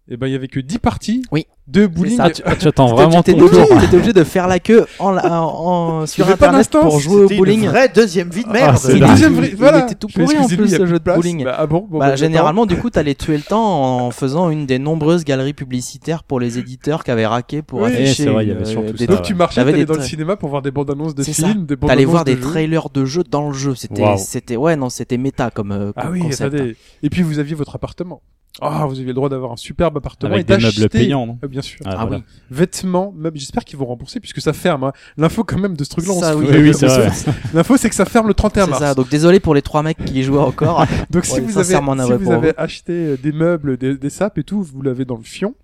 et 0.09 0.17
ben, 0.17 0.27
il 0.27 0.33
y 0.33 0.37
avait 0.37 0.49
que 0.49 0.59
10 0.59 0.79
parties 0.79 1.23
Oui. 1.31 1.47
de 1.69 1.87
bowling. 1.87 2.17
Ah, 2.19 2.29
tu, 2.31 2.43
tu 2.59 2.69
attends 2.69 2.87
vraiment 2.89 3.23
t'étais 3.23 3.39
ton 3.39 3.47
obligé, 3.47 3.63
obligé 3.95 4.13
de 4.13 4.25
faire 4.25 4.49
la 4.49 4.59
queue 4.59 4.85
en, 4.99 5.17
en, 5.17 5.23
en- 6.03 6.07
sur 6.07 6.29
internet 6.29 6.69
pour 6.71 6.99
jouer 6.99 7.23
au 7.25 7.29
bowling. 7.29 7.63
une 7.63 7.69
vraie 7.69 7.89
deuxième 7.89 8.29
vie 8.29 8.43
de 8.43 8.49
Ah, 8.51 8.53
merde. 8.53 8.79
dingue. 8.85 9.09
deuxième 9.11 9.33
Il- 9.35 9.39
vrai- 9.39 9.49
il 9.51 9.57
voilà. 9.57 9.85
était 9.85 9.95
tout 9.95 10.09
pourri, 10.09 10.25
en 10.37 10.41
excusez-lui, 10.43 10.67
plus, 10.69 10.77
ce 10.77 10.87
jeu 10.87 10.99
de 10.99 11.05
bowling. 11.05 11.45
Bah, 11.45 11.55
ah 11.57 11.67
bon, 11.69 11.87
bon, 11.89 11.99
Bah, 12.01 12.09
bah, 12.11 12.17
généralement, 12.17 12.67
du 12.67 12.77
coup, 12.77 12.91
t'allais 12.91 13.15
tuer 13.15 13.37
le 13.37 13.45
temps 13.45 14.05
en 14.07 14.11
faisant 14.11 14.51
une 14.51 14.67
des 14.67 14.81
nombreuses 14.81 15.25
galeries 15.25 15.53
publicitaires 15.55 16.25
pour 16.25 16.41
les 16.41 16.59
éditeurs 16.59 17.05
qui 17.05 17.13
avaient 17.13 17.27
raqué 17.27 17.63
pour 17.63 17.83
Oui, 17.83 17.93
afficher. 17.93 18.25
c'est 18.25 18.29
vrai, 18.31 18.45
il 18.45 18.49
y 18.49 18.53
avait 18.53 18.63
euh, 18.63 18.65
surtout 18.65 18.93
des- 18.95 18.99
ça, 18.99 19.07
Donc 19.07 19.19
ouais. 19.19 19.23
tu 19.23 19.35
marchais, 19.35 19.65
t'allais 19.65 19.85
dans 19.85 19.95
le 19.95 20.03
cinéma 20.03 20.35
pour 20.37 20.49
voir 20.49 20.63
des 20.63 20.73
bandes 20.73 20.91
annonces 20.91 21.15
de 21.15 21.23
C'est 21.23 21.33
ça. 21.33 21.47
films, 21.47 21.65
des 21.65 21.77
bandes 21.77 21.89
T'allais 21.89 22.05
voir 22.05 22.25
de 22.25 22.33
des 22.35 22.41
trailers 22.41 22.91
de 22.91 23.05
jeux 23.05 23.23
dans 23.31 23.47
le 23.49 23.55
jeu. 23.55 23.77
C'était, 23.77 24.17
c'était, 24.19 24.57
ouais, 24.57 24.75
non, 24.75 24.91
c'était 24.91 25.17
méta 25.17 25.51
comme, 25.51 25.71
euh, 25.71 25.93
Ah 25.95 26.03
comme 26.03 26.13
oui, 26.15 26.21
concept. 26.23 26.55
attendez. 26.55 26.77
Et 27.05 27.09
puis 27.09 27.23
vous 27.23 27.39
aviez 27.39 27.55
votre 27.55 27.77
appartement. 27.77 28.21
Ah, 28.61 28.85
vous 28.87 28.93
aviez 28.97 29.07
le 29.07 29.15
droit 29.15 29.31
d'avoir 29.31 29.53
un 29.53 29.57
superbe 29.57 29.97
appartement 29.97 30.35
Avec 30.35 30.49
et 30.51 30.57
des 30.57 30.63
meubles 30.63 30.89
payants, 30.91 31.27
non 31.27 31.39
Ah, 31.43 31.47
bien 31.47 31.63
sûr. 31.63 31.81
Ah, 31.87 31.95
Ah 31.97 32.03
voilà. 32.05 32.19
oui. 32.19 32.23
Vêtements, 32.51 33.13
meubles. 33.17 33.39
J'espère 33.39 33.65
qu'ils 33.65 33.79
vont 33.79 33.87
rembourser 33.87 34.21
puisque 34.21 34.43
ça 34.43 34.53
ferme. 34.53 34.85
hein. 34.85 34.93
L'info 35.17 35.43
quand 35.43 35.59
même 35.59 35.75
de 35.77 35.83
ce 35.85 35.91
truc-là, 35.91 36.13
on 36.13 36.21
Ça, 36.21 36.33
se 36.33 36.37
oui. 36.37 36.47
fout. 36.47 36.83
Oui. 36.87 37.33
L'info, 37.55 37.77
c'est 37.79 37.89
que 37.89 37.95
ça 37.95 38.05
ferme 38.05 38.29
le 38.29 38.35
31 38.35 38.65
C'est 38.65 38.71
mars. 38.71 38.83
ça. 38.83 38.95
Donc 38.95 39.09
désolé 39.09 39.41
pour 39.41 39.55
les 39.55 39.63
trois 39.63 39.83
mecs 39.83 40.05
qui 40.05 40.21
y 40.21 40.23
jouaient 40.23 40.39
encore. 40.39 40.85
Donc 41.11 41.25
si 41.25 41.41
vous 41.41 41.57
avez, 41.59 41.75
si 41.75 42.13
vous 42.25 42.31
avez 42.33 42.53
acheté 42.59 42.93
euh, 42.93 43.17
des 43.17 43.33
meubles, 43.33 43.79
des, 43.79 43.97
des 43.97 44.11
sapes 44.11 44.37
et 44.39 44.45
tout, 44.45 44.63
vous 44.63 44.83
l'avez 44.83 45.07
dans 45.07 45.17
le 45.17 45.23
fion. 45.25 45.55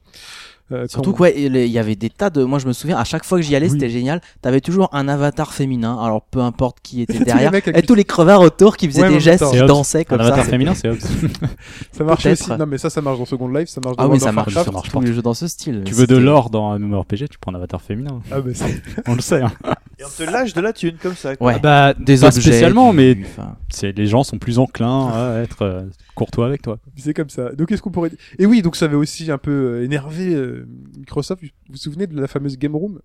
Euh, 0.71 0.87
Surtout 0.87 1.13
ouais, 1.19 1.35
il 1.37 1.57
y 1.67 1.79
avait 1.79 1.97
des 1.97 2.11
tas 2.11 2.29
de. 2.29 2.45
Moi, 2.45 2.59
je 2.59 2.67
me 2.67 2.73
souviens, 2.75 2.99
à 2.99 3.05
chaque 3.05 3.25
fois 3.25 3.39
que 3.39 3.43
j'y 3.45 3.57
allais, 3.57 3.67
Oui. 3.69 3.73
c'était 3.73 3.89
génial. 3.89 4.21
T'avais 4.43 4.61
toujours 4.61 4.91
un 4.93 5.09
avatar 5.09 5.53
féminin. 5.55 5.97
Alors 6.03 6.21
peu 6.23 6.41
importe 6.41 6.79
qui 6.83 7.01
était 7.03 7.15
les 7.19 7.25
derrière, 7.25 7.53
et 7.55 7.83
tous 7.83 7.95
les 7.95 8.05
crevards 8.05 8.43
autour 8.43 8.77
qui 8.77 8.87
faisaient 8.87 9.03
Ouais, 9.03 9.09
des 9.09 9.21
gestes, 9.21 9.45
qui 9.51 9.59
dansaient 9.59 10.01
Un 10.01 10.05
comme 10.05 10.21
avatar 10.21 10.45
ça. 10.45 10.51
féminin, 10.51 10.75
c'est 10.75 10.91
ça 11.93 12.05
marche 12.05 12.27
aussi. 12.27 12.51
Non, 12.59 12.67
mais 12.67 12.79
ça, 12.79 12.91
ça 12.91 13.01
marche 13.01 13.19
dans 13.19 13.25
Second 13.25 13.49
Life, 13.49 13.69
ça 13.69 13.81
marche 13.83 13.97
dans 13.97 14.05
Ah 14.05 14.09
oui, 14.09 14.21
ça 14.21 14.33
marche, 14.33 14.53
ça 14.55 14.71
marche 14.71 14.91
tous 14.91 15.01
les 15.01 15.13
jeux 15.13 15.23
dans 15.23 15.35
ce 15.35 15.47
style. 15.47 15.83
Tu 15.85 15.95
veux 15.95 16.07
de 16.07 16.17
l'or 16.17 16.51
dans 16.51 16.71
un 16.73 16.79
MMORPG, 16.79 17.29
tu 17.29 17.39
prends 17.41 17.53
un 17.53 17.57
avatar 17.57 17.81
féminin. 17.81 18.21
Ah, 18.31 18.41
bah, 18.41 18.51
c'est- 18.55 18.83
On 19.07 19.15
le 19.15 19.21
sait. 19.21 19.43
Hein. 19.43 19.53
Et 19.99 20.05
on 20.05 20.09
te 20.09 20.31
lâche 20.31 20.53
de 20.55 20.61
la 20.61 20.73
thune 20.73 20.97
comme 21.03 21.17
ça. 21.17 21.35
quoi. 21.37 21.47
Ouais. 21.49 21.55
Ah 21.57 21.61
bah, 21.61 21.95
Des 21.99 22.19
pas 22.19 22.27
objets, 22.29 22.41
spécialement, 22.41 22.91
du- 22.91 22.97
mais 22.97 23.19
enfin, 23.25 23.57
c'est 23.69 23.97
les 23.97 24.07
gens 24.07 24.23
sont 24.23 24.39
plus 24.39 24.59
enclins 24.59 25.09
à 25.09 25.41
être 25.43 25.63
euh, 25.63 25.83
courtois 26.19 26.47
avec 26.47 26.63
toi. 26.63 26.79
c'est 26.97 27.15
comme 27.15 27.31
ça. 27.31 27.53
Donc, 27.53 27.69
qu'est-ce 27.69 27.83
qu'on 27.83 27.91
pourrait 27.91 28.11
dire 28.11 28.19
Et 28.39 28.47
oui, 28.47 28.61
donc 28.63 28.77
ça 28.77 28.85
avait 28.87 28.97
aussi 28.97 29.31
un 29.31 29.39
peu 29.39 29.51
euh, 29.51 29.85
énervé 29.85 30.35
euh, 30.35 30.67
Microsoft. 30.99 31.43
Vous 31.43 31.49
vous 31.71 31.77
souvenez 31.77 32.07
de 32.07 32.21
la 32.21 32.27
fameuse 32.27 32.59
Game 32.59 32.75
Room? 32.77 33.01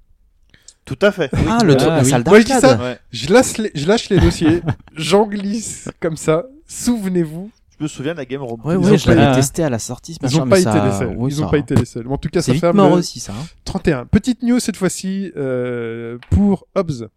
Tout 0.85 0.99
à 1.01 1.11
fait. 1.13 1.29
Ah, 1.47 1.59
le 1.63 1.73
Ah, 1.73 1.75
truc, 1.75 1.89
la 1.89 2.01
oui. 2.03 2.09
salle 2.09 2.23
Moi, 2.27 2.39
je 2.41 2.45
dis 2.45 2.51
ça. 2.51 2.77
Ouais. 2.77 2.99
Je 3.11 3.31
lâche 3.31 3.57
les, 3.57 3.71
je 3.73 3.87
lâche 3.87 4.09
les 4.09 4.19
dossiers, 4.19 4.61
j'en 4.97 5.25
glisse 5.27 5.89
comme 6.01 6.17
ça. 6.17 6.45
Souvenez-vous, 6.67 7.49
Je 7.79 7.83
me 7.83 7.87
souviens 7.87 8.11
de 8.13 8.17
la 8.17 8.25
Game 8.25 8.41
Room. 8.41 8.59
Ouais, 8.65 8.75
Ils 8.75 8.77
ouais, 8.85 8.91
ont 8.91 8.97
je 8.97 9.05
pas- 9.05 9.15
l'avais 9.15 9.27
Ah. 9.31 9.35
testé 9.35 9.63
à 9.63 9.69
la 9.69 9.79
sortie. 9.79 10.13
ce 10.13 10.19
ils 10.21 10.23
machin, 10.25 10.39
n'ont 10.39 10.49
pas 10.49 10.59
été 10.59 10.69
ça- 10.71 10.85
les 10.85 10.91
seuls. 10.91 11.15
oui, 11.17 11.31
ils 11.33 11.37
n'ont 11.39 11.45
ça- 11.45 11.51
pas 11.51 11.57
été 11.57 11.75
les 11.75 11.85
seuls. 11.85 12.05
Mais 12.05 12.13
en 12.13 12.17
tout 12.17 12.29
cas, 12.29 12.41
C'est 12.41 12.47
ça 12.47 12.51
vite 12.53 12.61
ferme 12.61 12.75
mort 12.77 12.89
le 12.89 12.95
aussi, 12.97 13.19
ça. 13.19 13.31
hein. 13.33 13.45
31. 13.65 14.05
Petite 14.05 14.43
news 14.43 14.59
cette 14.59 14.75
fois-ci 14.75 15.31
euh, 15.37 16.17
pour 16.31 16.67
Hobbs. 16.75 17.07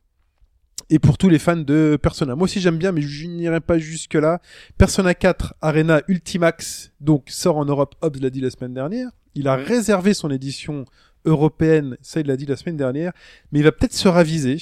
Et 0.88 1.00
pour 1.00 1.18
tous 1.18 1.28
les 1.28 1.40
fans 1.40 1.56
de 1.56 1.98
Persona. 2.00 2.36
Moi 2.36 2.44
aussi 2.44 2.60
j'aime 2.60 2.78
bien, 2.78 2.92
mais 2.92 3.02
je 3.02 3.26
n'irai 3.26 3.60
pas 3.60 3.78
jusque 3.78 4.14
là. 4.14 4.40
Persona 4.78 5.14
4 5.14 5.54
Arena 5.60 6.00
Ultimax, 6.06 6.92
donc 7.00 7.24
sort 7.28 7.56
en 7.56 7.64
Europe. 7.64 7.96
Hobbs 8.02 8.20
l'a 8.20 8.30
dit 8.30 8.40
la 8.40 8.50
semaine 8.50 8.74
dernière. 8.74 9.10
Il 9.34 9.48
a 9.48 9.56
réservé 9.56 10.14
son 10.14 10.30
édition 10.30 10.84
européenne, 11.24 11.96
ça 12.02 12.20
il 12.20 12.26
l'a 12.26 12.36
dit 12.36 12.46
la 12.46 12.56
semaine 12.56 12.76
dernière, 12.76 13.12
mais 13.50 13.58
il 13.58 13.64
va 13.64 13.72
peut-être 13.72 13.94
se 13.94 14.06
raviser 14.06 14.58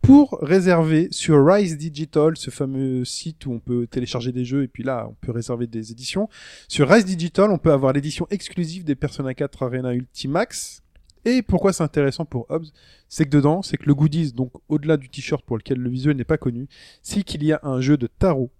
pour 0.00 0.38
réserver 0.40 1.08
sur 1.10 1.44
Rise 1.44 1.76
Digital, 1.76 2.36
ce 2.36 2.50
fameux 2.50 3.04
site 3.04 3.44
où 3.44 3.52
on 3.52 3.58
peut 3.58 3.86
télécharger 3.86 4.32
des 4.32 4.44
jeux 4.44 4.62
et 4.62 4.68
puis 4.68 4.82
là 4.82 5.08
on 5.10 5.14
peut 5.20 5.32
réserver 5.32 5.66
des 5.66 5.92
éditions. 5.92 6.28
Sur 6.68 6.88
Rise 6.88 7.04
Digital, 7.04 7.50
on 7.50 7.58
peut 7.58 7.72
avoir 7.72 7.92
l'édition 7.92 8.26
exclusive 8.30 8.84
des 8.84 8.94
Persona 8.94 9.34
4 9.34 9.64
Arena 9.64 9.92
Ultimax. 9.92 10.82
Et 11.26 11.42
pourquoi 11.42 11.72
c'est 11.74 11.82
intéressant 11.82 12.24
pour 12.24 12.46
Hobbs 12.48 12.66
C'est 13.08 13.24
que 13.26 13.30
dedans, 13.30 13.60
c'est 13.60 13.76
que 13.76 13.84
le 13.86 13.94
goodies, 13.94 14.32
donc 14.32 14.52
au-delà 14.68 14.96
du 14.96 15.08
t-shirt 15.10 15.44
pour 15.44 15.56
lequel 15.58 15.78
le 15.78 15.90
visuel 15.90 16.16
n'est 16.16 16.24
pas 16.24 16.38
connu, 16.38 16.68
c'est 17.02 17.22
qu'il 17.22 17.44
y 17.44 17.52
a 17.52 17.60
un 17.64 17.80
jeu 17.80 17.96
de 17.98 18.06
tarot 18.06 18.50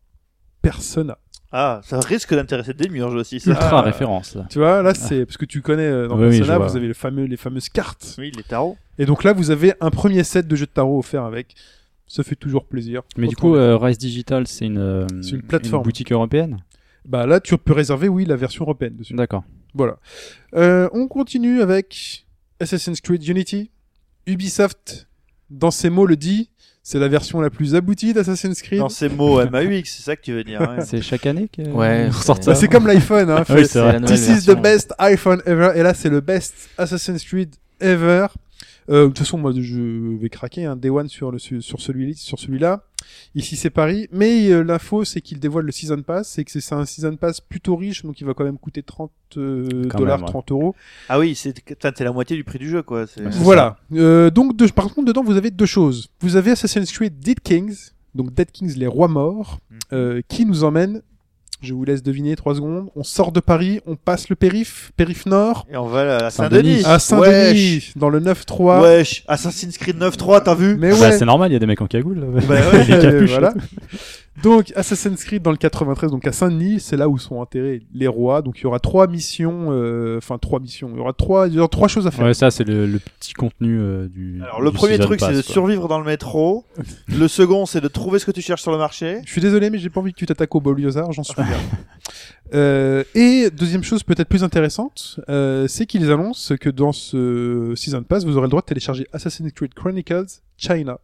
Persona. 0.63 1.17
Ah, 1.53 1.81
ça 1.85 2.01
risque 2.01 2.35
d'intéresser 2.35 2.75
des 2.75 2.89
murs 2.89 3.09
aussi. 3.13 3.39
Ça. 3.39 3.51
Ultra 3.51 3.79
Ah. 3.79 3.83
référence. 3.83 4.35
là. 4.35 4.47
Tu 4.51 4.59
vois, 4.59 4.83
là 4.83 4.95
c'est 4.95 5.25
parce 5.25 5.37
que 5.37 5.45
tu 5.45 5.63
connais 5.63 5.85
euh, 5.87 6.09
dans 6.09 6.19
Oui, 6.19 6.37
Persona, 6.39 6.59
vous 6.59 6.77
avez 6.77 6.89
le 6.89 6.95
fameux, 6.95 7.25
les 7.25 7.37
fameuses 7.37 7.69
cartes. 7.69 8.17
Oui, 8.19 8.33
les 8.37 8.43
tarots. 8.43 8.77
Et 8.99 9.07
donc 9.07 9.23
là, 9.23 9.33
vous 9.33 9.51
avez 9.53 9.75
un 9.81 9.91
premier 9.91 10.25
set 10.25 10.49
de 10.49 10.57
jeux 10.57 10.67
de 10.67 10.71
tarot 10.73 10.99
offert 10.99 11.23
avec. 11.23 11.55
Ça 12.09 12.23
fait 12.25 12.35
toujours 12.37 12.65
plaisir. 12.67 13.03
Mais 13.17 13.27
du 13.29 13.37
coup, 13.37 13.55
euh, 13.57 13.77
Rise 13.77 13.99
Digital, 13.99 14.47
c'est 14.47 14.67
une, 14.67 14.79
euh, 14.79 15.07
C'est 15.23 15.33
une 15.33 15.43
plateforme. 15.43 15.83
boutique 15.85 16.11
européenne. 16.13 16.59
bah 17.05 17.27
là, 17.27 17.39
tu 17.41 17.57
peux 17.59 17.73
réserver, 17.73 18.09
oui, 18.09 18.25
la 18.25 18.37
version 18.37 18.65
européenne 18.65 18.97
dessus. 18.97 19.15
D'accord. 19.15 19.45
Voilà. 19.75 19.99
Euh, 20.55 20.89
on 20.93 21.07
continue 21.09 21.61
avec 21.63 22.26
Assassin's 22.61 23.01
Creed 23.01 23.27
Unity. 23.27 23.71
Ubisoft, 24.27 25.07
dans 25.51 25.71
ses 25.71 25.91
mots, 25.91 26.07
le 26.07 26.17
dit. 26.17 26.51
C'est 26.83 27.01
la 27.01 27.09
version 27.09 27.41
la 27.41 27.51
plus 27.51 27.75
aboutie 27.75 28.13
d'Assassin's 28.13 28.63
Creed. 28.63 28.79
Dans 28.79 28.89
ces 28.89 29.09
mots 29.09 29.45
MAUX, 29.51 29.83
c'est 29.87 30.03
ça 30.05 30.15
que 30.15 30.23
tu 30.23 30.33
veux 30.33 30.45
dire. 30.45 30.61
C'est 30.87 31.03
chaque 31.03 31.27
année 31.27 31.49
que 31.49 31.63
Ouais, 31.63 32.07
on 32.09 32.17
ressort 32.17 32.37
c'est- 32.37 32.43
ça. 32.45 32.51
Bah, 32.53 32.55
c'est 32.57 32.69
comme 32.69 32.87
l'iPhone. 32.87 33.29
Hein, 33.29 33.43
oui, 33.49 33.63
This 34.07 34.29
is 34.29 34.47
the 34.47 34.55
best 34.57 34.95
iPhone 34.99 35.43
ever. 35.47 35.73
Et 35.75 35.83
là, 35.83 35.95
c'est 35.95 36.09
le 36.09 36.21
best 36.21 36.55
Assassin's 36.79 37.25
Creed 37.25 37.57
ever. 37.81 38.27
Euh, 38.89 39.03
de 39.03 39.07
toute 39.09 39.19
façon, 39.19 39.39
moi, 39.39 39.53
je 39.57 40.17
vais 40.17 40.29
craquer 40.29 40.65
un 40.65 40.77
Day 40.77 40.91
One 40.91 41.09
sur, 41.09 41.31
le, 41.33 41.39
sur 41.39 41.81
celui 41.81 42.15
sur 42.15 42.39
celui-là. 42.39 42.85
Ici, 43.35 43.57
c'est 43.57 43.71
Paris. 43.71 44.09
Mais 44.13 44.49
euh, 44.51 44.63
l'info, 44.63 45.05
c'est 45.05 45.21
qu'il 45.21 45.39
dévoile 45.41 45.65
le 45.65 45.73
Season 45.73 46.01
Pass. 46.03 46.29
C'est 46.31 46.45
que 46.45 46.51
c'est 46.61 46.75
un 46.75 46.85
Season 46.85 47.17
Pass 47.17 47.41
plutôt 47.41 47.77
riche, 47.77 48.03
donc 48.05 48.21
il 48.21 48.25
va 48.27 48.35
quand 48.35 48.45
même 48.45 48.59
coûter 48.59 48.83
30 48.83 49.11
euh, 49.37 49.87
Quand 49.89 49.99
dollars, 49.99 50.19
même, 50.19 50.27
ouais. 50.27 50.31
30 50.33 50.51
euros. 50.53 50.75
Ah 51.09 51.19
oui, 51.19 51.35
c'est 51.35 51.53
t'es 51.53 52.05
la 52.05 52.13
moitié 52.13 52.37
du 52.37 52.45
prix 52.45 52.59
du 52.59 52.69
jeu, 52.69 52.83
quoi. 52.83 53.07
C'est- 53.07 53.23
c'est 53.31 53.39
Voilà. 53.39 53.77
Euh, 53.93 54.31
donc, 54.31 54.57
de- 54.57 54.67
par 54.69 54.93
contre, 54.93 55.07
dedans, 55.09 55.23
vous 55.25 55.37
avez 55.37 55.51
deux 55.51 55.67
choses. 55.67 56.09
Vous 56.21 56.37
avez 56.37 56.53
Assassin's 56.53 56.91
Creed 56.93 57.19
Dead 57.19 57.41
Kings, 57.41 57.77
donc 58.15 58.33
Dead 58.35 58.51
Kings, 58.51 58.75
les 58.77 58.87
rois 58.87 59.09
morts, 59.09 59.59
Mhm. 59.71 59.79
euh, 59.93 60.21
qui 60.29 60.47
nous 60.47 60.65
emmène. 60.65 61.03
Je 61.63 61.73
vous 61.75 61.85
laisse 61.85 62.03
deviner 62.03 62.37
trois 62.37 62.55
secondes. 62.55 62.89
On 62.97 63.03
sort 63.03 63.33
de 63.33 63.41
Paris, 63.41 63.81
on 63.87 63.97
passe 63.97 64.29
le 64.29 64.37
périph, 64.37 64.93
périph 64.97 65.25
nord, 65.27 65.67
Et 65.73 65.77
on 65.77 65.87
va 65.87 66.17
à 66.27 66.31
Saint-Denis. 66.31 66.83
À 66.85 66.99
Saint-Denis, 66.99 67.93
dans 67.97 68.09
le 68.11 68.21
9-3. 68.21 68.83
Wesh. 68.83 69.25
Assassin's 69.27 69.79
Creed 69.79 69.97
9.3, 69.99 70.43
t'as 70.45 70.55
vu 70.55 70.77
Mais 70.77 70.91
Bah, 70.91 70.97
ouais. 70.99 71.13
c'est 71.19 71.25
normal, 71.25 71.51
il 71.51 71.55
y 71.55 71.57
a 71.57 71.59
des 71.59 71.67
mecs 71.67 71.81
en 71.81 71.87
cagoule. 71.87 72.21
là. 72.21 72.27
Bah 72.47 72.55
ouais. 72.73 72.85
Les 72.89 72.99
capuches, 73.01 73.31
voilà. 73.31 73.55
Donc 74.43 74.73
Assassin's 74.77 75.25
Creed 75.25 75.43
dans 75.43 75.51
le 75.51 75.57
93, 75.57 76.11
donc 76.11 76.27
à 76.27 76.33
Saint-Denis, 76.33 76.81
c'est 76.81 76.97
là 76.97 77.09
où 77.09 77.19
sont 77.19 77.37
enterrés 77.37 77.83
les 77.95 78.07
rois. 78.07 78.43
Donc 78.43 78.59
il 78.59 78.65
y 78.65 78.67
aura 78.67 78.81
trois 78.81 79.07
missions, 79.07 79.69
euh, 79.71 80.19
enfin 80.19 80.39
trois 80.39 80.61
missions. 80.61 80.91
Il 80.93 80.97
y 80.97 81.01
aura 81.01 81.13
trois, 81.13 81.49
il 81.49 81.55
y 81.55 81.59
aura 81.59 81.69
trois 81.69 81.89
choses 81.89 82.07
à 82.07 82.11
faire. 82.11 82.27
Ouais, 82.27 82.35
ça 82.35 82.51
c'est 82.51 82.65
le, 82.65 82.87
le 82.87 82.99
petit 82.99 83.33
contenu 83.33 83.79
euh, 83.81 84.09
du. 84.09 84.43
Alors 84.43 84.61
le 84.61 84.71
du 84.71 84.77
premier 84.77 84.99
truc 84.99 85.21
c'est 85.21 85.33
de 85.33 85.43
survivre 85.43 85.89
dans 85.89 85.99
le 85.99 86.05
métro. 86.05 86.65
le 87.09 87.29
second 87.29 87.67
c'est 87.67 87.81
de 87.81 87.89
trouver 87.89 88.19
ce 88.19 88.27
que 88.27 88.31
tu 88.31 88.43
cherches 88.43 88.63
sur 88.63 88.73
le 88.73 88.79
marché. 88.79 89.21
Je 89.25 89.33
suis 89.33 89.41
désolé, 89.41 89.71
mais 89.71 89.79
j'ai 89.79 89.91
pas 89.91 90.01
envie 90.01 90.13
que 90.13 90.19
tu 90.19 90.27
t'attaques 90.27 90.55
au 90.55 90.61
Boliozard, 90.61 91.13
j'en 91.13 91.25
suis 91.25 91.35
bien. 91.35 91.47
Euh, 92.55 93.03
et 93.17 93.51
deuxième 93.51 93.83
chose 93.83 94.05
peut-être 94.05 94.29
plus 94.29 94.45
intéressante, 94.45 95.19
euh, 95.29 95.67
c'est 95.67 95.85
qu'ils 95.85 96.13
annoncent 96.13 96.57
que 96.57 96.71
dans 96.71 96.93
ce 96.93 97.73
Season 97.75 98.05
Pass, 98.05 98.25
vous 98.25 98.37
aurez 98.37 98.47
le 98.47 98.51
droit 98.51 98.61
de 98.61 98.67
télécharger 98.67 99.09
Assassin's 99.13 99.51
Creed 99.53 99.75
Chronicles 99.75 100.27
China. 100.57 101.01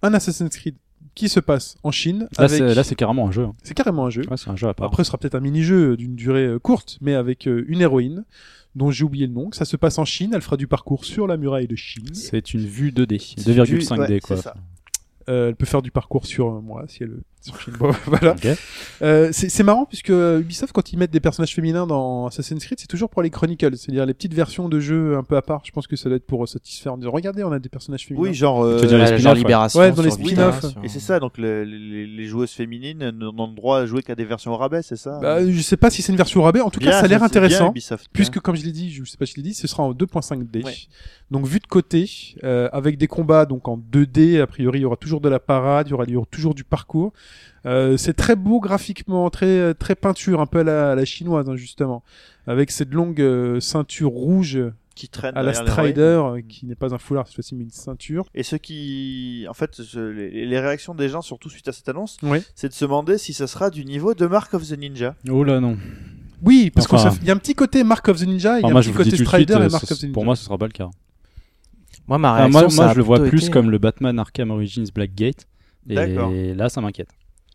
Un 0.00 0.14
Assassin's 0.14 0.56
Creed 0.56 0.76
qui 1.14 1.28
se 1.28 1.40
passe 1.40 1.76
en 1.82 1.90
Chine. 1.90 2.28
Là, 2.38 2.44
avec... 2.44 2.58
c'est, 2.58 2.74
là 2.74 2.84
c'est 2.84 2.94
carrément 2.94 3.28
un 3.28 3.32
jeu. 3.32 3.44
hein. 3.44 3.54
c'est 3.62 3.74
carrément 3.74 4.06
un 4.06 4.10
jeu. 4.10 4.22
Ouais, 4.30 4.36
c'est 4.36 4.50
un 4.50 4.56
jeu 4.56 4.68
à 4.68 4.74
part. 4.74 4.86
Après, 4.86 5.04
ce 5.04 5.08
sera 5.08 5.18
peut-être 5.18 5.34
un 5.34 5.40
mini-jeu 5.40 5.96
d'une 5.96 6.14
durée 6.14 6.46
euh, 6.46 6.58
courte, 6.58 6.98
mais 7.00 7.14
avec 7.14 7.46
euh, 7.46 7.64
une 7.68 7.80
héroïne 7.80 8.24
dont 8.74 8.90
j'ai 8.90 9.04
oublié 9.04 9.26
le 9.26 9.32
nom. 9.34 9.50
Ça 9.52 9.64
se 9.66 9.76
passe 9.76 9.98
en 9.98 10.04
Chine. 10.04 10.32
Elle 10.34 10.40
fera 10.40 10.56
du 10.56 10.66
parcours 10.66 11.04
sur 11.04 11.26
la 11.26 11.36
muraille 11.36 11.68
de 11.68 11.76
Chine. 11.76 12.08
c'est 12.14 12.54
une 12.54 12.64
vue 12.66 12.90
2D, 12.90 13.34
C'est 13.36 13.50
2,5D 13.52 13.98
ouais, 14.08 14.20
quoi. 14.20 14.36
c'est 14.36 14.42
ça. 14.42 14.54
Euh, 15.28 15.48
elle 15.48 15.56
peut 15.56 15.66
faire 15.66 15.82
du 15.82 15.90
parcours 15.90 16.26
sur 16.26 16.60
moi 16.62 16.84
si 16.88 17.02
elle 17.04 17.18
sur 17.42 17.54
voilà. 18.06 18.34
Euh, 19.02 19.30
c'est 19.32 19.48
c'est 19.48 19.62
marrant 19.62 19.84
puisque 19.86 20.10
Ubisoft 20.10 20.72
quand 20.72 20.92
ils 20.92 20.98
mettent 20.98 21.10
des 21.10 21.20
personnages 21.20 21.54
féminins 21.54 21.86
dans 21.86 22.26
Assassin's 22.26 22.64
Creed 22.64 22.78
c'est 22.80 22.86
toujours 22.86 23.10
pour 23.10 23.22
les 23.22 23.30
Chronicles 23.30 23.76
c'est-à-dire 23.76 24.06
les 24.06 24.14
petites 24.14 24.34
versions 24.34 24.68
de 24.68 24.78
jeux 24.80 25.16
un 25.16 25.22
peu 25.24 25.36
à 25.36 25.42
part 25.42 25.62
je 25.64 25.72
pense 25.72 25.86
que 25.86 25.96
ça 25.96 26.08
doit 26.08 26.16
être 26.16 26.26
pour 26.26 26.48
satisfaire 26.48 26.92
en 26.94 26.98
disant 26.98 27.10
regardez 27.10 27.42
on 27.44 27.52
a 27.52 27.58
des 27.58 27.68
personnages 27.68 28.06
féminins 28.06 28.28
Oui, 28.28 28.34
genre. 28.34 28.62
euh, 28.64 28.80
dire 28.86 28.98
les 28.98 29.18
genre 29.18 29.32
ouais. 29.32 29.38
Libération. 29.38 29.80
Ouais, 29.80 29.92
dans 29.92 30.02
les 30.02 30.10
spin-offs. 30.10 30.64
Et 30.84 30.88
c'est 30.88 31.00
ça, 31.00 31.18
donc 31.20 31.38
le- 31.38 31.64
les, 31.64 32.06
les 32.06 32.26
joueuses 32.26 32.50
féminines 32.52 33.10
n'ont 33.10 33.48
le 33.48 33.54
droit 33.54 33.78
à 33.80 33.86
jouer 33.86 34.02
qu'à 34.02 34.14
des 34.14 34.24
versions 34.24 34.52
au 34.52 34.56
rabais, 34.56 34.82
c'est 34.82 34.96
ça? 34.96 35.18
Bah, 35.20 35.44
je 35.44 35.60
sais 35.60 35.76
pas 35.76 35.90
si 35.90 36.02
c'est 36.02 36.12
une 36.12 36.16
version 36.18 36.40
au 36.40 36.44
rabais 36.44 36.60
en 36.60 36.70
tout 36.70 36.80
cas 36.80 36.92
ça 36.92 37.00
a 37.04 37.08
l'air 37.08 37.22
intéressant 37.22 37.70
Ubisoft, 37.70 38.06
puisque 38.12 38.38
comme 38.40 38.56
je 38.56 38.64
l'ai 38.64 38.72
dit 38.72 38.90
je 38.92 39.04
sais 39.04 39.16
pas 39.16 39.26
si 39.26 39.32
je 39.32 39.36
l'ai 39.38 39.42
dit 39.42 39.54
ce 39.54 39.66
sera 39.66 39.82
en 39.82 39.92
2.5D 39.92 40.64
Ouais. 40.64 40.74
donc 41.30 41.46
vu 41.46 41.58
de 41.58 41.66
côté 41.66 42.08
euh, 42.44 42.68
avec 42.72 42.98
des 42.98 43.06
combats 43.08 43.46
donc 43.46 43.66
en 43.68 43.76
2D 43.78 44.40
a 44.40 44.46
priori 44.46 44.78
il 44.80 44.82
y 44.82 44.84
aura 44.84 44.96
toujours 44.96 45.20
de 45.20 45.28
la 45.28 45.40
parade 45.40 45.88
il 45.88 45.90
y 45.90 45.94
aura, 45.94 46.04
il 46.06 46.12
y 46.12 46.16
aura 46.16 46.26
toujours 46.30 46.54
du 46.54 46.64
parcours 46.64 47.12
Euh, 47.64 47.96
c'est 47.96 48.14
très 48.14 48.34
beau 48.34 48.58
graphiquement 48.60 49.30
très 49.30 49.72
très 49.74 49.94
peinture 49.94 50.40
un 50.40 50.46
peu 50.46 50.60
à 50.60 50.64
la, 50.64 50.90
à 50.92 50.94
la 50.96 51.04
chinoise 51.04 51.48
hein, 51.48 51.54
justement 51.54 52.02
avec 52.48 52.72
cette 52.72 52.92
longue 52.92 53.20
euh, 53.20 53.60
ceinture 53.60 54.10
rouge 54.10 54.58
qui 54.96 55.08
traîne 55.08 55.36
à 55.36 55.42
la 55.44 55.54
Strider, 55.54 56.00
euh, 56.00 56.40
qui 56.46 56.66
n'est 56.66 56.74
pas 56.74 56.92
un 56.92 56.98
foulard 56.98 57.26
cette 57.26 57.36
fois-ci 57.36 57.54
mais 57.54 57.62
une 57.64 57.70
ceinture. 57.70 58.26
Et 58.34 58.42
ce 58.42 58.56
qui, 58.56 59.46
en 59.48 59.54
fait, 59.54 59.80
les, 59.94 60.44
les 60.44 60.60
réactions 60.60 60.94
des 60.94 61.08
gens, 61.08 61.22
surtout 61.22 61.48
suite 61.48 61.66
à 61.68 61.72
cette 61.72 61.88
annonce, 61.88 62.18
Oui. 62.22 62.42
c'est 62.54 62.68
de 62.68 62.74
se 62.74 62.84
demander 62.84 63.16
si 63.16 63.32
ça 63.32 63.46
sera 63.46 63.70
du 63.70 63.84
niveau 63.86 64.12
de 64.14 64.26
Mark 64.26 64.52
of 64.54 64.68
the 64.68 64.76
Ninja. 64.76 65.14
Oh 65.30 65.44
là 65.44 65.60
non. 65.60 65.78
Oui, 66.42 66.70
parce 66.74 66.92
Enfin- 66.92 67.10
qu'il 67.16 67.26
y 67.26 67.30
a 67.30 67.34
un 67.34 67.38
petit 67.38 67.54
côté 67.54 67.84
Mark 67.84 68.06
of 68.08 68.18
the 68.18 68.26
Ninja, 68.26 68.58
il 68.58 68.62
y 68.62 68.70
a 68.70 68.76
un 68.76 68.80
petit 68.80 68.92
côté 68.92 69.10
suite, 69.10 69.22
Strider 69.26 69.54
et 69.54 69.68
Mark 69.70 69.84
of 69.90 69.98
the 69.98 70.02
Ninja. 70.02 70.12
pour 70.12 70.24
moi 70.26 70.34
ce 70.36 70.44
sera 70.44 70.58
pas 70.58 70.66
le 70.66 70.72
cas. 70.72 70.90
Moi, 72.08 72.18
ma 72.18 72.30
Ah, 72.32 72.36
réaction, 72.38 72.60
moi, 72.60 72.68
ça 72.70 72.76
moi 72.76 72.84
a 72.86 72.92
je 72.92 72.96
le 72.98 73.02
vois 73.04 73.20
plus 73.24 73.44
été, 73.44 73.50
comme 73.52 73.70
le 73.70 73.78
Batman 73.78 74.18
Arkham 74.18 74.50
Origins 74.50 74.84
Blackgate. 74.92 75.46
Et 75.88 76.52
là 76.54 76.68
ça 76.68 76.80
m'inquiète. 76.80 77.08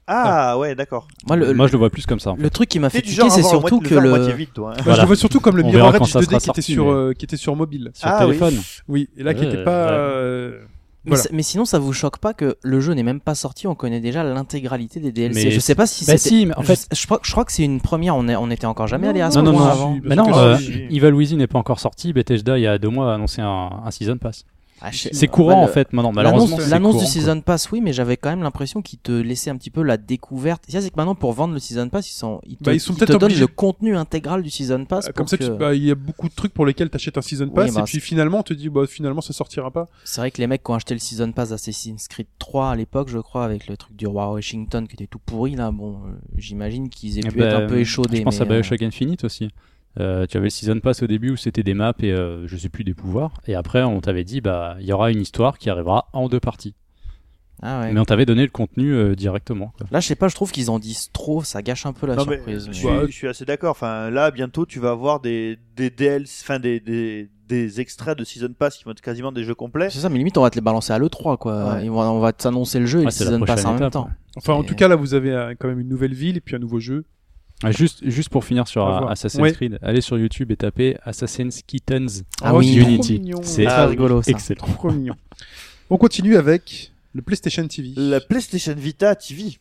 Ah, 0.07 0.57
ouais, 0.57 0.73
d'accord. 0.73 1.07
Moi, 1.27 1.35
le, 1.35 1.53
Moi 1.53 1.67
je 1.67 1.73
le 1.73 1.77
vois 1.79 1.89
plus 1.89 2.05
comme 2.05 2.19
ça. 2.19 2.31
en 2.31 2.35
fait. 2.37 2.41
le 2.41 2.49
truc 2.49 2.69
qui 2.69 2.79
m'a 2.79 2.89
fait 2.89 3.01
du 3.01 3.09
tiquer, 3.09 3.29
c'est 3.29 3.43
surtout 3.43 3.79
que 3.81 3.93
le 3.95 4.31
vide, 4.33 4.49
toi. 4.53 4.71
hein. 4.71 4.73
Bah, 4.77 4.81
Voilà. 4.85 4.95
Je 4.97 5.01
le 5.01 5.07
vois 5.07 5.15
surtout 5.17 5.39
comme 5.41 5.57
le 5.57 5.63
On 5.63 5.67
Mirror 5.67 5.87
verra 5.91 5.97
quand 5.99 6.05
Edge 6.05 6.11
ça 6.13 6.19
2D 6.19 6.23
sera 6.23 6.29
qui 6.29 6.35
était 6.37 6.45
sorti, 6.45 6.61
sur 6.73 6.85
mais- 6.85 6.91
euh, 6.91 7.13
qui 7.13 7.25
était 7.25 7.37
sur 7.37 7.55
mobile. 7.55 7.91
Sur 7.93 8.07
Ah, 8.07 8.19
oui. 8.21 8.37
téléphone. 8.37 8.61
Oui, 8.87 9.09
et 9.17 9.23
là 9.23 9.33
qui 9.33 9.41
Ouais, 9.41 9.47
était 9.47 9.63
pas. 9.63 9.85
ouais. 9.87 9.91
euh, 9.91 10.59
Mais, 11.05 11.11
Voilà. 11.11 11.23
c'est- 11.23 11.31
mais 11.33 11.41
sinon, 11.43 11.63
ça 11.63 11.79
vous 11.79 11.93
choque 11.93 12.17
pas 12.17 12.33
que 12.33 12.57
le 12.61 12.79
jeu 12.81 12.91
n'est 12.93 13.03
même 13.03 13.21
pas 13.21 13.33
sorti, 13.35 13.65
on 13.65 13.75
connaît 13.75 14.01
déjà 14.01 14.25
l'intégralité 14.25 14.99
des 14.99 15.13
DLC. 15.13 15.45
Mais 15.45 15.51
je 15.51 15.59
sais 15.61 15.75
pas 15.75 15.87
si 15.87 16.03
Bah 16.05 16.17
c'était. 16.17 16.29
si, 16.29 16.45
mais 16.45 16.57
en 16.57 16.61
je, 16.63 16.67
fait. 16.67 16.87
je 16.93 17.05
crois, 17.05 17.19
je 17.23 17.31
crois 17.31 17.45
que 17.45 17.51
c'est 17.53 17.63
une 17.63 17.79
première, 17.79 18.17
on, 18.17 18.27
est, 18.27 18.35
on 18.35 18.49
était 18.49 18.65
encore 18.65 18.87
jamais 18.87 19.07
allé 19.07 19.21
à 19.21 19.31
ce 19.31 19.39
Non, 19.39 19.43
non, 19.45 19.53
point 19.53 19.65
non. 19.67 19.71
avant. 19.71 19.97
Mais 20.03 20.15
non, 20.17 20.37
euh. 20.37 20.57
Evil 20.89 21.13
Within 21.13 21.37
n'est 21.37 21.47
pas 21.47 21.59
encore 21.59 21.79
sorti. 21.79 22.11
Bethesda 22.11 22.57
il 22.57 22.63
y 22.63 22.67
a 22.67 22.77
deux 22.77 22.89
mois 22.89 23.11
a 23.11 23.15
annoncé 23.15 23.41
un, 23.41 23.69
un 23.85 23.91
season 23.91 24.17
pass. 24.17 24.43
Ah, 24.79 24.91
C'est 24.91 25.27
courant 25.27 25.63
en 25.63 25.67
fait 25.67 25.91
maintenant. 25.91 26.11
L'annonce 26.11 26.49
Malheureusement, 26.51 26.69
l'annonce 26.69 26.99
du. 26.99 27.05
Season 27.05 27.41
Pass, 27.41 27.71
oui, 27.71 27.81
mais 27.81 27.93
j'avais 27.93 28.15
quand 28.15 28.29
même 28.29 28.43
l'impression 28.43 28.81
qu'ils 28.83 28.99
te 28.99 29.11
laissaient 29.11 29.49
un 29.49 29.57
petit 29.57 29.71
peu 29.71 29.81
la 29.81 29.97
découverte. 29.97 30.63
Ça, 30.69 30.81
c'est 30.81 30.89
que 30.91 30.95
maintenant, 30.97 31.15
pour 31.15 31.33
vendre 31.33 31.53
le 31.55 31.59
Season 31.59 31.89
Pass, 31.89 32.11
ils, 32.11 32.13
sont, 32.15 32.39
ils 32.45 32.57
te, 32.57 32.63
Bah, 32.63 32.73
ils 32.73 32.79
sont 32.79 32.93
te 32.93 33.03
donnent 33.05 33.23
obligés. 33.23 33.39
le 33.41 33.47
contenu 33.47 33.97
intégral 33.97 34.43
du 34.43 34.49
Season 34.51 34.85
Pass. 34.85 35.07
euh, 35.07 35.11
Comme 35.13 35.27
ça, 35.27 35.37
que- 35.37 35.49
bah, 35.57 35.73
il 35.73 35.83
y 35.83 35.89
a 35.91 35.95
beaucoup 35.95 36.29
de 36.29 36.33
trucs 36.35 36.53
pour 36.53 36.65
lesquels 36.65 36.89
t'achètes 36.91 37.17
un 37.17 37.21
season 37.21 37.45
Oui, 37.45 37.53
pass 37.55 37.73
bah, 37.73 37.81
et 37.81 37.83
puis 37.85 37.99
finalement 37.99 38.39
on 38.39 38.43
te 38.43 38.53
dit 38.53 38.69
bah 38.69 38.85
finalement 38.87 39.21
ça 39.21 39.33
sortira 39.33 39.71
pas. 39.71 39.87
C'est 40.03 40.21
vrai 40.21 40.29
que 40.31 40.37
les 40.39 40.47
mecs 40.47 40.63
qui 40.63 40.69
ont 40.71 40.75
acheté 40.75 40.93
le 40.93 40.99
Season 40.99 41.31
Pass 41.31 41.49
d'Assassin's 41.49 42.07
Creed 42.07 42.27
3 42.37 42.69
à 42.71 42.75
l'époque, 42.75 43.09
je 43.09 43.17
crois, 43.19 43.45
avec 43.45 43.67
le 43.67 43.77
truc 43.77 43.95
du 43.95 44.05
roi 44.05 44.31
Washington 44.31 44.87
qui 44.87 44.93
était 44.95 45.07
tout 45.07 45.19
pourri, 45.25 45.55
là, 45.55 45.71
bon, 45.71 45.93
euh, 46.05 46.11
j'imagine 46.35 46.89
qu'ils 46.89 47.17
aient 47.17 47.23
Eh 47.25 47.29
pu 47.29 47.39
ben, 47.39 47.47
être 47.47 47.57
un 47.63 47.67
peu 47.67 47.79
échaudés. 47.79 48.17
Je 48.17 48.21
pense 48.23 48.35
mais, 48.39 48.41
à 48.43 48.45
Bioshock 48.45 48.81
Infinite 48.83 49.23
aussi. 49.23 49.49
Euh, 49.99 50.25
tu 50.27 50.37
avais 50.37 50.45
le 50.47 50.49
season 50.51 50.79
pass 50.79 51.01
au 51.01 51.07
début 51.07 51.31
où 51.31 51.37
c'était 51.37 51.63
des 51.63 51.73
maps 51.73 51.93
et 51.99 52.11
euh, 52.11 52.45
je 52.47 52.55
sais 52.57 52.69
plus 52.69 52.83
des 52.83 52.93
pouvoirs. 52.93 53.41
Et 53.47 53.55
après, 53.55 53.81
on 53.83 53.99
t'avait 53.99 54.23
dit 54.23 54.41
bah 54.41 54.77
il 54.79 54.85
y 54.85 54.93
aura 54.93 55.09
une 55.11 55.21
histoire 55.21 55.57
qui 55.57 55.69
arrivera 55.69 56.07
en 56.13 56.29
deux 56.29 56.39
parties. 56.39 56.75
Ah 57.63 57.81
ouais. 57.81 57.91
Mais 57.91 57.99
on 57.99 58.05
t'avait 58.05 58.27
donné 58.27 58.43
le 58.43 58.51
contenu 58.51 58.93
euh, 58.93 59.15
directement. 59.15 59.73
quoi. 59.75 59.87
Là, 59.89 59.99
je 59.99 60.05
sais 60.07 60.15
pas, 60.15 60.27
je 60.27 60.35
trouve 60.35 60.51
qu'ils 60.51 60.69
en 60.69 60.77
disent 60.77 61.11
trop, 61.11 61.43
ça 61.43 61.63
gâche 61.63 61.87
un 61.87 61.93
peu 61.93 62.05
la 62.05 62.15
Non, 62.15 62.25
mais 62.27 62.35
surprise. 62.35 62.63
je, 62.65 62.67
mais- 62.67 62.73
suis, 63.05 63.11
je 63.11 63.17
suis 63.17 63.27
assez 63.27 63.45
d'accord. 63.45 63.71
Enfin, 63.71 64.11
là, 64.11 64.29
bientôt, 64.29 64.67
tu 64.67 64.79
vas 64.79 64.91
avoir 64.91 65.19
des, 65.21 65.57
des 65.75 65.89
DLC, 65.89 66.43
enfin, 66.43 66.59
des, 66.59 66.79
des, 66.79 67.31
des 67.47 67.81
extraits 67.81 68.15
de 68.15 68.23
Season 68.23 68.53
Pass 68.53 68.77
qui 68.77 68.83
vont 68.83 68.91
être 68.91 69.01
quasiment 69.01 69.31
des 69.31 69.43
jeux 69.43 69.55
complets. 69.55 69.89
C'est 69.89 69.97
ça, 70.01 70.09
mais 70.09 70.19
limite, 70.19 70.37
on 70.37 70.43
va 70.43 70.51
te 70.51 70.55
les 70.55 70.61
balancer 70.61 70.93
à 70.93 70.99
l'E3, 70.99 71.37
quoi. 71.39 71.73
Ouais. 71.77 71.89
On 71.89 72.19
va 72.19 72.31
t'annoncer 72.31 72.79
le 72.79 72.85
jeu 72.85 72.99
et 72.99 73.01
Ouais, 73.01 73.05
le 73.07 73.11
Season 73.11 73.39
Pass 73.39 73.65
en 73.65 73.73
même 73.79 73.89
temps. 73.89 74.05
ouais. 74.05 74.11
Enfin 74.37 74.53
en 74.53 74.63
tout 74.63 74.75
cas 74.75 74.87
là 74.87 74.95
vous 74.95 75.15
avez 75.15 75.55
quand 75.59 75.67
même 75.67 75.79
une 75.79 75.89
nouvelle 75.89 76.13
ville 76.13 76.37
et 76.37 76.41
puis 76.41 76.55
un 76.55 76.59
nouveau 76.59 76.79
jeu. 76.79 77.05
Ah, 77.63 77.71
juste, 77.71 78.07
juste 78.07 78.29
pour 78.29 78.45
finir 78.45 78.67
sur. 78.67 78.85
Assassin's 79.09 79.41
Ouais. 79.41 79.51
Creed, 79.51 79.79
allez 79.81 80.01
sur 80.01 80.17
YouTube 80.19 80.51
et 80.51 80.55
tapez 80.57 80.95
Assassin's 81.03 81.61
Kittens 81.65 82.23
Ah 82.41 82.53
oui, 82.55 82.75
Unity. 82.75 83.21
C'est 83.41 83.65
Ah 83.65 83.85
oui. 83.85 83.91
rigolo, 83.91 84.21
ça. 84.21 84.31
excellent. 84.31 84.65
Trop 84.75 84.91
mignon. 84.91 85.15
On 85.89 85.97
continue 85.97 86.35
avec 86.37 86.91
le 87.13 87.21
PlayStation 87.21 87.67
TV. 87.67 87.93
La 87.95 88.19
PlayStation 88.21 88.75
Vita 88.77 89.15
TV. 89.15 89.57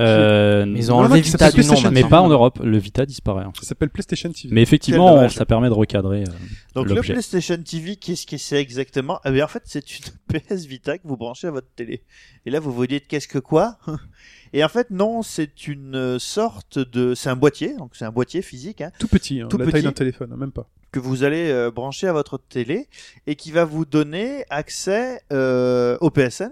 Euh, 0.00 0.66
ils 0.76 0.92
ont 0.92 0.96
enlevé 0.96 1.20
Vita 1.20 1.50
du 1.50 1.64
nom 1.64 1.74
mais 1.92 2.04
pas 2.04 2.20
en 2.20 2.28
Europe. 2.28 2.58
Le 2.62 2.76
Vita 2.78 3.06
disparaît. 3.06 3.44
en 3.44 3.52
fait. 3.52 3.60
Ça 3.62 3.68
s'appelle 3.68 3.88
PlayStation 3.90 4.30
TV. 4.30 4.48
Mais 4.50 4.56
Quel 4.56 4.62
effectivement, 4.62 5.14
dommage. 5.14 5.34
ça 5.34 5.46
permet 5.46 5.68
de 5.68 5.74
recadrer. 5.74 6.22
euh, 6.22 6.32
Donc, 6.74 6.88
le 6.88 6.96
l'objet. 6.96 7.12
PlayStation 7.14 7.56
TV, 7.62 7.96
qu'est-ce 7.96 8.26
que 8.26 8.36
c'est 8.36 8.60
exactement? 8.60 9.20
Eh 9.24 9.30
bien, 9.30 9.44
en 9.44 9.48
fait, 9.48 9.62
c'est 9.64 9.84
une 9.98 10.04
PS 10.40 10.66
Vita 10.66 10.98
que 10.98 11.06
vous 11.06 11.16
branchez 11.16 11.46
à 11.46 11.50
votre 11.50 11.68
télé. 11.76 12.02
Et 12.44 12.50
là, 12.50 12.60
vous 12.60 12.72
vous 12.72 12.86
dites, 12.86 13.06
qu'est-ce 13.06 13.28
que 13.28 13.38
quoi? 13.38 13.78
Et 14.52 14.62
en 14.64 14.68
fait, 14.68 14.90
non, 14.90 15.22
c'est 15.22 15.66
une 15.66 16.18
sorte 16.18 16.78
de... 16.78 17.14
C'est 17.14 17.28
un 17.30 17.36
boîtier, 17.36 17.74
donc 17.76 17.90
c'est 17.94 18.04
un 18.04 18.12
boîtier 18.12 18.42
physique, 18.42 18.80
hein, 18.80 18.90
Tout 18.98 19.08
petit, 19.08 19.40
hein, 19.40 19.48
Tout 19.48 19.58
la 19.58 19.64
petit. 19.64 19.72
taille 19.72 19.82
d'un 19.82 19.92
téléphone, 19.92 20.30
hein, 20.32 20.36
même 20.36 20.52
pas. 20.52 20.68
que 20.92 21.00
vous 21.00 21.24
allez 21.24 21.50
euh, 21.50 21.70
brancher 21.70 22.06
à 22.06 22.12
votre 22.12 22.38
télé 22.38 22.86
et 23.26 23.34
qui 23.36 23.50
va 23.50 23.64
vous 23.64 23.84
donner 23.84 24.44
accès 24.50 25.20
euh, 25.32 25.98
au 26.00 26.10
PSN 26.10 26.50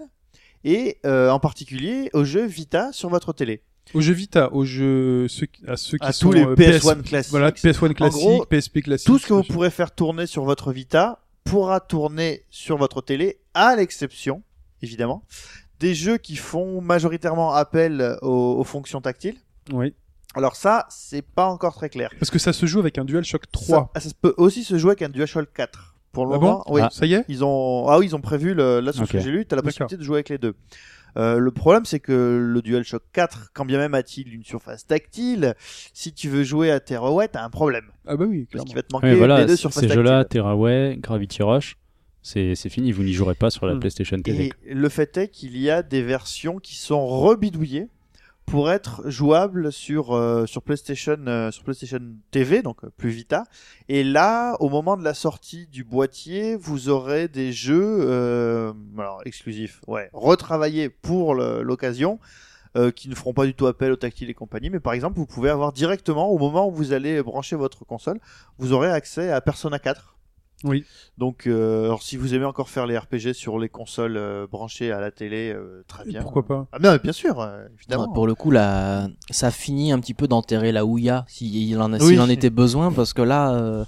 et 0.65 0.97
euh, 1.05 1.29
en 1.29 1.39
particulier 1.39 2.09
aux 2.13 2.25
jeux 2.25 2.45
Vita 2.45 2.91
sur 2.91 3.07
votre 3.07 3.31
télé. 3.31 3.61
Aux 3.93 4.01
jeux 4.01 4.13
Vita, 4.13 4.51
aux 4.51 4.65
jeux 4.65 5.27
ceux, 5.27 5.47
à 5.67 5.77
ceux 5.77 5.99
qui 5.99 6.05
À 6.05 6.11
sont 6.11 6.29
tous 6.29 6.33
les 6.33 6.43
euh, 6.43 6.55
PS1 6.55 7.01
PS, 7.01 7.07
classiques. 7.07 7.31
Voilà, 7.31 7.51
PS1 7.51 7.93
classique, 7.93 8.19
gros, 8.19 8.45
PSP 8.45 8.81
classique. 8.81 9.05
Tout 9.05 9.19
ce 9.19 9.27
que 9.27 9.33
vous 9.33 9.43
pourrez 9.43 9.69
faire 9.69 9.93
tourner 9.93 10.25
sur 10.25 10.43
votre 10.43 10.73
Vita 10.73 11.19
pourra 11.43 11.79
tourner 11.79 12.43
sur 12.49 12.77
votre 12.77 13.01
télé, 13.01 13.37
à 13.53 13.75
l'exception, 13.75 14.41
évidemment, 14.81 15.23
des 15.79 15.93
jeux 15.93 16.17
qui 16.17 16.35
font 16.35 16.81
majoritairement 16.81 17.53
appel 17.53 18.17
aux, 18.23 18.55
aux 18.57 18.63
fonctions 18.63 19.01
tactiles. 19.01 19.37
Oui. 19.71 19.93
Alors 20.33 20.55
ça, 20.55 20.87
c'est 20.89 21.21
pas 21.21 21.45
encore 21.45 21.75
très 21.75 21.89
clair. 21.89 22.09
Parce 22.19 22.31
que 22.31 22.39
ça 22.39 22.51
se 22.53 22.65
joue 22.65 22.79
avec 22.79 22.97
un 22.97 23.05
DualShock 23.05 23.49
3. 23.51 23.91
Ça, 23.93 24.01
ça 24.01 24.09
peut 24.19 24.33
aussi 24.37 24.63
se 24.63 24.77
jouer 24.79 24.91
avec 24.91 25.03
un 25.03 25.09
DualShock 25.09 25.53
4. 25.53 25.94
Pour 26.15 26.25
le 26.25 26.33
Ah 26.35 26.39
moment, 26.39 26.63
bon 26.65 26.73
oui. 26.73 26.81
Ah. 26.83 26.89
Ça 26.91 27.05
y 27.05 27.13
est 27.13 27.23
Ils 27.27 27.43
ont 27.45 27.85
ah 27.87 27.99
oui 27.99 28.07
ils 28.07 28.15
ont 28.15 28.21
prévu 28.21 28.53
le... 28.55 28.79
là 28.79 28.91
sur 28.91 29.05
ce 29.05 29.11
que 29.11 29.19
j'ai 29.19 29.29
lu 29.31 29.45
t'as 29.45 29.55
la 29.57 29.61
D'accord. 29.61 29.69
possibilité 29.69 29.97
de 29.97 30.03
jouer 30.03 30.15
avec 30.15 30.29
les 30.29 30.39
deux. 30.39 30.55
Euh, 31.17 31.37
le 31.37 31.51
problème 31.51 31.85
c'est 31.85 31.99
que 32.01 32.11
le 32.41 32.61
DualShock 32.61 33.03
4 33.13 33.51
quand 33.53 33.63
bien 33.65 33.77
même 33.77 33.93
a-t-il 33.93 34.33
une 34.33 34.43
surface 34.43 34.85
tactile 34.87 35.53
si 35.93 36.11
tu 36.11 36.27
veux 36.27 36.43
jouer 36.43 36.71
à 36.71 36.79
Terraway 36.81 37.27
t'as 37.29 37.43
un 37.43 37.49
problème 37.49 37.85
Ah 38.07 38.17
bah 38.17 38.25
oui, 38.27 38.47
parce 38.51 38.65
qu'il 38.65 38.75
va 38.75 38.81
te 38.81 38.91
manquer 38.91 39.07
Ouais, 39.07 39.15
voilà, 39.15 39.39
les 39.41 39.45
deux 39.45 39.55
surfaces 39.55 39.83
ces 39.83 39.89
jeux-là, 39.93 40.23
tactiles. 40.23 40.41
Terraway, 40.41 40.97
Gravity 40.99 41.41
Rush, 41.43 41.77
c'est 42.21 42.55
c'est 42.55 42.69
fini. 42.69 42.91
Vous 42.91 43.03
n'y 43.03 43.13
jouerez 43.13 43.35
pas 43.35 43.49
sur 43.49 43.65
la 43.65 43.75
Hmm. 43.75 43.79
PlayStation 43.79 44.19
TV. 44.21 44.51
Et 44.65 44.73
le 44.73 44.89
fait 44.89 45.15
est 45.17 45.27
qu'il 45.29 45.57
y 45.57 45.69
a 45.69 45.83
des 45.83 46.01
versions 46.01 46.57
qui 46.59 46.75
sont 46.75 47.05
rebidouillées 47.07 47.87
pour 48.45 48.71
être 48.71 49.09
jouables 49.09 49.71
sur 49.71 50.15
euh, 50.15 50.45
sur 50.45 50.61
PlayStation 50.61 51.17
euh, 51.27 51.51
sur 51.51 51.63
PlayStation 51.63 51.99
TV 52.31 52.61
donc 52.61 52.83
euh, 52.83 52.91
plus 52.95 53.09
Vita. 53.09 53.43
Et 53.89 54.03
là 54.03 54.55
au 54.59 54.69
moment 54.69 54.97
de 54.97 55.03
la 55.03 55.13
sortie 55.13 55.67
du 55.67 55.83
boîtier 55.83 56.55
vous 56.55 56.89
aurez 56.89 57.27
des 57.27 57.51
jeux 57.51 58.73
alors 58.97 59.21
exclusifs 59.25 59.81
ouais 59.87 60.09
retravaillés 60.13 60.89
pour 60.89 61.35
l'occasion 61.35 62.19
qui 62.95 63.07
ne 63.07 63.15
feront 63.15 63.33
pas 63.33 63.45
du 63.45 63.53
tout 63.53 63.67
appel 63.67 63.93
au 63.93 63.95
tactile 63.95 64.29
et 64.29 64.33
compagnie. 64.33 64.69
Mais 64.69 64.81
par 64.81 64.93
exemple 64.93 65.17
vous 65.17 65.25
pouvez 65.25 65.49
avoir 65.49 65.71
directement 65.71 66.29
au 66.29 66.37
moment 66.37 66.67
où 66.67 66.71
vous 66.71 66.91
allez 66.91 67.21
brancher 67.23 67.55
votre 67.55 67.85
console 67.85 68.19
vous 68.57 68.73
aurez 68.73 68.91
accès 68.91 69.31
à 69.31 69.41
Persona 69.41 69.79
4 69.79 70.14
Oui. 70.63 70.83
Donc, 71.17 71.45
euh, 71.47 71.85
alors, 71.85 72.01
si 72.01 72.17
vous 72.17 72.33
aimez 72.33 72.45
encore 72.45 72.69
faire 72.69 72.87
les 72.87 72.97
RPG 72.97 73.33
sur 73.33 73.59
les 73.59 73.69
consoles 73.69 74.17
euh, 74.17 74.47
branchées 74.47 74.91
à 74.91 74.99
la 74.99 75.11
télé, 75.11 75.51
euh, 75.53 75.83
très 75.87 76.05
bien. 76.05 76.21
Pourquoi 76.21 76.45
pas 76.45 76.67
Ah 76.71 76.79
non, 76.79 76.97
bien 77.03 77.11
sûr, 77.11 77.47
évidemment. 77.77 78.11
Pour 78.11 78.25
le 78.25 78.33
coup, 78.35 78.51
là, 78.51 79.07
ça 79.29 79.51
finit 79.51 79.91
un 79.91 79.99
petit 79.99 80.13
peu 80.13 80.27
d'enterrer 80.27 80.71
la 80.71 80.85
Ouya 80.85 81.25
s'il 81.27 81.79
en, 81.79 81.93
a- 81.93 81.97
Oui. 81.99 82.07
s'il 82.09 82.21
en 82.21 82.29
était 82.29 82.49
besoin, 82.49 82.91
parce 82.91 83.13
que 83.13 83.21
là, 83.21 83.53
euh, 83.53 83.85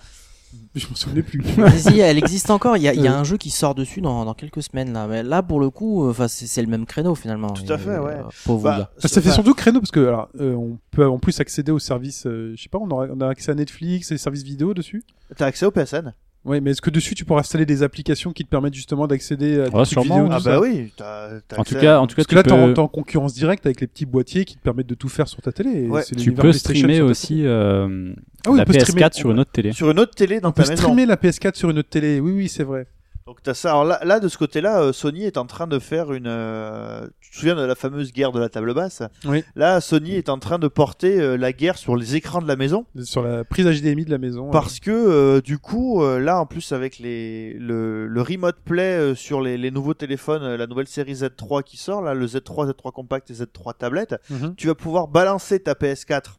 Je 0.75 0.87
m'en 0.87 0.95
souvenais 0.95 1.23
plus. 1.23 1.41
si, 1.77 1.99
elle 1.99 2.17
existe 2.17 2.49
encore. 2.51 2.77
Il 2.77 2.83
y 2.83 2.87
a, 2.87 2.93
il 2.93 3.01
y 3.01 3.07
a 3.07 3.17
un 3.17 3.23
jeu 3.23 3.37
qui 3.37 3.49
sort 3.49 3.73
dessus 3.75 3.99
dans, 4.01 4.23
dans 4.25 4.33
quelques 4.33 4.61
semaines 4.63 4.93
là. 4.93 5.07
Mais 5.07 5.23
là, 5.23 5.41
pour 5.43 5.59
le 5.59 5.69
coup, 5.69 6.07
enfin, 6.09 6.27
c'est 6.27 6.45
c'est 6.47 6.61
le 6.61 6.67
même 6.69 6.85
créneau 6.85 7.15
finalement. 7.15 7.49
Tout 7.51 7.71
à 7.71 7.75
Et, 7.75 7.79
fait, 7.79 7.97
ouais. 7.97 8.13
euh, 8.17 8.23
pauvre 8.45 8.63
Bah. 8.63 8.91
Ah, 9.03 9.07
ça 9.07 9.21
fait 9.21 9.27
enfin, 9.29 9.35
surtout 9.35 9.53
créneau 9.55 9.79
parce 9.79 9.91
que 9.91 9.99
alors, 10.05 10.29
euh, 10.39 10.53
on 10.53 10.77
peut 10.91 11.07
en 11.07 11.17
plus 11.19 11.39
accéder 11.39 11.71
aux 11.71 11.79
services. 11.79 12.25
euh, 12.27 12.53
je 12.55 12.61
sais 12.63 12.69
pas, 12.69 12.77
on, 12.77 12.89
aura, 12.91 13.07
on 13.13 13.19
a 13.21 13.27
accès 13.29 13.51
à 13.51 13.55
Netflix 13.55 14.11
et 14.11 14.13
les 14.13 14.17
services 14.19 14.43
vidéo 14.43 14.73
dessus. 14.73 15.03
T'as 15.35 15.47
accès 15.47 15.65
au 15.65 15.71
PSN 15.71 16.13
Ouais, 16.45 16.61
mais 16.61 16.71
est-ce 16.71 16.81
que 16.81 16.89
dessus 16.89 17.13
tu 17.13 17.25
pourras 17.25 17.41
installer 17.41 17.65
des 17.65 17.83
applications 17.83 18.31
qui 18.31 18.45
te 18.45 18.49
permettent 18.49 18.73
justement 18.73 19.05
d'accéder 19.05 19.53
à 19.59 19.63
des 19.65 19.75
Ouais, 19.75 19.83
trucs 19.83 19.87
sûrement. 19.87 20.15
vidéo 20.23 20.29
Ah 20.31 20.37
tout 20.37 20.45
bah 20.45 20.59
oui, 20.61 20.93
t'as 20.95 21.29
t'as 21.45 21.57
En 21.57 21.63
tout 21.65 21.75
cas, 21.75 21.99
en 21.99 22.07
tout 22.07 22.15
cas, 22.15 22.23
Parce 22.23 22.27
que 22.27 22.29
tu 22.29 22.35
là, 22.35 22.43
t'es 22.43 22.51
en, 22.53 22.67
peux, 22.67 22.73
t'es 22.73 22.79
en 22.79 22.87
concurrence 22.87 23.33
directe 23.33 23.65
avec 23.65 23.81
les 23.81 23.87
petits 23.87 24.05
boîtiers 24.05 24.45
qui 24.45 24.55
te 24.55 24.61
permettent 24.61 24.87
de 24.87 24.95
tout 24.95 25.09
faire 25.09 25.27
sur 25.27 25.41
ta 25.41 25.51
télé. 25.51 25.71
et 25.83 25.89
Ouais. 25.89 26.03
c'est 26.03 26.15
tu 26.15 26.31
peux 26.31 26.53
streamer 26.53 27.01
aussi 27.01 27.45
euh, 27.45 28.13
Ah 28.45 28.51
oui, 28.51 28.57
la 28.57 28.63
on 28.63 28.65
peut 28.65 28.73
PS4 28.73 28.81
streamer. 28.85 29.09
sur 29.13 29.31
une 29.31 29.39
autre 29.39 29.51
télé. 29.51 29.71
sur 29.73 29.91
une 29.91 29.99
autre 29.99 30.15
télé 30.15 30.39
dans 30.39 30.49
On 30.49 30.51
peut 30.53 30.63
ta 30.63 30.69
maison. 30.69 30.83
streamer 30.83 31.05
la 31.05 31.17
PS4 31.17 31.55
sur 31.55 31.69
une 31.69 31.79
autre 31.79 31.89
télé. 31.89 32.21
Oui, 32.21 32.31
oui, 32.31 32.47
c'est 32.47 32.63
vrai. 32.63 32.87
Donc 33.27 33.43
t'as 33.43 33.53
ça. 33.53 33.71
Alors 33.71 33.83
là, 33.83 33.99
là 34.05 34.19
de 34.21 34.29
ce 34.29 34.37
côté-là, 34.37 34.79
euh, 34.81 34.93
Sony 34.93 35.25
est 35.25 35.37
en 35.37 35.45
train 35.45 35.67
de 35.67 35.79
faire 35.79 36.13
une. 36.13 36.27
euh, 36.27 37.05
Tu 37.19 37.31
te 37.31 37.35
souviens 37.35 37.55
de 37.55 37.61
la 37.61 37.75
fameuse 37.75 38.13
guerre 38.13 38.31
de 38.31 38.39
la 38.39 38.47
table 38.47 38.73
basse? 38.73 39.03
Oui. 39.25 39.43
Là, 39.57 39.81
Sony 39.81 40.15
est 40.15 40.29
en 40.29 40.39
train 40.39 40.59
de 40.59 40.69
porter 40.69 41.19
euh, 41.19 41.35
la 41.35 41.51
guerre 41.51 41.77
sur 41.77 41.97
les 41.97 42.15
écrans 42.15 42.41
de 42.41 42.47
la 42.47 42.55
maison 42.55 42.85
Sur 43.03 43.21
la 43.23 43.43
prise 43.43 43.65
HDMI 43.65 44.05
de 44.05 44.11
la 44.11 44.17
maison. 44.17 44.49
parce 44.49 44.79
que 44.79 44.91
euh, 44.91 45.41
du 45.41 45.59
coup, 45.59 46.01
là 46.03 46.39
en 46.39 46.45
plus 46.45 46.71
avec 46.71 46.99
les 46.99 47.53
le, 47.59 48.07
le 48.07 48.21
remote 48.21 48.57
play 48.63 49.13
sur 49.13 49.41
les, 49.41 49.57
les 49.57 49.71
nouveaux 49.71 49.93
téléphones, 49.93 50.55
la 50.55 50.65
nouvelle 50.65 50.87
série 50.87 51.13
Z3 51.13 51.63
qui 51.63 51.75
sort 51.75 52.01
là, 52.01 52.13
le 52.13 52.25
Z3, 52.27 52.71
Z3 52.71 52.91
compact 52.93 53.29
et 53.29 53.33
Z3 53.33 53.73
tablette, 53.77 54.15
mhm. 54.29 54.55
tu 54.55 54.67
vas 54.67 54.75
pouvoir 54.75 55.09
balancer 55.09 55.59
ta 55.59 55.73
PS4 55.73 56.37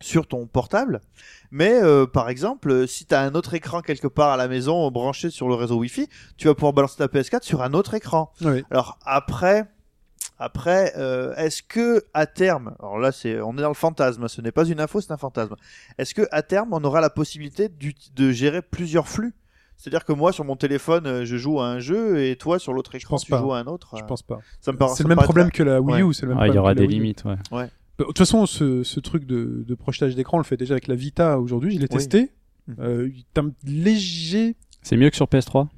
sur 0.00 0.26
ton 0.26 0.46
portable, 0.46 1.00
mais 1.50 1.72
euh, 1.82 2.06
par 2.06 2.28
exemple, 2.30 2.70
euh, 2.70 2.86
si 2.86 3.04
tu 3.06 3.14
as 3.14 3.20
un 3.20 3.34
autre 3.34 3.54
écran 3.54 3.82
quelque 3.82 4.06
part 4.08 4.30
à 4.30 4.36
la 4.36 4.48
maison 4.48 4.90
branché 4.90 5.30
sur 5.30 5.48
le 5.48 5.54
réseau 5.54 5.76
Wi-Fi, 5.78 6.08
tu 6.38 6.46
vas 6.48 6.54
pouvoir 6.54 6.72
balancer 6.72 6.96
ta 6.96 7.06
PS4 7.06 7.42
sur 7.42 7.62
un 7.62 7.74
autre 7.74 7.94
écran. 7.94 8.32
Ouais. 8.40 8.64
Alors 8.70 8.98
après, 9.04 9.66
après, 10.38 10.94
euh, 10.96 11.34
est-ce 11.36 11.62
que 11.62 12.02
à 12.14 12.26
terme, 12.26 12.74
alors 12.80 12.98
là 12.98 13.12
c'est, 13.12 13.40
on 13.42 13.52
est 13.58 13.62
dans 13.62 13.68
le 13.68 13.74
fantasme, 13.74 14.26
ce 14.28 14.40
n'est 14.40 14.52
pas 14.52 14.64
une 14.64 14.80
info, 14.80 15.00
c'est 15.02 15.12
un 15.12 15.18
fantasme. 15.18 15.54
Est-ce 15.98 16.14
que 16.14 16.26
à 16.30 16.42
terme, 16.42 16.70
on 16.72 16.82
aura 16.82 17.00
la 17.02 17.10
possibilité 17.10 17.68
de 17.68 18.30
gérer 18.30 18.62
plusieurs 18.62 19.06
flux? 19.08 19.34
C'est-à-dire 19.76 20.04
que 20.04 20.12
moi 20.12 20.30
sur 20.32 20.44
mon 20.44 20.56
téléphone, 20.56 21.06
euh, 21.06 21.24
je 21.24 21.36
joue 21.36 21.58
à 21.60 21.66
un 21.66 21.78
jeu 21.78 22.22
et 22.22 22.36
toi 22.36 22.58
sur 22.58 22.72
l'autre 22.74 22.94
écran, 22.94 23.16
tu 23.16 23.30
pas. 23.30 23.38
joues 23.38 23.52
à 23.52 23.58
un 23.58 23.64
autre. 23.66 23.94
Je 23.96 24.02
euh, 24.02 24.06
pense 24.06 24.22
pas. 24.22 24.38
Ça 24.60 24.72
me 24.72 24.76
paraît- 24.78 24.92
C'est 24.94 25.04
le 25.04 25.08
me 25.08 25.14
même 25.14 25.24
problème 25.24 25.50
que 25.50 25.62
la 25.62 25.80
Wii 25.80 26.02
Ouais. 26.02 26.08
U. 26.10 26.14
C'est 26.14 26.26
le 26.26 26.34
même 26.34 26.38
Ah, 26.42 26.48
il 26.48 26.54
y 26.54 26.58
aura 26.58 26.74
des 26.74 26.86
limites, 26.86 27.24
ouais. 27.24 27.36
Bah, 27.50 27.66
De 28.00 28.04
toute 28.06 28.18
façon, 28.18 28.46
ce, 28.46 28.82
ce 28.82 28.98
truc 29.00 29.24
de, 29.26 29.64
de 29.66 29.74
projetage 29.74 30.14
d'écran, 30.16 30.38
on 30.38 30.40
le 30.40 30.44
fait 30.44 30.56
déjà 30.56 30.74
avec 30.74 30.86
la 30.88 30.94
Vita 30.94 31.38
aujourd'hui. 31.38 31.74
Je 31.74 31.78
l'ai 31.78 31.82
Oui. 31.84 31.88
testé. 31.88 32.30
Mhm. 32.66 32.76
Euh, 32.80 33.08
t'as 33.34 33.42
un 33.42 33.52
léger. 33.64 34.56
C'est 34.82 34.96
mieux 34.96 35.10
que 35.10 35.16
sur 35.16 35.26
PS3 35.26 35.68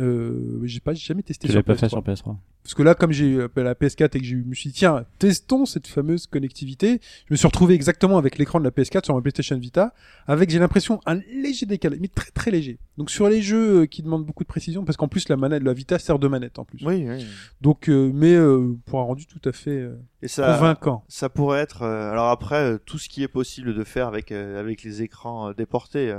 Euh, 0.00 0.60
j'ai 0.64 0.80
pas 0.80 0.94
j'ai 0.94 1.06
jamais 1.06 1.22
testé 1.22 1.46
Tu 1.46 1.52
sur 1.52 1.62
pas 1.62 1.74
PS3. 1.74 1.78
fait 1.78 1.88
sur 1.88 2.00
PS3 2.02 2.36
Parce 2.62 2.74
que 2.74 2.82
là, 2.82 2.94
comme 2.94 3.12
j'ai 3.12 3.26
eu 3.28 3.38
la 3.56 3.74
PS4 3.74 4.16
et 4.16 4.20
que 4.20 4.24
j'ai 4.24 4.34
eu, 4.36 4.42
je 4.44 4.48
me 4.48 4.54
suis 4.54 4.70
dit, 4.70 4.76
tiens, 4.76 5.04
testons 5.18 5.66
cette 5.66 5.86
fameuse 5.86 6.26
connectivité. 6.26 7.00
Je 7.28 7.34
me 7.34 7.36
suis 7.36 7.46
retrouvé 7.46 7.74
exactement 7.74 8.16
avec 8.18 8.38
l'écran 8.38 8.58
de 8.60 8.64
la 8.64 8.70
PS4 8.70 9.04
sur 9.04 9.14
ma 9.14 9.20
PlayStation 9.20 9.58
Vita, 9.58 9.92
avec, 10.26 10.48
j'ai 10.50 10.58
l'impression, 10.58 11.00
un 11.06 11.16
léger 11.32 11.66
décalage, 11.66 11.98
mais 12.00 12.08
très 12.08 12.30
très 12.30 12.50
léger. 12.50 12.78
Donc 12.96 13.10
sur 13.10 13.28
les 13.28 13.42
jeux 13.42 13.82
euh, 13.82 13.86
qui 13.86 14.02
demandent 14.02 14.24
beaucoup 14.26 14.44
de 14.44 14.48
précision, 14.48 14.84
parce 14.84 14.96
qu'en 14.96 15.08
plus 15.08 15.28
la 15.28 15.36
manette, 15.36 15.62
la 15.62 15.72
Vita 15.74 15.98
sert 15.98 16.18
de 16.18 16.28
manette 16.28 16.58
en 16.58 16.64
plus. 16.64 16.78
Oui, 16.84 17.06
oui. 17.08 17.26
Donc, 17.60 17.88
euh, 17.88 18.10
mais 18.14 18.34
euh, 18.34 18.74
pour 18.86 19.00
un 19.00 19.04
rendu 19.04 19.26
tout 19.26 19.46
à 19.48 19.52
fait 19.52 19.70
euh, 19.80 19.94
Et 20.22 20.28
ça, 20.28 20.54
convaincant. 20.54 21.04
ça 21.08 21.28
pourrait 21.28 21.60
être. 21.60 21.82
euh, 21.82 22.10
alors 22.10 22.28
après, 22.28 22.56
euh, 22.74 22.78
tout 22.84 22.98
ce 22.98 23.08
qui 23.08 23.22
est 23.22 23.28
possible 23.28 23.74
de 23.74 23.84
faire 23.84 24.06
avec 24.06 24.32
euh, 24.32 24.58
avec 24.60 24.82
les 24.82 25.02
écrans 25.02 25.48
euh, 25.48 25.52
déportés. 25.54 26.14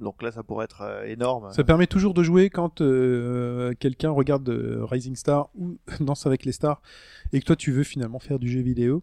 Donc 0.00 0.22
là, 0.22 0.32
ça 0.32 0.42
pourrait 0.42 0.64
être 0.64 0.82
euh, 0.82 1.04
énorme. 1.06 1.50
Ça 1.52 1.64
permet 1.64 1.86
toujours 1.86 2.14
de 2.14 2.22
jouer 2.22 2.50
quand 2.50 2.80
euh, 2.80 3.72
quelqu'un 3.78 4.10
regarde 4.10 4.48
euh, 4.48 4.84
Rising 4.84 5.16
Star 5.16 5.48
ou 5.54 5.78
Danse 6.00 6.26
avec 6.26 6.44
les 6.44 6.52
stars 6.52 6.80
et 7.32 7.40
que 7.40 7.44
toi 7.44 7.56
tu 7.56 7.72
veux 7.72 7.84
finalement 7.84 8.18
faire 8.18 8.38
du 8.38 8.48
jeu 8.48 8.60
vidéo. 8.60 9.02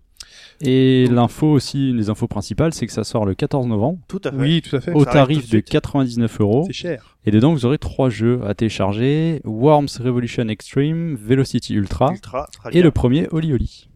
Et 0.61 1.07
l'info 1.07 1.47
aussi, 1.47 1.89
une 1.89 1.97
des 1.97 2.09
infos 2.09 2.27
principales, 2.27 2.73
c'est 2.73 2.85
que 2.85 2.93
ça 2.93 3.03
sort 3.03 3.25
le 3.25 3.33
14 3.33 3.67
novembre 3.67 3.99
Tout 4.07 4.21
à 4.23 4.31
fait. 4.31 4.37
Oui, 4.37 4.61
tout 4.61 4.75
à 4.75 4.81
fait. 4.81 4.93
au 4.93 5.03
Ça 5.03 5.11
tarif 5.11 5.37
de 5.37 5.43
de 5.43 5.47
suite. 5.47 5.69
99 5.69 6.41
euros. 6.41 6.63
C'est 6.67 6.73
cher. 6.73 7.17
Et 7.25 7.31
dedans, 7.31 7.53
vous 7.53 7.65
aurez 7.65 7.79
trois 7.79 8.09
jeux 8.09 8.41
à 8.45 8.53
télécharger 8.53 9.41
Worms 9.45 9.87
Revolution 9.99 10.47
Extreme, 10.47 11.15
Velocity 11.15 11.73
Ultra 11.73 12.11
Ultra, 12.11 12.47
très 12.51 12.69
et 12.69 12.73
bien. 12.73 12.83
le 12.83 12.91
premier 12.91 13.27
Oli 13.31 13.53
Oli. 13.53 13.90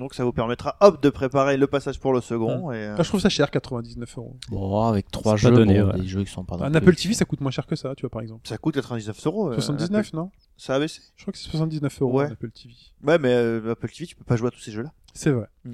Donc 0.00 0.14
ça 0.14 0.24
vous 0.24 0.32
permettra, 0.32 0.76
hop, 0.80 1.00
de 1.02 1.10
préparer 1.10 1.56
le 1.56 1.66
passage 1.68 2.00
pour 2.00 2.12
le 2.12 2.20
second. 2.20 2.72
Et, 2.72 2.76
euh, 2.76 2.96
Ah, 2.98 3.02
je 3.02 3.08
trouve 3.08 3.20
ça 3.20 3.28
cher, 3.28 3.50
99 3.50 4.18
euros. 4.18 4.36
Bon, 4.50 4.82
avec 4.86 5.10
trois 5.10 5.36
jeux, 5.36 5.50
donné, 5.52 5.80
bon, 5.80 5.92
ouais. 5.92 6.00
des 6.00 6.08
jeux 6.08 6.24
qui 6.24 6.32
sont 6.32 6.42
pas. 6.44 6.56
Un 6.64 6.74
Apple 6.74 6.94
TV, 6.96 7.14
ça 7.14 7.24
coûte 7.24 7.40
moins 7.40 7.50
cher 7.52 7.66
que 7.66 7.76
ça, 7.76 7.94
tu 7.94 8.00
vois, 8.02 8.10
par 8.10 8.22
exemple. 8.22 8.40
ça 8.48 8.58
coûte 8.58 8.74
99 8.74 9.26
euros. 9.26 9.50
euh, 9.50 9.54
79, 9.54 10.06
Apple- 10.08 10.16
non 10.16 10.30
Ça 10.56 10.74
a 10.74 10.78
baissé. 10.80 11.02
Je 11.16 11.22
crois 11.22 11.32
que 11.32 11.38
c'est 11.38 11.48
79 11.50 12.00
euros 12.02 12.18
Ouais. 12.18 12.24
un 12.26 12.32
Apple 12.32 12.50
TV. 12.50 12.74
Ouais, 13.06 13.18
mais 13.18 13.32
euh, 13.32 13.72
Apple 13.72 13.88
TV, 13.90 14.06
tu 14.06 14.16
peux 14.16 14.24
pas 14.24 14.36
jouer 14.36 14.48
à 14.48 14.50
tous 14.50 14.60
ces 14.60 14.72
jeux-là. 14.72 14.90
C'est 15.14 15.30
vrai. 15.30 15.46
Mm. 15.64 15.70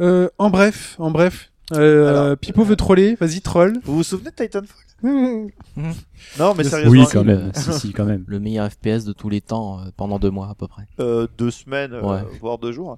Euh, 0.00 0.28
en 0.38 0.50
bref, 0.50 0.96
en 0.98 1.10
bref, 1.10 1.50
euh, 1.72 2.08
Alors- 2.26 2.36
Pipo 2.38 2.64
veut 2.64 2.76
troller, 2.76 3.16
vas-y 3.16 3.40
troll. 3.40 3.80
Vous 3.84 3.96
vous 3.96 4.02
souvenez 4.04 4.30
de 4.30 4.36
Titanfall? 4.36 4.68
Non, 5.04 6.54
mais 6.54 6.64
Oui, 6.64 6.70
sérieusement. 6.70 6.90
Oui, 6.90 7.06
quand 7.12 7.24
même. 7.24 7.52
si, 7.54 7.72
si, 7.74 7.92
quand 7.92 8.04
même. 8.04 8.24
Le 8.26 8.40
meilleur 8.40 8.70
FPS 8.70 9.04
de 9.04 9.12
tous 9.12 9.28
les 9.28 9.40
temps 9.40 9.80
euh, 9.80 9.84
pendant 9.96 10.18
deux 10.18 10.30
mois 10.30 10.48
à 10.48 10.54
peu 10.54 10.66
près. 10.66 10.84
euh, 11.00 11.26
deux 11.38 11.50
semaines, 11.50 11.92
euh, 11.92 12.00
voire 12.40 12.58
deux 12.58 12.72
jours. 12.72 12.96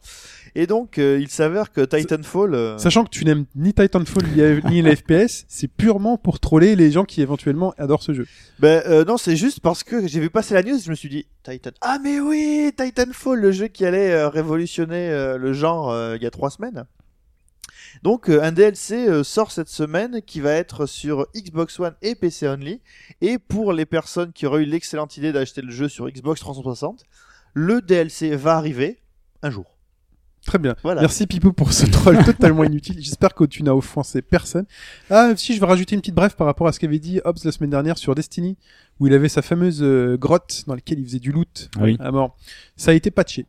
Et 0.54 0.66
donc, 0.66 0.98
euh, 0.98 1.18
il 1.20 1.28
s'avère 1.28 1.72
que 1.72 1.80
Titanfall. 1.80 2.54
euh, 2.54 2.78
Sachant 2.78 3.04
que 3.04 3.10
tu 3.10 3.24
n'aimes 3.24 3.44
ni 3.56 3.72
Titanfall 3.74 4.24
ni- 4.34 4.70
ni 4.70 4.82
les 4.82 4.96
FPS, 4.96 5.44
c'est 5.48 5.68
purement 5.68 6.16
pour 6.16 6.38
troller 6.40 6.76
les 6.76 6.90
gens 6.90 7.04
qui 7.04 7.22
éventuellement 7.22 7.74
adorent 7.78 8.02
ce 8.02 8.12
jeu. 8.14 8.26
Ben 8.58 8.82
euh, 8.86 9.04
non, 9.04 9.16
c'est 9.16 9.36
juste 9.36 9.60
parce 9.60 9.82
que 9.82 10.06
j'ai 10.06 10.20
vu 10.20 10.30
passer 10.30 10.54
la 10.54 10.62
news, 10.62 10.78
je 10.82 10.90
me 10.90 10.94
suis 10.94 11.08
dit 11.08 11.26
Titan. 11.42 11.70
Ah 11.80 11.98
mais 12.02 12.20
oui, 12.20 12.70
Titanfall, 12.76 13.40
le 13.40 13.52
jeu 13.52 13.66
qui 13.68 13.84
allait 13.84 14.12
euh, 14.12 14.28
révolutionner 14.28 15.10
euh, 15.10 15.36
le 15.38 15.52
genre 15.52 15.90
euh, 15.90 16.16
il 16.16 16.22
y 16.22 16.26
a 16.26 16.30
trois 16.30 16.50
semaines. 16.50 16.84
Donc 18.02 18.28
euh, 18.28 18.42
un 18.42 18.52
DLC 18.52 19.08
euh, 19.08 19.24
sort 19.24 19.50
cette 19.52 19.68
semaine 19.68 20.20
qui 20.22 20.40
va 20.40 20.52
être 20.52 20.86
sur 20.86 21.26
Xbox 21.34 21.78
One 21.80 21.94
et 22.02 22.14
PC 22.14 22.48
only. 22.48 22.80
Et 23.20 23.38
pour 23.38 23.72
les 23.72 23.86
personnes 23.86 24.32
qui 24.32 24.46
auraient 24.46 24.62
eu 24.62 24.66
l'excellente 24.66 25.16
idée 25.16 25.32
d'acheter 25.32 25.62
le 25.62 25.70
jeu 25.70 25.88
sur 25.88 26.08
Xbox 26.08 26.40
360, 26.40 27.04
le 27.54 27.80
DLC 27.80 28.36
va 28.36 28.56
arriver 28.56 28.98
un 29.42 29.50
jour. 29.50 29.76
Très 30.46 30.58
bien. 30.58 30.76
Voilà. 30.84 31.00
Merci 31.00 31.26
Pipo 31.26 31.52
pour 31.52 31.72
ce 31.72 31.86
troll 31.90 32.24
totalement 32.24 32.62
inutile. 32.62 32.96
J'espère 33.00 33.34
que 33.34 33.42
tu 33.44 33.64
n'as 33.64 33.72
offensé 33.72 34.22
personne. 34.22 34.64
Ah, 35.10 35.32
si, 35.36 35.54
je 35.54 35.60
vais 35.60 35.66
rajouter 35.66 35.96
une 35.96 36.00
petite 36.00 36.14
brève 36.14 36.36
par 36.36 36.46
rapport 36.46 36.68
à 36.68 36.72
ce 36.72 36.78
qu'avait 36.78 37.00
dit 37.00 37.20
Hobbs 37.24 37.38
la 37.44 37.50
semaine 37.50 37.70
dernière 37.70 37.98
sur 37.98 38.14
Destiny, 38.14 38.56
où 39.00 39.08
il 39.08 39.12
avait 39.12 39.28
sa 39.28 39.42
fameuse 39.42 39.82
euh, 39.82 40.16
grotte 40.16 40.62
dans 40.68 40.74
laquelle 40.76 41.00
il 41.00 41.04
faisait 41.04 41.18
du 41.18 41.32
loot 41.32 41.68
Oui. 41.80 41.96
à 41.98 42.12
mort. 42.12 42.36
Ça 42.76 42.92
a 42.92 42.94
été 42.94 43.10
patché. 43.10 43.46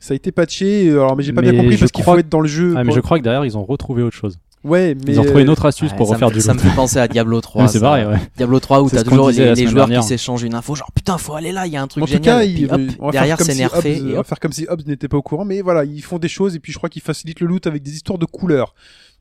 Ça 0.00 0.12
a 0.12 0.16
été 0.16 0.30
patché, 0.32 0.88
euh, 0.88 1.00
alors 1.02 1.16
mais 1.16 1.22
j'ai 1.24 1.32
pas 1.32 1.40
Mais 1.42 1.50
bien 1.50 1.60
compris 1.60 1.76
je 1.76 1.80
parce 1.80 1.92
qu'il 1.92 2.02
crois 2.04 2.14
faut 2.14 2.20
être 2.20 2.28
dans 2.28 2.40
le 2.40 2.48
jeu. 2.48 2.74
Ah, 2.76 2.80
mais 2.80 2.86
pour- 2.86 2.94
je 2.96 3.00
crois 3.00 3.18
que 3.18 3.24
derrière, 3.24 3.44
ils 3.44 3.56
ont 3.58 3.64
retrouvé 3.64 4.02
autre 4.02 4.16
chose. 4.16 4.38
Ouais, 4.64 4.96
mais 5.06 5.12
Ils 5.12 5.20
ont 5.20 5.24
trouvé 5.24 5.42
une 5.42 5.48
euh, 5.48 5.52
autre 5.52 5.66
astuce 5.66 5.92
Ouais, 5.92 5.96
pour 5.96 6.08
ça 6.08 6.14
refaire 6.14 6.30
du 6.32 6.40
ça 6.40 6.52
loot. 6.52 6.62
me 6.64 6.68
fait 6.68 6.74
penser 6.74 6.98
à 6.98 7.06
Diablo 7.06 7.40
3. 7.42 7.62
Mais 7.62 7.68
c'est 7.68 7.78
ça. 7.78 7.84
pareil, 7.86 8.06
ouais. 8.06 8.16
Diablo 8.36 8.58
3 8.58 8.82
où 8.82 8.90
t'as 8.90 9.04
toujours 9.04 9.30
les, 9.30 9.34
joueurs 9.66 9.86
dernière. 9.86 10.00
qui 10.00 10.08
s'échangent 10.08 10.42
une 10.42 10.54
info, 10.54 10.74
genre 10.74 10.90
putain 10.92 11.16
faut 11.16 11.34
aller 11.34 11.52
là, 11.52 11.66
il 11.66 11.72
y 11.72 11.76
a 11.76 11.82
un 11.82 11.86
truc 11.86 12.02
En 12.02 12.06
tout 12.06 12.12
génial. 12.12 12.38
cas, 12.38 12.42
et 12.44 12.52
puis, 12.54 12.62
il- 12.62 12.72
hop, 12.72 12.80
on 12.98 13.06
va 13.06 13.12
derrière 13.12 13.36
faire 13.38 13.46
c'est 13.46 13.52
comme 13.52 13.68
si 13.68 13.74
nerfé. 13.74 13.96
Hobbs- 14.00 14.06
et 14.08 14.10
on 14.10 14.14
va 14.14 14.18
hop. 14.20 14.26
faire 14.26 14.40
comme 14.40 14.52
si 14.52 14.66
Hobbs 14.68 14.82
n'était 14.86 15.06
pas 15.08 15.16
au 15.16 15.22
courant, 15.22 15.44
mais 15.44 15.62
voilà, 15.62 15.84
ils 15.84 16.02
font 16.02 16.18
des 16.18 16.28
choses 16.28 16.56
et 16.56 16.58
puis 16.58 16.72
je 16.72 16.78
crois 16.78 16.88
qu'ils 16.88 17.02
facilitent 17.02 17.38
le 17.40 17.46
loot 17.46 17.68
avec 17.68 17.82
des 17.84 17.92
histoires 17.92 18.18
de 18.18 18.26
couleurs. 18.26 18.74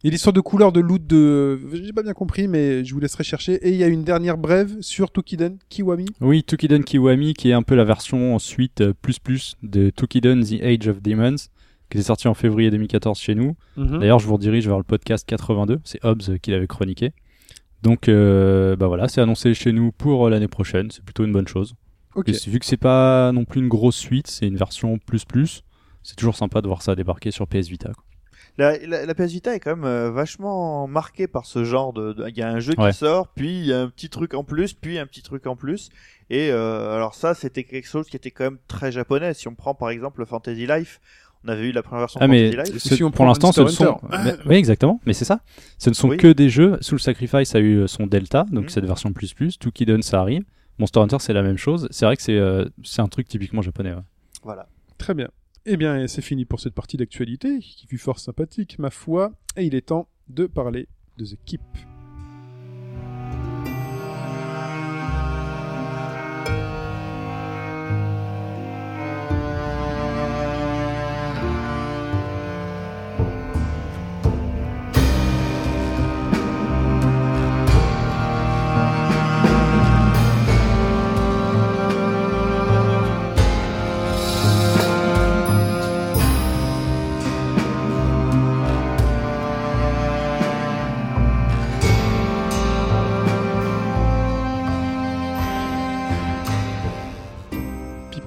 Et 0.03 0.11
l'histoire 0.11 0.33
de 0.33 0.41
couleurs 0.41 0.71
de 0.71 0.79
loot 0.79 1.05
de, 1.07 1.59
j'ai 1.73 1.91
pas 1.91 2.03
bien 2.03 2.13
compris, 2.13 2.47
mais 2.47 2.85
je 2.85 2.93
vous 2.93 2.99
laisserai 2.99 3.23
chercher. 3.23 3.53
Et 3.67 3.71
il 3.71 3.77
y 3.77 3.83
a 3.83 3.87
une 3.87 4.03
dernière 4.03 4.37
brève 4.37 4.79
sur 4.81 5.09
Tokiden 5.11 5.57
Kiwami. 5.69 6.05
Oui, 6.21 6.43
Tukiden 6.43 6.83
Kiwami, 6.83 7.33
qui 7.33 7.49
est 7.49 7.53
un 7.53 7.63
peu 7.63 7.73
la 7.75 7.83
version 7.83 8.37
suite 8.37 8.81
euh, 8.81 8.93
plus 9.01 9.17
plus 9.17 9.55
de 9.63 9.89
Tukiden 9.89 10.43
The 10.43 10.61
Age 10.61 10.87
of 10.87 11.01
Demons, 11.01 11.35
qui 11.89 11.97
est 11.97 12.03
sorti 12.03 12.27
en 12.27 12.35
février 12.35 12.69
2014 12.69 13.19
chez 13.19 13.33
nous. 13.33 13.55
Mhm. 13.75 13.99
D'ailleurs, 13.99 14.19
je 14.19 14.27
vous 14.27 14.33
redirige 14.35 14.67
vers 14.67 14.77
le 14.77 14.83
podcast 14.83 15.25
82, 15.27 15.79
c'est 15.83 16.03
Hobbs 16.05 16.37
qui 16.41 16.51
l'avait 16.51 16.67
chroniqué. 16.67 17.13
Donc, 17.81 18.07
euh, 18.07 18.75
bah 18.75 18.87
voilà, 18.87 19.07
c'est 19.07 19.21
annoncé 19.21 19.53
chez 19.53 19.71
nous 19.71 19.91
pour 19.91 20.27
euh, 20.27 20.29
l'année 20.29 20.47
prochaine, 20.47 20.91
c'est 20.91 21.03
plutôt 21.03 21.25
une 21.25 21.33
bonne 21.33 21.47
chose. 21.47 21.75
Et 22.25 22.31
vu 22.49 22.59
que 22.59 22.65
c'est 22.65 22.77
pas 22.77 23.31
non 23.31 23.45
plus 23.45 23.61
une 23.61 23.67
grosse 23.67 23.95
suite, 23.95 24.27
c'est 24.27 24.47
une 24.47 24.57
version 24.57 24.97
plus 24.97 25.23
plus, 25.23 25.63
c'est 26.01 26.15
toujours 26.15 26.35
sympa 26.35 26.61
de 26.61 26.67
voir 26.67 26.81
ça 26.81 26.95
débarquer 26.95 27.29
sur 27.29 27.47
PS 27.47 27.67
Vita. 27.67 27.91
quoi. 27.93 28.03
La, 28.57 28.77
la, 28.79 29.05
la 29.05 29.13
PS 29.13 29.31
Vita 29.31 29.53
est 29.55 29.59
quand 29.59 29.75
même 29.75 29.85
euh, 29.85 30.09
vachement 30.09 30.87
marquée 30.87 31.27
par 31.27 31.45
ce 31.45 31.63
genre 31.63 31.93
de. 31.93 32.15
Il 32.29 32.37
y 32.37 32.41
a 32.41 32.49
un 32.49 32.59
jeu 32.59 32.73
Ouais. 32.77 32.89
qui 32.91 32.97
sort, 32.97 33.27
puis 33.35 33.59
il 33.59 33.65
y 33.65 33.73
a 33.73 33.79
un 33.81 33.89
petit 33.89 34.09
truc 34.09 34.33
en 34.33 34.43
plus, 34.43 34.73
puis 34.73 34.97
un 34.97 35.05
petit 35.05 35.21
truc 35.21 35.45
en 35.45 35.55
plus. 35.55 35.89
Et 36.29 36.49
euh, 36.51 36.95
alors 36.95 37.13
ça, 37.13 37.35
c'était 37.35 37.63
quelque 37.63 37.87
chose 37.87 38.07
qui 38.07 38.15
était 38.17 38.31
quand 38.31 38.45
même 38.45 38.57
très 38.67 38.91
japonais. 38.91 39.33
Si 39.35 39.47
on 39.47 39.53
prend 39.55 39.75
par 39.75 39.89
exemple 39.91 40.19
le 40.21 40.25
Fantasy 40.25 40.65
Life, 40.67 40.99
On 41.45 41.49
avait 41.49 41.67
eu 41.69 41.71
la 41.71 41.83
première 41.83 41.99
version 41.99 42.19
Ah 42.19 42.25
de 42.25 42.31
mais 42.31 42.51
Fantasy 42.51 42.71
Life. 42.73 42.81
ce- 42.83 42.95
Si 42.95 43.03
on 43.03 43.11
pour 43.11 43.23
l'instant, 43.25 43.51
ce 43.51 43.61
ne 43.61 43.67
sont. 43.67 44.01
mais- 44.09 44.33
oui, 44.47 44.55
exactement. 44.55 44.99
Mais 45.05 45.13
c'est 45.13 45.23
ça. 45.23 45.41
Ce 45.77 45.89
ne 45.91 45.93
sont 45.93 46.09
Oui. 46.09 46.17
que 46.17 46.33
des 46.33 46.49
jeux. 46.49 46.77
Soul 46.81 46.99
Sacrifice 46.99 47.53
a 47.53 47.59
eu 47.59 47.87
son 47.87 48.07
Delta, 48.07 48.43
donc 48.51 48.63
Mhm. 48.63 48.69
cette 48.69 48.85
version 48.85 49.13
plus 49.13 49.33
plus. 49.35 49.59
Tout 49.59 49.71
Kidon, 49.71 50.01
ça 50.01 50.19
arrive. 50.19 50.43
Monster 50.79 50.99
Hunter, 50.99 51.17
c'est 51.19 51.33
la 51.33 51.43
même 51.43 51.57
chose. 51.57 51.87
C'est 51.91 52.05
vrai 52.07 52.17
que 52.17 52.23
c'est 52.23 52.35
euh, 52.37 52.65
c'est 52.83 53.01
un 53.03 53.07
truc 53.07 53.27
typiquement 53.27 53.61
japonais. 53.61 53.93
ouais. 53.93 54.01
Voilà. 54.43 54.67
Très 54.97 55.13
bien. 55.13 55.29
Eh 55.69 55.75
bien, 55.75 56.07
c'est 56.07 56.21
fini 56.21 56.45
pour 56.45 56.61
cette 56.61 56.73
partie 56.73 56.95
d'actualité, 56.95 57.59
qui 57.59 57.87
fut 57.87 57.97
fort 57.97 58.19
sympathique, 58.19 58.79
ma 58.79 58.89
foi, 58.89 59.33
et 59.57 59.65
il 59.65 59.75
est 59.75 59.87
temps 59.87 60.07
de 60.29 60.45
parler 60.45 60.87
de 61.17 61.25
The 61.25 61.37
Keep. 61.45 61.61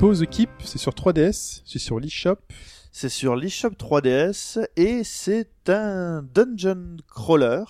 Pipo, 0.01 0.15
The 0.15 0.27
Keep, 0.27 0.49
c'est 0.65 0.79
sur 0.79 0.93
3DS, 0.93 1.61
c'est 1.67 1.79
sur 1.79 2.01
l'eShop. 2.01 2.37
C'est 2.91 3.11
sur 3.11 3.37
l'eShop 3.37 3.73
3DS 3.75 4.67
et 4.77 5.05
c'est 5.05 5.69
un 5.69 6.23
dungeon 6.23 6.97
crawler. 7.07 7.65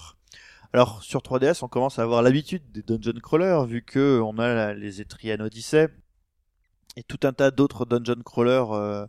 Alors 0.73 1.03
sur 1.03 1.23
3DS, 1.23 1.65
on 1.65 1.69
commence 1.69 1.99
à 1.99 2.03
avoir 2.03 2.23
l'habitude 2.23 2.63
des 2.71 2.83
dungeon 2.83 3.19
crawlers 3.21 3.65
vu 3.67 3.83
que 3.83 4.21
on 4.21 4.39
a 4.39 4.55
la- 4.55 4.75
les 4.75 5.01
Etrian 5.01 5.41
Odyssey 5.41 5.89
et 6.97 7.03
tout 7.03 7.19
un 7.25 7.33
tas 7.33 7.51
d'autres 7.51 7.85
dungeon 7.85 8.23
crawlers 8.25 8.71
euh, 8.75 9.07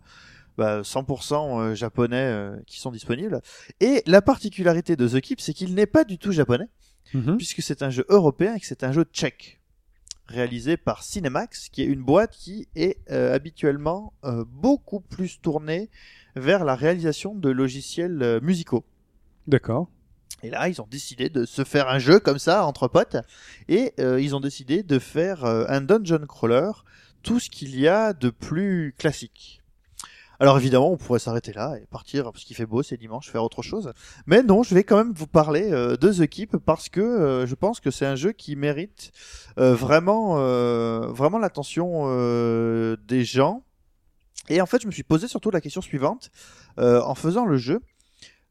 bah, 0.58 0.82
100% 0.82 1.60
euh, 1.62 1.76
japonais 1.76 2.16
euh, 2.18 2.58
qui 2.66 2.80
sont 2.80 2.90
disponibles. 2.92 3.40
Et 3.82 4.02
la 4.08 4.24
particularité 4.24 4.96
de 4.96 5.08
The 5.08 5.22
Keep, 5.22 5.42
c'est 5.42 5.54
qu'il 5.54 5.76
n'est 5.76 5.86
pas 5.86 6.04
du 6.06 6.18
tout 6.18 6.32
japonais 6.32 6.68
Mhm. 7.14 7.38
puisque 7.38 7.62
c'est 7.62 7.84
un 7.84 7.90
jeu 7.92 8.06
européen 8.10 8.56
et 8.56 8.60
que 8.60 8.66
c'est 8.66 8.84
un 8.84 8.92
jeu 8.94 9.04
tchèque 9.04 9.61
réalisé 10.32 10.78
par 10.78 11.04
Cinemax, 11.04 11.70
qui 11.70 11.84
est 11.84 11.86
une 11.86 12.02
boîte 12.02 12.32
qui 12.32 12.68
est 12.76 12.98
euh, 13.12 13.36
habituellement 13.36 14.14
euh, 14.24 14.44
beaucoup 14.48 15.00
plus 15.00 15.40
tournée 15.42 15.90
vers 16.36 16.64
la 16.64 16.76
réalisation 16.76 17.36
de 17.36 17.50
logiciels 17.50 18.24
euh, 18.24 18.40
musicaux. 18.42 18.86
D'accord. 19.48 19.90
Et 20.44 20.50
là, 20.50 20.70
ils 20.70 20.82
ont 20.82 20.88
décidé 20.90 21.30
de 21.30 21.46
se 21.46 21.64
faire 21.64 21.88
un 21.88 22.00
jeu 22.00 22.20
comme 22.20 22.40
ça 22.40 22.66
entre 22.66 22.88
potes, 22.88 23.18
et 23.68 23.94
ils 24.00 24.36
ont 24.36 24.40
décidé 24.40 24.82
de 24.82 24.98
faire 24.98 25.46
un 25.46 25.82
dungeon 25.82 26.26
crawler, 26.26 26.72
tout 27.22 27.40
ce 27.40 27.48
qu'il 27.48 27.80
y 27.80 27.88
a 27.88 28.14
de 28.14 28.32
plus 28.32 28.96
classique. 28.98 29.61
Alors 30.42 30.58
évidemment, 30.58 30.92
on 30.92 30.98
pourrait 30.98 31.20
s'arrêter 31.20 31.54
là 31.54 31.76
et 31.80 31.86
partir 31.86 32.24
parce 32.24 32.44
qu'il 32.44 32.56
fait 32.56 32.66
beau, 32.66 32.82
c'est 32.82 32.98
dimanche, 32.98 33.30
faire 33.30 33.44
autre 33.44 33.62
chose. 33.62 33.94
Mais 34.26 34.42
non, 34.42 34.64
je 34.64 34.74
vais 34.74 34.84
quand 34.84 34.98
même 34.98 35.14
vous 35.14 35.28
parler 35.28 35.72
euh, 35.72 35.98
de 35.98 36.12
The 36.12 36.28
Keep 36.28 36.58
parce 36.58 36.90
que 36.90 37.00
euh, 37.00 37.46
je 37.46 37.54
pense 37.54 37.80
que 37.80 37.92
c'est 37.92 38.08
un 38.08 38.16
jeu 38.16 38.32
qui 38.32 38.56
mérite 38.56 39.12
euh, 39.60 39.76
vraiment, 39.76 40.38
vraiment 41.14 41.38
l'attention 41.38 42.08
des 43.08 43.24
gens. 43.24 43.64
Et 44.50 44.62
en 44.62 44.66
fait, 44.66 44.82
je 44.82 44.88
me 44.88 44.92
suis 44.92 45.04
posé 45.04 45.28
surtout 45.28 45.52
la 45.52 45.62
question 45.62 45.82
suivante 45.82 46.32
en 46.78 47.14
faisant 47.14 47.46
le 47.46 47.58
jeu. 47.58 47.80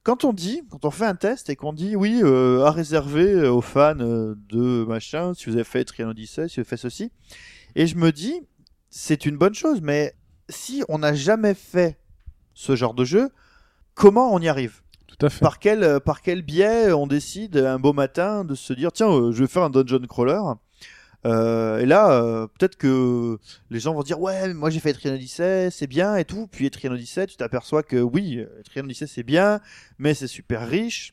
Quand 0.04 0.22
on 0.22 0.32
dit, 0.32 0.62
quand 0.70 0.84
on 0.84 0.92
fait 0.92 1.06
un 1.06 1.16
test 1.16 1.50
et 1.50 1.56
qu'on 1.56 1.72
dit 1.72 1.96
oui, 1.96 2.22
à 2.22 2.70
réserver 2.70 3.48
aux 3.48 3.62
fans 3.62 3.96
de 3.96 4.84
machin, 4.84 5.34
si 5.34 5.46
vous 5.46 5.56
avez 5.56 5.64
fait 5.64 5.84
Trian 5.84 6.10
Odyssey, 6.10 6.46
si 6.46 6.54
vous 6.54 6.60
avez 6.60 6.68
fait 6.68 6.76
ceci, 6.76 7.10
et 7.74 7.88
je 7.88 7.96
me 7.96 8.12
dis, 8.12 8.42
c'est 8.90 9.26
une 9.26 9.36
bonne 9.36 9.54
chose, 9.54 9.80
mais 9.82 10.14
si 10.50 10.84
on 10.88 10.98
n'a 10.98 11.14
jamais 11.14 11.54
fait 11.54 11.98
ce 12.54 12.76
genre 12.76 12.94
de 12.94 13.04
jeu, 13.04 13.30
comment 13.94 14.32
on 14.34 14.38
y 14.40 14.48
arrive? 14.48 14.82
Tout 15.06 15.26
à 15.26 15.30
fait. 15.30 15.40
par 15.40 15.58
quel, 15.58 15.82
euh, 15.82 16.00
par 16.00 16.22
quel 16.22 16.42
biais 16.42 16.92
on 16.92 17.06
décide 17.06 17.56
un 17.56 17.78
beau 17.78 17.92
matin 17.92 18.44
de 18.44 18.54
se 18.54 18.72
dire 18.72 18.92
tiens, 18.92 19.10
euh, 19.10 19.32
je 19.32 19.42
vais 19.42 19.48
faire 19.48 19.62
un 19.64 19.70
dungeon 19.70 20.06
crawler? 20.08 20.40
Euh, 21.26 21.78
Et 21.80 21.86
là, 21.86 22.12
euh, 22.12 22.46
peut-être 22.46 22.76
que 22.76 23.38
les 23.70 23.80
gens 23.80 23.92
vont 23.92 24.02
dire 24.02 24.20
ouais, 24.20 24.54
moi 24.54 24.70
j'ai 24.70 24.80
fait 24.80 24.90
Etrian 24.90 25.14
Odyssey, 25.14 25.70
c'est 25.70 25.86
bien 25.86 26.16
et 26.16 26.24
tout. 26.24 26.46
Puis 26.50 26.66
Etrian 26.66 26.92
Odyssey, 26.92 27.26
tu 27.26 27.36
t'aperçois 27.36 27.82
que 27.82 27.96
oui, 27.96 28.44
Etrian 28.60 28.84
Odyssey 28.84 29.06
c'est 29.06 29.22
bien, 29.22 29.60
mais 29.98 30.14
c'est 30.14 30.26
super 30.28 30.66
riche. 30.66 31.12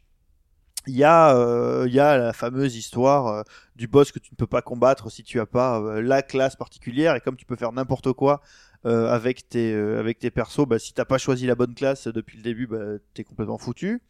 Il 0.90 0.96
y, 0.96 1.04
a, 1.04 1.36
euh, 1.36 1.84
il 1.86 1.94
y 1.94 2.00
a 2.00 2.18
la 2.18 2.32
fameuse 2.32 2.78
histoire 2.78 3.44
du 3.76 3.88
boss 3.88 4.14
que 4.14 4.20
tu 4.20 4.32
ne 4.32 4.38
peux 4.38 4.48
pas 4.48 4.62
combattre 4.62 5.12
si 5.12 5.22
tu 5.22 5.42
as 5.42 5.46
pas 5.46 5.82
la 6.00 6.22
classe 6.22 6.56
particulière 6.56 7.14
et 7.14 7.20
comme 7.20 7.36
tu 7.36 7.46
peux 7.46 7.58
faire 7.58 7.74
n'importe 7.74 8.14
quoi 8.14 8.42
euh, 8.86 9.10
avec 9.10 9.50
tes 9.50 9.74
euh, 9.74 10.00
avec 10.00 10.20
tes 10.20 10.30
persos, 10.30 10.68
bah, 10.68 10.80
si 10.80 10.94
t'as 10.94 11.06
pas 11.06 11.18
choisi 11.18 11.46
la 11.48 11.56
bonne 11.56 11.74
classe 11.74 12.08
depuis 12.08 12.38
le 12.38 12.44
début, 12.44 12.68
bah, 12.68 13.00
t'es 13.14 13.24
complètement 13.24 13.58
foutu. 13.58 14.02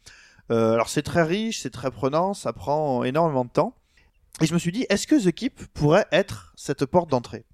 Euh, 0.50 0.74
alors 0.74 0.88
c'est 0.88 1.02
très 1.02 1.22
riche, 1.22 1.60
c'est 1.60 1.70
très 1.70 1.90
prenant, 1.90 2.34
ça 2.34 2.52
prend 2.52 3.02
énormément 3.04 3.44
de 3.44 3.50
temps. 3.50 3.74
Et 4.40 4.46
je 4.46 4.54
me 4.54 4.58
suis 4.58 4.72
dit, 4.72 4.86
est-ce 4.88 5.06
que 5.06 5.16
The 5.16 5.32
Keep 5.32 5.66
pourrait 5.74 6.06
être 6.12 6.52
cette 6.56 6.86
porte 6.86 7.10
d'entrée? 7.10 7.44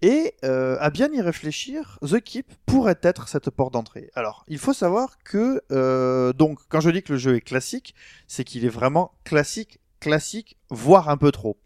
Et 0.00 0.34
à 0.42 0.90
bien 0.90 1.12
y 1.12 1.20
réfléchir, 1.20 1.98
The 2.02 2.20
Keep 2.20 2.54
pourrait 2.64 2.98
être 3.02 3.28
cette 3.28 3.50
porte 3.50 3.74
d'entrée. 3.74 4.10
Alors, 4.14 4.44
il 4.48 4.58
faut 4.58 4.72
savoir 4.72 5.18
que, 5.22 5.60
donc, 6.32 6.60
quand 6.70 6.80
je 6.80 6.88
dis 6.88 7.02
que 7.02 7.12
le 7.12 7.18
jeu 7.18 7.34
est 7.34 7.42
classique, 7.42 7.94
c'est 8.26 8.44
qu'il 8.44 8.64
est 8.64 8.70
vraiment 8.70 9.12
classique, 9.24 9.80
classique, 10.00 10.56
voire 10.70 11.10
un 11.10 11.18
peu 11.18 11.30
trop. 11.30 11.58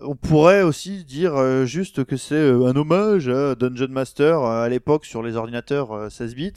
On 0.00 0.14
pourrait 0.14 0.62
aussi 0.62 1.04
dire 1.04 1.36
euh, 1.36 1.64
juste 1.64 2.04
que 2.04 2.16
c'est 2.16 2.34
euh, 2.34 2.66
un 2.66 2.76
hommage 2.76 3.28
à 3.28 3.54
Dungeon 3.54 3.88
Master 3.88 4.42
euh, 4.42 4.64
à 4.64 4.68
l'époque 4.68 5.06
sur 5.06 5.22
les 5.22 5.36
ordinateurs 5.36 5.92
euh, 5.92 6.10
16 6.10 6.34
bits 6.34 6.52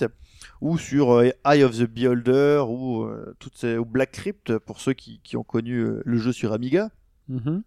ou 0.62 0.78
sur 0.78 1.22
Eye 1.22 1.64
of 1.64 1.78
the 1.78 1.84
Beholder 1.84 2.64
ou 2.68 3.10
toutes 3.40 3.56
ces 3.56 3.78
ou 3.78 3.86
Black 3.86 4.12
Crypt 4.12 4.58
pour 4.58 4.82
ceux 4.82 4.94
qui, 4.94 5.22
qui 5.24 5.38
ont 5.38 5.44
connu 5.44 5.86
le 6.04 6.18
jeu 6.18 6.34
sur 6.34 6.52
Amiga. 6.52 6.90
Mhm. 7.30 7.64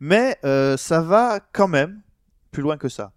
Mais 0.00 0.36
euh, 0.44 0.76
ça 0.76 1.00
va 1.00 1.40
quand 1.52 1.68
même 1.68 2.00
plus 2.50 2.62
loin 2.62 2.76
que 2.76 2.88
ça. 2.88 3.12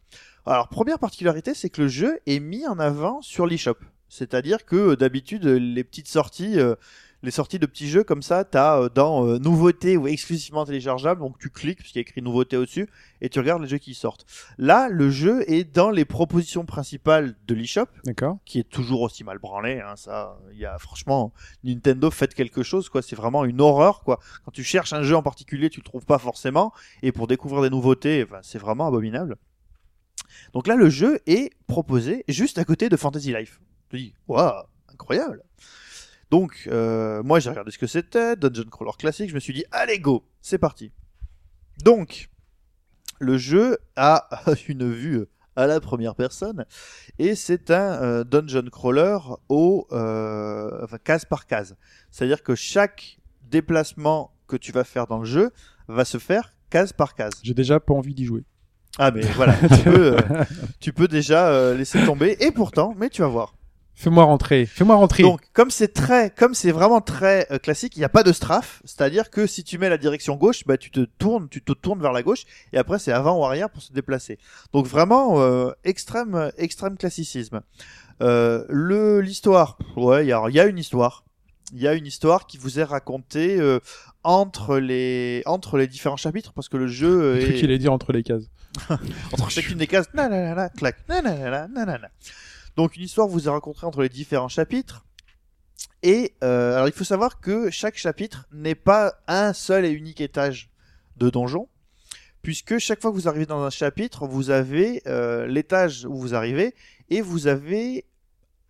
Alors 0.45 0.69
première 0.69 0.99
particularité, 0.99 1.53
c'est 1.53 1.69
que 1.69 1.81
le 1.81 1.87
jeu 1.87 2.19
est 2.25 2.39
mis 2.39 2.67
en 2.67 2.79
avant 2.79 3.21
sur 3.21 3.47
l'eShop. 3.47 3.77
C'est-à-dire 4.09 4.65
que 4.65 4.95
d'habitude 4.95 5.45
les 5.45 5.83
petites 5.83 6.07
sorties, 6.07 6.59
euh, 6.59 6.75
les 7.23 7.31
sorties 7.31 7.59
de 7.59 7.65
petits 7.65 7.89
jeux 7.89 8.03
comme 8.03 8.21
ça, 8.21 8.43
t'as 8.43 8.79
euh, 8.79 8.89
dans 8.89 9.25
euh, 9.25 9.39
nouveautés 9.39 9.97
ou 9.97 10.07
exclusivement 10.07 10.65
téléchargeable, 10.65 11.21
donc 11.21 11.37
tu 11.39 11.49
cliques 11.49 11.79
parce 11.79 11.89
qu'il 11.89 11.99
y 11.99 11.99
a 11.99 12.07
écrit 12.07 12.21
nouveauté 12.21 12.57
au-dessus 12.57 12.87
et 13.21 13.29
tu 13.29 13.39
regardes 13.39 13.61
les 13.61 13.67
jeux 13.67 13.79
qui 13.79 13.95
sortent. 13.95 14.25
Là, 14.57 14.87
le 14.89 15.09
jeu 15.09 15.43
est 15.49 15.63
dans 15.63 15.89
les 15.89 16.05
propositions 16.05 16.65
principales 16.65 17.35
de 17.47 17.55
l'eShop 17.55 17.87
qui 18.45 18.59
est 18.59 18.69
toujours 18.69 19.01
aussi 19.01 19.23
mal 19.23 19.39
branlé. 19.39 19.79
Hein, 19.79 19.95
ça, 19.95 20.37
il 20.51 20.59
y 20.59 20.65
a 20.65 20.77
franchement 20.77 21.33
Nintendo 21.63 22.11
faites 22.11 22.33
quelque 22.33 22.63
chose 22.63 22.89
quoi. 22.89 23.01
C'est 23.01 23.15
vraiment 23.15 23.45
une 23.45 23.61
horreur 23.61 24.03
quoi. 24.03 24.19
Quand 24.45 24.51
tu 24.51 24.63
cherches 24.63 24.93
un 24.93 25.03
jeu 25.03 25.15
en 25.15 25.23
particulier, 25.23 25.69
tu 25.69 25.79
le 25.79 25.85
trouves 25.85 26.05
pas 26.05 26.19
forcément, 26.19 26.71
et 27.01 27.11
pour 27.11 27.27
découvrir 27.27 27.61
des 27.61 27.69
nouveautés, 27.69 28.25
ben, 28.25 28.39
c'est 28.43 28.59
vraiment 28.59 28.87
abominable. 28.87 29.37
Donc 30.53 30.67
là, 30.67 30.75
le 30.75 30.89
jeu 30.89 31.19
est 31.25 31.51
proposé 31.67 32.23
juste 32.27 32.57
à 32.57 32.65
côté 32.65 32.89
de 32.89 32.97
Fantasy 32.97 33.33
Life. 33.33 33.59
Je 33.91 33.97
dis 33.97 34.13
waouh, 34.27 34.63
incroyable. 34.91 35.43
Donc 36.29 36.67
euh, 36.67 37.23
moi 37.23 37.39
j'ai 37.39 37.49
regardé 37.49 37.71
ce 37.71 37.77
que 37.77 37.87
c'était, 37.87 38.35
Dungeon 38.35 38.69
Crawler 38.69 38.91
classique. 38.97 39.29
Je 39.29 39.35
me 39.35 39.39
suis 39.39 39.53
dit 39.53 39.65
allez 39.71 39.99
go, 39.99 40.25
c'est 40.41 40.57
parti. 40.57 40.91
Donc 41.83 42.29
le 43.19 43.37
jeu 43.37 43.77
a 43.95 44.27
une 44.67 44.91
vue 44.91 45.25
à 45.55 45.65
la 45.65 45.79
première 45.79 46.15
personne 46.15 46.65
et 47.17 47.33
c'est 47.33 47.71
un 47.71 48.01
euh, 48.03 48.23
dungeon 48.23 48.69
crawler 48.71 49.17
au 49.49 49.87
euh, 49.91 50.83
enfin, 50.83 50.97
case 51.03 51.25
par 51.25 51.47
case. 51.47 51.75
C'est-à-dire 52.11 52.43
que 52.43 52.53
chaque 52.53 53.19
déplacement 53.41 54.31
que 54.47 54.55
tu 54.55 54.71
vas 54.71 54.83
faire 54.83 55.07
dans 55.07 55.19
le 55.19 55.25
jeu 55.25 55.51
va 55.87 56.05
se 56.05 56.19
faire 56.19 56.53
case 56.69 56.93
par 56.93 57.15
case. 57.15 57.33
J'ai 57.41 57.55
déjà 57.55 57.79
pas 57.79 57.93
envie 57.93 58.13
d'y 58.13 58.25
jouer. 58.25 58.43
Ah 58.99 59.11
mais 59.11 59.21
voilà, 59.21 59.53
tu 59.53 59.83
peux, 59.83 60.15
euh, 60.15 60.43
tu 60.79 60.93
peux 60.93 61.07
déjà 61.07 61.73
laisser 61.73 62.03
tomber 62.05 62.37
et 62.39 62.51
pourtant, 62.51 62.93
mais 62.97 63.09
tu 63.09 63.21
vas 63.21 63.27
voir. 63.27 63.56
Fais-moi 63.99 64.23
rentrer. 64.25 64.67
Fais-moi 64.67 64.95
rentrer. 64.95 65.23
Donc, 65.23 65.41
comme 65.53 65.71
c'est 65.71 65.91
très, 65.91 66.29
comme 66.29 66.53
c'est 66.53 66.71
vraiment 66.71 67.01
très 67.01 67.47
euh, 67.51 67.57
classique, 67.57 67.95
il 67.95 67.99
n'y 67.99 68.05
a 68.05 68.09
pas 68.09 68.21
de 68.21 68.31
strafe. 68.31 68.83
C'est-à-dire 68.85 69.31
que 69.31 69.47
si 69.47 69.63
tu 69.63 69.79
mets 69.79 69.89
la 69.89 69.97
direction 69.97 70.35
gauche, 70.35 70.65
bah 70.67 70.77
tu 70.77 70.91
te 70.91 70.99
tournes, 70.99 71.49
tu 71.49 71.63
te 71.63 71.73
tournes 71.73 71.99
vers 71.99 72.11
la 72.11 72.21
gauche, 72.21 72.43
et 72.73 72.77
après 72.77 72.99
c'est 72.99 73.11
avant 73.11 73.39
ou 73.39 73.43
arrière 73.43 73.71
pour 73.71 73.81
se 73.81 73.91
déplacer. 73.91 74.37
Donc 74.71 74.85
vraiment 74.85 75.41
euh, 75.41 75.71
extrême, 75.83 76.51
extrême 76.57 76.95
classicisme. 76.95 77.61
Euh, 78.21 78.65
le 78.69 79.21
l'histoire, 79.21 79.77
ouais, 79.95 80.25
il 80.25 80.29
y 80.29 80.31
a, 80.31 80.43
il 80.47 80.55
y 80.55 80.59
a 80.59 80.65
une 80.65 80.77
histoire. 80.77 81.23
Il 81.73 81.81
y 81.81 81.87
a 81.87 81.93
une 81.93 82.05
histoire 82.05 82.47
qui 82.47 82.57
vous 82.57 82.79
est 82.79 82.83
racontée 82.83 83.59
euh, 83.59 83.79
entre 84.23 84.77
les 84.77 85.41
entre 85.45 85.77
les 85.77 85.87
différents 85.87 86.17
chapitres 86.17 86.53
parce 86.53 86.69
que 86.69 86.77
le 86.77 86.87
jeu 86.87 87.09
euh, 87.09 87.33
le 87.35 87.41
truc 87.41 87.55
est 87.55 87.59
qu'il 87.59 87.65
allait 87.65 87.77
dire 87.77 87.93
entre 87.93 88.13
les 88.13 88.23
cases. 88.23 88.45
entre 89.33 89.49
chacune 89.49 89.77
des 89.77 89.87
cases, 89.87 90.07
nanana, 90.13 90.69
clac, 90.69 90.97
nanana, 91.09 91.67
nanana. 91.67 92.09
Donc 92.77 92.95
une 92.95 93.03
histoire 93.03 93.27
vous 93.27 93.47
est 93.47 93.51
racontée 93.51 93.85
entre 93.85 94.03
les 94.03 94.09
différents 94.09 94.47
chapitres. 94.47 95.03
Et 96.03 96.35
euh, 96.43 96.75
alors 96.75 96.87
il 96.87 96.93
faut 96.93 97.03
savoir 97.03 97.39
que 97.39 97.71
chaque 97.71 97.97
chapitre 97.97 98.47
n'est 98.51 98.75
pas 98.75 99.15
un 99.27 99.51
seul 99.51 99.83
et 99.83 99.89
unique 99.89 100.21
étage 100.21 100.69
de 101.17 101.31
donjon, 101.31 101.67
puisque 102.43 102.77
chaque 102.77 103.01
fois 103.01 103.09
que 103.09 103.15
vous 103.15 103.27
arrivez 103.27 103.47
dans 103.47 103.63
un 103.63 103.71
chapitre, 103.71 104.27
vous 104.27 104.51
avez 104.51 105.01
euh, 105.07 105.47
l'étage 105.47 106.05
où 106.05 106.15
vous 106.15 106.35
arrivez 106.35 106.75
et 107.09 107.21
vous 107.21 107.47
avez 107.47 108.05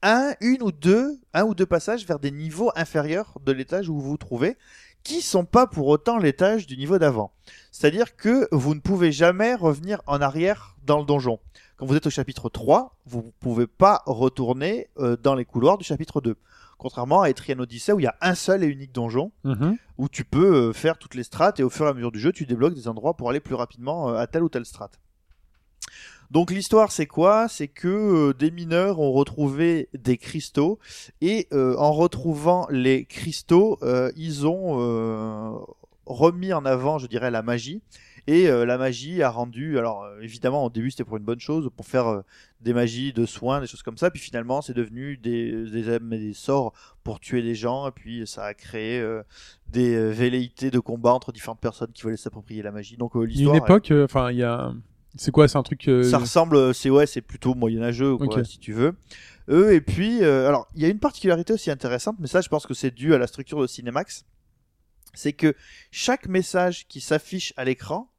un, 0.02 0.36
une 0.40 0.64
ou 0.64 0.72
deux, 0.72 1.20
un 1.34 1.44
ou 1.44 1.54
deux 1.54 1.66
passages 1.66 2.06
vers 2.06 2.20
des 2.20 2.32
niveaux 2.32 2.72
inférieurs 2.78 3.38
de 3.44 3.52
l'étage 3.52 3.90
où 3.90 4.00
vous 4.00 4.12
vous 4.12 4.18
trouvez, 4.18 4.58
qui 5.04 5.22
sont 5.22 5.46
pas 5.46 5.68
pour 5.68 5.88
autant 5.88 6.18
l'étage 6.18 6.66
du 6.66 6.78
niveau 6.78 6.98
d'avant. 6.98 7.34
C'est-à-dire 7.74 8.16
que 8.16 8.48
vous 8.54 8.74
ne 8.74 8.80
pouvez 8.80 9.12
jamais 9.12 9.54
revenir 9.54 10.02
en 10.08 10.22
arrière 10.22 10.78
dans 10.86 11.00
le 11.00 11.06
donjon. 11.06 11.40
Quand 11.78 11.86
vous 11.86 11.96
êtes 11.96 12.08
au 12.08 12.10
chapitre 12.10 12.50
3, 12.50 12.96
vous 13.06 13.22
ne 13.22 13.32
pouvez 13.40 13.68
pas 13.68 14.02
retourner 14.08 14.88
euh, 14.98 15.16
dans 15.16 15.36
les 15.36 15.46
couloirs 15.46 15.78
du 15.78 15.84
chapitre 15.84 16.22
2. 16.22 16.36
Contrairement 16.80 17.22
à 17.22 17.30
Etrian 17.30 17.60
Odyssey 17.60 17.92
où 17.92 18.00
il 18.00 18.04
y 18.04 18.08
a 18.08 18.16
un 18.22 18.36
seul 18.36 18.64
et 18.64 18.68
unique 18.68 18.92
donjon 18.94 19.32
Mhm. 19.44 19.78
où 19.98 20.10
tu 20.10 20.26
peux 20.26 20.70
euh, 20.70 20.74
faire 20.74 20.98
toutes 20.98 21.16
les 21.16 21.24
strates 21.24 21.60
et 21.60 21.64
au 21.64 21.70
fur 21.70 21.86
et 21.86 21.90
à 21.90 21.94
mesure 21.94 22.12
du 22.12 22.20
jeu, 22.20 22.32
tu 22.32 22.46
débloques 22.46 22.74
des 22.76 22.88
endroits 22.88 23.16
pour 23.16 23.30
aller 23.30 23.40
plus 23.40 23.56
rapidement 23.56 24.10
euh, 24.10 24.18
à 24.18 24.28
telle 24.28 24.44
ou 24.44 24.50
telle 24.50 24.66
strate. 24.66 25.00
Donc 26.30 26.52
l'histoire 26.52 26.92
c'est 26.92 27.06
quoi? 27.08 27.48
C'est 27.48 27.68
que 27.70 27.88
euh, 27.88 28.34
des 28.34 28.52
mineurs 28.52 29.00
ont 29.00 29.12
retrouvé 29.14 29.88
des 29.94 30.18
cristaux 30.18 30.78
et 31.22 31.48
euh, 31.54 31.76
en 31.78 31.94
retrouvant 31.94 32.68
les 32.70 33.06
cristaux, 33.06 33.78
euh, 33.84 34.12
ils 34.16 34.46
ont 34.46 35.66
remis 36.06 36.54
en 36.54 36.66
avant, 36.66 36.98
je 37.00 37.08
dirais, 37.08 37.32
la 37.32 37.42
magie. 37.44 37.82
Et 38.30 38.50
euh, 38.50 38.66
la 38.66 38.78
magie 38.78 39.24
a 39.24 39.30
rendu, 39.30 39.80
alors 39.80 40.04
euh, 40.04 40.20
évidemment 40.20 40.66
au 40.66 40.70
début 40.70 40.92
c'était 40.92 41.06
pour 41.06 41.16
une 41.16 41.24
bonne 41.24 41.40
chose, 41.40 41.70
pour 41.74 41.86
faire 41.86 42.08
euh, 42.08 42.22
des 42.60 42.74
magies 42.74 43.14
de 43.14 43.26
soins, 43.26 43.62
des 43.62 43.68
choses 43.68 43.84
comme 43.84 43.98
ça, 43.98 44.12
puis 44.12 44.20
finalement 44.20 44.62
c'est 44.62 44.74
devenu 44.74 45.16
des, 45.16 45.64
des, 45.64 46.34
sorts 46.34 46.74
pour 47.06 47.22
tuer 47.22 47.42
des 47.42 47.56
gens, 47.56 47.88
et 47.88 47.92
puis 47.92 48.28
ça 48.28 48.44
a 48.44 48.54
créé 48.54 49.02
des 49.70 50.12
velléités 50.12 50.72
de 50.72 50.80
combat 50.80 51.14
entre 51.14 51.32
différentes 51.32 51.62
personnes 51.62 51.92
qui 51.94 52.02
voulaient 52.02 52.18
s'approprier 52.18 52.62
la 52.62 52.72
magie. 52.72 52.98
Donc 52.98 53.16
a 53.16 53.20
une 53.20 53.28
l'histoire, 53.28 53.56
époque, 53.56 53.94
enfin, 54.04 54.30
il 54.32 54.40
y 54.40 54.44
a. 54.44 54.74
C'est 55.16 55.32
quoi 55.32 55.48
C'est 55.48 55.58
un 55.58 55.64
truc. 55.64 55.90
ça 56.04 56.18
ressemble, 56.18 56.74
c'est 56.74 56.90
ouais, 56.90 57.08
c'est 57.08 57.22
plutôt 57.22 57.56
moyenâgeux, 57.56 58.18
quoi, 58.18 58.44
si 58.44 58.60
tu 58.60 58.74
veux. 58.74 58.94
Eux 59.50 59.74
et 59.74 59.80
puis, 59.80 60.22
alors 60.22 60.68
il 60.76 60.82
y 60.82 60.86
a 60.86 60.90
une 60.90 61.00
particularité 61.00 61.54
aussi 61.54 61.72
intéressante, 61.72 62.18
mais 62.20 62.28
ça 62.28 62.42
je 62.42 62.50
pense 62.50 62.68
que 62.68 62.74
c'est 62.74 62.92
dû 62.92 63.14
à 63.14 63.18
la 63.18 63.28
structure 63.28 63.62
de 63.62 63.68
Cinemax, 63.68 64.26
c'est 65.14 65.32
que 65.32 65.56
chaque 65.92 66.28
message 66.28 66.88
qui 66.90 67.00
s'affiche 67.00 67.54
à 67.56 67.64
l'écran 67.64 68.10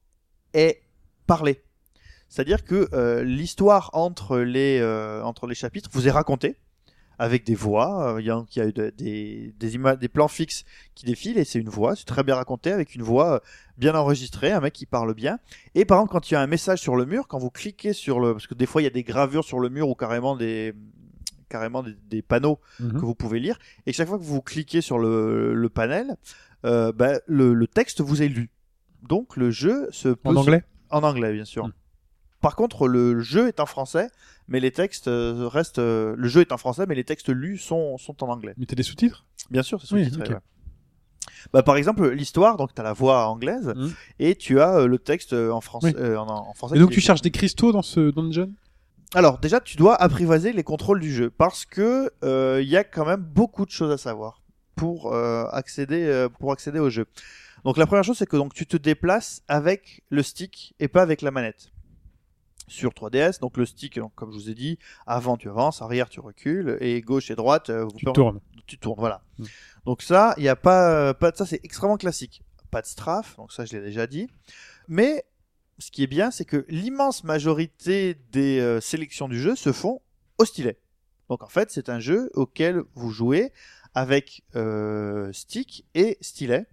est 0.55 0.81
parlé. 1.27 1.63
C'est-à-dire 2.29 2.65
que 2.65 2.89
euh, 2.93 3.23
l'histoire 3.23 3.91
entre 3.95 4.39
les 4.39 4.79
euh, 4.81 5.23
entre 5.23 5.47
les 5.47 5.55
chapitres 5.55 5.89
vous 5.93 6.09
est 6.09 6.11
racontée 6.11 6.57
avec 7.19 7.45
des 7.45 7.55
voix. 7.55 8.15
euh, 8.15 8.21
Il 8.21 8.27
y 8.27 8.31
a, 8.31 8.45
il 8.55 8.59
y 8.59 8.61
a 8.61 8.71
des 8.71 9.53
des 9.59 9.97
des 9.97 10.09
plans 10.09 10.29
fixes 10.29 10.65
qui 10.95 11.07
défilent 11.07 11.39
et 11.39 11.45
c'est 11.45 11.59
une 11.59 11.69
voix. 11.71 11.97
C'est 11.97 12.05
très 12.05 12.23
bien 12.23 12.35
raconté 12.37 12.71
avec 12.71 12.95
une 12.95 13.03
voix 13.03 13.35
euh, 13.35 13.39
bien 13.79 13.95
enregistrée, 13.95 14.53
un 14.53 14.61
mec 14.61 14.75
qui 14.75 14.87
parle 14.87 15.15
bien. 15.15 15.39
Et 15.75 15.85
par 15.85 15.99
exemple, 15.99 16.13
quand 16.13 16.31
il 16.31 16.35
y 16.35 16.37
a 16.37 16.41
un 16.41 16.47
message 16.47 16.81
sur 16.81 16.97
le 16.97 17.07
mur, 17.07 17.29
quand 17.29 17.39
vous 17.39 17.51
cliquez 17.51 17.93
sur 17.93 18.21
le, 18.21 18.35
parce 18.35 18.47
que 18.47 18.55
des 18.55 18.67
fois 18.67 18.83
il 18.83 18.85
y 18.85 18.89
a 18.89 18.91
des 18.91 19.05
gravures 19.05 19.45
sur 19.45 19.59
le 19.59 19.69
mur 19.69 19.89
ou 19.89 19.95
carrément 19.95 20.37
des 20.37 20.75
carrément 21.49 21.83
des, 21.83 21.97
des 22.11 22.21
panneaux 22.21 22.61
mhm. 22.79 22.93
que 22.93 23.07
vous 23.07 23.15
pouvez 23.15 23.41
lire, 23.41 23.59
et 23.87 23.95
chaque 23.95 24.07
fois 24.07 24.19
que 24.19 24.23
vous 24.23 24.43
cliquez 24.43 24.83
sur 24.83 24.99
le, 24.99 25.55
le 25.55 25.69
panel, 25.71 26.17
euh, 26.67 26.93
bah, 26.93 27.21
le, 27.27 27.55
le 27.55 27.67
texte 27.67 28.03
vous 28.03 28.21
est 28.21 28.29
lu. 28.29 28.51
Donc 29.03 29.37
le 29.37 29.51
jeu 29.51 29.89
se 29.91 30.09
peut 30.09 30.31
En 30.31 30.33
se- 30.35 30.39
anglais 30.39 30.65
en 30.91 31.03
anglais, 31.03 31.33
bien 31.35 31.45
sûr. 31.45 31.67
Mm. 31.69 31.73
Par 32.41 32.55
contre, 32.57 32.87
le 32.89 33.21
jeu 33.21 33.49
est 33.49 33.61
en 33.61 33.67
français, 33.67 34.09
mais 34.47 34.61
les 34.61 34.71
textes 34.71 35.09
euh, 35.09 35.49
restent. 35.49 35.79
euh, 35.81 36.15
le 36.17 36.29
jeu 36.29 36.41
est 36.41 36.53
en 36.53 36.57
français, 36.57 36.85
mais 36.89 36.95
les 36.95 37.05
textes 37.05 37.29
lus 37.31 37.59
sont, 37.59 37.99
sont 37.99 38.23
en 38.25 38.29
anglais. 38.29 38.55
Mais 38.57 38.65
t'as 38.67 38.77
des 38.77 38.83
sous-titres 38.85 39.25
Bien 39.51 39.63
sûr, 39.63 39.83
c'est 39.83 39.93
Oui, 39.95 40.05
sous-titré. 40.05 40.29
ok. 40.29 40.31
ouais. 40.35 40.41
Bah, 41.53 41.63
par 41.63 41.77
exemple, 41.77 42.09
l'histoire, 42.11 42.57
donc 42.57 42.75
tu 42.75 42.81
as 42.81 42.85
la 42.85 42.93
voix 42.93 43.27
anglaise 43.29 43.73
Mm. 43.77 43.89
et 44.21 44.35
tu 44.37 44.61
as 44.61 44.77
euh, 44.79 44.87
le 44.87 44.99
texte 44.99 45.33
en, 45.33 45.61
français 45.61 45.95
Oui. 45.97 46.01
euh, 46.03 46.17
en, 46.17 46.29
en 46.29 46.55
français. 46.55 46.77
Et 46.77 46.79
donc 46.81 46.91
tu 46.91 47.01
cherches 47.01 47.23
des 47.23 47.31
cristaux 47.31 47.73
dans 47.73 47.83
ce 47.83 48.11
dungeon? 48.11 48.53
Alors 49.15 49.39
déjà, 49.39 49.61
tu 49.61 49.77
dois 49.77 49.95
apprivoiser 49.97 50.53
les 50.53 50.63
contrôles 50.65 51.01
du 51.01 51.13
jeu 51.13 51.31
parce 51.31 51.65
que 51.67 52.11
euh, 52.25 52.61
il 52.63 52.69
y 52.69 52.77
a 52.77 52.85
quand 52.85 53.05
même 53.07 53.21
beaucoup 53.23 53.65
de 53.67 53.71
choses 53.71 53.91
à 53.91 53.99
savoir 53.99 54.43
pour 54.77 55.13
accéder 55.53 56.27
pour 56.39 56.53
accéder 56.53 56.79
au 56.79 56.89
jeu. 56.89 57.07
Donc 57.65 57.77
la 57.77 57.87
première 57.87 58.05
chose, 58.05 58.19
c'est 58.19 58.27
que 58.27 58.37
donc 58.37 58.55
tu 58.55 58.67
te 58.67 58.77
déplaces 58.77 59.43
avec 59.49 60.03
le 60.11 60.23
stick 60.23 60.75
et 60.79 60.89
pas 60.89 61.03
avec 61.03 61.23
la 61.23 61.31
manette. 61.31 61.71
Sur 62.67 62.91
3DS, 62.93 63.41
donc 63.41 63.57
le 63.57 63.65
stick, 63.65 63.99
donc, 63.99 64.15
comme 64.15 64.31
je 64.31 64.37
vous 64.37 64.51
ai 64.51 64.55
dit, 64.55 64.79
avant 65.07 65.39
tu 65.39 65.49
avances, 65.49 65.81
arrière 65.81 66.11
tu 66.11 66.21
recules, 66.21 66.77
et 66.81 67.01
gauche 67.01 67.31
et 67.31 67.35
droite, 67.35 67.71
euh, 67.71 67.85
vous 67.85 67.93
Tu 67.97 68.05
tournes. 68.05 68.41
tu 68.67 68.77
tournes, 68.79 68.99
voilà. 68.99 69.23
Mm. 69.39 69.45
Donc 69.87 70.03
ça, 70.03 70.35
il 70.37 70.45
y 70.45 70.49
a 70.49 70.57
pas, 70.57 70.91
euh, 70.91 71.15
pas 71.15 71.33
ça, 71.35 71.47
c'est 71.47 71.61
extrêmement 71.65 71.97
classique. 71.97 72.43
Pas 72.71 72.83
de 72.83 72.87
strafe, 72.87 73.37
donc 73.37 73.53
ça 73.53 73.65
je 73.65 73.75
l'ai 73.75 73.83
déjà 73.83 74.07
dit. 74.07 74.29
Mais 74.87 75.25
ce 75.79 75.91
qui 75.91 76.03
est 76.03 76.09
bien, 76.09 76.31
c'est 76.31 76.45
que 76.45 76.67
l'immense 76.69 77.25
majorité 77.25 78.17
des 78.33 78.61
euh, 78.61 78.81
sélections 78.81 79.29
du 79.29 79.41
jeu 79.41 79.57
se 79.57 79.73
font 79.73 80.03
au 80.39 80.45
stylet. 80.45 80.79
Donc 81.29 81.43
en 81.43 81.49
fait, 81.49 81.71
c'est 81.71 81.89
un 81.89 82.01
jeu 82.01 82.31
auquel 82.35 82.83
vous 82.95 83.11
jouez 83.11 83.53
avec 83.95 84.43
euh, 84.57 85.33
stick 85.33 85.87
et 85.95 86.19
stylet. 86.21 86.67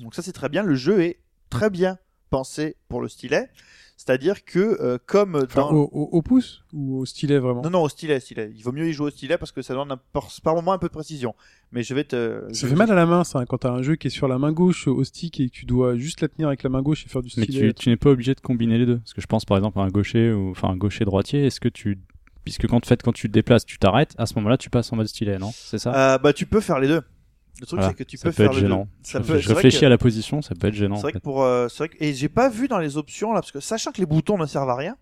Donc 0.00 0.14
ça 0.14 0.22
c'est 0.22 0.32
très 0.32 0.48
bien. 0.48 0.62
Le 0.62 0.74
jeu 0.74 1.00
est 1.02 1.18
très 1.50 1.70
bien 1.70 1.98
pensé 2.30 2.76
pour 2.88 3.00
le 3.00 3.08
stylet. 3.08 3.48
C'est-à-dire 3.98 4.44
que 4.44 4.58
euh, 4.82 4.98
comme 5.06 5.36
Enfin, 5.36 5.62
dans 5.62 5.72
au, 5.72 5.88
au- 5.90 6.08
au 6.12 6.20
pouce 6.22 6.62
ou 6.74 6.98
au 6.98 7.06
stylet 7.06 7.38
vraiment 7.38 7.62
non, 7.62 7.70
non, 7.70 7.82
au 7.82 7.88
stylet, 7.88 8.20
stylet. 8.20 8.52
Il 8.54 8.62
vaut 8.62 8.72
mieux 8.72 8.86
y 8.88 8.92
jouer 8.92 9.06
au 9.06 9.10
stylet 9.10 9.38
parce 9.38 9.52
que 9.52 9.62
ça 9.62 9.72
donne 9.72 9.90
un, 9.90 9.96
par, 10.12 10.28
par 10.42 10.54
moment 10.54 10.72
un 10.74 10.78
peu 10.78 10.88
de 10.88 10.92
précision. 10.92 11.34
Mais 11.72 11.82
je 11.82 11.94
vais 11.94 12.04
te. 12.04 12.46
Ça 12.52 12.68
fait 12.68 12.74
mal 12.74 12.90
à 12.90 12.94
la 12.94 13.06
main, 13.06 13.24
ça, 13.24 13.46
quand 13.46 13.56
t'as 13.58 13.70
un 13.70 13.80
jeu 13.82 13.96
qui 13.96 14.08
est 14.08 14.10
sur 14.10 14.28
la 14.28 14.38
main 14.38 14.52
gauche 14.52 14.86
au 14.86 15.02
stick 15.02 15.40
et 15.40 15.48
que 15.48 15.54
tu 15.54 15.64
dois 15.64 15.96
juste 15.96 16.20
la 16.20 16.28
tenir 16.28 16.48
avec 16.48 16.62
la 16.62 16.68
main 16.68 16.82
gauche 16.82 17.06
et 17.06 17.08
faire 17.08 17.22
du 17.22 17.30
Mais 17.38 17.44
stylet. 17.44 17.68
tu, 17.72 17.74
tu 17.74 17.88
n'es 17.88 17.96
pas 17.96 18.10
obligé 18.10 18.34
de 18.34 18.40
combiner 18.40 18.76
les 18.76 18.84
deux. 18.84 18.98
Parce 18.98 19.14
que 19.14 19.22
je 19.22 19.26
pense 19.26 19.46
par 19.46 19.56
exemple 19.56 19.78
à 19.78 19.82
un 19.82 19.88
gaucher 19.88 20.30
ou 20.30 20.50
enfin 20.50 20.68
un 20.68 20.76
gaucher 20.76 21.06
droitier. 21.06 21.46
Est-ce 21.46 21.60
que 21.60 21.68
tu 21.70 21.98
puisque 22.44 22.66
quand, 22.68 22.76
en 22.76 22.86
fait, 22.86 23.02
quand 23.02 23.12
tu 23.12 23.28
te 23.28 23.32
déplaces, 23.32 23.64
tu 23.64 23.76
t'arrêtes, 23.78 24.14
à 24.18 24.26
ce 24.26 24.34
moment-là, 24.36 24.56
tu 24.58 24.68
passes 24.70 24.92
en 24.92 24.96
mode 24.96 25.08
stylet, 25.08 25.38
non? 25.38 25.50
C'est 25.52 25.78
ça? 25.78 26.14
Euh, 26.14 26.18
bah, 26.18 26.32
tu 26.32 26.46
peux 26.46 26.60
faire 26.60 26.78
les 26.78 26.86
deux. 26.86 27.00
Le 27.60 27.66
truc, 27.66 27.78
Voilà. 27.80 27.88
c'est 27.88 27.94
que 28.04 28.08
tu 28.08 28.16
Ça 28.18 28.24
peux 28.24 28.30
peut 28.30 28.42
faire 28.42 28.52
être 28.52 28.58
gênant. 28.58 28.86
Ça 29.02 29.20
je 29.22 29.26
peut- 29.26 29.32
réfléchis 29.54 29.80
que- 29.80 29.86
à 29.86 29.88
la 29.88 29.96
position, 29.98 30.42
ça 30.42 30.54
peut 30.54 30.66
être 30.68 30.74
gênant. 30.74 30.96
C'est 30.96 31.00
en 31.00 31.02
vrai 31.02 31.12
que 31.12 31.18
pour. 31.18 31.42
euh, 31.42 31.68
c'est 31.68 31.78
vrai 31.78 31.88
que... 31.88 31.96
Et 32.00 32.12
j'ai 32.12 32.28
pas 32.28 32.48
vu 32.50 32.68
dans 32.68 32.78
les 32.78 32.96
options 32.98 33.32
là, 33.32 33.40
parce 33.40 33.52
que 33.52 33.60
sachant 33.60 33.92
que 33.92 33.98
les 33.98 34.06
boutons 34.06 34.36
ne 34.36 34.44
servent 34.46 34.68
à 34.70 34.76
rien. 34.76 34.96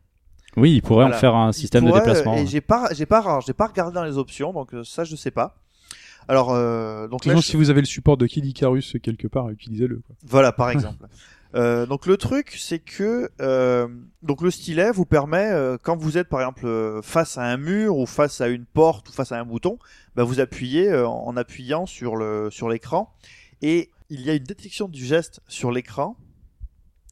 Oui, 0.56 0.72
il 0.74 0.82
pourrait 0.82 1.02
Voilà. 1.04 1.16
en 1.16 1.18
faire 1.18 1.34
un 1.34 1.50
système 1.50 1.84
pourrait, 1.84 2.00
de 2.00 2.04
déplacement. 2.06 2.36
Et 2.36 2.46
j'ai 2.46 2.60
pas, 2.60 2.88
j'ai 2.92 3.06
pas, 3.06 3.40
j'ai 3.44 3.52
pas 3.54 3.66
regardé 3.66 3.92
dans 3.92 4.04
les 4.04 4.18
options, 4.18 4.52
donc 4.52 4.72
euh, 4.72 4.84
ça 4.84 5.02
je 5.02 5.16
sais 5.16 5.32
pas. 5.32 5.56
Alors, 6.28 6.52
euh, 6.52 7.08
donc 7.08 7.24
là, 7.24 7.32
Sinon, 7.32 7.40
je- 7.42 7.46
si 7.48 7.56
vous 7.56 7.70
avez 7.70 7.80
le 7.80 7.86
support 7.86 8.16
de 8.16 8.26
Kid 8.26 8.46
Icarus 8.46 8.96
quelque 9.02 9.26
part, 9.26 9.50
utilisez-le. 9.50 10.00
Voilà, 10.24 10.52
par 10.52 10.70
exemple. 10.70 11.06
Euh, 11.54 11.86
donc 11.86 12.06
le 12.06 12.16
truc, 12.16 12.56
c'est 12.58 12.80
que 12.80 13.30
euh, 13.40 13.86
donc 14.22 14.42
le 14.42 14.50
stylet 14.50 14.90
vous 14.90 15.04
permet, 15.04 15.50
euh, 15.52 15.78
quand 15.80 15.96
vous 15.96 16.18
êtes 16.18 16.28
par 16.28 16.40
exemple 16.40 17.00
face 17.02 17.38
à 17.38 17.44
un 17.44 17.56
mur 17.56 17.96
ou 17.96 18.06
face 18.06 18.40
à 18.40 18.48
une 18.48 18.64
porte 18.64 19.08
ou 19.08 19.12
face 19.12 19.30
à 19.30 19.38
un 19.38 19.44
bouton, 19.44 19.78
bah, 20.16 20.24
vous 20.24 20.40
appuyez 20.40 20.92
en 20.94 21.36
appuyant 21.36 21.86
sur 21.86 22.16
le 22.16 22.50
sur 22.50 22.68
l'écran 22.68 23.14
et 23.62 23.90
il 24.10 24.20
y 24.22 24.30
a 24.30 24.34
une 24.34 24.44
détection 24.44 24.88
du 24.88 25.04
geste 25.04 25.40
sur 25.48 25.70
l'écran. 25.70 26.16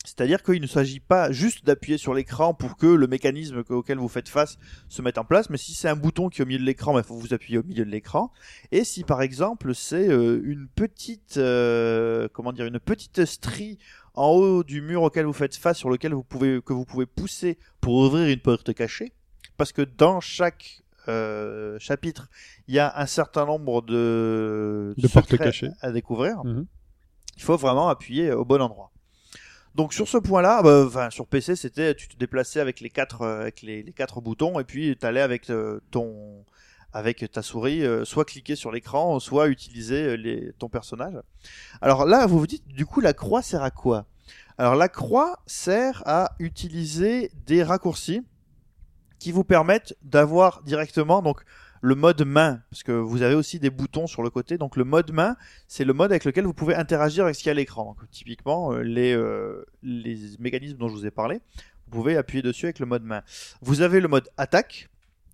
C'est-à-dire 0.05 0.43
qu'il 0.43 0.61
ne 0.61 0.67
s'agit 0.67 0.99
pas 1.01 1.31
juste 1.31 1.65
d'appuyer 1.65 1.97
sur 1.97 2.13
l'écran 2.13 2.55
pour 2.55 2.77
que 2.77 2.87
le 2.87 3.07
mécanisme 3.07 3.63
que- 3.63 3.73
auquel 3.73 3.99
vous 3.99 4.09
faites 4.09 4.29
face 4.29 4.59
se 4.89 5.01
mette 5.01 5.17
en 5.17 5.25
place, 5.25 5.49
mais 5.49 5.57
si 5.59 5.75
c'est 5.75 5.89
un 5.89 5.95
bouton 5.97 6.29
qui 6.29 6.41
est 6.41 6.45
au 6.45 6.47
milieu 6.47 6.59
de 6.59 6.65
l'écran, 6.65 6.99
il 6.99 7.05
faut 7.05 7.15
vous 7.15 7.33
appuyer 7.33 7.59
au 7.59 7.63
milieu 7.63 7.85
de 7.85 7.91
l'écran. 7.91 8.33
Et 8.73 8.83
si 8.85 9.05
par 9.05 9.23
exemple 9.23 9.75
c'est 9.75 10.09
euh, 10.09 10.41
une 10.45 10.67
petite, 10.69 11.37
euh, 11.37 12.29
comment 12.33 12.53
dire, 12.53 12.67
une 12.67 12.81
petite 12.81 13.25
strie 13.25 13.79
en 14.15 14.27
haut 14.29 14.63
du 14.65 14.83
mur 14.83 15.03
auquel 15.03 15.25
vous 15.25 15.33
faites 15.33 15.55
face, 15.57 15.79
sur 15.79 15.89
lequel 15.89 16.13
vous 16.15 16.25
pouvez 16.25 16.61
que 16.63 16.73
vous 16.73 16.85
pouvez 16.85 17.07
pousser 17.07 17.59
pour 17.81 17.95
ouvrir 17.95 18.29
une 18.29 18.41
porte 18.41 18.75
cachée, 18.75 19.13
parce 19.57 19.73
que 19.73 19.83
dans 19.83 20.21
chaque 20.21 20.83
euh, 21.09 21.79
chapitre, 21.81 22.29
il 22.69 22.75
y 22.75 22.79
a 22.79 22.93
un 23.01 23.07
certain 23.07 23.45
nombre 23.47 23.83
de, 23.83 24.95
De 24.97 25.09
portes 25.09 25.37
cachées. 25.37 25.71
à 25.81 25.91
découvrir. 25.91 26.45
Mhm. 26.45 26.67
Il 27.37 27.43
faut 27.43 27.57
vraiment 27.57 27.89
appuyer 27.89 28.33
au 28.33 28.45
bon 28.45 28.61
endroit. 28.61 28.92
Donc 29.75 29.95
sur 29.95 30.07
ce 30.07 30.19
point-là, 30.19 30.63
bah, 30.63 30.85
enfin, 30.87 31.11
sur 31.11 31.27
PC, 31.27 31.57
c'était 31.57 31.95
tu 31.95 32.09
te 32.09 32.17
déplaçais 32.17 32.61
avec 32.61 32.81
les 32.81 32.91
quatre 32.91 33.23
euh, 33.23 33.43
avec 33.43 33.63
les, 33.63 33.85
quatre 33.93 34.21
boutons 34.21 34.61
et 34.61 34.65
puis 34.65 34.97
tu 34.99 35.07
allais 35.07 35.21
avec 35.21 35.49
euh, 35.51 35.81
ton 35.91 36.45
avec 36.93 37.31
ta 37.33 37.41
souris 37.41 37.85
euh, 37.85 38.05
soit 38.05 38.27
cliquer 38.27 38.55
sur 38.55 38.71
l'écran, 38.71 39.19
soit 39.19 39.49
utiliser 39.49 40.19
les, 40.19 40.53
ton 40.59 40.69
personnage. 40.69 41.15
Alors 41.81 42.05
là, 42.05 42.27
vous 42.27 42.39
vous 42.39 42.47
dites 42.47 42.69
du 42.69 42.85
coup 42.85 43.01
la 43.01 43.15
croix 43.15 43.41
sert 43.41 43.63
à 43.63 43.71
quoi? 43.71 44.05
Alors 44.59 44.75
la 44.75 44.89
croix 44.89 45.39
sert 45.47 46.03
à 46.07 46.33
utiliser 46.39 47.33
des 47.47 47.63
raccourcis 47.63 48.23
qui 49.19 49.33
vous 49.33 49.45
permettent 49.45 49.97
d'avoir 50.03 50.63
directement 50.65 51.23
donc 51.23 51.43
le 51.83 51.95
mode 51.97 52.23
main 52.25 52.61
parce 52.71 52.85
que 52.85 52.93
vous 52.93 53.23
avez 53.23 53.35
aussi 53.35 53.59
des 53.59 53.69
boutons 53.69 54.07
sur 54.07 54.23
le 54.23 54.31
côté 54.31 54.57
donc 54.57 54.77
le 54.77 54.85
mode 54.85 55.13
main 55.13 55.37
c'est 55.67 55.85
le 55.85 55.93
mode 55.93 56.13
avec 56.13 56.25
lequel 56.25 56.45
vous 56.45 56.55
pouvez 56.55 56.75
interagir 56.75 57.25
avec 57.25 57.35
ce 57.35 57.41
qu'il 57.41 57.49
y 57.49 57.51
a 57.51 57.53
à 57.53 57.55
l'écran. 57.55 57.85
Donc, 57.85 58.09
typiquement, 58.11 58.73
euh, 58.73 58.83
les, 58.83 59.13
euh, 59.13 59.67
les 59.83 60.17
mécanismes 60.39 60.79
dont 60.79 60.89
je 60.89 60.95
vous 60.95 61.07
ai 61.07 61.11
parlé, 61.11 61.41
vous 61.87 61.99
pouvez 61.99 62.17
appuyer 62.17 62.41
dessus 62.41 62.67
avec 62.67 62.79
le 62.79 62.87
mode 62.87 63.03
main. 63.03 63.23
Vous 63.61 63.83
avez 63.83 64.01
le 64.01 64.09
mode 64.09 64.29
attaque, 64.37 64.89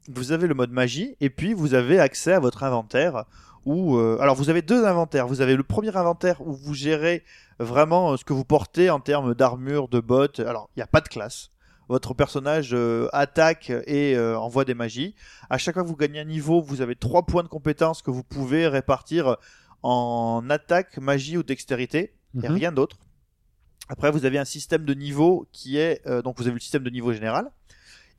vous 0.09 0.33
avez 0.33 0.47
le 0.47 0.55
mode 0.55 0.73
magie 0.73 1.16
et 1.20 1.29
puis 1.29 1.53
vous 1.53 1.75
avez 1.75 2.01
accès 2.01 2.33
à 2.33 2.41
votre 2.41 2.65
inventaire 2.65 3.25
euh, 3.66 4.19
alors 4.20 4.35
vous 4.35 4.51
avez 4.51 4.62
deux 4.62 4.85
inventaires. 4.85 5.27
Vous 5.27 5.41
avez 5.41 5.57
le 5.57 5.62
premier 5.62 5.95
inventaire 5.97 6.41
où 6.41 6.53
vous 6.53 6.75
gérez 6.75 7.25
vraiment 7.59 8.16
ce 8.16 8.25
que 8.25 8.33
vous 8.33 8.45
portez 8.45 8.91
en 8.91 9.01
termes 9.01 9.35
d'armure, 9.35 9.89
de 9.89 10.01
bottes. 10.01 10.41
Alors 10.41 10.70
il 10.77 10.79
n'y 10.79 10.83
a 10.83 10.87
pas 10.87 11.01
de 11.01 11.09
classe. 11.09 11.51
Votre 11.89 12.12
personnage 12.15 12.70
euh, 12.74 13.09
attaque 13.12 13.70
et 13.86 14.15
euh, 14.15 14.39
envoie 14.39 14.65
des 14.65 14.74
magies. 14.74 15.15
À 15.48 15.56
chaque 15.59 15.74
fois 15.74 15.82
que 15.82 15.89
vous 15.89 15.97
gagnez 15.97 16.20
un 16.20 16.24
niveau, 16.24 16.60
vous 16.60 16.81
avez 16.82 16.97
trois 16.97 17.24
points 17.24 17.43
de 17.43 17.48
compétences 17.48 18.02
que 18.02 18.10
vous 18.10 18.23
pouvez 18.24 18.66
répartir 18.69 19.36
en 19.82 20.44
attaque, 20.51 20.98
magie 20.98 21.36
ou 21.39 21.43
dextérité 21.43 22.12
et 22.43 22.48
Mhm. 22.48 22.55
rien 22.55 22.73
d'autre. 22.73 22.98
Après, 23.89 24.10
vous 24.10 24.27
avez 24.27 24.39
un 24.39 24.44
système 24.44 24.85
de 24.85 24.93
niveau 24.93 25.48
qui 25.52 25.78
est 25.78 26.06
euh, 26.06 26.20
donc 26.20 26.36
vous 26.39 26.44
avez 26.44 26.55
le 26.55 26.60
système 26.60 26.82
de 26.82 26.90
niveau 26.90 27.12
général, 27.15 27.51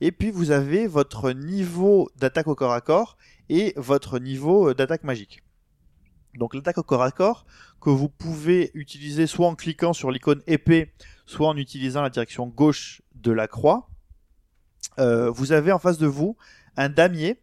et 0.00 0.10
puis 0.10 0.30
vous 0.32 0.50
avez 0.50 0.88
votre 0.88 1.30
niveau 1.32 2.10
d'attaque 2.16 2.48
au 2.48 2.56
corps 2.56 2.72
à 2.72 2.80
corps 2.80 3.16
et 3.48 3.72
votre 3.76 4.18
niveau 4.18 4.74
d'attaque 4.74 5.04
magique. 5.04 5.42
Donc 6.34 6.54
l'attaque 6.54 6.78
au 6.78 6.82
corps 6.82 7.02
à 7.02 7.10
corps 7.12 7.44
que 7.80 7.90
vous 7.90 8.08
pouvez 8.08 8.70
utiliser 8.74 9.26
soit 9.26 9.46
en 9.48 9.54
cliquant 9.54 9.92
sur 9.92 10.10
l'icône 10.10 10.42
épée, 10.46 10.92
soit 11.26 11.48
en 11.48 11.56
utilisant 11.56 12.02
la 12.02 12.10
direction 12.10 12.46
gauche 12.46 13.02
de 13.22 13.32
la 13.32 13.46
croix. 13.46 13.88
Euh, 14.98 15.30
vous 15.30 15.52
avez 15.52 15.72
en 15.72 15.78
face 15.78 15.98
de 15.98 16.06
vous 16.06 16.36
un 16.76 16.88
damier 16.88 17.40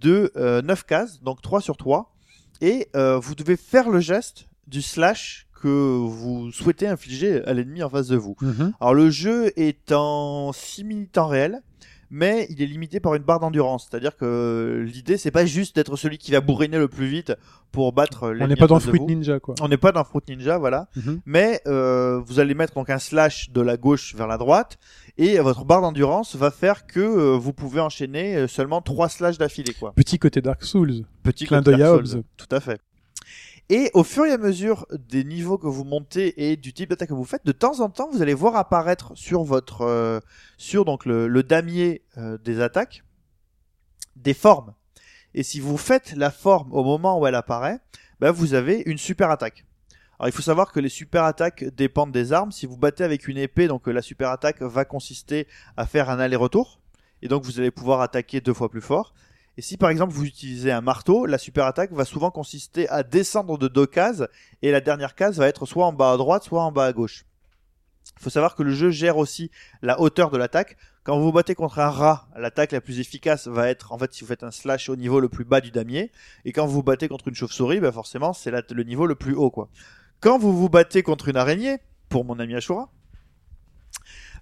de 0.00 0.32
euh, 0.36 0.62
9 0.62 0.84
cases, 0.84 1.22
donc 1.22 1.40
3 1.42 1.60
sur 1.60 1.76
3, 1.76 2.14
et 2.60 2.88
euh, 2.94 3.18
vous 3.18 3.34
devez 3.34 3.56
faire 3.56 3.90
le 3.90 4.00
geste 4.00 4.48
du 4.66 4.82
slash 4.82 5.46
que 5.60 5.68
vous 5.68 6.52
souhaitez 6.52 6.86
infliger 6.86 7.42
à 7.44 7.54
l'ennemi 7.54 7.82
en 7.82 7.88
face 7.88 8.08
de 8.08 8.16
vous. 8.16 8.36
Mhm. 8.42 8.74
Alors 8.80 8.94
le 8.94 9.10
jeu 9.10 9.50
est 9.58 9.92
en 9.92 10.52
simili-temps 10.52 11.26
réel, 11.26 11.62
mais 12.10 12.46
il 12.50 12.60
est 12.60 12.66
limité 12.66 13.00
par 13.00 13.14
une 13.14 13.22
barre 13.22 13.40
d'endurance. 13.40 13.88
C'est-à-dire 13.90 14.16
que 14.16 14.84
l'idée 14.86 15.16
c'est 15.16 15.30
pas 15.30 15.46
juste 15.46 15.74
d'être 15.76 15.96
celui 15.96 16.18
qui 16.18 16.32
va 16.32 16.40
bourriner 16.40 16.78
le 16.78 16.88
plus 16.88 17.06
vite 17.06 17.32
pour 17.72 17.92
battre 17.92 18.28
On 18.28 18.32
l'ennemi 18.32 18.50
n'est 18.50 18.56
pas 18.56 18.66
en 18.66 18.68
dans 18.68 18.80
Fruit. 18.80 19.00
Ninja, 19.00 19.40
quoi. 19.40 19.54
On 19.60 19.68
n'est 19.68 19.78
pas 19.78 19.90
dans 19.90 20.04
Fruit 20.04 20.22
Ninja, 20.28 20.58
voilà. 20.58 20.88
Mhm. 20.96 21.20
Mais 21.24 21.60
euh, 21.66 22.20
vous 22.24 22.40
allez 22.40 22.54
mettre 22.54 22.74
donc 22.74 22.90
un 22.90 22.98
slash 22.98 23.50
de 23.50 23.60
la 23.60 23.76
gauche 23.76 24.14
vers 24.14 24.26
la 24.26 24.38
droite 24.38 24.78
et 25.16 25.38
votre 25.38 25.64
barre 25.64 25.80
d'endurance 25.80 26.36
va 26.36 26.50
faire 26.50 26.86
que 26.86 27.00
euh, 27.00 27.36
vous 27.36 27.52
pouvez 27.52 27.80
enchaîner 27.80 28.36
euh, 28.36 28.48
seulement 28.48 28.82
trois 28.82 29.08
slash 29.08 29.38
d'affilée, 29.38 29.74
quoi. 29.74 29.92
Petit 29.94 30.18
côté 30.18 30.40
Dark 30.40 30.62
Souls. 30.64 31.04
Petit 31.22 31.46
Clin 31.46 31.58
côté 31.58 31.72
d'œil 31.72 31.82
à 31.82 31.86
Dark 31.86 32.00
Hobbs. 32.00 32.06
Souls, 32.06 32.24
Tout 32.36 32.48
à 32.50 32.60
fait. 32.60 32.80
Et 33.70 33.90
au 33.94 34.04
fur 34.04 34.26
et 34.26 34.32
à 34.32 34.38
mesure 34.38 34.86
des 34.92 35.24
niveaux 35.24 35.56
que 35.56 35.66
vous 35.66 35.84
montez 35.84 36.50
et 36.50 36.56
du 36.56 36.74
type 36.74 36.90
d'attaque 36.90 37.08
que 37.08 37.14
vous 37.14 37.24
faites, 37.24 37.46
de 37.46 37.52
temps 37.52 37.80
en 37.80 37.88
temps, 37.88 38.10
vous 38.12 38.20
allez 38.20 38.34
voir 38.34 38.56
apparaître 38.56 39.12
sur 39.14 39.42
votre, 39.42 39.82
euh, 39.82 40.20
sur 40.58 40.84
donc 40.84 41.06
le, 41.06 41.28
le 41.28 41.42
damier 41.42 42.02
euh, 42.18 42.36
des 42.36 42.60
attaques, 42.60 43.04
des 44.16 44.34
formes. 44.34 44.74
Et 45.32 45.42
si 45.42 45.60
vous 45.60 45.78
faites 45.78 46.14
la 46.14 46.30
forme 46.30 46.72
au 46.72 46.84
moment 46.84 47.18
où 47.18 47.26
elle 47.26 47.34
apparaît, 47.34 47.80
ben 48.20 48.30
vous 48.30 48.52
avez 48.52 48.82
une 48.84 48.98
super 48.98 49.30
attaque. 49.30 49.64
Il 50.26 50.32
faut 50.32 50.42
savoir 50.42 50.72
que 50.72 50.80
les 50.80 50.88
super 50.88 51.24
attaques 51.24 51.64
dépendent 51.76 52.12
des 52.12 52.32
armes. 52.32 52.50
Si 52.50 52.64
vous 52.64 52.78
battez 52.78 53.04
avec 53.04 53.28
une 53.28 53.36
épée, 53.36 53.68
donc 53.68 53.88
euh, 53.88 53.92
la 53.92 54.00
super 54.00 54.30
attaque 54.30 54.62
va 54.62 54.84
consister 54.84 55.46
à 55.76 55.86
faire 55.86 56.08
un 56.08 56.18
aller-retour. 56.18 56.80
Et 57.20 57.28
donc 57.28 57.44
vous 57.44 57.60
allez 57.60 57.70
pouvoir 57.70 58.00
attaquer 58.00 58.40
deux 58.40 58.54
fois 58.54 58.70
plus 58.70 58.80
fort. 58.80 59.12
Et 59.56 59.62
si 59.62 59.76
par 59.76 59.90
exemple 59.90 60.12
vous 60.12 60.24
utilisez 60.24 60.72
un 60.72 60.80
marteau, 60.80 61.26
la 61.26 61.38
super 61.38 61.66
attaque 61.66 61.92
va 61.92 62.04
souvent 62.04 62.30
consister 62.30 62.88
à 62.88 63.02
descendre 63.02 63.58
de 63.58 63.68
deux 63.68 63.86
cases 63.86 64.24
et 64.62 64.72
la 64.72 64.80
dernière 64.80 65.14
case 65.14 65.38
va 65.38 65.46
être 65.46 65.66
soit 65.66 65.86
en 65.86 65.92
bas 65.92 66.12
à 66.12 66.16
droite, 66.16 66.42
soit 66.42 66.62
en 66.62 66.72
bas 66.72 66.86
à 66.86 66.92
gauche. 66.92 67.24
Il 68.18 68.22
faut 68.22 68.30
savoir 68.30 68.54
que 68.54 68.62
le 68.62 68.72
jeu 68.72 68.90
gère 68.90 69.16
aussi 69.16 69.50
la 69.82 70.00
hauteur 70.00 70.30
de 70.30 70.38
l'attaque. 70.38 70.76
Quand 71.04 71.18
vous 71.18 71.32
battez 71.32 71.54
contre 71.54 71.78
un 71.78 71.90
rat, 71.90 72.28
l'attaque 72.36 72.72
la 72.72 72.80
plus 72.80 72.98
efficace 72.98 73.46
va 73.46 73.68
être 73.68 73.92
en 73.92 73.98
fait 73.98 74.12
si 74.12 74.22
vous 74.22 74.28
faites 74.28 74.42
un 74.42 74.50
slash 74.50 74.88
au 74.88 74.96
niveau 74.96 75.20
le 75.20 75.28
plus 75.28 75.44
bas 75.44 75.60
du 75.60 75.70
damier. 75.70 76.10
Et 76.44 76.52
quand 76.52 76.66
vous 76.66 76.82
battez 76.82 77.08
contre 77.08 77.28
une 77.28 77.34
chauve-souris, 77.34 77.80
bah 77.80 77.92
forcément 77.92 78.32
c'est 78.32 78.50
le 78.50 78.82
niveau 78.82 79.06
le 79.06 79.14
plus 79.14 79.34
haut. 79.34 79.52
Quand 80.24 80.38
vous 80.38 80.56
vous 80.56 80.70
battez 80.70 81.02
contre 81.02 81.28
une 81.28 81.36
araignée, 81.36 81.76
pour 82.08 82.24
mon 82.24 82.38
ami 82.38 82.54
Ashura, 82.54 82.88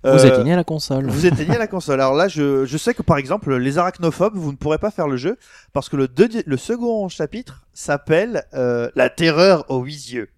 Vous 0.05 0.11
euh, 0.11 0.29
éteignez 0.29 0.55
la 0.55 0.63
console. 0.63 1.09
vous 1.09 1.27
éteignez 1.27 1.59
la 1.59 1.67
console. 1.67 2.01
Alors 2.01 2.15
là, 2.15 2.29
je, 2.29 2.65
je 2.65 2.79
sais 2.79 2.95
que 2.95 3.03
par 3.03 3.17
exemple, 3.17 3.53
les 3.57 3.79
arachnophobes, 3.79 4.37
vous 4.37 4.53
ne 4.53 4.57
pourrez 4.57 4.79
pas 4.79 4.93
faire 4.93 5.09
le 5.09 5.17
jeu 5.17 5.39
parce 5.73 5.89
que 5.89 5.97
le, 5.97 6.57
second 6.57 7.09
chapitre 7.09 7.67
s'appelle 7.75 8.45
euh, 8.55 8.93
La 8.95 9.11
terreur 9.11 9.69
aux 9.73 9.83
huit 9.83 10.13
yeux. 10.13 10.31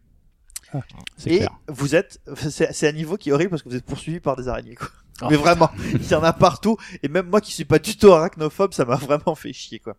C'est 1.19 1.31
Et 1.31 1.37
clair. 1.41 1.51
vous 1.69 1.95
êtes, 1.95 2.21
c'est 2.37 2.89
un 2.89 2.93
niveau 2.93 3.19
qui 3.19 3.29
est 3.29 3.33
horrible 3.33 3.51
parce 3.51 3.62
que 3.62 3.69
vous 3.69 3.77
êtes 3.77 3.85
poursuivi 3.85 4.21
par 4.21 4.37
des 4.37 4.49
araignées. 4.49 4.77
Quoi. 4.77 4.89
Oh, 5.21 5.27
Mais 5.31 5.37
vraiment, 5.37 5.71
il 5.93 6.11
y 6.11 6.15
en 6.15 6.25
a 6.25 6.33
partout. 6.33 6.79
Et 7.03 7.09
même 7.09 7.29
moi 7.29 7.43
qui 7.43 7.53
suis 7.53 7.66
pas 7.66 7.79
du 7.79 7.99
tout 7.99 8.11
arachnophobe, 8.11 8.73
ça 8.73 8.87
m'a 8.87 8.97
vraiment 8.97 9.35
fait 9.35 9.53
chier 9.53 9.79
quoi. 9.79 9.95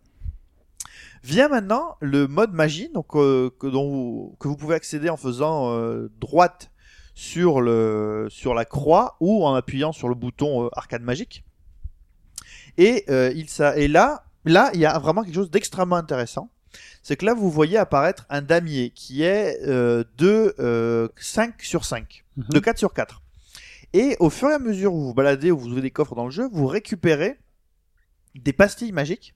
Vient 1.26 1.48
maintenant 1.48 1.96
le 2.00 2.28
mode 2.28 2.52
magie, 2.52 2.88
donc 2.94 3.16
euh, 3.16 3.50
que, 3.58 3.66
dont 3.66 3.88
vous, 3.90 4.36
que 4.38 4.46
vous 4.46 4.56
pouvez 4.56 4.76
accéder 4.76 5.08
en 5.10 5.16
faisant 5.16 5.72
euh, 5.72 6.08
droite 6.20 6.70
sur 7.16 7.60
le 7.60 8.28
sur 8.30 8.54
la 8.54 8.64
croix 8.64 9.16
ou 9.18 9.44
en 9.44 9.54
appuyant 9.54 9.90
sur 9.90 10.08
le 10.08 10.14
bouton 10.14 10.66
euh, 10.66 10.68
arcade 10.72 11.02
magique. 11.02 11.44
Et 12.78 13.04
il 13.34 13.48
ça 13.48 13.76
et 13.76 13.88
là 13.88 14.24
là 14.44 14.70
il 14.74 14.78
y 14.80 14.86
a 14.86 14.96
vraiment 15.00 15.24
quelque 15.24 15.34
chose 15.34 15.50
d'extrêmement 15.50 15.96
intéressant. 15.96 16.48
C'est 17.02 17.16
que 17.16 17.26
là 17.26 17.34
vous 17.34 17.50
voyez 17.50 17.76
apparaître 17.76 18.24
un 18.30 18.42
damier 18.42 18.90
qui 18.90 19.22
est 19.24 19.60
de 19.66 20.54
euh, 20.60 21.08
5 21.16 21.60
sur 21.62 21.84
5, 21.84 22.24
Mhm. 22.36 22.44
de 22.50 22.58
4 22.60 22.78
sur 22.78 22.92
4. 22.92 23.22
Et 23.94 24.16
au 24.20 24.30
fur 24.30 24.48
et 24.50 24.54
à 24.54 24.58
mesure 24.60 24.92
où 24.94 25.00
vous 25.00 25.06
vous 25.08 25.14
baladez, 25.14 25.50
où 25.50 25.58
vous 25.58 25.68
ouvrez 25.68 25.80
des 25.80 25.90
coffres 25.90 26.14
dans 26.14 26.26
le 26.26 26.30
jeu, 26.30 26.48
vous 26.52 26.66
récupérez 26.66 27.38
des 28.34 28.52
pastilles 28.52 28.92
magiques. 28.92 29.34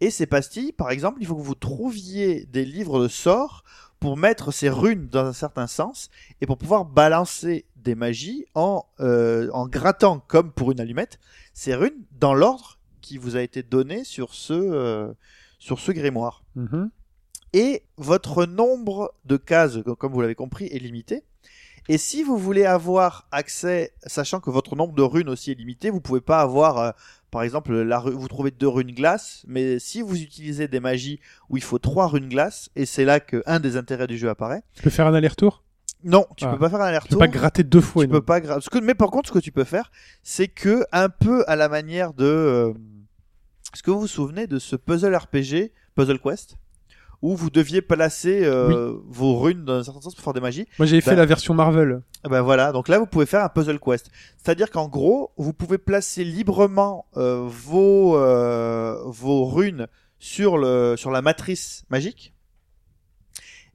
Et 0.00 0.10
ces 0.10 0.26
pastilles, 0.26 0.72
par 0.72 0.90
exemple, 0.90 1.18
il 1.20 1.26
faut 1.26 1.36
que 1.36 1.42
vous 1.42 1.54
trouviez 1.54 2.44
des 2.46 2.64
livres 2.64 3.02
de 3.02 3.08
sorts 3.08 3.64
pour 3.98 4.16
mettre 4.16 4.52
ces 4.52 4.68
runes 4.68 5.08
dans 5.08 5.24
un 5.24 5.32
certain 5.32 5.66
sens 5.66 6.10
et 6.40 6.46
pour 6.46 6.58
pouvoir 6.58 6.84
balancer 6.84 7.64
des 7.76 7.94
magies 7.94 8.44
en, 8.54 8.84
euh, 9.00 9.48
en 9.52 9.66
grattant, 9.66 10.20
comme 10.26 10.52
pour 10.52 10.72
une 10.72 10.80
allumette, 10.80 11.18
ces 11.54 11.74
runes 11.74 12.04
dans 12.12 12.34
l'ordre 12.34 12.78
qui 13.00 13.16
vous 13.16 13.36
a 13.36 13.40
été 13.40 13.62
donné 13.62 14.04
sur 14.04 14.34
ce, 14.34 14.52
euh, 14.52 15.12
sur 15.58 15.78
ce 15.78 15.92
grimoire. 15.92 16.42
Mhm. 16.56 16.90
Et 17.52 17.84
votre 17.96 18.44
nombre 18.44 19.14
de 19.24 19.36
cases, 19.36 19.78
comme 19.98 20.12
vous 20.12 20.20
l'avez 20.20 20.34
compris, 20.34 20.66
est 20.66 20.78
limité. 20.78 21.22
Et 21.88 21.98
si 21.98 22.24
vous 22.24 22.36
voulez 22.36 22.64
avoir 22.64 23.28
accès, 23.30 23.92
sachant 24.04 24.40
que 24.40 24.50
votre 24.50 24.74
nombre 24.74 24.94
de 24.94 25.02
runes 25.02 25.28
aussi 25.28 25.52
est 25.52 25.54
limité, 25.54 25.90
vous 25.90 26.00
pouvez 26.00 26.20
pas 26.20 26.40
avoir, 26.40 26.78
euh, 26.78 26.90
par 27.36 27.42
exemple, 27.42 27.74
la, 27.82 27.98
vous 27.98 28.28
trouvez 28.28 28.50
deux 28.50 28.66
runes 28.68 28.92
glace, 28.92 29.44
mais 29.46 29.78
si 29.78 30.00
vous 30.00 30.16
utilisez 30.22 30.68
des 30.68 30.80
magies 30.80 31.20
où 31.50 31.58
il 31.58 31.62
faut 31.62 31.78
trois 31.78 32.06
runes 32.08 32.30
glace, 32.30 32.70
et 32.76 32.86
c'est 32.86 33.04
là 33.04 33.20
que 33.20 33.42
un 33.44 33.60
des 33.60 33.76
intérêts 33.76 34.06
du 34.06 34.16
jeu 34.16 34.30
apparaît. 34.30 34.62
Tu 34.74 34.82
peux 34.82 34.88
faire 34.88 35.06
un 35.06 35.12
aller-retour? 35.12 35.62
Non, 36.02 36.24
tu 36.38 36.46
Ah. 36.46 36.52
peux 36.52 36.58
pas 36.58 36.70
faire 36.70 36.80
un 36.80 36.84
Tu 36.84 36.84
peux 36.84 36.88
aller-retour. 36.88 37.18
pas 37.18 37.28
gratter 37.28 37.62
deux 37.62 37.82
fois. 37.82 38.04
Tu 38.04 38.08
non. 38.08 38.14
peux 38.20 38.24
pas 38.24 38.40
gra- 38.40 38.60
ce 38.62 38.70
que- 38.70 38.78
mais 38.78 38.94
par 38.94 39.10
contre, 39.10 39.28
ce 39.28 39.34
que 39.34 39.38
tu 39.38 39.52
peux 39.52 39.64
faire, 39.64 39.90
c'est 40.22 40.48
que 40.48 40.84
un 40.92 41.10
peu 41.10 41.44
à 41.46 41.56
la 41.56 41.68
manière 41.68 42.14
de, 42.14 42.24
euh, 42.24 42.72
est-ce 43.74 43.82
que 43.82 43.90
vous 43.90 44.00
vous 44.00 44.06
souvenez 44.06 44.46
de 44.46 44.58
ce 44.58 44.76
puzzle 44.76 45.14
RPG, 45.14 45.72
Puzzle 45.94 46.18
Quest, 46.18 46.56
où 47.22 47.34
vous 47.36 47.50
deviez 47.50 47.82
placer 47.82 48.44
euh, 48.44 48.92
vos 49.06 49.38
runes 49.38 49.64
dans 49.64 49.74
un 49.78 49.82
certain 49.84 50.00
sens 50.00 50.14
pour 50.14 50.22
faire 50.24 50.32
des 50.34 50.40
magies. 50.40 50.66
Moi, 50.78 50.86
j'avais 50.86 51.00
fait 51.00 51.10
Bah- 51.12 51.16
la 51.16 51.26
version 51.26 51.54
Marvel. 51.54 52.02
Eh 52.24 52.28
Ben 52.28 52.42
voilà, 52.42 52.72
donc 52.72 52.88
là 52.88 52.98
vous 52.98 53.06
pouvez 53.06 53.26
faire 53.26 53.42
un 53.44 53.48
puzzle 53.48 53.78
quest. 53.78 54.10
C'est-à-dire 54.36 54.70
qu'en 54.70 54.88
gros, 54.88 55.32
vous 55.36 55.52
pouvez 55.52 55.78
placer 55.78 56.24
librement 56.24 57.06
euh, 57.16 57.44
vos 57.46 58.16
euh, 58.18 59.00
vos 59.06 59.46
runes 59.46 59.86
sur 60.18 60.58
le 60.58 60.94
sur 60.96 61.10
la 61.10 61.22
matrice 61.22 61.84
magique 61.90 62.32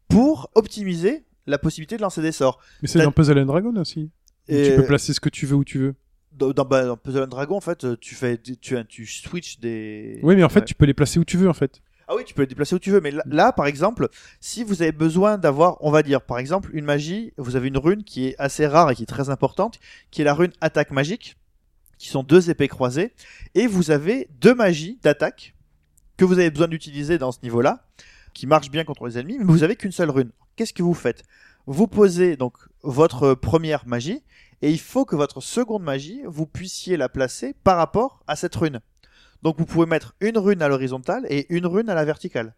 pour 0.08 0.50
optimiser 0.56 1.24
la 1.48 1.58
possibilité 1.58 1.98
de 1.98 2.02
lancer 2.02 2.22
des 2.22 2.32
sorts. 2.32 2.60
Mais 2.82 2.88
c'est 2.88 3.02
dans 3.02 3.12
Puzzle 3.12 3.40
and 3.40 3.46
Dragon 3.46 3.76
aussi. 3.78 4.10
Et 4.48 4.70
Tu 4.70 4.76
peux 4.76 4.86
placer 4.86 5.14
ce 5.14 5.20
que 5.20 5.30
tu 5.30 5.46
veux 5.46 5.56
où 5.56 5.64
tu 5.64 5.80
veux. 5.80 5.96
dans, 6.34 6.52
dans, 6.52 6.66
bah, 6.66 6.86
dans 6.86 6.98
Puzzle 6.98 7.24
and 7.24 7.28
Dragon, 7.28 7.56
en 7.58 7.62
fait, 7.62 8.00
tu 8.00 8.16
fais 8.16 8.38
tu 8.38 8.58
tu, 8.58 8.76
tu 8.88 9.06
switches 9.06 9.60
des 9.60 10.20
Oui, 10.24 10.36
mais 10.36 10.44
en 10.44 10.50
fait, 10.50 10.60
Ouais. 10.62 10.66
tu 10.66 10.76
peux 10.76 10.86
les 10.86 10.94
placer 10.94 11.20
où 11.20 11.26
tu 11.26 11.38
veux, 11.38 11.50
en 11.50 11.54
fait. 11.54 11.82
Ah 12.12 12.16
oui, 12.18 12.26
tu 12.26 12.34
peux 12.34 12.42
les 12.42 12.48
déplacer 12.48 12.76
où 12.76 12.80
tu 12.80 12.92
veux, 12.92 13.00
mais 13.00 13.14
là, 13.26 13.54
par 13.54 13.68
exemple, 13.68 14.10
si 14.42 14.66
vous 14.66 14.82
avez 14.82 14.92
besoin 14.92 15.38
d'avoir, 15.38 15.78
on 15.80 15.92
va 15.92 16.04
dire, 16.04 16.22
par 16.22 16.40
exemple, 16.40 16.70
une 16.74 16.84
magie, 16.84 17.32
vous 17.38 17.56
avez 17.56 17.70
une 17.70 17.78
rune 17.78 18.04
qui 18.04 18.28
est 18.28 18.36
assez 18.38 18.68
rare 18.68 18.92
et 18.92 18.96
qui 18.96 19.04
est 19.04 19.06
très 19.06 19.30
importante, 19.30 19.80
qui 20.10 20.20
est 20.20 20.26
la 20.26 20.34
rune 20.34 20.52
attaque 20.60 20.92
magique, 20.92 21.38
qui 21.98 22.10
sont 22.10 22.24
deux 22.24 22.50
épées 22.50 22.68
croisées, 22.68 23.14
et 23.56 23.66
vous 23.66 23.92
avez 23.92 24.28
deux 24.42 24.54
magies 24.54 25.00
d'attaque 25.02 25.56
que 26.18 26.26
vous 26.26 26.38
avez 26.38 26.50
besoin 26.52 26.68
d'utiliser 26.68 27.18
dans 27.18 27.32
ce 27.32 27.40
niveau-là, 27.44 27.88
qui 28.34 28.46
marchent 28.46 28.72
bien 28.72 28.84
contre 28.84 29.08
les 29.08 29.18
ennemis, 29.18 29.38
mais 29.40 29.46
vous 29.46 29.64
avez 29.64 29.78
qu'une 29.78 29.94
seule 29.94 30.10
rune. 30.10 30.32
Qu'est-ce 30.58 30.74
que 30.74 30.84
vous 30.84 30.94
faites? 30.94 31.24
Vous 31.66 31.88
posez 31.88 32.36
donc 32.36 32.58
votre 32.84 33.36
première 33.36 33.88
magie, 33.88 34.22
et 34.62 34.70
il 34.70 34.82
faut 34.82 35.06
que 35.06 35.16
votre 35.16 35.40
seconde 35.40 35.84
magie, 35.84 36.24
vous 36.26 36.46
puissiez 36.46 36.98
la 36.98 37.08
placer 37.08 37.56
par 37.64 37.78
rapport 37.78 38.22
à 38.28 38.36
cette 38.36 38.56
rune. 38.56 38.82
Donc 39.44 39.58
vous 39.58 39.66
pouvez 39.66 39.86
mettre 39.86 40.14
une 40.22 40.38
rune 40.38 40.62
à 40.62 40.68
l'horizontale 40.68 41.26
et 41.30 41.48
une 41.54 41.66
rune 41.66 41.90
à 41.90 41.96
la 41.96 42.06
verticale 42.06 42.54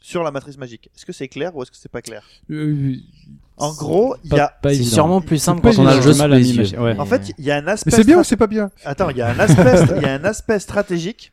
sur 0.00 0.22
la 0.22 0.30
matrice 0.30 0.58
magique. 0.58 0.90
Est-ce 0.94 1.04
que 1.06 1.12
c'est 1.12 1.28
clair 1.28 1.54
ou 1.56 1.62
est-ce 1.62 1.70
que 1.70 1.76
c'est 1.76 1.90
pas 1.90 2.02
clair? 2.02 2.24
Euh, 2.50 2.94
En 3.56 3.72
gros, 3.74 4.14
il 4.24 4.32
y 4.32 4.38
a 4.38 4.56
C'est 4.64 4.82
sûrement 4.84 5.20
plus 5.20 5.38
simple 5.38 5.60
quand 5.62 5.78
on 5.78 5.86
a 5.86 5.96
le 5.96 6.02
jeu 6.02 6.14
mal 6.14 6.32
à 6.32 6.38
les 6.38 6.46
yeux. 6.46 6.52
m'imaginer, 6.52 6.82
ouais. 6.82 6.98
en 6.98 7.06
fait, 7.06 7.32
il 7.38 7.44
y 7.44 7.50
a 7.50 7.56
un 7.56 7.66
aspect 7.66 7.90
Mais 7.90 7.96
c'est 7.96 8.04
bien 8.04 8.20
ou 8.20 8.24
c'est 8.24 8.36
pas 8.36 8.46
bien? 8.46 8.70
Attends, 8.84 9.10
il 9.10 9.16
y 9.16 9.22
a 9.22 9.28
un 9.28 9.38
aspect 9.40 9.94
il 9.96 10.02
y 10.02 10.06
a 10.06 10.14
un 10.14 10.24
aspect 10.24 10.58
stratégique 10.60 11.32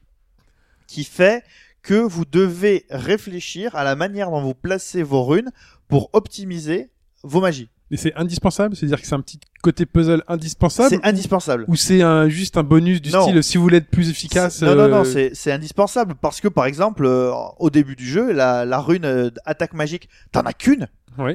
qui 0.88 1.04
fait 1.04 1.44
que 1.82 1.96
vous 1.96 2.26
devez 2.26 2.86
réfléchir 2.90 3.76
à 3.76 3.84
la 3.84 3.96
manière 3.96 4.32
dont 4.32 4.42
vous 4.42 4.56
placez 4.56 5.04
vos 5.04 5.24
runes 5.24 5.52
pour 5.88 6.10
optimiser 6.14 6.90
vos 7.24 7.42
magies. 7.42 7.70
Mais 7.92 7.98
c'est 7.98 8.16
indispensable, 8.16 8.76
c'est-à-dire 8.76 9.00
que 9.00 9.06
c'est 9.08 9.14
un 9.14 9.22
petit 9.22 9.40
côté 9.62 9.86
puzzle 9.86 10.24
indispensable. 10.28 10.90
C'est 10.90 11.06
indispensable. 11.06 11.66
Ou 11.68 11.76
c'est 11.76 12.02
un, 12.02 12.28
juste 12.30 12.58
un 12.58 12.64
bonus 12.64 13.00
du 13.02 13.12
Non. 13.12 13.22
style 13.24 13.44
si 13.44 13.58
vous 13.58 13.64
voulez 13.64 13.78
être 13.78 13.90
plus 13.90 14.10
efficace. 14.10 14.62
Non, 14.64 14.76
non, 14.76 14.88
non, 14.88 15.04
euh, 15.06 15.30
c'est 15.34 15.52
indispensable 15.52 16.16
parce 16.20 16.42
que 16.42 16.48
par 16.48 16.66
exemple, 16.66 17.06
euh, 17.06 17.32
au 17.60 17.70
début 17.70 17.96
du 17.96 18.06
jeu, 18.06 18.32
la, 18.32 18.66
la 18.66 18.80
rune 18.80 19.06
euh, 19.06 19.30
attaque 19.46 19.74
magique, 19.74 20.10
t'en 20.32 20.42
as 20.42 20.54
qu'une 20.54 20.88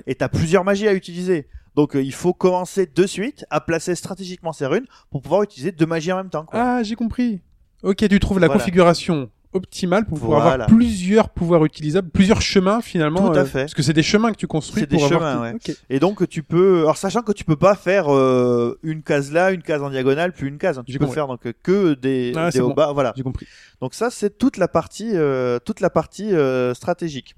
et 0.06 0.14
t'as 0.16 0.28
plusieurs 0.28 0.64
magies 0.64 0.89
à 0.89 0.93
utiliser. 0.93 1.47
Donc 1.77 1.93
il 1.94 2.12
faut 2.12 2.35
commencer 2.35 2.86
de 2.93 3.06
suite 3.06 3.47
à 3.48 3.60
placer 3.60 3.94
stratégiquement 3.94 4.52
ces 4.52 4.66
runes 4.66 4.86
pour 5.10 5.22
pouvoir 5.22 5.44
utiliser 5.44 5.70
deux 5.70 5.86
magies 5.86 6.10
en 6.12 6.16
même 6.16 6.31
temps. 6.31 6.44
Quoi. 6.44 6.60
Ah, 6.60 6.82
j'ai 6.82 6.97
compris. 6.97 7.40
Ok, 7.85 8.06
tu 8.09 8.18
trouves 8.20 8.40
la 8.40 8.48
Voilà. 8.48 8.59
configuration 8.60 9.31
optimale 9.52 10.05
pour 10.06 10.18
pouvoir 10.18 10.40
Voilà. 10.43 10.64
avoir 10.64 10.68
plusieurs 10.68 11.28
pouvoirs 11.31 11.64
utilisables, 11.64 12.09
plusieurs 12.10 12.40
chemins 12.40 12.81
finalement. 12.81 13.31
Tout 13.31 13.39
à 13.39 13.43
euh, 13.43 13.44
fait. 13.44 13.60
Parce 13.62 13.74
que 13.74 13.82
c'est 13.82 13.93
des 13.93 14.02
chemins 14.02 14.31
que 14.32 14.36
tu 14.36 14.47
construis 14.47 14.81
C'est 14.82 14.90
des 14.90 15.02
avoir. 15.02 15.10
chemins, 15.10 15.43
ouais. 15.43 15.56
Et 15.89 15.98
donc 15.98 16.28
tu 16.28 16.43
peux, 16.43 16.81
alors 16.81 16.97
sachant 16.97 17.22
que 17.22 17.32
tu 17.32 17.44
peux 17.44 17.56
pas 17.56 17.74
faire 17.74 18.12
euh, 18.14 18.78
une 18.82 19.02
case 19.02 19.32
là, 19.32 19.51
une 19.51 19.62
case 19.62 19.82
en 19.82 19.90
diagonale, 19.90 20.32
puis 20.32 20.47
une 20.48 20.59
case. 20.59 20.78
hein. 20.78 20.85
Tu 20.86 20.93
peux 20.98 21.06
compris. 21.06 21.14
faire 21.14 21.27
donc 21.27 21.40
que 21.62 21.94
des, 21.94 22.32
Ah, 22.36 22.51
des 22.51 22.60
hauts 22.60 22.68
bon. 22.68 22.74
bas, 22.74 22.93
voilà. 22.93 23.12
J'ai 23.16 23.22
compris. 23.22 23.47
Donc 23.81 23.94
ça, 23.94 24.10
c'est 24.10 24.39
toute 24.39 24.56
la 24.56 24.68
partie, 24.68 25.10
euh, 25.14 25.59
toute 25.64 25.81
la 25.81 25.90
partie 25.90 26.32
stratégique. 26.74 27.35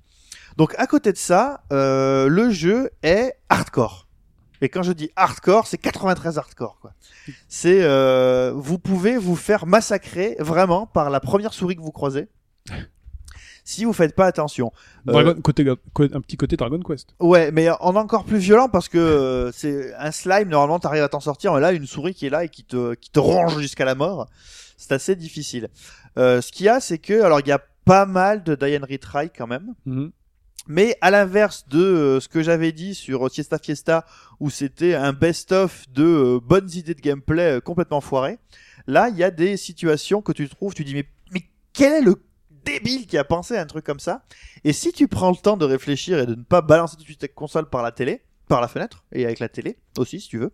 Donc 0.59 0.74
à 0.78 0.86
côté 0.86 1.12
de 1.12 1.16
ça, 1.16 1.62
le 1.70 2.51
jeu 2.51 2.90
est 3.02 3.32
hardcore. 3.48 4.06
Et 4.62 4.68
quand 4.70 4.82
je 4.82 4.93
dis 4.93 5.10
hardcore, 5.16 5.66
c'est 5.66 5.76
93 5.76 6.39
hardcore. 6.39 6.78
Quoi. 6.80 6.93
C'est, 7.48 7.82
euh, 7.82 8.52
vous 8.55 8.78
pouvez 8.78 9.18
vous 9.18 9.36
faire 9.36 9.66
massacrer 9.66 10.36
vraiment 10.39 10.86
par 10.86 11.10
la 11.10 11.20
première 11.20 11.52
souris 11.52 11.76
que 11.76 11.82
vous 11.82 11.93
croisez. 11.93 12.28
Si 13.64 13.84
vous 13.84 13.93
faites 13.93 14.14
pas 14.16 14.26
attention. 14.26 14.72
Euh, 15.09 15.12
Dragon- 15.12 15.40
côté, 15.40 15.64
un 15.68 16.20
petit 16.20 16.36
côté 16.36 16.56
Dragon 16.56 16.80
Quest. 16.80 17.14
Ouais, 17.20 17.52
mais 17.52 17.70
en 17.70 17.94
encore 17.97 18.24
plus 18.24 18.39
violent 18.39 18.68
parce 18.68 18.89
que 18.89 18.98
euh, 18.98 19.52
c'est 19.52 19.94
un 19.94 20.10
slime. 20.10 20.48
Normalement, 20.48 20.80
t'arrives 20.80 21.02
à 21.05 21.09
t'en 21.09 21.20
sortir. 21.20 21.55
Mais 21.55 21.60
là, 21.60 21.72
une 21.72 21.86
souris 21.86 22.14
qui 22.14 22.26
est 22.26 22.30
là 22.30 22.44
et 22.44 22.48
qui 22.48 22.64
te 22.64 22.94
qui 22.94 23.10
te 23.10 23.20
ronge 23.20 23.59
jusqu'à 23.60 23.84
la 23.84 23.94
mort, 23.94 24.26
c'est 24.76 24.93
assez 24.93 25.14
difficile. 25.14 25.68
Euh, 26.18 26.40
ce 26.40 26.51
qu'il 26.51 26.66
y 26.66 26.68
a, 26.68 26.80
c'est 26.80 26.98
que 26.98 27.22
alors 27.22 27.39
il 27.40 27.47
y 27.47 27.52
a 27.52 27.60
pas 27.84 28.05
mal 28.06 28.43
de 28.43 28.55
Diane 28.56 28.84
Retry 28.89 29.30
quand 29.36 29.47
même. 29.47 29.74
Mhm. 29.86 30.10
Mais 30.68 30.97
à 31.01 31.10
l'inverse 31.10 31.66
de 31.68 31.80
euh, 31.82 32.20
ce 32.20 32.28
que 32.28 32.43
j'avais 32.43 32.72
dit 32.72 32.94
sur 32.94 33.26
euh, 33.26 33.28
Fiesta 33.28 33.59
Fiesta, 33.59 34.05
où 34.39 34.48
c'était 34.48 34.94
un 34.94 35.12
best-of 35.12 35.86
de 35.93 36.05
euh, 36.05 36.40
bonnes 36.40 36.70
idées 36.72 36.94
de 36.94 37.01
gameplay 37.01 37.56
euh, 37.56 37.60
complètement 37.60 38.01
foirées, 38.01 38.39
là, 38.86 39.09
il 39.09 39.16
y 39.16 39.24
a 39.24 39.30
des 39.32 39.56
situations 39.56 40.22
que 40.22 40.30
tu 40.32 40.48
trouves, 40.48 40.74
tu 40.74 40.84
dis, 40.84 40.94
mais, 40.94 41.05
mais 41.32 41.43
quel 41.72 41.93
est 41.94 42.01
le 42.02 42.22
débile 42.64 43.06
qui 43.09 43.18
a 43.18 43.24
pensé 43.24 43.56
à 43.56 43.62
un 43.62 43.66
truc 43.66 43.84
comme 43.84 43.98
ça? 43.98 44.24
Et 44.62 44.72
si 44.72 44.93
tu 44.93 45.09
prends 45.09 45.30
le 45.30 45.36
temps 45.36 45.56
de 45.56 45.64
réfléchir 45.64 46.20
et 46.20 46.26
de 46.26 46.36
ne 46.36 46.43
pas 46.44 46.60
balancer 46.62 46.94
tout 46.97 47.02
de 47.02 47.06
suite 47.06 47.20
ta 47.20 47.28
console 47.28 47.68
par 47.68 47.82
la 47.82 47.90
télé, 47.90 48.22
par 48.47 48.60
la 48.60 48.68
fenêtre, 48.68 49.02
et 49.12 49.24
avec 49.24 49.40
la 49.40 49.48
télé 49.48 49.78
aussi, 49.98 50.20
si 50.20 50.28
tu 50.28 50.39
veux, 50.39 50.52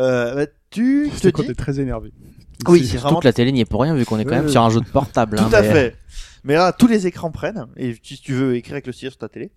euh, 0.00 0.34
bah, 0.34 0.46
tu 0.70 1.08
te 1.14 1.20
C'est 1.20 1.32
quand 1.32 1.42
dis... 1.42 1.48
t'es 1.48 1.54
très 1.54 1.78
énervé. 1.78 2.12
Oui, 2.66 2.80
C'est- 2.80 2.86
Surtout 2.86 3.02
vraiment 3.02 3.20
que 3.20 3.26
la 3.28 3.32
télé 3.32 3.52
n'y 3.52 3.60
est 3.60 3.64
pour 3.64 3.82
rien 3.82 3.94
vu 3.94 4.04
qu'on 4.04 4.18
est 4.18 4.24
quand 4.24 4.34
même 4.34 4.48
sur 4.48 4.62
un 4.62 4.70
jeu 4.70 4.80
de 4.80 4.88
portable. 4.88 5.36
Tout 5.38 5.44
hein, 5.44 5.50
à 5.52 5.62
mais- 5.62 5.72
fait. 5.72 5.96
Mais 6.46 6.54
là, 6.54 6.72
tous 6.72 6.86
les 6.86 7.08
écrans 7.08 7.32
prennent, 7.32 7.66
et 7.76 7.96
si 8.04 8.20
tu 8.20 8.32
veux 8.32 8.54
écrire 8.54 8.74
avec 8.74 8.86
le 8.86 8.92
stylo 8.92 9.10
sur 9.10 9.18
ta 9.18 9.28
télé, 9.28 9.50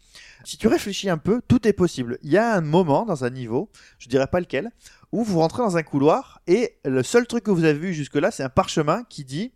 si 0.43 0.57
tu 0.57 0.67
réfléchis 0.67 1.07
un 1.07 1.19
peu, 1.19 1.39
tout 1.47 1.67
est 1.67 1.73
possible. 1.73 2.17
Il 2.23 2.31
y 2.31 2.37
a 2.37 2.55
un 2.55 2.61
moment 2.61 3.05
dans 3.05 3.23
un 3.23 3.29
niveau, 3.29 3.69
je 3.99 4.09
dirais 4.09 4.25
pas 4.25 4.39
lequel, 4.39 4.71
où 5.11 5.23
vous 5.23 5.37
rentrez 5.37 5.61
dans 5.61 5.77
un 5.77 5.83
couloir, 5.83 6.41
et 6.47 6.79
le 6.83 7.03
seul 7.03 7.27
truc 7.27 7.43
que 7.43 7.51
vous 7.51 7.63
avez 7.63 7.77
vu 7.77 7.93
jusque-là, 7.93 8.31
c'est 8.31 8.41
un 8.41 8.49
parchemin 8.49 9.03
qui 9.07 9.23
dit 9.23 9.51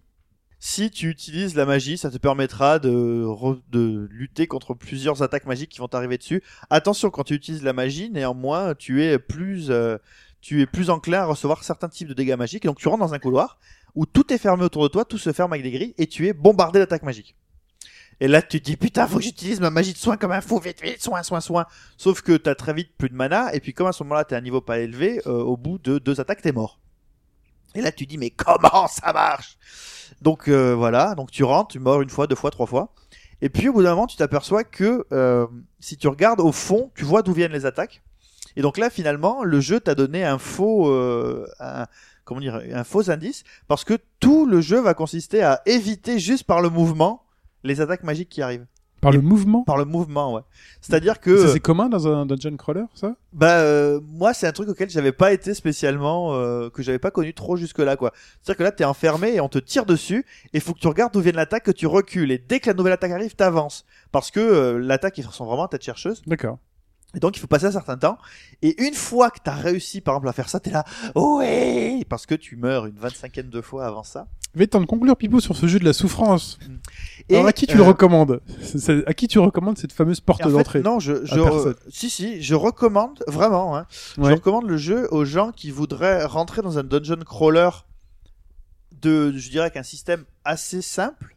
si 0.59 0.91
tu 0.91 1.09
utilises 1.09 1.55
la 1.55 1.65
magie, 1.65 1.97
ça 1.97 2.11
te 2.11 2.19
permettra 2.19 2.77
de 2.77 4.07
lutter 4.11 4.45
contre 4.45 4.75
plusieurs 4.75 5.23
attaques 5.23 5.47
magiques 5.47 5.71
qui 5.71 5.79
vont 5.79 5.87
t'arriver 5.87 6.19
dessus. 6.19 6.43
Attention, 6.69 7.09
quand 7.09 7.23
tu 7.23 7.33
utilises 7.33 7.63
la 7.63 7.73
magie, 7.73 8.11
néanmoins, 8.11 8.75
tu 8.75 9.03
es 9.03 9.17
plus, 9.17 9.71
euh, 9.71 9.97
tu 10.39 10.61
es 10.61 10.67
plus 10.67 10.91
enclin 10.91 11.21
à 11.21 11.25
recevoir 11.25 11.63
certains 11.63 11.89
types 11.89 12.07
de 12.07 12.13
dégâts 12.13 12.37
magiques. 12.37 12.63
Et 12.63 12.67
donc, 12.67 12.77
tu 12.77 12.87
rentres 12.87 13.03
dans 13.03 13.15
un 13.15 13.19
couloir 13.19 13.57
où 13.95 14.05
tout 14.05 14.33
est 14.33 14.37
fermé 14.37 14.63
autour 14.63 14.83
de 14.83 14.87
toi, 14.87 15.05
tout 15.05 15.17
se 15.17 15.31
ferme 15.33 15.53
avec 15.53 15.63
des 15.63 15.71
grilles, 15.71 15.93
et 15.97 16.07
tu 16.07 16.27
es 16.27 16.33
bombardé 16.33 16.79
d'attaques 16.79 17.03
magiques. 17.03 17.35
Et 18.19 18.27
là, 18.27 18.41
tu 18.41 18.61
te 18.61 18.65
dis, 18.65 18.77
putain, 18.77 19.07
faut 19.07 19.17
que 19.17 19.23
j'utilise 19.23 19.59
ma 19.59 19.69
magie 19.69 19.93
de 19.93 19.97
soin 19.97 20.17
comme 20.17 20.31
un 20.31 20.41
fou, 20.41 20.59
vite, 20.59 20.81
vite, 20.81 21.01
soin, 21.01 21.23
soin, 21.23 21.41
soin. 21.41 21.65
Sauf 21.97 22.21
que 22.21 22.37
t'as 22.37 22.55
très 22.55 22.73
vite 22.73 22.91
plus 22.97 23.09
de 23.09 23.15
mana, 23.15 23.53
et 23.53 23.59
puis 23.59 23.73
comme 23.73 23.87
à 23.87 23.91
ce 23.91 24.03
moment-là, 24.03 24.23
t'es 24.23 24.35
à 24.35 24.37
un 24.37 24.41
niveau 24.41 24.61
pas 24.61 24.79
élevé, 24.79 25.21
euh, 25.27 25.43
au 25.43 25.57
bout 25.57 25.77
de 25.77 25.97
deux 25.99 26.19
attaques, 26.19 26.41
t'es 26.41 26.51
mort. 26.51 26.79
Et 27.75 27.81
là, 27.81 27.91
tu 27.91 28.05
dis, 28.05 28.17
mais 28.17 28.29
comment 28.29 28.87
ça 28.87 29.13
marche? 29.13 29.57
Donc 30.21 30.47
euh, 30.47 30.73
voilà, 30.75 31.15
donc 31.15 31.31
tu 31.31 31.43
rentres, 31.43 31.69
tu 31.69 31.79
meurs 31.79 32.01
une 32.01 32.09
fois, 32.09 32.27
deux 32.27 32.35
fois, 32.35 32.51
trois 32.51 32.67
fois. 32.67 32.93
Et 33.41 33.49
puis 33.49 33.67
au 33.67 33.73
bout 33.73 33.83
d'un 33.83 33.95
moment, 33.95 34.07
tu 34.07 34.15
t'aperçois 34.15 34.63
que 34.63 35.05
euh, 35.11 35.47
si 35.79 35.97
tu 35.97 36.07
regardes 36.07 36.39
au 36.39 36.51
fond, 36.51 36.91
tu 36.95 37.03
vois 37.03 37.23
d'où 37.23 37.33
viennent 37.33 37.51
les 37.51 37.65
attaques. 37.65 38.03
Et 38.55 38.61
donc 38.61 38.77
là, 38.77 38.89
finalement, 38.89 39.43
le 39.43 39.59
jeu 39.59 39.79
t'a 39.79 39.95
donné 39.95 40.23
un 40.23 40.37
faux, 40.37 40.87
comment 42.25 42.39
dire, 42.39 42.61
un 42.73 42.83
faux 42.83 43.09
indice, 43.09 43.43
parce 43.67 43.83
que 43.83 43.97
tout 44.19 44.45
le 44.45 44.61
jeu 44.61 44.79
va 44.79 44.93
consister 44.93 45.41
à 45.41 45.61
éviter 45.65 46.19
juste 46.19 46.43
par 46.45 46.61
le 46.61 46.69
mouvement 46.69 47.23
les 47.63 47.81
attaques 47.81 48.03
magiques 48.03 48.29
qui 48.29 48.41
arrivent. 48.41 48.65
Par 49.03 49.11
le 49.11 49.19
mouvement. 49.19 49.63
Par 49.63 49.75
le 49.75 49.83
mouvement, 49.83 50.33
ouais. 50.33 50.41
C'est-à-dire 50.79 51.19
que 51.19 51.47
c'est 51.47 51.59
commun 51.59 51.89
dans 51.89 52.07
un 52.07 52.25
dungeon 52.25 52.55
crawler, 52.55 52.85
ça? 52.93 53.17
bah 53.33 53.57
euh, 53.57 53.99
moi 54.01 54.33
c'est 54.33 54.47
un 54.47 54.53
truc 54.53 54.69
auquel 54.69 54.89
j'avais 54.89 55.11
pas 55.11 55.33
été 55.33 55.53
spécialement 55.53 56.35
euh, 56.35 56.69
que 56.69 56.81
j'avais 56.81 56.99
pas 56.99 57.11
connu 57.11 57.33
trop 57.33 57.57
jusque 57.57 57.79
là 57.79 57.97
quoi. 57.97 58.13
C'est-à-dire 58.41 58.57
que 58.59 58.63
là 58.63 58.71
t'es 58.71 58.85
enfermé 58.85 59.33
et 59.33 59.41
on 59.41 59.49
te 59.49 59.59
tire 59.59 59.85
dessus 59.85 60.25
et 60.53 60.61
faut 60.61 60.73
que 60.73 60.79
tu 60.79 60.87
regardes 60.87 61.11
d'où 61.11 61.19
vient 61.19 61.33
l'attaque 61.33 61.63
que 61.63 61.71
tu 61.71 61.85
recules 61.85 62.31
et 62.31 62.37
dès 62.37 62.61
que 62.61 62.69
la 62.69 62.75
nouvelle 62.75 62.93
attaque 62.93 63.11
arrive 63.11 63.35
t'avances 63.35 63.85
parce 64.13 64.31
que 64.31 64.39
euh, 64.39 64.77
l'attaque 64.77 65.17
ils 65.17 65.27
ressemble 65.27 65.49
vraiment 65.49 65.65
à 65.65 65.67
tête 65.67 65.83
chercheuse 65.83 66.21
D'accord. 66.25 66.59
Et 67.15 67.19
donc 67.19 67.37
il 67.37 67.39
faut 67.39 67.47
passer 67.47 67.65
un 67.65 67.71
certain 67.71 67.97
temps 67.97 68.17
et 68.61 68.81
une 68.85 68.93
fois 68.95 69.29
que 69.29 69.39
t'as 69.43 69.55
réussi 69.55 70.01
par 70.01 70.15
exemple 70.15 70.29
à 70.29 70.33
faire 70.33 70.49
ça 70.49 70.59
t'es 70.59 70.71
là 70.71 70.83
ouais 71.15 72.03
parce 72.09 72.25
que 72.25 72.35
tu 72.35 72.55
meurs 72.55 72.85
une 72.85 72.95
25e 72.99 73.49
de 73.49 73.61
fois 73.61 73.85
avant 73.85 74.03
ça. 74.03 74.27
Être 74.59 74.69
temps 74.69 74.81
de 74.81 74.85
conclure, 74.85 75.17
Pipo, 75.17 75.39
sur 75.39 75.55
ce 75.57 75.65
jeu 75.65 75.79
de 75.79 75.83
la 75.83 75.93
souffrance. 75.93 76.59
Et 77.27 77.37
Alors, 77.37 77.47
à 77.47 77.53
qui 77.53 77.65
tu 77.65 77.73
euh, 77.73 77.77
le 77.77 77.83
recommandes 77.85 78.39
C'est- 78.61 78.77
c'est- 78.77 79.03
À 79.07 79.13
qui 79.15 79.27
tu 79.27 79.39
recommandes 79.39 79.79
cette 79.79 79.91
fameuse 79.93 80.19
porte 80.21 80.41
et 80.41 80.43
en 80.43 80.49
fait, 80.49 80.53
d'entrée 80.53 80.81
Non, 80.81 80.99
je, 80.99 81.25
je 81.25 81.41
personne. 81.41 81.73
si 81.89 82.11
si, 82.11 82.39
je 82.43 82.53
recommande 82.53 83.23
vraiment. 83.27 83.75
Hein, 83.75 83.87
Je 84.15 84.21
recommande 84.21 84.67
le 84.67 84.77
jeu 84.77 85.07
aux 85.11 85.25
gens 85.25 85.51
qui 85.51 85.71
voudraient 85.71 86.23
rentrer 86.25 86.61
dans 86.61 86.77
un 86.77 86.83
dungeon 86.83 87.17
crawler 87.25 87.69
de, 89.01 89.31
je 89.35 89.49
dirais 89.49 89.71
qu'un 89.71 89.81
système 89.83 90.23
assez 90.45 90.81
simple, 90.83 91.35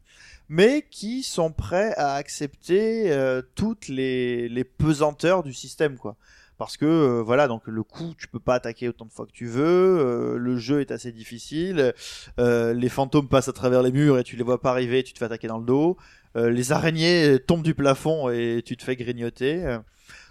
mais 0.48 0.86
qui 0.90 1.22
sont 1.22 1.52
prêts 1.52 1.94
à 1.96 2.14
accepter 2.14 3.12
euh, 3.12 3.42
toutes 3.54 3.88
les, 3.88 4.48
les 4.48 4.64
pesanteurs 4.64 5.42
du 5.42 5.52
système, 5.52 5.96
quoi. 5.96 6.16
Parce 6.58 6.78
que 6.78 6.86
euh, 6.86 7.22
voilà, 7.22 7.48
donc 7.48 7.66
le 7.66 7.82
coup, 7.82 8.14
tu 8.16 8.28
peux 8.28 8.40
pas 8.40 8.54
attaquer 8.54 8.88
autant 8.88 9.04
de 9.04 9.12
fois 9.12 9.26
que 9.26 9.32
tu 9.32 9.46
veux. 9.46 9.62
euh, 9.64 10.38
le 10.38 10.56
jeu 10.56 10.80
est 10.80 10.90
assez 10.90 11.12
difficile. 11.12 11.92
les 12.38 12.88
fantômes 12.88 13.28
passent 13.28 13.48
à 13.48 13.52
travers 13.52 13.82
les 13.82 13.92
murs 13.92 14.18
et 14.18 14.24
tu 14.24 14.36
les 14.36 14.42
vois 14.42 14.60
pas 14.60 14.70
arriver, 14.70 15.02
tu 15.02 15.12
te 15.12 15.18
fais 15.18 15.26
attaquer 15.26 15.48
dans 15.48 15.58
le 15.58 15.66
dos. 15.66 15.98
les 16.34 16.72
araignées 16.72 17.38
tombent 17.46 17.62
du 17.62 17.74
plafond 17.74 18.30
et 18.30 18.62
tu 18.64 18.76
te 18.76 18.84
fais 18.84 18.96
grignoter. 18.96 19.78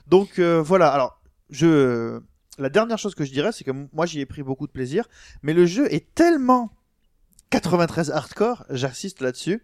Donc 0.08 0.40
voilà. 0.40 0.90
Alors 0.90 1.22
je 1.52 2.20
la 2.58 2.70
dernière 2.70 2.98
chose 2.98 3.16
que 3.16 3.26
je 3.26 3.32
dirais, 3.32 3.52
c'est 3.52 3.64
que 3.64 3.72
moi 3.94 4.06
j'y 4.06 4.20
ai 4.20 4.26
pris 4.26 4.42
beaucoup 4.42 4.68
de 4.68 4.72
plaisir, 4.72 5.08
mais 5.44 5.54
le 5.54 5.66
jeu 5.66 5.94
est 5.94 6.14
tellement 6.16 6.72
93 7.50 8.12
hardcore, 8.12 8.66
j'insiste 8.70 9.22
là-dessus, 9.22 9.64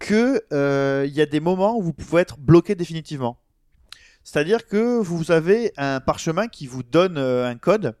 que 0.00 0.42
euh, 0.52 1.04
il 1.06 1.14
y 1.14 1.20
a 1.20 1.26
des 1.26 1.38
moments 1.40 1.76
où 1.78 1.82
vous 1.82 1.92
pouvez 1.92 2.22
être 2.22 2.38
bloqué 2.38 2.74
définitivement. 2.74 3.38
C'est-à-dire 4.24 4.66
que 4.66 4.98
vous 4.98 5.30
avez 5.30 5.72
un 5.76 6.00
parchemin 6.00 6.48
qui 6.48 6.66
vous 6.66 6.82
donne 6.82 7.16
euh, 7.18 7.48
un 7.48 7.54
code 7.56 7.94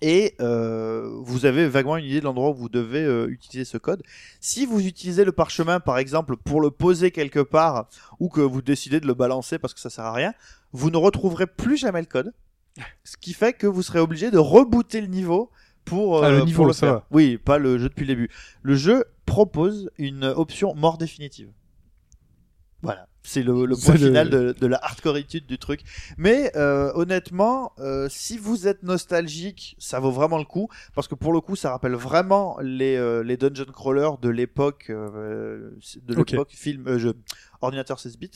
et 0.00 0.34
euh, 0.40 1.10
vous 1.22 1.44
avez 1.44 1.68
vaguement 1.68 1.96
une 1.96 2.04
idée 2.04 2.20
de 2.20 2.24
l'endroit 2.24 2.50
où 2.50 2.54
vous 2.54 2.68
devez 2.68 3.02
euh, 3.04 3.26
utiliser 3.28 3.64
ce 3.64 3.78
code. 3.78 4.02
Si 4.40 4.64
vous 4.64 4.80
utilisez 4.86 5.24
le 5.24 5.32
parchemin 5.32 5.80
par 5.80 5.98
exemple 5.98 6.36
pour 6.36 6.60
le 6.60 6.70
poser 6.70 7.10
quelque 7.10 7.40
part 7.40 7.88
ou 8.20 8.28
que 8.28 8.40
vous 8.40 8.62
décidez 8.62 9.00
de 9.00 9.06
le 9.06 9.14
balancer 9.14 9.58
parce 9.58 9.74
que 9.74 9.80
ça 9.80 9.90
sert 9.90 10.04
à 10.04 10.12
rien, 10.12 10.34
vous 10.72 10.90
ne 10.90 10.96
retrouverez 10.96 11.46
plus 11.46 11.76
jamais 11.76 12.00
le 12.00 12.06
code. 12.06 12.32
Ce 13.02 13.16
qui 13.16 13.32
fait 13.32 13.52
que 13.54 13.66
vous 13.66 13.82
serez 13.82 13.98
obligé 13.98 14.30
de 14.30 14.38
rebooter 14.38 15.00
le 15.00 15.08
niveau 15.08 15.50
pour, 15.84 16.22
Ah, 16.22 16.30
le 16.30 16.42
niveau, 16.42 16.56
pour 16.58 16.66
le 16.66 16.72
ça 16.74 16.80
faire. 16.86 16.94
va. 16.94 17.06
Oui, 17.10 17.38
pas 17.38 17.58
le 17.58 17.78
jeu 17.78 17.88
depuis 17.88 18.02
le 18.04 18.14
début. 18.14 18.30
Le 18.62 18.74
jeu 18.76 19.04
propose 19.28 19.90
une 19.98 20.24
option 20.24 20.74
mort 20.74 20.98
définitive. 20.98 21.50
Voilà, 22.80 23.08
c'est 23.24 23.42
le, 23.42 23.52
point 23.54 23.94
le- 23.94 23.98
final 23.98 24.30
de, 24.30 24.52
de 24.52 24.66
la 24.68 24.76
hardcoreitude 24.76 25.46
du 25.46 25.58
truc. 25.58 25.80
Mais 26.16 26.52
euh, 26.56 26.92
honnêtement, 26.94 27.72
euh, 27.80 28.06
si 28.08 28.38
vous 28.38 28.68
êtes 28.68 28.84
nostalgique, 28.84 29.74
ça 29.80 29.98
vaut 29.98 30.12
vraiment 30.12 30.38
le 30.38 30.44
coup 30.44 30.68
parce 30.94 31.08
que 31.08 31.16
pour 31.16 31.32
le 31.32 31.40
coup, 31.40 31.56
ça 31.56 31.72
rappelle 31.72 31.94
vraiment 31.96 32.56
les 32.62 32.94
euh, 32.96 33.24
les 33.24 33.36
dungeon 33.36 33.64
crawlers 33.72 34.18
de 34.22 34.28
l'époque 34.28 34.90
de 34.90 36.14
l'époque 36.32 36.52
film 36.52 36.98
jeu 36.98 37.14
ordinateur 37.60 37.98
16 37.98 38.16
bits. 38.16 38.30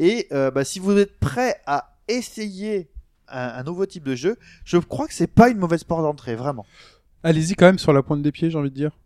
Et 0.00 0.26
bah, 0.32 0.64
si 0.64 0.80
vous 0.80 0.96
êtes 0.98 1.18
prêt 1.20 1.54
à 1.66 1.96
essayer 2.08 2.90
un, 3.28 3.38
un 3.60 3.62
nouveau 3.62 3.86
type 3.86 4.02
de 4.04 4.16
jeu, 4.16 4.36
je 4.64 4.78
crois 4.78 5.06
que 5.06 5.14
c'est 5.14 5.28
pas 5.28 5.48
une 5.48 5.58
mauvaise 5.58 5.84
porte 5.84 6.02
d'entrée, 6.02 6.34
vraiment. 6.34 6.66
Allez-y 7.22 7.54
quand 7.54 7.66
même 7.66 7.78
sur 7.78 7.92
la 7.92 8.02
pointe 8.02 8.22
des 8.22 8.32
pieds, 8.32 8.50
j'ai 8.50 8.58
envie 8.58 8.70
de 8.70 8.74
dire. 8.74 8.98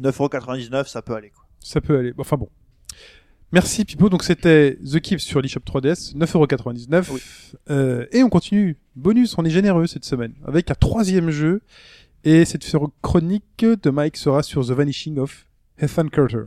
9,99€, 0.00 0.86
ça 0.86 1.02
peut 1.02 1.14
aller 1.14 1.30
quoi. 1.30 1.44
Ça 1.60 1.80
peut 1.80 1.98
aller. 1.98 2.12
Enfin 2.18 2.36
bon. 2.36 2.48
Merci 3.52 3.84
Pipo, 3.84 4.08
donc 4.08 4.24
c'était 4.24 4.76
The 4.84 5.00
Keep 5.00 5.20
sur 5.20 5.40
l'eShop 5.40 5.60
3DS, 5.60 6.16
9,99€. 6.16 7.06
Oui. 7.12 7.20
Euh, 7.70 8.06
et 8.12 8.22
on 8.22 8.28
continue. 8.28 8.76
Bonus, 8.96 9.38
on 9.38 9.44
est 9.44 9.50
généreux 9.50 9.86
cette 9.86 10.04
semaine, 10.04 10.34
avec 10.44 10.70
un 10.70 10.74
troisième 10.74 11.30
jeu. 11.30 11.62
Et 12.24 12.44
cette 12.44 12.66
chronique 13.02 13.44
de 13.60 13.90
Mike 13.90 14.16
sera 14.16 14.42
sur 14.42 14.66
The 14.66 14.70
Vanishing 14.70 15.18
of 15.18 15.46
Ethan 15.78 16.08
Carter. 16.08 16.46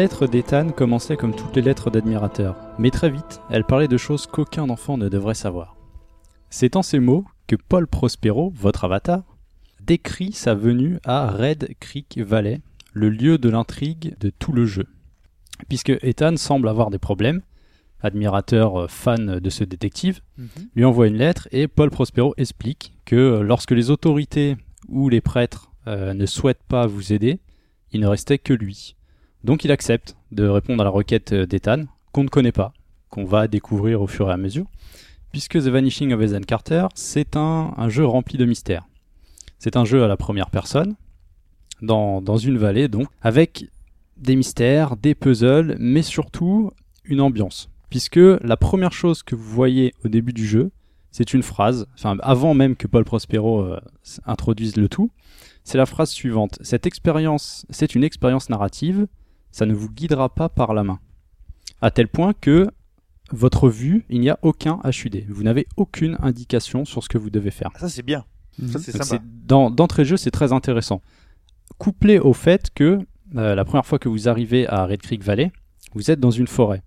Lettre 0.00 0.26
d'Ethan 0.26 0.70
commençait 0.70 1.18
comme 1.18 1.36
toutes 1.36 1.56
les 1.56 1.60
lettres 1.60 1.90
d'admirateur, 1.90 2.56
mais 2.78 2.90
très 2.90 3.10
vite, 3.10 3.42
elle 3.50 3.64
parlait 3.64 3.86
de 3.86 3.98
choses 3.98 4.26
qu'aucun 4.26 4.70
enfant 4.70 4.96
ne 4.96 5.10
devrait 5.10 5.34
savoir. 5.34 5.76
C'est 6.48 6.74
en 6.74 6.82
ces 6.82 7.00
mots 7.00 7.26
que 7.46 7.54
Paul 7.54 7.86
Prospero, 7.86 8.50
votre 8.56 8.84
avatar, 8.84 9.24
décrit 9.82 10.32
sa 10.32 10.54
venue 10.54 10.98
à 11.04 11.30
Red 11.30 11.74
Creek 11.80 12.16
Valley, 12.16 12.62
le 12.94 13.10
lieu 13.10 13.36
de 13.36 13.50
l'intrigue 13.50 14.16
de 14.18 14.30
tout 14.30 14.52
le 14.52 14.64
jeu. 14.64 14.86
Puisque 15.68 15.92
Ethan 16.00 16.38
semble 16.38 16.70
avoir 16.70 16.88
des 16.88 16.98
problèmes, 16.98 17.42
admirateur 18.00 18.84
euh, 18.84 18.88
fan 18.88 19.38
de 19.38 19.50
ce 19.50 19.64
détective, 19.64 20.20
lui 20.74 20.86
envoie 20.86 21.08
une 21.08 21.18
lettre 21.18 21.46
et 21.52 21.68
Paul 21.68 21.90
Prospero 21.90 22.32
explique 22.38 22.94
que 23.04 23.16
euh, 23.16 23.42
lorsque 23.42 23.72
les 23.72 23.90
autorités 23.90 24.56
ou 24.88 25.10
les 25.10 25.20
prêtres 25.20 25.70
euh, 25.86 26.14
ne 26.14 26.24
souhaitent 26.24 26.64
pas 26.66 26.86
vous 26.86 27.12
aider, 27.12 27.38
il 27.92 28.00
ne 28.00 28.06
restait 28.06 28.38
que 28.38 28.54
lui. 28.54 28.96
Donc 29.44 29.64
il 29.64 29.72
accepte 29.72 30.16
de 30.32 30.46
répondre 30.46 30.82
à 30.82 30.84
la 30.84 30.90
requête 30.90 31.32
euh, 31.32 31.46
d'Ethan, 31.46 31.84
qu'on 32.12 32.24
ne 32.24 32.28
connaît 32.28 32.52
pas, 32.52 32.72
qu'on 33.08 33.24
va 33.24 33.48
découvrir 33.48 34.02
au 34.02 34.06
fur 34.06 34.28
et 34.28 34.32
à 34.32 34.36
mesure, 34.36 34.66
puisque 35.32 35.58
The 35.58 35.68
Vanishing 35.68 36.12
of 36.12 36.20
Ethan 36.20 36.42
Carter, 36.42 36.86
c'est 36.94 37.36
un, 37.36 37.72
jeu 37.88 38.04
rempli 38.04 38.36
de 38.36 38.44
mystères. 38.44 38.86
C'est 39.58 39.76
un 39.76 39.84
jeu 39.84 40.04
à 40.04 40.08
la 40.08 40.16
première 40.16 40.50
personne, 40.50 40.96
dans, 41.80 42.36
une 42.36 42.58
vallée 42.58 42.88
donc, 42.88 43.08
avec 43.22 43.66
des 44.16 44.36
mystères, 44.36 44.96
des 44.96 45.14
puzzles, 45.14 45.76
mais 45.78 46.02
surtout 46.02 46.70
une 47.04 47.20
ambiance. 47.20 47.70
Puisque 47.88 48.16
la 48.16 48.56
première 48.56 48.92
chose 48.92 49.22
que 49.22 49.34
vous 49.34 49.50
voyez 49.50 49.94
au 50.04 50.08
début 50.08 50.32
du 50.32 50.46
jeu, 50.46 50.70
c'est 51.10 51.32
une 51.32 51.42
phrase, 51.42 51.86
enfin 51.94 52.16
avant 52.22 52.54
même 52.54 52.76
que 52.76 52.86
Paul 52.86 53.04
Prospero 53.04 53.62
euh, 53.62 53.80
introduise 54.26 54.76
le 54.76 54.88
tout, 54.88 55.10
c'est 55.64 55.78
la 55.78 55.86
phrase 55.86 56.10
suivante. 56.10 56.58
Cette 56.60 56.86
expérience, 56.86 57.66
c'est 57.70 57.94
une 57.94 58.04
expérience 58.04 58.48
narrative, 58.48 59.06
ça 59.52 59.66
ne 59.66 59.74
vous 59.74 59.90
guidera 59.90 60.28
pas 60.34 60.48
par 60.48 60.74
la 60.74 60.84
main. 60.84 60.98
À 61.82 61.90
tel 61.90 62.08
point 62.08 62.32
que 62.38 62.68
votre 63.32 63.68
vue, 63.68 64.04
il 64.08 64.20
n'y 64.20 64.28
a 64.30 64.38
aucun 64.42 64.80
HUD. 64.84 65.24
Vous 65.28 65.42
n'avez 65.42 65.66
aucune 65.76 66.16
indication 66.20 66.84
sur 66.84 67.02
ce 67.02 67.08
que 67.08 67.18
vous 67.18 67.30
devez 67.30 67.50
faire. 67.50 67.70
Ah, 67.74 67.78
Ça, 67.80 67.88
c'est 67.88 68.02
bien. 68.02 68.24
Ça, 68.66 68.78
c'est 68.78 68.92
sympa. 68.92 69.22
dans- 69.46 69.70
D'entrée 69.70 70.02
de 70.02 70.08
jeu, 70.08 70.16
c'est 70.16 70.30
très 70.32 70.52
intéressant. 70.52 71.00
Couplé 71.78 72.18
au 72.18 72.32
fait 72.32 72.70
que 72.74 72.98
euh, 73.36 73.54
la 73.54 73.64
première 73.64 73.86
fois 73.86 73.98
que 73.98 74.08
vous 74.08 74.28
arrivez 74.28 74.66
à 74.68 74.84
Red 74.84 75.00
Creek 75.02 75.22
Valley, 75.22 75.52
vous 75.94 76.10
êtes 76.10 76.20
dans 76.20 76.32
une 76.32 76.48
forêt. 76.48 76.82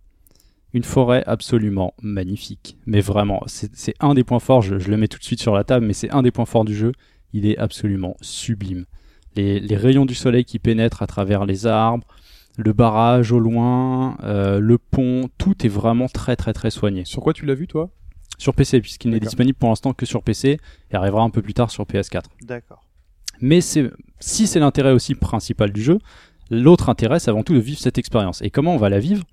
Une 0.74 0.84
forêt 0.84 1.24
absolument 1.26 1.94
magnifique. 2.02 2.78
Mais 2.86 3.00
vraiment, 3.00 3.42
c'est 3.48 3.72
c'est 3.76 3.94
un 4.00 4.14
des 4.14 4.24
points 4.24 4.40
forts, 4.40 4.62
je, 4.62 4.78
je 4.80 4.90
le 4.90 4.98
mets 4.98 5.08
tout 5.08 5.20
de 5.20 5.24
suite 5.24 5.40
sur 5.40 5.54
la 5.54 5.64
table, 5.64 5.86
mais 5.86 5.94
c'est 5.94 6.10
un 6.12 6.22
des 6.22 6.32
points 6.32 6.46
forts 6.46 6.66
du 6.66 6.76
jeu. 6.76 6.92
Il 7.32 7.46
est 7.46 7.58
absolument 7.58 8.16
sublime. 8.22 8.86
Les, 9.36 9.60
les 9.60 9.78
rayons 9.78 10.06
du 10.06 10.14
soleil 10.16 10.46
qui 10.46 10.60
pénètrent 10.60 11.02
à 11.02 11.08
travers 11.08 11.46
les 11.46 11.66
arbres, 11.66 12.06
le 12.58 12.74
barrage 12.74 13.32
au 13.32 13.40
loin, 13.40 14.18
euh, 14.24 14.60
le 14.60 14.78
pont, 14.78 15.30
tout 15.38 15.66
est 15.66 15.70
vraiment 15.70 16.08
très 16.08 16.36
très 16.36 16.54
très 16.54 16.70
soigné. 16.70 17.06
Sur 17.06 17.22
quoi 17.22 17.34
tu 17.34 17.46
l'as 17.46 17.56
vu, 17.56 17.68
toi? 17.68 17.90
Sur 18.38 18.54
PC, 18.54 18.82
puisqu'il 18.82 19.12
n'est 19.12 19.20
disponible 19.20 19.58
pour 19.58 19.70
l'instant 19.70 19.94
que 19.94 20.06
sur 20.06 20.24
PC 20.24 20.60
et 20.92 20.96
arrivera 20.96 21.24
un 21.24 21.30
peu 21.30 21.42
plus 21.42 21.54
tard 21.54 21.72
sur 21.72 21.86
PS4. 21.86 22.24
D'accord. 22.44 22.84
Mais 23.42 23.62
c'est, 23.62 23.92
si 24.20 24.48
c'est 24.48 24.60
l'intérêt 24.60 24.92
aussi 24.92 25.16
principal 25.16 25.72
du 25.72 25.82
jeu, 25.82 26.00
l'autre 26.50 26.90
intérêt, 26.90 27.20
c'est 27.20 27.30
avant 27.30 27.44
tout 27.44 27.54
de 27.54 27.60
vivre 27.60 27.80
cette 27.80 27.98
expérience. 27.98 28.42
Et 28.42 28.50
comment 28.50 28.74
on 28.74 28.78
va 28.78 28.90
la 28.90 29.00
vivre? 29.00 29.24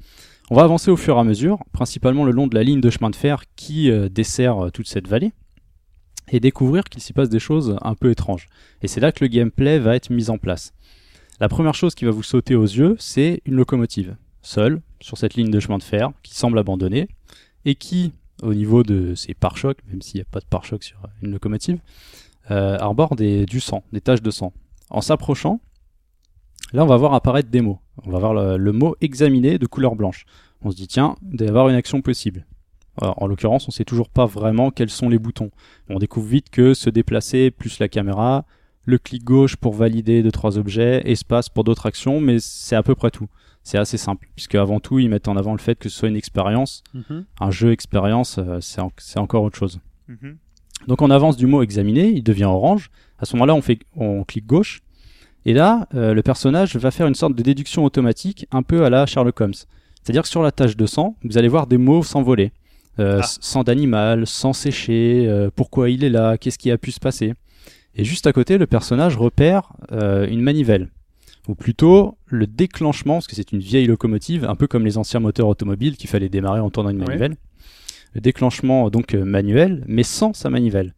On 0.50 0.56
va 0.56 0.62
avancer 0.62 0.90
au 0.90 0.96
fur 0.96 1.16
et 1.16 1.20
à 1.20 1.24
mesure, 1.24 1.58
principalement 1.72 2.24
le 2.24 2.32
long 2.32 2.46
de 2.46 2.54
la 2.54 2.62
ligne 2.62 2.80
de 2.80 2.90
chemin 2.90 3.10
de 3.10 3.16
fer 3.16 3.44
qui 3.54 3.90
euh, 3.90 4.08
dessert 4.08 4.66
euh, 4.66 4.70
toute 4.70 4.88
cette 4.88 5.06
vallée, 5.06 5.32
et 6.32 6.40
découvrir 6.40 6.84
qu'il 6.84 7.02
s'y 7.02 7.12
passe 7.12 7.28
des 7.28 7.38
choses 7.38 7.76
un 7.82 7.94
peu 7.94 8.10
étranges. 8.10 8.48
Et 8.82 8.88
c'est 8.88 9.00
là 9.00 9.12
que 9.12 9.24
le 9.24 9.28
gameplay 9.28 9.78
va 9.78 9.94
être 9.94 10.10
mis 10.10 10.30
en 10.30 10.38
place. 10.38 10.72
La 11.40 11.48
première 11.48 11.74
chose 11.74 11.94
qui 11.94 12.04
va 12.04 12.10
vous 12.10 12.22
sauter 12.22 12.54
aux 12.54 12.64
yeux, 12.64 12.96
c'est 12.98 13.40
une 13.46 13.54
locomotive, 13.54 14.14
seule, 14.42 14.82
sur 15.00 15.16
cette 15.16 15.36
ligne 15.36 15.50
de 15.50 15.58
chemin 15.58 15.78
de 15.78 15.82
fer, 15.82 16.12
qui 16.22 16.34
semble 16.34 16.58
abandonnée, 16.58 17.08
et 17.64 17.76
qui, 17.76 18.12
au 18.42 18.52
niveau 18.52 18.82
de 18.82 19.14
ses 19.14 19.32
pare-chocs, 19.32 19.78
même 19.88 20.02
s'il 20.02 20.18
n'y 20.18 20.20
a 20.20 20.26
pas 20.30 20.40
de 20.40 20.44
pare-choc 20.44 20.84
sur 20.84 21.00
une 21.22 21.32
locomotive, 21.32 21.80
euh, 22.50 22.76
arbore 22.78 23.16
des, 23.16 23.46
du 23.46 23.58
sang, 23.58 23.84
des 23.90 24.02
taches 24.02 24.20
de 24.20 24.30
sang. 24.30 24.52
En 24.90 25.00
s'approchant, 25.00 25.60
là 26.74 26.84
on 26.84 26.86
va 26.86 26.98
voir 26.98 27.14
apparaître 27.14 27.48
des 27.48 27.62
mots. 27.62 27.78
On 28.04 28.10
va 28.10 28.18
voir 28.18 28.34
le, 28.34 28.72
mot 28.72 28.94
examiner 29.00 29.58
de 29.58 29.66
couleur 29.66 29.96
blanche. 29.96 30.26
On 30.60 30.70
se 30.70 30.76
dit 30.76 30.88
tiens, 30.88 31.16
il 31.30 31.38
doit 31.38 31.46
y 31.46 31.48
avoir 31.48 31.70
une 31.70 31.74
action 31.74 32.02
possible. 32.02 32.46
En 32.98 33.26
l'occurrence, 33.26 33.66
on 33.66 33.70
sait 33.70 33.84
toujours 33.84 34.10
pas 34.10 34.26
vraiment 34.26 34.70
quels 34.70 34.90
sont 34.90 35.08
les 35.08 35.18
boutons. 35.18 35.50
On 35.88 35.98
découvre 35.98 36.26
vite 36.26 36.50
que 36.50 36.74
se 36.74 36.90
déplacer 36.90 37.50
plus 37.50 37.78
la 37.78 37.88
caméra, 37.88 38.44
le 38.84 38.98
clic 38.98 39.24
gauche 39.24 39.56
pour 39.56 39.74
valider 39.74 40.22
deux 40.22 40.32
trois 40.32 40.58
objets, 40.58 41.02
espace 41.04 41.48
pour 41.48 41.64
d'autres 41.64 41.86
actions, 41.86 42.20
mais 42.20 42.38
c'est 42.40 42.76
à 42.76 42.82
peu 42.82 42.94
près 42.94 43.10
tout. 43.10 43.28
C'est 43.62 43.78
assez 43.78 43.98
simple, 43.98 44.28
puisque 44.34 44.54
avant 44.54 44.80
tout 44.80 44.98
ils 44.98 45.08
mettent 45.10 45.28
en 45.28 45.36
avant 45.36 45.52
le 45.52 45.58
fait 45.58 45.78
que 45.78 45.88
ce 45.88 45.98
soit 45.98 46.08
une 46.08 46.16
expérience, 46.16 46.82
un 47.40 47.50
jeu 47.50 47.72
expérience, 47.72 48.38
euh, 48.38 48.58
c'est 48.60 48.80
en- 48.80 48.92
c'est 48.96 49.18
encore 49.18 49.42
autre 49.42 49.58
chose. 49.58 49.80
Mhm. 50.08 50.36
Donc 50.88 51.02
on 51.02 51.10
avance 51.10 51.36
du 51.36 51.46
mot 51.46 51.62
examiner, 51.62 52.08
il 52.08 52.22
devient 52.22 52.44
orange. 52.44 52.90
À 53.18 53.26
ce 53.26 53.36
moment-là, 53.36 53.54
on 53.54 53.60
fait, 53.60 53.78
on 53.96 54.24
clique 54.24 54.46
gauche. 54.46 54.80
Et 55.44 55.52
là, 55.52 55.86
euh, 55.94 56.14
le 56.14 56.22
personnage 56.22 56.74
va 56.76 56.90
faire 56.90 57.06
une 57.06 57.14
sorte 57.14 57.34
de 57.34 57.42
déduction 57.42 57.84
automatique, 57.84 58.46
un 58.50 58.62
peu 58.62 58.84
à 58.84 58.90
la 58.90 59.04
Sherlock 59.04 59.38
Holmes. 59.40 59.54
C'est-à-dire 60.02 60.22
que 60.22 60.28
sur 60.28 60.42
la 60.42 60.52
tâche 60.52 60.76
de 60.76 60.86
sang, 60.86 61.16
vous 61.22 61.36
allez 61.36 61.48
voir 61.48 61.66
des 61.66 61.76
mots 61.78 62.02
s'envoler. 62.02 62.52
Euh, 62.98 63.20
Ah. 63.22 63.26
Sang 63.40 63.62
d'animal, 63.62 64.26
sang 64.26 64.54
séché, 64.54 65.26
euh, 65.28 65.50
pourquoi 65.54 65.90
il 65.90 66.02
est 66.02 66.08
là, 66.10 66.38
qu'est-ce 66.38 66.58
qui 66.58 66.70
a 66.70 66.78
pu 66.78 66.90
se 66.92 67.00
passer. 67.00 67.34
Et 67.96 68.04
juste 68.04 68.26
à 68.26 68.32
côté, 68.32 68.58
le 68.58 68.66
personnage 68.66 69.16
repère 69.16 69.72
euh, 69.92 70.26
une 70.28 70.40
manivelle. 70.42 70.88
Ou 71.48 71.54
plutôt 71.54 72.16
le 72.26 72.46
déclenchement, 72.46 73.14
parce 73.14 73.26
que 73.26 73.34
c'est 73.34 73.52
une 73.52 73.58
vieille 73.60 73.86
locomotive, 73.86 74.44
un 74.44 74.54
peu 74.54 74.66
comme 74.66 74.84
les 74.84 74.98
anciens 74.98 75.20
moteurs 75.20 75.48
automobiles 75.48 75.96
qu'il 75.96 76.08
fallait 76.08 76.28
démarrer 76.28 76.60
en 76.60 76.70
tournant 76.70 76.90
une 76.90 77.00
Ouais. 77.00 77.06
manivelle. 77.06 77.36
Le 78.14 78.20
déclenchement 78.20 78.90
donc 78.90 79.14
euh, 79.14 79.24
manuel, 79.24 79.84
mais 79.86 80.02
sans 80.02 80.32
sa 80.32 80.50
manivelle. 80.50 80.94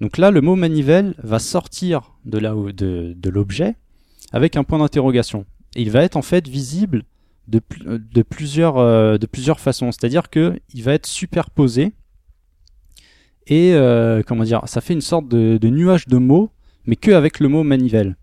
Donc 0.00 0.16
là, 0.18 0.30
le 0.30 0.40
mot 0.40 0.54
manivelle 0.56 1.14
va 1.22 1.38
sortir 1.40 2.12
de 2.24 2.38
là 2.38 2.54
où- 2.54 2.70
de, 2.72 3.14
de 3.16 3.30
l'objet 3.30 3.74
avec 4.32 4.56
un 4.56 4.62
point 4.64 4.78
d'interrogation. 4.78 5.44
Et 5.74 5.82
il 5.82 5.90
va 5.90 6.02
être 6.02 6.16
en 6.16 6.22
fait 6.22 6.46
visible 6.46 7.02
de, 7.48 7.60
euh, 7.86 7.98
de, 8.12 8.22
plusieurs, 8.22 8.76
euh, 8.78 9.18
de 9.18 9.26
plusieurs 9.26 9.58
façons. 9.58 9.90
C'est-à-dire 9.90 10.30
que 10.30 10.60
il 10.74 10.82
va 10.82 10.92
être 10.94 11.06
superposé 11.06 11.92
et 13.48 13.72
euh, 13.72 14.22
comment 14.24 14.44
dire, 14.44 14.62
ça 14.66 14.80
fait 14.80 14.92
une 14.92 15.00
sorte 15.00 15.26
de, 15.26 15.58
de 15.58 15.68
nuage 15.68 16.06
de 16.06 16.18
mots, 16.18 16.50
mais 16.84 16.96
que 16.96 17.10
avec 17.10 17.40
le 17.40 17.48
mot 17.48 17.64
manivelle. 17.64 18.16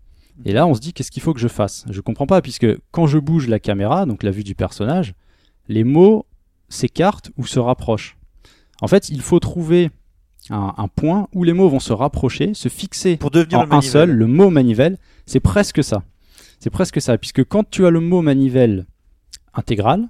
Et 0.44 0.52
là, 0.52 0.66
on 0.66 0.74
se 0.74 0.80
dit 0.80 0.92
qu'est-ce 0.92 1.10
qu'il 1.10 1.22
faut 1.22 1.34
que 1.34 1.40
je 1.40 1.48
fasse? 1.48 1.84
Je 1.90 2.00
comprends 2.00 2.26
pas 2.26 2.40
puisque 2.40 2.66
quand 2.92 3.06
je 3.06 3.18
bouge 3.18 3.48
la 3.48 3.58
caméra, 3.58 4.06
donc 4.06 4.22
la 4.22 4.30
vue 4.30 4.44
du 4.44 4.54
personnage, 4.54 5.14
les 5.68 5.82
mots 5.82 6.26
s'écartent 6.68 7.30
ou 7.36 7.44
se 7.46 7.58
rapprochent. 7.58 8.16
En 8.80 8.86
fait, 8.86 9.08
il 9.08 9.20
faut 9.20 9.40
trouver 9.40 9.90
un, 10.50 10.74
un 10.76 10.88
point 10.88 11.28
où 11.32 11.42
les 11.42 11.52
mots 11.52 11.68
vont 11.68 11.80
se 11.80 11.92
rapprocher, 11.92 12.54
se 12.54 12.68
fixer 12.68 13.16
Pour 13.16 13.30
devenir 13.30 13.60
en 13.60 13.72
un 13.72 13.80
seul, 13.80 14.10
le 14.10 14.26
mot 14.26 14.50
manivelle, 14.50 14.98
c'est 15.24 15.40
presque 15.40 15.82
ça. 15.82 16.02
C'est 16.60 16.70
presque 16.70 17.00
ça, 17.00 17.18
puisque 17.18 17.44
quand 17.44 17.68
tu 17.68 17.84
as 17.86 17.90
le 17.90 18.00
mot 18.00 18.22
manivelle 18.22 18.86
intégral, 19.54 20.08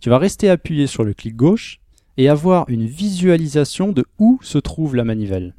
tu 0.00 0.10
vas 0.10 0.18
rester 0.18 0.50
appuyé 0.50 0.86
sur 0.86 1.04
le 1.04 1.14
clic 1.14 1.36
gauche 1.36 1.80
et 2.18 2.28
avoir 2.28 2.68
une 2.68 2.84
visualisation 2.84 3.92
de 3.92 4.04
où 4.18 4.38
se 4.42 4.58
trouve 4.58 4.94
la 4.94 5.04
manivelle. 5.04 5.54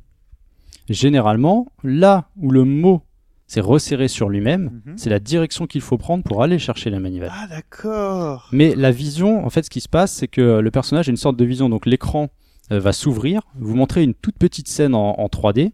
Généralement, 0.90 1.68
là 1.84 2.30
où 2.38 2.52
le 2.52 2.64
mot 2.64 3.02
s'est 3.48 3.62
resserré 3.62 4.08
sur 4.08 4.30
lui-même, 4.30 4.82
Mhm. 4.86 4.98
c'est 4.98 5.10
la 5.10 5.20
direction 5.20 5.66
qu'il 5.68 5.82
faut 5.82 5.98
prendre 5.98 6.24
pour 6.24 6.44
aller 6.44 6.60
chercher 6.60 6.90
la 6.90 7.00
manivelle. 7.00 7.32
Ah, 7.34 7.48
d'accord. 7.48 8.48
Mais 8.52 8.76
la 8.76 8.92
vision, 8.92 9.44
en 9.46 9.50
fait, 9.50 9.64
ce 9.64 9.70
qui 9.70 9.82
se 9.82 9.90
passe, 9.90 10.12
c'est 10.12 10.28
que 10.28 10.60
le 10.60 10.72
personnage 10.72 11.08
a 11.08 11.12
une 11.12 11.18
sorte 11.18 11.38
de 11.38 11.46
vision. 11.46 11.70
Donc 11.70 11.86
l'écran 11.86 12.30
euh, 12.72 12.80
va 12.80 12.92
s'ouvrir, 12.94 13.42
vous 13.58 13.76
montrer 13.76 14.04
une 14.04 14.14
toute 14.14 14.38
petite 14.38 14.68
scène 14.68 14.94
en, 14.94 15.16
en 15.20 15.28
3D, 15.28 15.72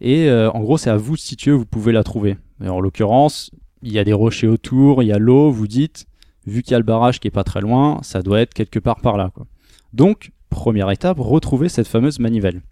Et 0.00 0.28
euh, 0.28 0.50
en 0.52 0.60
gros, 0.60 0.78
c'est 0.78 0.90
à 0.90 0.96
vous 0.96 1.14
de 1.16 1.20
situer 1.20 1.52
où 1.52 1.58
vous 1.58 1.66
pouvez 1.66 1.92
la 1.92 2.04
trouver. 2.04 2.36
Et 2.64 2.68
en 2.68 2.80
l'occurrence, 2.80 3.50
il 3.82 3.92
y 3.92 3.98
a 3.98 4.04
des 4.04 4.12
rochers 4.12 4.46
autour, 4.46 5.02
il 5.02 5.06
y 5.06 5.12
a 5.12 5.18
l'eau, 5.18 5.50
vous 5.50 5.66
dites, 5.66 6.06
vu 6.46 6.62
qu'il 6.62 6.72
y 6.72 6.74
a 6.74 6.78
le 6.78 6.84
barrage 6.84 7.18
qui 7.20 7.28
est 7.28 7.32
pas 7.32 7.44
très 7.44 7.60
loin, 7.60 7.98
ça 8.02 8.22
doit 8.22 8.40
être 8.40 8.54
quelque 8.54 8.78
part 8.78 9.00
par 9.00 9.16
là. 9.16 9.30
Quoi. 9.34 9.46
Donc, 9.92 10.32
première 10.48 10.90
étape, 10.90 11.18
retrouver 11.18 11.68
cette 11.68 11.88
fameuse 11.88 12.18
manivelle. 12.18 12.62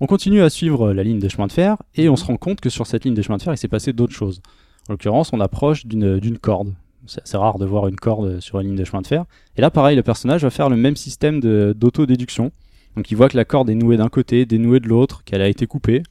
On 0.00 0.06
continue 0.06 0.42
à 0.42 0.50
suivre 0.50 0.92
la 0.92 1.02
ligne 1.02 1.18
des 1.18 1.28
chemins 1.28 1.46
de 1.46 1.52
fer 1.52 1.76
et 1.94 2.08
on 2.08 2.16
se 2.16 2.24
rend 2.24 2.36
compte 2.36 2.60
que 2.60 2.70
sur 2.70 2.86
cette 2.86 3.04
ligne 3.04 3.14
des 3.14 3.22
chemins 3.22 3.36
de 3.36 3.42
fer, 3.42 3.54
il 3.54 3.58
s'est 3.58 3.68
passé 3.68 3.92
d'autres 3.92 4.14
choses. 4.14 4.40
En 4.88 4.94
l'occurrence, 4.94 5.32
on 5.32 5.40
approche 5.40 5.86
d'une 5.86 6.38
corde. 6.38 6.74
C'est 7.06 7.22
assez 7.22 7.36
rare 7.36 7.58
de 7.58 7.66
voir 7.66 7.88
une 7.88 7.96
corde 7.96 8.40
sur 8.40 8.58
une 8.60 8.68
ligne 8.68 8.76
de 8.76 8.84
chemin 8.84 9.02
de 9.02 9.06
fer. 9.06 9.24
Et 9.56 9.60
là, 9.60 9.70
pareil, 9.70 9.96
le 9.96 10.02
personnage 10.02 10.42
va 10.42 10.50
faire 10.50 10.68
le 10.68 10.76
même 10.76 10.96
système 10.96 11.40
d'autodéduction. 11.40 12.52
Donc 12.96 13.10
il 13.10 13.16
voit 13.16 13.28
que 13.28 13.36
la 13.36 13.44
corde 13.44 13.70
est 13.70 13.74
nouée 13.74 13.96
d'un 13.96 14.08
côté, 14.08 14.44
dénouée 14.44 14.80
de 14.80 14.88
l'autre, 14.88 15.24
qu'elle 15.24 15.42
a 15.42 15.48
été 15.48 15.66
coupée. 15.66 16.02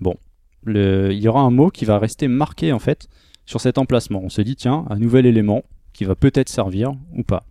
Bon, 0.00 0.14
il 0.66 1.18
y 1.18 1.28
aura 1.28 1.40
un 1.40 1.50
mot 1.50 1.70
qui 1.70 1.84
va 1.84 1.98
rester 1.98 2.28
marqué 2.28 2.72
en 2.72 2.78
fait 2.78 3.08
sur 3.46 3.60
cet 3.60 3.78
emplacement. 3.78 4.22
On 4.22 4.28
se 4.28 4.42
dit 4.42 4.56
tiens, 4.56 4.86
un 4.90 4.98
nouvel 4.98 5.26
élément 5.26 5.62
qui 5.92 6.04
va 6.04 6.14
peut-être 6.14 6.48
servir 6.48 6.94
ou 7.16 7.22
pas. 7.22 7.44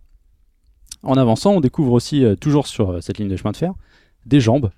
En 1.02 1.14
avançant, 1.14 1.52
on 1.54 1.60
découvre 1.60 1.92
aussi, 1.92 2.24
euh, 2.24 2.34
toujours 2.36 2.66
sur 2.66 2.90
euh, 2.90 3.00
cette 3.00 3.18
ligne 3.18 3.28
de 3.28 3.36
chemin 3.36 3.52
de 3.52 3.56
fer, 3.56 3.72
des 4.26 4.40
jambes. 4.40 4.70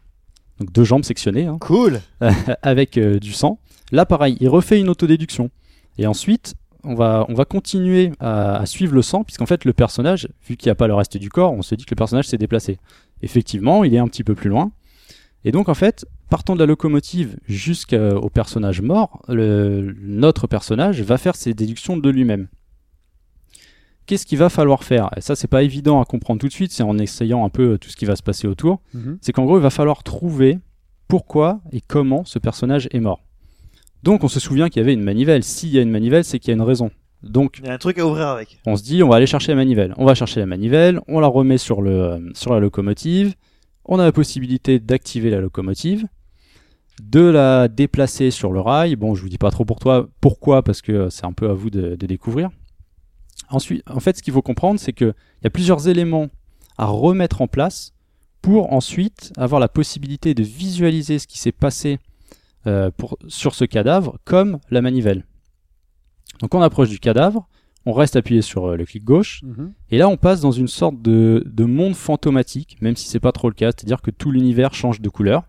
Donc 0.61 0.73
deux 0.73 0.85
jambes 0.85 1.05
sectionnées, 1.05 1.47
hein, 1.47 1.59
Cool. 1.61 2.01
avec 2.63 2.97
euh, 2.99 3.19
du 3.19 3.33
sang. 3.33 3.59
Là, 3.91 4.07
pareil, 4.07 4.37
il 4.41 4.49
refait 4.49 4.79
une 4.81 4.89
autodéduction. 4.89 5.51
Et 5.99 6.07
ensuite, 6.07 6.55
on 6.85 6.95
va, 6.95 7.27
on 7.29 7.35
va 7.35 7.45
continuer 7.45 8.13
à, 8.21 8.57
à 8.57 8.67
suivre 8.67 8.95
le 8.95 9.03
sang, 9.03 9.25
puisqu'en 9.25 9.47
fait, 9.47 9.65
le 9.65 9.73
personnage, 9.73 10.29
vu 10.49 10.57
qu'il 10.57 10.69
n'y 10.69 10.73
a 10.73 10.77
pas 10.77 10.87
le 10.87 10.95
reste 10.95 11.17
du 11.17 11.29
corps, 11.29 11.53
on 11.53 11.63
se 11.63 11.75
dit 11.75 11.85
que 11.85 11.91
le 11.95 11.97
personnage 11.99 12.27
s'est 12.29 12.39
déplacé. 12.39 12.79
Effectivement, 13.23 13.85
il 13.85 13.95
est 13.95 13.99
un 13.99 14.07
petit 14.09 14.25
peu 14.25 14.35
plus 14.35 14.49
loin. 14.51 14.73
Et 15.45 15.51
donc, 15.53 15.69
en 15.69 15.75
fait, 15.75 16.07
partant 16.31 16.55
de 16.55 16.61
la 16.61 16.67
locomotive 16.67 17.37
jusqu'au 17.49 18.29
personnage 18.31 18.81
mort, 18.81 19.23
le- 19.29 19.95
notre 20.01 20.47
personnage 20.47 21.03
va 21.03 21.19
faire 21.19 21.35
ses 21.37 21.53
déductions 21.53 21.97
de 21.97 22.09
lui-même. 22.11 22.47
Qu'est-ce 24.13 24.27
qu'il 24.27 24.37
va 24.37 24.51
falloir 24.51 24.85
faire? 24.85 25.09
Et 25.17 25.23
ça, 25.23 25.35
c'est 25.35 25.49
pas 25.49 25.63
évident 25.63 26.03
à 26.03 26.05
comprendre 26.05 26.39
tout 26.39 26.47
de 26.49 26.53
suite, 26.53 26.71
c'est 26.71 26.83
en 26.83 26.99
essayant 26.99 27.47
un 27.47 27.49
peu 27.49 27.79
tout 27.79 27.89
ce 27.89 27.97
qui 27.97 28.05
va 28.05 28.15
se 28.15 28.23
passer 28.23 28.47
autour 28.47 28.83
Mhm. 28.93 29.17
c'est 29.23 29.33
qu'en 29.33 29.47
gros, 29.47 29.57
il 29.59 29.63
va 29.63 29.71
falloir 29.71 30.03
trouver 30.03 30.59
pourquoi 31.09 31.61
et 31.73 31.81
comment 31.81 32.23
ce 32.27 32.39
personnage 32.39 32.89
est 32.93 33.01
mort. 33.01 33.21
Donc, 34.03 34.23
on 34.23 34.29
se 34.29 34.39
souvient 34.39 34.69
qu'il 34.69 34.81
y 34.81 34.85
avait 34.85 34.93
une 34.93 35.03
manivelle. 35.03 35.43
S'il 35.43 35.71
y 35.71 35.79
a 35.79 35.81
une 35.81 35.91
manivelle, 35.91 36.25
c'est 36.25 36.39
qu'il 36.39 36.49
y 36.49 36.51
a 36.51 36.57
une 36.57 36.61
raison. 36.61 36.91
Donc, 37.23 37.61
Il 37.63 37.67
y 37.69 37.71
a 37.71 37.73
un 37.73 37.79
truc 37.79 37.99
à 37.99 38.07
ouvrir 38.07 38.27
avec. 38.29 38.59
on 38.67 38.77
se 38.77 38.83
dit, 38.83 39.03
on 39.03 39.09
va 39.09 39.17
aller 39.17 39.27
chercher 39.27 39.53
la 39.53 39.57
manivelle. 39.57 39.95
On 39.97 40.05
va 40.05 40.15
chercher 40.15 40.41
la 40.41 40.47
manivelle, 40.47 41.01
on 41.09 41.19
la 41.19 41.29
remet 41.29 41.57
sur, 41.57 41.81
le, 41.81 41.91
euh, 42.03 42.19
sur 42.35 42.53
la 42.53 42.61
locomotive. 42.61 43.35
On 43.87 43.99
a 43.99 44.05
la 44.05 44.13
possibilité 44.13 44.79
d'activer 44.79 45.31
la 45.31 45.41
locomotive, 45.41 46.05
de 47.03 47.21
la 47.21 47.69
déplacer 47.69 48.31
sur 48.31 48.53
le 48.53 48.61
rail. 48.61 48.97
Bon, 48.97 49.15
je 49.15 49.23
vous 49.23 49.31
dis 49.31 49.39
pas 49.39 49.51
trop 49.51 49.65
pour 49.65 49.79
toi, 49.81 50.07
pourquoi, 50.21 50.63
parce 50.63 50.83
que 50.83 50.93
euh, 50.93 51.09
c'est 51.11 51.25
un 51.25 51.33
peu 51.33 51.49
à 51.49 51.55
vous 51.55 51.71
de, 51.71 51.97
de 51.97 52.07
découvrir. 52.07 52.51
Ensuite, 53.51 53.83
en 53.91 54.01
fait, 54.01 54.17
ce 54.17 54.23
qu'il 54.23 54.33
faut 54.33 54.43
comprendre, 54.43 54.81
c'est 54.81 54.93
qu'il 54.93 55.15
y 55.43 55.47
a 55.47 55.51
plusieurs 55.51 55.89
éléments 55.89 56.29
à 56.79 56.87
remettre 56.87 57.43
en 57.43 57.47
place 57.49 57.93
pour 58.41 58.73
ensuite 58.73 59.33
avoir 59.37 59.61
la 59.61 59.69
possibilité 59.69 60.35
de 60.35 60.43
visualiser 60.43 61.19
ce 61.19 61.27
qui 61.27 61.39
s'est 61.39 61.53
passé 61.53 61.99
euh, 62.67 62.91
pour, 62.97 63.19
sur 63.29 63.55
ce 63.55 63.65
cadavre 63.65 64.19
comme 64.25 64.59
la 64.71 64.81
manivelle. 64.83 65.25
Donc 66.41 66.55
on 66.55 66.63
approche 66.63 66.89
du 66.89 66.99
cadavre, 66.99 67.47
on 67.87 67.93
reste 67.93 68.17
appuyé 68.17 68.43
sur 68.43 68.67
euh, 68.71 68.77
le 68.77 68.85
clic 68.85 69.05
gauche, 69.05 69.43
Mhm. 69.43 69.73
et 69.91 69.99
là 69.99 70.09
on 70.09 70.17
passe 70.17 70.41
dans 70.41 70.51
une 70.53 70.69
sorte 70.69 71.01
de, 71.03 71.43
de 71.47 71.65
monde 71.65 71.95
fantomatique, 71.95 72.79
même 72.81 72.97
si 72.97 73.09
c'est 73.09 73.21
pas 73.21 73.33
trop 73.33 73.49
le 73.49 73.55
cas, 73.55 73.67
c'est-à-dire 73.71 74.01
que 74.03 74.11
tout 74.11 74.31
l'univers 74.31 74.75
change 74.75 75.01
de 75.01 75.09
couleur. 75.09 75.45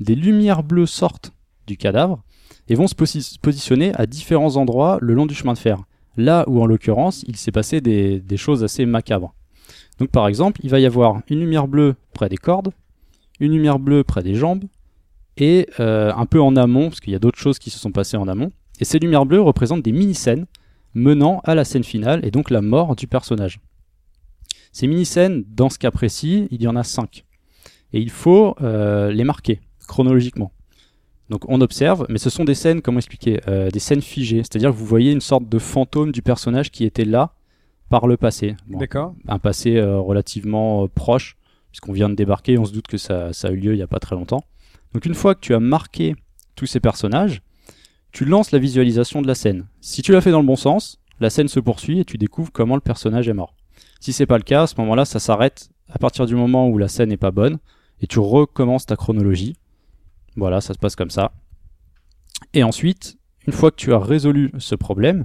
Des 0.00 0.14
lumières 0.14 0.62
bleues 0.62 0.86
sortent 0.86 1.32
du 1.66 1.76
cadavre 1.76 2.22
et 2.68 2.74
vont 2.74 2.86
se 2.88 2.94
posi- 2.94 3.38
positionner 3.40 3.94
à 3.94 4.06
différents 4.06 4.56
endroits 4.56 4.98
le 5.00 5.14
long 5.14 5.26
du 5.26 5.34
chemin 5.34 5.52
de 5.52 5.58
fer. 5.58 5.78
Là 6.16 6.44
où 6.48 6.62
en 6.62 6.66
l'occurrence 6.66 7.24
il 7.26 7.36
s'est 7.36 7.52
passé 7.52 7.80
des, 7.80 8.36
choses 8.36 8.64
assez 8.64 8.86
macabres. 8.86 9.34
Donc 9.98 10.10
par 10.10 10.28
exemple, 10.28 10.60
il 10.62 10.70
va 10.70 10.80
y 10.80 10.86
avoir 10.86 11.20
une 11.28 11.40
lumière 11.40 11.68
bleue 11.68 11.94
près 12.12 12.28
des 12.28 12.36
cordes, 12.36 12.72
une 13.40 13.52
lumière 13.52 13.78
bleue 13.78 14.04
près 14.04 14.22
des 14.22 14.34
jambes, 14.34 14.64
et 15.36 15.68
euh, 15.80 16.12
un 16.14 16.26
peu 16.26 16.40
en 16.40 16.56
amont, 16.56 16.88
parce 16.88 17.00
qu'il 17.00 17.12
y 17.12 17.16
a 17.16 17.18
d'autres 17.18 17.38
choses 17.38 17.58
qui 17.58 17.70
se 17.70 17.78
sont 17.78 17.90
passées 17.90 18.16
en 18.16 18.28
amont. 18.28 18.52
Et 18.80 18.84
ces 18.84 18.98
lumières 18.98 19.26
bleues 19.26 19.40
représentent 19.40 19.82
des 19.82 19.92
mini-scènes 19.92 20.46
menant 20.94 21.40
à 21.44 21.54
la 21.54 21.64
scène 21.64 21.84
finale 21.84 22.24
et 22.24 22.30
donc 22.30 22.50
la 22.50 22.60
mort 22.60 22.96
du 22.96 23.06
personnage. 23.06 23.60
Ces 24.72 24.86
mini-scènes, 24.86 25.44
dans 25.48 25.70
ce 25.70 25.78
cas 25.78 25.90
précis, 25.90 26.48
il 26.50 26.62
y 26.62 26.66
en 26.66 26.76
a 26.76 26.82
cinq. 26.82 27.24
Et 27.92 28.00
il 28.00 28.10
faut 28.10 28.56
euh, 28.60 29.12
les 29.12 29.24
marquer 29.24 29.60
chronologiquement. 29.86 30.50
Donc 31.30 31.48
on 31.48 31.60
observe, 31.60 32.06
mais 32.08 32.18
ce 32.18 32.30
sont 32.30 32.44
des 32.44 32.54
scènes, 32.54 32.82
comment 32.82 32.98
expliquer, 32.98 33.40
euh, 33.48 33.70
des 33.70 33.78
scènes 33.78 34.02
figées. 34.02 34.38
C'est-à-dire 34.38 34.70
que 34.70 34.76
vous 34.76 34.84
voyez 34.84 35.12
une 35.12 35.20
sorte 35.20 35.48
de 35.48 35.58
fantôme 35.58 36.12
du 36.12 36.22
personnage 36.22 36.70
qui 36.70 36.84
était 36.84 37.04
là 37.04 37.32
par 37.88 38.06
le 38.06 38.16
passé. 38.16 38.56
Bon, 38.66 38.78
D'accord. 38.78 39.14
un 39.28 39.38
passé 39.38 39.76
euh, 39.76 39.98
relativement 39.98 40.84
euh, 40.84 40.88
proche, 40.88 41.36
puisqu'on 41.70 41.92
vient 41.92 42.08
de 42.08 42.14
débarquer, 42.14 42.58
on 42.58 42.64
se 42.64 42.72
doute 42.72 42.86
que 42.86 42.98
ça, 42.98 43.32
ça 43.32 43.48
a 43.48 43.50
eu 43.52 43.56
lieu 43.56 43.72
il 43.72 43.76
n'y 43.76 43.82
a 43.82 43.86
pas 43.86 44.00
très 44.00 44.16
longtemps. 44.16 44.44
Donc 44.92 45.06
une 45.06 45.14
fois 45.14 45.34
que 45.34 45.40
tu 45.40 45.54
as 45.54 45.60
marqué 45.60 46.14
tous 46.54 46.66
ces 46.66 46.80
personnages, 46.80 47.42
tu 48.12 48.24
lances 48.24 48.52
la 48.52 48.58
visualisation 48.58 49.22
de 49.22 49.26
la 49.26 49.34
scène. 49.34 49.66
Si 49.80 50.02
tu 50.02 50.12
l'as 50.12 50.20
fait 50.20 50.30
dans 50.30 50.40
le 50.40 50.46
bon 50.46 50.56
sens, 50.56 51.00
la 51.20 51.30
scène 51.30 51.48
se 51.48 51.58
poursuit 51.60 52.00
et 52.00 52.04
tu 52.04 52.18
découvres 52.18 52.52
comment 52.52 52.76
le 52.76 52.80
personnage 52.80 53.28
est 53.28 53.34
mort. 53.34 53.54
Si 53.98 54.12
c'est 54.12 54.26
pas 54.26 54.36
le 54.36 54.44
cas, 54.44 54.62
à 54.62 54.66
ce 54.66 54.74
moment-là, 54.78 55.04
ça 55.04 55.18
s'arrête 55.18 55.70
à 55.88 55.98
partir 55.98 56.26
du 56.26 56.34
moment 56.34 56.68
où 56.68 56.78
la 56.78 56.88
scène 56.88 57.08
n'est 57.08 57.16
pas 57.16 57.30
bonne 57.30 57.58
et 58.00 58.06
tu 58.06 58.18
recommences 58.18 58.86
ta 58.86 58.96
chronologie. 58.96 59.56
Voilà, 60.36 60.60
ça 60.60 60.74
se 60.74 60.78
passe 60.78 60.96
comme 60.96 61.10
ça. 61.10 61.32
Et 62.52 62.62
ensuite, 62.62 63.18
une 63.46 63.52
fois 63.52 63.70
que 63.70 63.76
tu 63.76 63.92
as 63.92 63.98
résolu 63.98 64.50
ce 64.58 64.74
problème, 64.74 65.24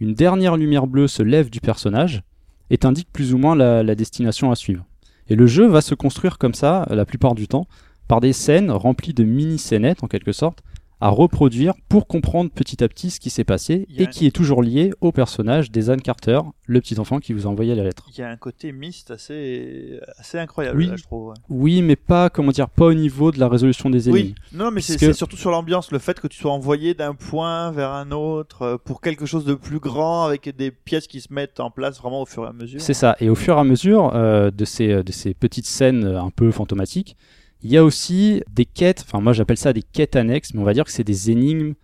une 0.00 0.14
dernière 0.14 0.56
lumière 0.56 0.86
bleue 0.86 1.08
se 1.08 1.22
lève 1.22 1.50
du 1.50 1.60
personnage 1.60 2.22
et 2.70 2.78
t'indique 2.78 3.08
plus 3.12 3.34
ou 3.34 3.38
moins 3.38 3.56
la, 3.56 3.94
destination 3.94 4.50
à 4.50 4.56
suivre. 4.56 4.84
Et 5.28 5.34
le 5.34 5.46
jeu 5.46 5.66
va 5.66 5.80
se 5.80 5.94
construire 5.94 6.38
comme 6.38 6.54
ça, 6.54 6.86
la 6.90 7.04
plupart 7.04 7.34
du 7.34 7.48
temps, 7.48 7.66
par 8.06 8.20
des 8.20 8.32
scènes 8.32 8.70
remplies 8.70 9.14
de 9.14 9.24
mini-scénettes, 9.24 10.02
en 10.02 10.06
quelque 10.06 10.32
sorte, 10.32 10.62
à 11.00 11.10
reproduire 11.10 11.74
pour 11.88 12.06
comprendre 12.08 12.50
petit 12.50 12.82
à 12.82 12.88
petit 12.88 13.10
ce 13.10 13.20
qui 13.20 13.30
s'est 13.30 13.44
passé 13.44 13.86
et 13.96 14.02
un- 14.04 14.06
qui 14.06 14.26
est 14.26 14.30
toujours 14.34 14.62
lié 14.62 14.92
au 15.00 15.12
personnage 15.12 15.70
d'Ethan 15.70 15.96
Carter, 15.96 16.40
le 16.66 16.80
petit 16.80 16.98
enfant 16.98 17.20
qui 17.20 17.32
vous 17.32 17.46
a 17.46 17.50
envoyé 17.50 17.74
la 17.76 17.84
lettre. 17.84 18.06
Il 18.12 18.18
y 18.18 18.22
a 18.22 18.28
un 18.28 18.36
côté 18.36 18.72
mist 18.72 19.10
assez, 19.10 20.00
assez 20.18 20.38
incroyable, 20.38 20.78
Oui. 20.78 20.86
là, 20.86 20.96
je 20.96 21.02
trouve. 21.04 21.28
ouais. 21.28 21.34
Oui, 21.48 21.82
mais 21.82 21.94
pas, 21.96 22.30
comment 22.30 22.50
dire, 22.50 22.68
pas 22.68 22.86
au 22.86 22.94
niveau 22.94 23.30
de 23.30 23.38
la 23.38 23.48
résolution 23.48 23.90
des 23.90 24.08
énigmes. 24.08 24.28
Oui, 24.28 24.34
non, 24.52 24.70
mais 24.72 24.80
c'est 24.80 24.96
Puisque- 24.96 25.12
c'est 25.12 25.16
surtout 25.18 25.36
sur 25.36 25.50
l'ambiance, 25.50 25.92
le 25.92 25.98
fait 26.00 26.18
que 26.18 26.26
tu 26.26 26.38
sois 26.38 26.52
envoyé 26.52 26.94
d'un 26.94 27.14
point 27.14 27.70
vers 27.70 27.92
un 27.92 28.10
autre 28.10 28.62
euh, 28.62 28.76
pour 28.76 29.00
quelque 29.00 29.24
chose 29.26 29.44
de 29.44 29.54
plus 29.54 29.78
grand 29.78 30.24
avec 30.24 30.54
des 30.56 30.70
pièces 30.70 31.06
qui 31.06 31.20
se 31.20 31.32
mettent 31.32 31.60
en 31.60 31.70
place 31.70 31.98
vraiment 32.00 32.22
au 32.22 32.26
fur 32.26 32.44
et 32.44 32.48
à 32.48 32.52
mesure. 32.52 32.80
C'est 32.80 32.94
ça. 32.94 33.16
Et 33.20 33.28
au 33.28 33.34
fur 33.36 33.56
et 33.56 33.60
à 33.60 33.64
mesure 33.64 34.10
euh, 34.14 34.50
de, 34.50 34.64
ces, 34.64 35.02
de 35.02 35.12
ces 35.12 35.32
petites 35.34 35.66
scènes 35.66 36.04
euh, 36.04 36.20
un 36.20 36.30
peu 36.30 36.50
fantomatiques, 36.50 37.16
il 37.62 37.70
y 37.70 37.76
a 37.76 37.84
aussi 37.84 38.42
des 38.52 38.64
quêtes, 38.64 39.04
enfin 39.06 39.20
moi 39.20 39.32
j'appelle 39.32 39.56
ça 39.56 39.72
des 39.72 39.82
quêtes 39.82 40.16
annexes, 40.16 40.54
mais 40.54 40.60
on 40.60 40.64
va 40.64 40.74
dire 40.74 40.84
que 40.84 40.90
c'est 40.90 41.04
des 41.04 41.30
énigmes 41.30 41.74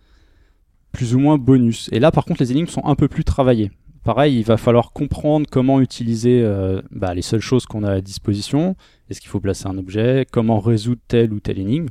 plus 0.91 1.15
ou 1.15 1.19
moins 1.19 1.37
bonus. 1.37 1.89
Et 1.91 1.99
là 1.99 2.11
par 2.11 2.25
contre 2.25 2.41
les 2.41 2.51
énigmes 2.51 2.67
sont 2.67 2.85
un 2.85 2.95
peu 2.95 3.07
plus 3.07 3.23
travaillées. 3.23 3.71
Pareil, 4.03 4.37
il 4.37 4.43
va 4.43 4.57
falloir 4.57 4.91
comprendre 4.91 5.47
comment 5.49 5.81
utiliser 5.81 6.41
euh, 6.43 6.79
bah, 6.91 7.15
les 7.15 7.23
seules 7.23 7.41
choses 7.41 7.65
qu'on 7.65 7.83
a 7.83 7.91
à 7.91 8.01
disposition. 8.01 8.75
Est-ce 9.09 9.19
qu'il 9.19 9.31
faut 9.31 9.39
placer 9.39 9.67
un 9.67 9.79
objet? 9.79 10.27
Comment 10.31 10.59
résoudre 10.59 11.01
telle 11.07 11.33
ou 11.33 11.39
telle 11.39 11.57
énigme? 11.57 11.87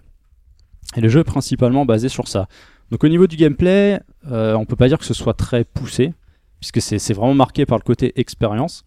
Et 0.96 1.00
le 1.00 1.08
jeu 1.08 1.20
est 1.20 1.24
principalement 1.24 1.84
basé 1.84 2.08
sur 2.08 2.28
ça. 2.28 2.46
Donc 2.92 3.02
au 3.02 3.08
niveau 3.08 3.26
du 3.26 3.34
gameplay, 3.34 4.00
euh, 4.30 4.54
on 4.54 4.64
peut 4.64 4.76
pas 4.76 4.86
dire 4.86 4.98
que 4.98 5.04
ce 5.04 5.14
soit 5.14 5.34
très 5.34 5.64
poussé, 5.64 6.14
puisque 6.60 6.80
c'est 6.80 7.00
c'est 7.00 7.14
vraiment 7.14 7.34
marqué 7.34 7.66
par 7.66 7.78
le 7.78 7.82
côté 7.82 8.12
expérience 8.20 8.84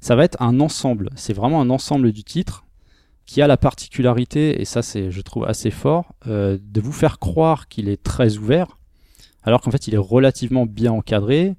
ça 0.00 0.16
va 0.16 0.24
être 0.24 0.40
un 0.40 0.60
ensemble. 0.60 1.10
C'est 1.14 1.34
vraiment 1.34 1.60
un 1.60 1.70
ensemble 1.70 2.12
du 2.12 2.24
titre 2.24 2.64
qui 3.30 3.40
a 3.40 3.46
la 3.46 3.56
particularité, 3.56 4.60
et 4.60 4.64
ça 4.64 4.82
c'est 4.82 5.12
je 5.12 5.20
trouve 5.20 5.44
assez 5.44 5.70
fort, 5.70 6.16
euh, 6.26 6.58
de 6.60 6.80
vous 6.80 6.90
faire 6.90 7.20
croire 7.20 7.68
qu'il 7.68 7.88
est 7.88 8.02
très 8.02 8.38
ouvert, 8.38 8.76
alors 9.44 9.60
qu'en 9.60 9.70
fait 9.70 9.86
il 9.86 9.94
est 9.94 9.98
relativement 9.98 10.66
bien 10.66 10.90
encadré, 10.90 11.54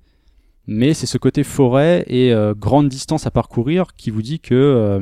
mais 0.68 0.94
c'est 0.94 1.06
ce 1.06 1.18
côté 1.18 1.46
forêt 1.46 2.04
et 2.08 2.34
euh, 2.34 2.54
grande 2.54 2.90
distance 2.90 3.26
à 3.26 3.32
parcourir 3.32 3.94
qui 3.96 4.10
vous 4.10 4.22
dit 4.22 4.42
que 4.42 4.54
euh, 4.54 5.00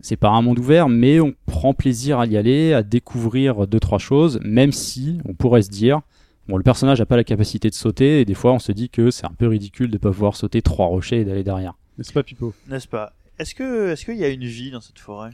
c'est 0.00 0.16
pas 0.16 0.30
un 0.30 0.42
monde 0.42 0.58
ouvert, 0.58 0.88
mais 0.88 1.20
on 1.20 1.32
prend 1.46 1.74
plaisir 1.74 2.18
à 2.18 2.26
y 2.26 2.36
aller, 2.36 2.72
à 2.72 2.82
découvrir 2.82 3.68
deux 3.68 3.78
trois 3.78 4.00
choses, 4.00 4.40
même 4.42 4.72
si 4.72 5.20
on 5.26 5.34
pourrait 5.34 5.62
se 5.62 5.70
dire 5.70 6.00
Bon, 6.48 6.56
le 6.56 6.64
personnage 6.64 6.98
n'a 6.98 7.06
pas 7.06 7.14
la 7.14 7.22
capacité 7.22 7.70
de 7.70 7.74
sauter, 7.76 8.20
et 8.20 8.24
des 8.24 8.34
fois 8.34 8.52
on 8.52 8.58
se 8.58 8.72
dit 8.72 8.90
que 8.90 9.12
c'est 9.12 9.26
un 9.26 9.34
peu 9.38 9.46
ridicule 9.46 9.92
de 9.92 9.98
pas 9.98 10.10
pouvoir 10.10 10.34
sauter 10.34 10.60
trois 10.60 10.86
rochers 10.86 11.20
et 11.20 11.24
d'aller 11.24 11.44
derrière. 11.44 11.74
N'est-ce 11.98 12.12
pas, 12.12 12.24
Pipo? 12.24 12.52
N'est-ce 12.66 12.88
pas? 12.88 13.12
Est-ce 13.38 13.54
que 13.54 13.90
est-ce 13.90 14.04
qu'il 14.04 14.16
y 14.16 14.24
a 14.24 14.28
une 14.28 14.44
vie 14.44 14.72
dans 14.72 14.80
cette 14.80 14.98
forêt? 14.98 15.30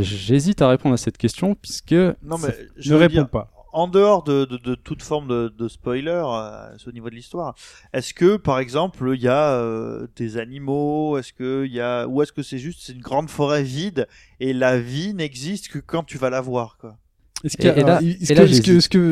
J'hésite 0.00 0.60
à 0.62 0.68
répondre 0.68 0.94
à 0.94 0.98
cette 0.98 1.16
question 1.18 1.54
puisque 1.54 1.92
Non, 1.92 2.38
mais 2.42 2.54
je 2.76 2.92
Ne 2.92 2.98
réponds 2.98 3.12
dire, 3.14 3.28
pas. 3.28 3.50
en 3.72 3.88
dehors 3.88 4.22
de, 4.22 4.44
de, 4.44 4.56
de 4.58 4.74
toute 4.74 5.02
forme 5.02 5.28
de, 5.28 5.48
de 5.56 5.68
spoiler 5.68 6.10
euh, 6.24 6.76
au 6.86 6.92
niveau 6.92 7.08
de 7.08 7.14
l'histoire, 7.14 7.54
est-ce 7.92 8.12
que 8.12 8.36
par 8.36 8.58
exemple 8.58 9.12
il 9.14 9.22
y 9.22 9.28
a 9.28 9.52
euh, 9.52 10.06
des 10.16 10.36
animaux, 10.36 11.16
est-ce 11.18 11.32
que 11.32 11.64
il 11.66 11.72
y 11.72 11.80
a 11.80 12.06
ou 12.06 12.22
est-ce 12.22 12.32
que 12.32 12.42
c'est 12.42 12.58
juste 12.58 12.80
c'est 12.82 12.92
une 12.92 13.00
grande 13.00 13.30
forêt 13.30 13.62
vide 13.62 14.06
et 14.40 14.52
la 14.52 14.78
vie 14.78 15.14
n'existe 15.14 15.68
que 15.68 15.78
quand 15.78 16.02
tu 16.04 16.18
vas 16.18 16.28
la 16.30 16.40
voir 16.40 16.76
quoi? 16.78 16.98
Est-ce 17.44 17.56
que- 17.56 17.68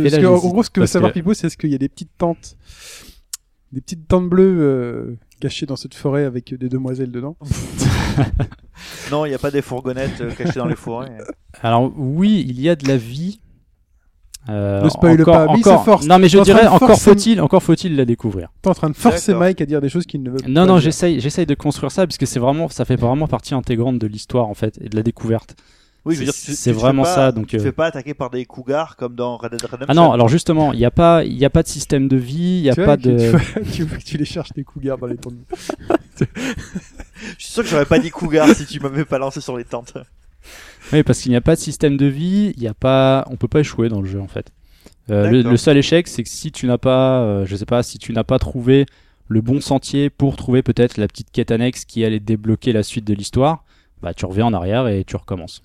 est-ce 0.05 0.17
en 0.27 0.49
gros, 0.49 0.63
ce 0.63 0.71
que 0.71 0.81
veut 0.81 0.87
savoir 0.87 1.13
que- 1.13 1.19
Pipo, 1.21 1.33
c'est 1.33 1.47
est-ce 1.47 1.57
qu'il 1.57 1.71
y 1.71 1.75
a 1.77 1.79
des 1.79 1.89
petites 1.89 2.11
tentes, 2.19 2.57
des 3.73 3.81
petites 3.81 4.09
tentes 4.09 4.29
bleues 4.29 5.17
cachées 5.41 5.67
dans 5.67 5.77
cette 5.77 5.95
forêt 5.95 6.25
avec 6.25 6.55
des 6.55 6.69
demoiselles 6.69 7.11
dedans 7.13 7.37
Non, 9.11 9.25
il 9.25 9.31
n'y 9.31 9.35
a 9.35 9.39
pas 9.39 9.51
des 9.51 9.63
fourgonnettes 9.63 10.21
euh, 10.21 10.31
cachées 10.33 10.59
dans 10.59 10.67
les 10.67 10.77
forêts. 10.77 11.17
Alors 11.63 11.93
oui, 11.97 12.45
il 12.49 12.61
y 12.61 12.69
a 12.69 12.77
de 12.77 12.87
la 12.87 12.97
vie. 12.97 13.41
Euh, 14.49 14.83
Ne 14.83 14.89
spoil 14.89 15.21
encore, 15.21 15.35
pas, 15.35 15.47
mais 15.53 15.59
encore- 15.59 15.85
force. 15.85 16.07
Non 16.07 16.19
mais 16.19 16.29
je 16.29 16.39
dirais 16.39 16.67
encore 16.69 17.01
faut-il, 17.01 17.41
encore 17.41 17.63
faut-il 17.63 17.97
la 17.97 18.05
découvrir. 18.05 18.49
T'es 18.63 18.69
en 18.69 18.75
train 18.75 18.91
de 18.91 18.95
forcer. 18.97 19.35
Mike 19.35 19.61
à 19.61 19.67
dire 19.67 19.81
des 19.81 19.89
choses 19.89 20.07
qu'il 20.07 20.23
ne 20.23 20.31
veut 20.31 20.37
pas. 20.37 20.49
Non 20.49 20.67
non, 20.67 20.79
j'essaye, 20.79 21.19
j'essaye 21.21 21.47
de 21.47 21.55
construire 21.55 21.91
ça 21.91 22.07
parce 22.07 22.17
que 22.19 22.27
c'est 22.27 22.39
vraiment, 22.39 22.69
ça 22.69 22.85
fait 22.85 22.95
vraiment 22.97 23.27
partie 23.27 23.55
intégrante 23.55 23.99
de 23.99 24.07
l'histoire 24.07 24.47
en 24.47 24.55
fait 24.55 24.79
et 24.81 24.89
de 24.89 24.95
la 24.97 25.03
découverte. 25.03 25.57
Oui, 26.07 26.15
je 26.15 26.21
veux 26.21 26.25
dire, 26.27 26.33
C'est- 26.35 26.47
tu- 26.47 26.51
tu 26.53 26.57
c'est 26.57 26.71
te 26.71 26.75
fais 26.77 26.81
vraiment 26.81 27.03
pas- 27.03 27.15
ça, 27.15 27.33
donc, 27.33 27.49
Tu 27.49 27.57
te 27.57 27.61
euh, 27.63 27.65
fais 27.65 27.73
pas 27.73 27.87
attaquer 27.87 28.15
par 28.15 28.31
des 28.31 28.45
cougars 28.47 28.97
comme 28.97 29.15
dans 29.17 29.37
Red 29.37 29.51
Dead 29.51 29.63
Redemption. 29.63 29.87
Ah 29.89 29.95
non, 29.95 30.13
alors 30.13 30.29
justement, 30.29 30.73
il 30.73 30.79
n'y 30.79 30.85
a 30.85 30.91
pas, 30.91 31.25
il 31.25 31.35
y 31.37 31.45
a 31.45 31.51
pas 31.51 31.63
de 31.63 31.69
système 31.69 32.07
de 32.09 32.17
vie, 32.17 32.59
il 32.59 32.63
y 32.63 32.71
a 32.71 32.75
Tu 32.75 32.85
pas 32.85 32.97
de. 32.97 33.17
Tu, 33.19 33.29
vois- 33.31 33.41
tu 33.73 33.83
vois 33.83 33.99
que 33.99 34.05
tu 34.05 34.17
les 34.17 34.25
cherches 34.25 34.53
des 34.55 34.65
cougars 34.65 34.97
dans 34.99 35.07
les 35.09 35.17
tentes. 35.17 35.35
Je 36.19 36.25
suis 37.39 37.53
sûr 37.53 37.63
que 37.63 37.69
j'aurais 37.69 37.85
pas 37.87 37.99
dit 37.99 38.11
cougar 38.11 38.49
si 38.55 38.67
tu 38.67 38.81
m'avais 38.81 39.05
pas 39.05 39.19
lancé 39.19 39.41
sur 39.41 39.57
les 39.57 39.65
tentes. 39.65 39.95
Oui, 40.93 41.03
parce 41.03 41.21
qu'il 41.21 41.31
n'y 41.31 41.37
a 41.37 41.41
pas 41.41 41.57
de 41.57 41.61
système 41.61 41.97
de 41.97 42.07
vie, 42.07 42.53
il 42.57 42.63
y 42.63 42.69
a 42.69 42.75
pas, 42.75 43.25
on 43.31 43.37
peut 43.37 43.49
pas 43.49 43.61
échouer 43.61 43.89
dans 43.89 44.01
le 44.01 44.07
jeu 44.09 44.21
en 44.21 44.29
fait. 44.29 44.53
Euh, 45.11 45.31
le 45.43 45.57
seul 45.57 45.77
échec, 45.77 46.09
c'est 46.09 46.23
que 46.23 46.29
si 46.29 46.51
tu 46.53 46.67
n'as 46.67 46.79
pas, 46.79 47.21
euh, 47.23 47.47
je 47.47 47.55
sais 47.57 47.67
pas, 47.67 47.83
si 47.83 47.99
tu 47.99 48.13
n'as 48.13 48.25
pas 48.25 48.39
trouvé 48.39 48.87
le 49.29 49.41
bon 49.41 49.61
sentier 49.61 50.11
pour 50.11 50.37
trouver 50.37 50.63
peut-être 50.63 50.99
la 50.99 51.09
petite 51.09 51.31
quête 51.33 51.51
annexe 51.51 51.85
qui 51.85 52.05
allait 52.05 52.21
débloquer 52.21 52.73
la 52.73 52.83
suite 52.85 53.05
de 53.05 53.15
l'histoire, 53.15 53.65
bah 54.03 54.15
tu 54.15 54.25
reviens 54.27 54.47
en 54.47 54.53
arrière 54.53 54.87
et 54.89 55.05
tu 55.05 55.17
recommences. 55.17 55.63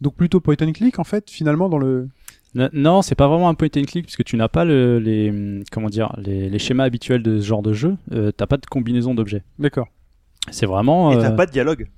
Donc 0.00 0.14
plutôt 0.14 0.40
point 0.40 0.56
and 0.60 0.72
click 0.72 0.98
en 0.98 1.04
fait, 1.04 1.30
finalement 1.30 1.68
dans 1.68 1.78
le. 1.78 2.08
Non, 2.72 3.02
c'est 3.02 3.14
pas 3.14 3.28
vraiment 3.28 3.50
un 3.50 3.54
point 3.54 3.68
and 3.76 3.82
click 3.82 4.06
puisque 4.06 4.24
tu 4.24 4.36
n'as 4.36 4.48
pas 4.48 4.64
le, 4.64 4.98
les, 4.98 5.62
comment 5.70 5.90
dire, 5.90 6.14
les, 6.16 6.48
les 6.48 6.58
schémas 6.58 6.84
habituels 6.84 7.22
de 7.22 7.38
ce 7.38 7.44
genre 7.44 7.60
de 7.60 7.74
jeu. 7.74 7.96
Euh, 8.12 8.32
T'as 8.32 8.46
pas 8.46 8.56
de 8.56 8.64
combinaison 8.64 9.14
d'objets. 9.14 9.42
D'accord. 9.58 9.88
C'est 10.50 10.64
vraiment. 10.64 11.12
Et 11.12 11.18
t'as 11.18 11.32
euh, 11.32 11.36
pas 11.36 11.44
de 11.44 11.50
dialogue. 11.50 11.88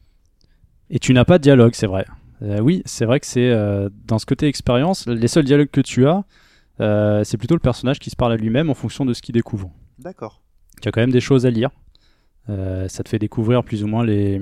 Et 0.90 0.98
tu 0.98 1.12
n'as 1.12 1.24
pas 1.24 1.38
de 1.38 1.42
dialogue, 1.42 1.74
c'est 1.74 1.86
vrai. 1.86 2.06
Euh, 2.42 2.60
oui, 2.60 2.82
c'est 2.86 3.04
vrai 3.04 3.20
que 3.20 3.26
c'est 3.26 3.50
euh, 3.50 3.88
dans 4.06 4.18
ce 4.18 4.26
côté 4.26 4.46
expérience, 4.46 5.06
les 5.06 5.28
seuls 5.28 5.44
dialogues 5.44 5.70
que 5.70 5.80
tu 5.80 6.06
as, 6.06 6.24
euh, 6.80 7.24
c'est 7.24 7.36
plutôt 7.36 7.54
le 7.54 7.60
personnage 7.60 7.98
qui 7.98 8.10
se 8.10 8.16
parle 8.16 8.32
à 8.32 8.36
lui-même 8.36 8.70
en 8.70 8.74
fonction 8.74 9.04
de 9.04 9.12
ce 9.12 9.22
qu'il 9.22 9.34
découvre. 9.34 9.70
D'accord. 9.98 10.40
Tu 10.80 10.88
as 10.88 10.92
quand 10.92 11.00
même 11.00 11.10
des 11.10 11.20
choses 11.20 11.46
à 11.46 11.50
lire. 11.50 11.70
Euh, 12.50 12.88
ça 12.88 13.02
te 13.02 13.08
fait 13.08 13.18
découvrir 13.18 13.62
plus 13.62 13.84
ou 13.84 13.86
moins 13.88 14.04
les, 14.04 14.38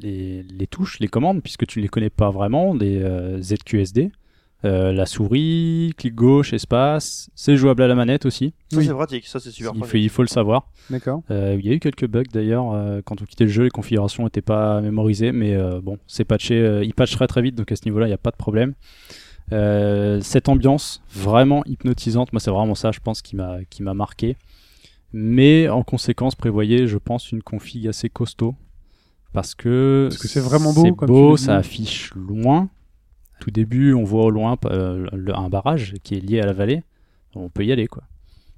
les, 0.00 0.42
les 0.42 0.66
touches, 0.66 0.98
les 1.00 1.08
commandes, 1.08 1.42
puisque 1.42 1.66
tu 1.66 1.78
ne 1.78 1.82
les 1.84 1.88
connais 1.88 2.10
pas 2.10 2.30
vraiment, 2.30 2.74
des 2.74 3.00
euh, 3.02 3.40
ZQSD. 3.40 4.10
Euh, 4.64 4.92
la 4.92 5.06
souris, 5.06 5.92
clic 5.96 6.14
gauche, 6.14 6.52
espace, 6.52 7.30
c'est 7.36 7.56
jouable 7.56 7.82
à 7.82 7.86
la 7.86 7.94
manette 7.94 8.24
aussi. 8.26 8.54
Ça 8.72 8.78
Oui. 8.78 8.86
c'est 8.86 8.92
pratique, 8.94 9.26
ça 9.26 9.38
c'est 9.38 9.50
super 9.50 9.72
Il 9.74 9.78
faut, 9.78 9.80
pratique. 9.84 10.02
il 10.02 10.08
faut 10.08 10.22
le 10.22 10.28
savoir. 10.28 10.70
D'accord. 10.90 11.22
Euh, 11.30 11.56
il 11.60 11.64
y 11.64 11.70
a 11.70 11.74
eu 11.74 11.78
quelques 11.78 12.06
bugs 12.08 12.24
d'ailleurs 12.32 12.72
euh, 12.72 13.00
quand 13.04 13.20
on 13.22 13.24
quittait 13.26 13.44
le 13.44 13.50
jeu, 13.50 13.64
les 13.64 13.70
configurations 13.70 14.24
n'étaient 14.24 14.40
pas 14.42 14.80
mémorisées, 14.80 15.30
mais 15.30 15.54
euh, 15.54 15.80
bon, 15.80 15.98
c'est 16.08 16.24
patché, 16.24 16.54
euh, 16.58 16.82
il 16.82 16.94
patch 16.94 17.12
très 17.14 17.26
très 17.28 17.42
vite, 17.42 17.54
donc 17.54 17.70
à 17.70 17.76
ce 17.76 17.82
niveau-là, 17.84 18.06
il 18.06 18.10
n'y 18.10 18.14
a 18.14 18.18
pas 18.18 18.30
de 18.32 18.36
problème. 18.36 18.72
Euh, 19.52 20.20
cette 20.22 20.48
ambiance 20.48 21.00
vraiment 21.14 21.62
hypnotisante, 21.66 22.32
moi 22.32 22.40
c'est 22.40 22.50
vraiment 22.50 22.74
ça, 22.74 22.90
je 22.90 22.98
pense, 22.98 23.22
qui 23.22 23.36
m'a 23.36 23.58
qui 23.70 23.82
m'a 23.84 23.94
marqué. 23.94 24.36
Mais 25.18 25.66
en 25.70 25.82
conséquence, 25.82 26.34
prévoyez, 26.34 26.86
je 26.86 26.98
pense, 26.98 27.32
une 27.32 27.42
config 27.42 27.88
assez 27.88 28.10
costaud. 28.10 28.54
Parce 29.32 29.54
que, 29.54 30.08
Parce 30.10 30.20
que 30.20 30.28
c'est 30.28 30.40
vraiment 30.40 30.74
beau, 30.74 30.82
c'est 30.84 30.92
comme 30.92 31.06
beau, 31.08 31.36
ça 31.38 31.56
affiche 31.56 32.12
loin. 32.14 32.68
Tout 33.40 33.50
début, 33.50 33.94
on 33.94 34.04
voit 34.04 34.24
au 34.24 34.30
loin 34.30 34.58
euh, 34.66 35.06
le- 35.12 35.34
un 35.34 35.48
barrage 35.48 35.94
qui 36.02 36.16
est 36.16 36.20
lié 36.20 36.40
à 36.40 36.46
la 36.46 36.52
vallée. 36.52 36.82
On 37.34 37.48
peut 37.48 37.64
y 37.64 37.72
aller, 37.72 37.86
quoi 37.86 38.02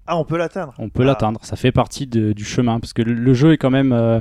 Ah, 0.06 0.16
on 0.18 0.24
peut 0.24 0.36
l'atteindre. 0.36 0.74
on 0.78 0.88
peut 0.88 1.02
Ah. 1.04 1.06
l'atteindre. 1.06 1.40
Ça 1.44 1.54
fait 1.54 1.70
partie 1.72 2.06
de- 2.08 2.32
du 2.32 2.44
chemin 2.44 2.80
parce 2.80 2.92
que 2.92 3.02
le, 3.02 3.12
le 3.14 3.34
jeu 3.34 3.52
est 3.52 3.56
quand 3.56 3.70
même 3.70 3.92
euh, 3.92 4.20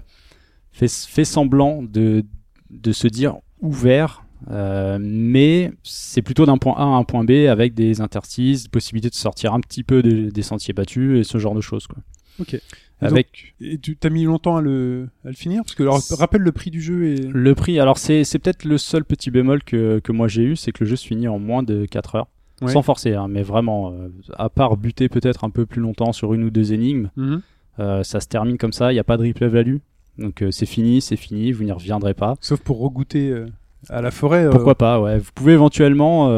fait, 0.72 0.92
fait 0.92 1.26
semblant 1.26 1.82
de, 1.82 2.24
de 2.70 2.92
se 2.92 3.08
dire 3.08 3.36
ouvert, 3.62 4.24
euh, 4.52 5.00
mais 5.02 5.72
c'est 5.84 6.22
plutôt 6.22 6.46
d'un 6.46 6.58
point 6.60 6.76
A 6.78 6.84
à 6.84 6.86
un 6.86 7.04
point 7.04 7.24
B 7.24 7.32
avec 7.50 7.74
des 7.74 8.00
interstices, 8.02 8.68
possibilité 8.68 9.10
de 9.10 9.16
sortir 9.16 9.54
un 9.56 9.60
petit 9.60 9.84
peu 9.84 10.04
des, 10.04 10.32
des 10.32 10.42
sentiers 10.44 10.74
battus 10.76 11.20
et 11.20 11.24
ce 11.24 11.40
genre 11.40 11.56
de 11.56 11.62
choses. 11.62 11.88
Quoi. 11.88 11.98
Ok. 12.40 12.54
Et 12.56 12.62
Avec 13.06 13.54
Et 13.62 13.78
tu 13.78 13.96
t'as 13.96 14.10
mis 14.10 14.24
longtemps 14.24 14.58
à 14.58 14.62
le, 14.62 15.08
à 15.24 15.28
le 15.30 15.36
finir? 15.36 15.62
Parce 15.64 15.76
que, 15.76 15.84
alors, 15.84 16.02
rappelle 16.18 16.42
le 16.42 16.52
prix 16.52 16.72
du 16.72 16.82
jeu 16.82 17.06
et. 17.06 17.16
le 17.18 17.56
prix, 17.56 17.80
alors 17.80 17.98
c'est 18.00 18.24
c'est 18.24 18.40
peut-être 18.40 18.66
le 18.66 18.78
seul 18.80 19.06
petit 19.06 19.30
bémol 19.30 19.64
que, 19.64 20.00
que 20.00 20.12
moi 20.12 20.28
j'ai 20.28 20.42
eu, 20.44 20.56
c'est 20.56 20.72
que 20.72 20.84
le 20.84 20.90
jeu 20.90 20.96
se 20.96 21.06
finit 21.06 21.28
en 21.28 21.38
moins 21.38 21.62
de 21.64 21.86
4 21.86 22.16
heures. 22.16 22.28
Ouais. 22.62 22.72
Sans 22.72 22.82
forcer, 22.82 23.14
hein, 23.14 23.28
mais 23.30 23.44
vraiment, 23.44 23.92
euh, 23.92 24.08
à 24.36 24.50
part 24.50 24.78
buter 24.78 25.10
peut-être 25.10 25.44
un 25.44 25.52
peu 25.52 25.68
plus 25.68 25.80
longtemps 25.80 26.12
sur 26.12 26.34
une 26.34 26.44
ou 26.44 26.50
deux 26.50 26.74
énigmes, 26.74 27.10
Mhm. 27.16 27.42
Euh, 27.80 28.02
ça 28.02 28.20
se 28.20 28.28
termine 28.28 28.58
comme 28.58 28.74
ça, 28.74 28.92
il 28.92 28.96
n'y 28.96 29.00
a 29.00 29.04
pas 29.04 29.18
de 29.18 29.28
replay 29.28 29.48
value. 29.48 29.76
Donc 30.18 30.42
euh, 30.42 30.50
c'est 30.50 30.66
fini, 30.66 31.00
c'est 31.00 31.16
fini, 31.18 31.52
vous 31.52 31.64
n'y 31.64 31.72
reviendrez 31.72 32.16
pas. 32.16 32.34
Sauf 32.42 32.60
pour 32.62 32.80
regoûter 32.80 33.32
à 33.90 34.02
la 34.02 34.10
forêt. 34.10 34.50
Pourquoi 34.50 34.74
pas, 34.74 35.00
ouais. 35.00 35.20
Vous 35.20 35.30
pouvez 35.36 35.54
éventuellement 35.54 36.32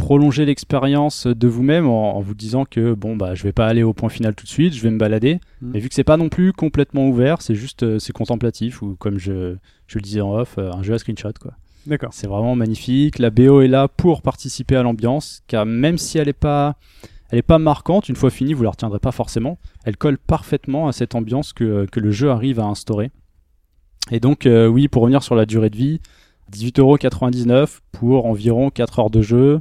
prolonger 0.00 0.46
l'expérience 0.46 1.26
de 1.26 1.46
vous-même 1.46 1.86
en, 1.86 2.16
en 2.16 2.20
vous 2.20 2.34
disant 2.34 2.64
que 2.64 2.94
bon 2.94 3.16
bah 3.16 3.34
je 3.34 3.42
vais 3.42 3.52
pas 3.52 3.66
aller 3.66 3.82
au 3.82 3.92
point 3.92 4.08
final 4.08 4.34
tout 4.34 4.44
de 4.44 4.50
suite, 4.50 4.74
je 4.74 4.82
vais 4.82 4.90
me 4.90 4.98
balader. 4.98 5.40
Mhm. 5.60 5.70
Mais 5.74 5.80
vu 5.80 5.88
que 5.90 5.94
c'est 5.94 6.04
pas 6.04 6.16
non 6.16 6.30
plus 6.30 6.54
complètement 6.54 7.06
ouvert, 7.06 7.42
c'est 7.42 7.54
juste 7.54 7.82
euh, 7.82 7.98
c'est 7.98 8.14
contemplatif 8.14 8.80
ou 8.80 8.96
comme 8.96 9.18
je, 9.18 9.56
je 9.86 9.98
le 9.98 10.02
disais 10.02 10.22
en 10.22 10.32
off, 10.34 10.56
euh, 10.56 10.72
un 10.72 10.82
jeu 10.82 10.94
à 10.94 10.98
screenshot 10.98 11.34
quoi. 11.38 11.52
D'accord. 11.86 12.10
C'est 12.12 12.26
vraiment 12.26 12.56
magnifique. 12.56 13.18
La 13.18 13.30
BO 13.30 13.60
est 13.60 13.68
là 13.68 13.88
pour 13.88 14.22
participer 14.22 14.76
à 14.76 14.82
l'ambiance, 14.82 15.42
car 15.46 15.66
même 15.66 15.98
si 15.98 16.18
elle 16.18 16.28
est 16.28 16.32
pas, 16.34 16.76
elle 17.30 17.38
est 17.38 17.42
pas 17.42 17.58
marquante, 17.58 18.08
une 18.08 18.16
fois 18.16 18.30
finie, 18.30 18.54
vous 18.54 18.62
la 18.62 18.70
retiendrez 18.70 18.98
pas 18.98 19.12
forcément. 19.12 19.58
Elle 19.84 19.96
colle 19.96 20.18
parfaitement 20.18 20.88
à 20.88 20.92
cette 20.92 21.14
ambiance 21.14 21.52
que, 21.52 21.86
que 21.90 22.00
le 22.00 22.10
jeu 22.10 22.30
arrive 22.30 22.60
à 22.60 22.64
instaurer. 22.64 23.10
Et 24.10 24.20
donc, 24.20 24.46
euh, 24.46 24.66
oui, 24.66 24.88
pour 24.88 25.02
revenir 25.02 25.22
sur 25.22 25.34
la 25.34 25.46
durée 25.46 25.70
de 25.70 25.76
vie, 25.76 26.00
18,99€ 26.52 27.78
pour 27.92 28.26
environ 28.26 28.70
4 28.70 28.98
heures 28.98 29.10
de 29.10 29.22
jeu. 29.22 29.60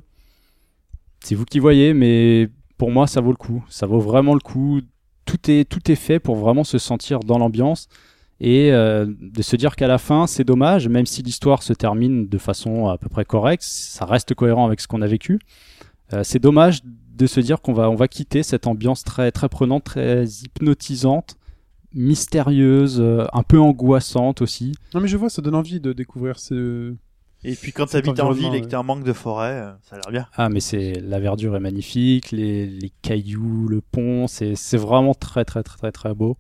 C'est 1.21 1.35
vous 1.35 1.45
qui 1.45 1.59
voyez, 1.59 1.93
mais 1.93 2.49
pour 2.77 2.91
moi, 2.91 3.07
ça 3.07 3.21
vaut 3.21 3.31
le 3.31 3.37
coup. 3.37 3.63
Ça 3.69 3.85
vaut 3.85 3.99
vraiment 3.99 4.33
le 4.33 4.39
coup. 4.39 4.81
Tout 5.25 5.51
est, 5.51 5.69
tout 5.69 5.91
est 5.91 5.95
fait 5.95 6.19
pour 6.19 6.35
vraiment 6.35 6.63
se 6.63 6.77
sentir 6.77 7.19
dans 7.19 7.37
l'ambiance 7.37 7.87
et 8.39 8.71
euh, 8.71 9.05
de 9.19 9.41
se 9.41 9.55
dire 9.55 9.75
qu'à 9.75 9.87
la 9.87 9.97
fin, 9.97 10.27
c'est 10.27 10.43
dommage, 10.43 10.87
même 10.87 11.05
si 11.05 11.21
l'histoire 11.21 11.61
se 11.61 11.73
termine 11.73 12.27
de 12.27 12.37
façon 12.37 12.87
à 12.87 12.97
peu 12.97 13.09
près 13.09 13.25
correcte, 13.25 13.63
ça 13.63 14.05
reste 14.05 14.33
cohérent 14.33 14.65
avec 14.65 14.79
ce 14.79 14.87
qu'on 14.87 15.01
a 15.01 15.07
vécu. 15.07 15.39
Euh, 16.13 16.23
c'est 16.23 16.39
dommage 16.39 16.81
de 16.83 17.27
se 17.27 17.41
dire 17.41 17.61
qu'on 17.61 17.73
va, 17.73 17.89
on 17.89 17.95
va 17.95 18.07
quitter 18.07 18.43
cette 18.43 18.65
ambiance 18.65 19.03
très, 19.03 19.31
très 19.31 19.49
prenante, 19.49 19.83
très 19.83 20.23
hypnotisante, 20.23 21.35
mystérieuse, 21.93 22.99
euh, 23.01 23.25
un 23.33 23.43
peu 23.43 23.59
angoissante 23.59 24.41
aussi. 24.41 24.73
Non, 24.93 25.01
mais 25.01 25.09
je 25.09 25.17
vois, 25.17 25.29
ça 25.29 25.41
donne 25.41 25.55
envie 25.55 25.81
de 25.81 25.91
découvrir 25.91 26.39
ce. 26.39 26.95
Et 27.44 27.56
puis 27.56 27.72
quand 27.72 27.86
t'habites 27.86 28.20
en 28.20 28.32
ville 28.32 28.53
et 28.53 28.61
que 28.61 28.68
t'es 28.68 28.76
en 28.76 28.84
manque 28.84 29.03
de 29.03 29.14
forêt, 29.14 29.52
euh, 29.53 29.72
ça 29.90 29.95
a 29.95 29.99
l'air 29.99 30.11
bien. 30.11 30.28
Ah, 30.36 30.49
mais 30.49 30.60
c'est 30.60 30.94
la 31.02 31.20
verdure 31.20 31.56
est 31.56 31.60
magnifique, 31.61 32.32
les, 32.32 32.66
les 32.66 32.91
cailloux, 33.02 33.68
le 33.70 33.80
pont, 33.82 34.28
c'est 34.28 34.56
c'est 34.56 34.78
vraiment 34.78 35.14
très 35.14 35.45
très 35.45 35.64
très 35.64 35.78
très 35.78 35.91
très 35.91 36.14
beau. 36.14 36.38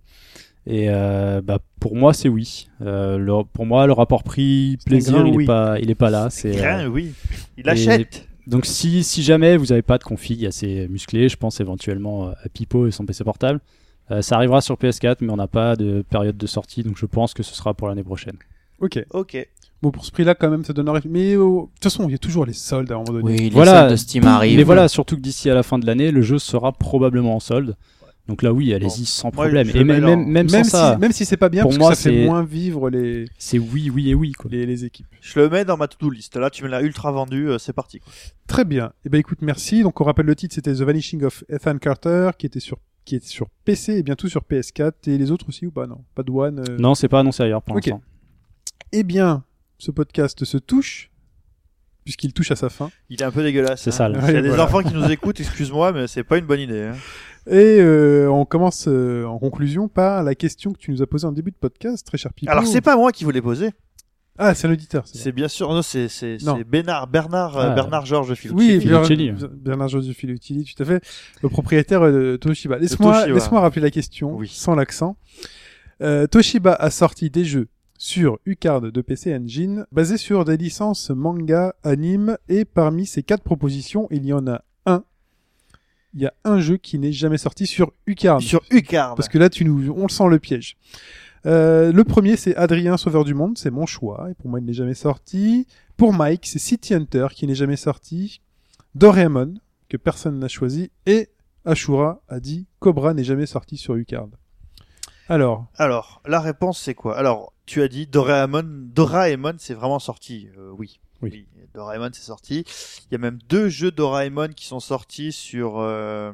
Et 0.67 0.87
euh, 0.89 1.41
bah, 1.41 1.59
pour 1.79 1.95
moi, 1.95 2.13
c'est 2.13 2.27
oui. 2.29 2.67
Euh, 2.81 3.17
le- 3.17 3.43
pour 3.53 3.65
moi, 3.65 3.87
le 3.87 3.93
rapport 3.93 4.23
prix 4.23 4.77
un 4.81 4.83
plaisir, 4.89 5.13
grand 5.13 5.25
il 5.25 5.35
oui. 5.37 5.43
est 5.43 5.47
pas, 5.47 5.79
il 5.79 5.89
est 5.89 5.95
pas 5.95 6.09
là. 6.09 6.29
C'est 6.29 6.51
Grain, 6.51 6.83
euh, 6.83 6.87
oui. 6.87 7.13
Il 7.57 7.65
et- 7.65 7.69
achète. 7.69 8.27
donc 8.45 8.65
si 8.65 9.03
si 9.03 9.23
jamais 9.23 9.55
vous 9.57 9.67
n'avez 9.67 9.81
pas 9.81 9.97
de 9.97 10.03
config 10.03 10.45
assez 10.45 10.87
musclé, 10.89 11.29
je 11.29 11.37
pense 11.37 11.61
éventuellement 11.61 12.27
à 12.27 12.49
Pipo 12.53 12.87
et 12.87 12.91
son 12.91 13.05
PC 13.05 13.23
portable. 13.23 13.61
euh, 14.11 14.21
ça 14.21 14.35
arrivera 14.35 14.59
sur 14.59 14.75
PS4, 14.75 15.17
mais 15.21 15.31
on 15.31 15.37
n'a 15.37 15.47
pas 15.47 15.75
de 15.77 16.01
période 16.01 16.35
de 16.37 16.47
sortie, 16.47 16.83
donc 16.83 16.97
je 16.97 17.05
pense 17.05 17.33
que 17.33 17.41
ce 17.43 17.55
sera 17.55 17.73
pour 17.73 17.87
l'année 17.87 18.03
prochaine. 18.03 18.35
Ok. 18.79 18.99
Ok. 19.11 19.37
Bon, 19.81 19.91
pour 19.91 20.03
ce 20.05 20.11
prix-là, 20.11 20.35
quand 20.35 20.49
même, 20.49 20.65
ça 20.65 20.73
donne 20.73 20.89
envie. 20.89 21.07
Mais 21.07 21.35
oh, 21.37 21.69
de 21.69 21.73
toute 21.75 21.83
façon, 21.83 22.07
il 22.09 22.11
y 22.11 22.15
a 22.15 22.17
toujours 22.17 22.45
les 22.45 22.53
soldes 22.53 22.91
à 22.91 22.95
un 22.95 22.97
moment 22.97 23.13
donné. 23.13 23.23
Oui, 23.23 23.37
les 23.37 23.49
Voilà, 23.49 23.79
soldes 23.81 23.91
de 23.91 23.95
Steam 23.95 24.25
arrivent. 24.25 24.57
Mais 24.57 24.63
voilà, 24.63 24.87
surtout 24.89 25.15
que 25.15 25.21
d'ici 25.21 25.49
à 25.49 25.53
la 25.53 25.63
fin 25.63 25.79
de 25.79 25.85
l'année, 25.85 26.11
le 26.11 26.21
jeu 26.21 26.37
sera 26.37 26.73
probablement 26.73 27.35
en 27.35 27.39
solde. 27.39 27.75
Donc 28.27 28.43
là, 28.43 28.53
oui, 28.53 28.73
allez-y 28.75 29.05
sans 29.05 29.31
problème. 29.31 29.69
Et 29.73 29.83
même, 29.83 30.03
même, 30.05 30.25
même, 30.27 30.51
Même 30.51 30.63
sans 30.65 30.69
ça, 30.69 30.93
si, 30.93 30.99
même 30.99 31.11
si 31.11 31.25
c'est 31.25 31.35
pas 31.37 31.49
bien, 31.49 31.63
Pour 31.63 31.71
parce 31.71 31.79
moi, 31.79 31.89
que 31.91 31.95
ça 31.97 32.03
fait 32.03 32.15
c'est- 32.17 32.25
moins 32.25 32.43
vivre 32.43 32.89
les, 32.91 33.25
c'est 33.39 33.57
oui, 33.57 33.89
oui 33.89 34.09
et 34.11 34.13
oui. 34.13 34.33
Quoi. 34.33 34.51
les, 34.51 34.67
les 34.67 34.85
équipes. 34.85 35.07
Je 35.21 35.39
le 35.39 35.49
mets 35.49 35.65
dans 35.65 35.77
ma 35.77 35.87
to-do 35.87 36.11
list. 36.11 36.35
Là, 36.35 36.51
tu 36.51 36.63
me 36.63 36.69
l'as 36.69 36.83
ultra 36.83 37.11
vendu, 37.11 37.47
euh, 37.49 37.57
c'est 37.57 37.73
parti. 37.73 37.99
quoi. 37.99 38.11
Très 38.47 38.65
bien. 38.65 38.91
Eh 39.05 39.09
ben, 39.09 39.17
écoute, 39.17 39.39
merci. 39.41 39.81
Donc, 39.81 39.99
on 39.99 40.03
rappelle 40.03 40.27
le 40.27 40.35
titre, 40.35 40.53
c'était 40.53 40.73
The 40.73 40.81
Vanishing 40.81 41.23
of 41.23 41.43
Ethan 41.49 41.79
Carter, 41.79 42.29
qui 42.37 42.45
était 42.45 42.59
sur, 42.59 42.77
qui 43.03 43.15
est 43.15 43.25
sur 43.25 43.47
PC 43.65 43.93
et 43.93 44.03
bientôt 44.03 44.27
sur 44.27 44.41
PS4. 44.43 44.91
Et 45.07 45.17
les 45.17 45.31
autres 45.31 45.47
aussi 45.49 45.65
ou 45.65 45.71
pas? 45.71 45.87
Non. 45.87 46.03
Pas 46.13 46.21
de 46.21 46.29
One. 46.31 46.59
euh. 46.69 46.77
Non, 46.77 46.93
c'est 46.93 47.07
pas 47.07 47.21
annoncé 47.21 47.41
ailleurs 47.41 47.63
pour 47.63 47.77
Ok. 47.77 47.87
l'instant. 47.87 48.01
Eh 48.91 49.01
bien, 49.03 49.43
ce 49.79 49.89
podcast 49.91 50.43
se 50.45 50.57
touche, 50.57 51.09
puisqu'il 52.03 52.33
touche 52.33 52.51
à 52.51 52.55
sa 52.55 52.69
fin. 52.69 52.91
Il 53.09 53.21
est 53.21 53.25
un 53.25 53.31
peu 53.31 53.41
dégueulasse. 53.41 53.81
C'est 53.81 53.89
hein. 53.89 54.13
sale. 54.13 54.21
S'il 54.23 54.35
y 54.35 54.37
a 54.37 54.41
des 54.41 54.49
voilà. 54.49 54.65
enfants 54.65 54.83
qui 54.83 54.93
nous 54.93 55.09
écoutent, 55.09 55.39
excuse-moi, 55.39 55.91
mais 55.93 56.05
c'est 56.07 56.23
pas 56.23 56.37
une 56.37 56.45
bonne 56.45 56.59
idée. 56.59 56.83
hein. 56.93 56.95
Et 57.47 57.79
euh, 57.79 58.29
on 58.29 58.45
commence 58.45 58.85
euh, 58.87 59.23
en 59.25 59.39
conclusion 59.39 59.87
par 59.87 60.21
la 60.23 60.35
question 60.35 60.71
que 60.73 60.77
tu 60.77 60.91
nous 60.91 61.01
as 61.01 61.07
posée 61.07 61.25
en 61.25 61.31
début 61.31 61.51
de 61.51 61.55
podcast, 61.55 62.05
très 62.05 62.17
cher 62.17 62.31
Pipo. 62.33 62.51
Alors, 62.51 62.67
c'est 62.67 62.81
pas 62.81 62.95
moi 62.95 63.11
qui 63.11 63.23
vous 63.23 63.31
l'ai 63.31 63.41
posé. 63.41 63.71
Ah, 64.37 64.53
c'est 64.53 64.67
un 64.67 64.71
auditeur. 64.71 65.03
c'est 65.05 65.33
bien 65.33 65.47
sûr, 65.49 65.73
non, 65.73 65.81
c'est 65.81 66.07
Bernard 66.65 67.07
Bernard 67.07 67.57
euh, 67.57 67.67
Ah. 67.71 67.75
Bernard 67.75 68.05
Georges. 68.05 68.33
Filucci. 68.35 68.79
Oui, 68.79 69.33
Bernard, 69.53 69.89
Joseph 69.89 70.15
Filuccelli, 70.15 70.63
tout 70.63 70.81
à 70.81 70.85
fait. 70.85 71.03
Le 71.41 71.49
propriétaire 71.49 72.01
de 72.11 72.37
Toshiba. 72.37 72.77
Laisse-moi 72.77 73.27
laisse-moi 73.27 73.59
rappeler 73.61 73.81
la 73.81 73.91
question 73.91 74.35
Oui. 74.35 74.47
sans 74.47 74.75
l'accent. 74.75 75.17
Euh, 76.01 76.25
Toshiba 76.27 76.73
a 76.73 76.89
sorti 76.89 77.29
des 77.29 77.43
jeux 77.43 77.67
sur 77.99 78.39
Ucard 78.45 78.79
de 78.81 79.01
PC 79.01 79.35
Engine 79.35 79.85
basés 79.91 80.17
sur 80.17 80.45
des 80.45 80.55
licences 80.55 81.09
manga, 81.11 81.75
anime 81.83 82.37
et 82.47 82.63
parmi 82.63 83.05
ces 83.05 83.23
quatre 83.23 83.43
propositions, 83.43 84.07
il 84.09 84.25
y 84.25 84.31
en 84.31 84.47
a 84.47 84.63
un. 84.85 85.03
Il 86.13 86.21
y 86.21 86.25
a 86.25 86.33
un 86.45 86.61
jeu 86.61 86.77
qui 86.77 86.97
n'est 86.97 87.11
jamais 87.11 87.37
sorti 87.37 87.67
sur 87.67 87.91
Ucard. 88.07 88.41
sur 88.41 88.61
Ucard. 88.71 89.15
Parce 89.15 89.27
que 89.27 89.37
là, 89.37 89.49
tu 89.49 89.65
nous, 89.65 89.93
on 89.95 90.07
sent 90.07 90.29
le 90.29 90.39
piège. 90.39 90.77
Euh, 91.45 91.91
le 91.91 92.03
premier, 92.05 92.37
c'est 92.37 92.55
Adrien 92.55 92.95
Sauveur 92.95 93.25
du 93.25 93.33
Monde, 93.33 93.57
c'est 93.57 93.69
mon 93.69 93.85
choix, 93.85 94.27
et 94.31 94.33
pour 94.33 94.49
moi, 94.49 94.59
il 94.59 94.65
n'est 94.65 94.73
jamais 94.73 94.93
sorti. 94.93 95.67
Pour 95.97 96.13
Mike, 96.13 96.47
c'est 96.47 96.59
City 96.59 96.93
Hunter, 96.93 97.27
qui 97.33 97.47
n'est 97.47 97.55
jamais 97.55 97.75
sorti. 97.75 98.41
Doraemon, 98.95 99.55
que 99.89 99.97
personne 99.97 100.39
n'a 100.39 100.47
choisi, 100.47 100.89
et 101.05 101.29
Ashura 101.65 102.21
a 102.29 102.39
dit 102.39 102.65
Cobra 102.79 103.13
n'est 103.13 103.25
jamais 103.25 103.45
sorti 103.45 103.75
sur 103.75 103.95
Ucard. 103.95 104.27
Alors, 105.27 105.67
Alors, 105.77 106.23
la 106.25 106.39
réponse 106.39 106.79
c'est 106.79 106.95
quoi? 106.95 107.15
Alors, 107.15 107.53
tu 107.69 107.83
as 107.83 107.87
dit 107.87 108.07
Doraemon, 108.07 108.63
Doraemon 108.65 109.53
c'est 109.59 109.75
vraiment 109.75 109.99
sorti. 109.99 110.49
Euh, 110.57 110.71
oui. 110.75 110.99
Oui. 111.21 111.45
Doraemon 111.75 112.09
c'est 112.13 112.23
sorti. 112.23 112.65
Il 113.05 113.11
y 113.11 113.15
a 113.15 113.19
même 113.19 113.37
deux 113.47 113.69
jeux 113.69 113.91
Doraemon 113.91 114.47
qui 114.55 114.65
sont 114.65 114.79
sortis 114.79 115.31
sur 115.31 115.77
euh, 115.77 116.31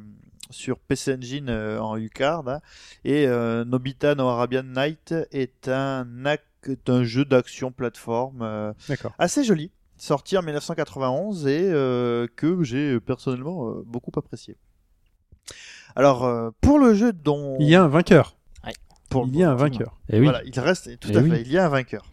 sur 0.49 0.79
PC 0.79 1.15
Engine 1.15 1.49
euh, 1.49 1.81
en 1.81 1.97
Ucard. 1.97 2.47
hein. 2.47 2.61
Et 3.03 3.27
Nobita 3.27 4.15
no 4.15 4.29
Arabian 4.29 4.63
Night 4.63 5.13
est 5.33 5.67
un 5.67 6.07
est 6.63 6.89
un 6.89 7.03
jeu 7.03 7.25
d'action 7.25 7.73
plateforme 7.73 8.73
assez 9.19 9.43
joli, 9.43 9.71
sorti 9.97 10.37
en 10.37 10.41
1991 10.41 11.47
et 11.47 11.69
que 12.37 12.63
j'ai 12.63 12.99
personnellement 13.01 13.73
beaucoup 13.85 14.11
apprécié. 14.15 14.55
Alors, 15.97 16.51
pour 16.61 16.79
le 16.79 16.93
jeu 16.93 17.11
dont 17.11 17.57
Il 17.59 17.67
y 17.67 17.75
a 17.75 17.83
un 17.83 17.87
vainqueur. 17.87 18.35
Pour- 19.23 19.27
Il 19.33 19.37
y 19.39 19.43
a 19.43 19.51
un 19.51 19.55
vainqueur. 19.55 19.97
Et 20.09 20.17
oui. 20.19 20.23
voilà, 20.23 20.41
il 20.45 20.59
reste 20.59 20.99
tout 20.99 21.09
Eh 21.11 21.17
à 21.17 21.21
oui. 21.21 21.29
fait. 21.29 21.41
Il 21.41 21.51
y 21.51 21.57
a 21.57 21.65
un 21.65 21.69
vainqueur. 21.69 22.05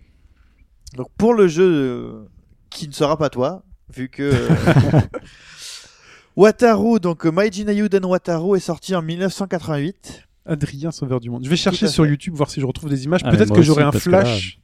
Donc 0.97 1.09
pour 1.17 1.35
le 1.35 1.49
jeu 1.49 1.65
euh, 1.71 2.25
qui 2.71 2.87
ne 2.89 2.93
sera 2.93 3.17
pas 3.17 3.31
toi, 3.31 3.63
vu 3.95 4.09
que 4.09 4.23
euh, 4.23 4.49
Wataru, 6.37 6.99
donc 7.01 7.27
euh, 7.27 7.31
Maiji 7.31 7.65
Nayuden 7.65 8.05
Wataru 8.05 8.57
est 8.57 8.61
sorti 8.61 8.95
en 8.95 9.03
1988. 9.03 10.25
Adrien 10.45 10.91
Sauveur 10.91 11.21
du 11.21 11.31
Monde. 11.31 11.45
Je 11.45 11.51
vais 11.51 11.57
chercher 11.57 11.87
sur. 11.87 12.05
YouTube, 12.07 12.35
voir 12.35 12.51
si 12.51 12.61
je 12.61 12.67
retrouve 12.67 12.91
des 12.91 13.05
images. 13.05 13.21
Ah, 13.25 13.31
Peut-être 13.31 13.55
que 13.55 13.63
j'aurai 13.63 13.83
un 13.83 13.91
là- 13.93 13.99
flash 14.01 14.59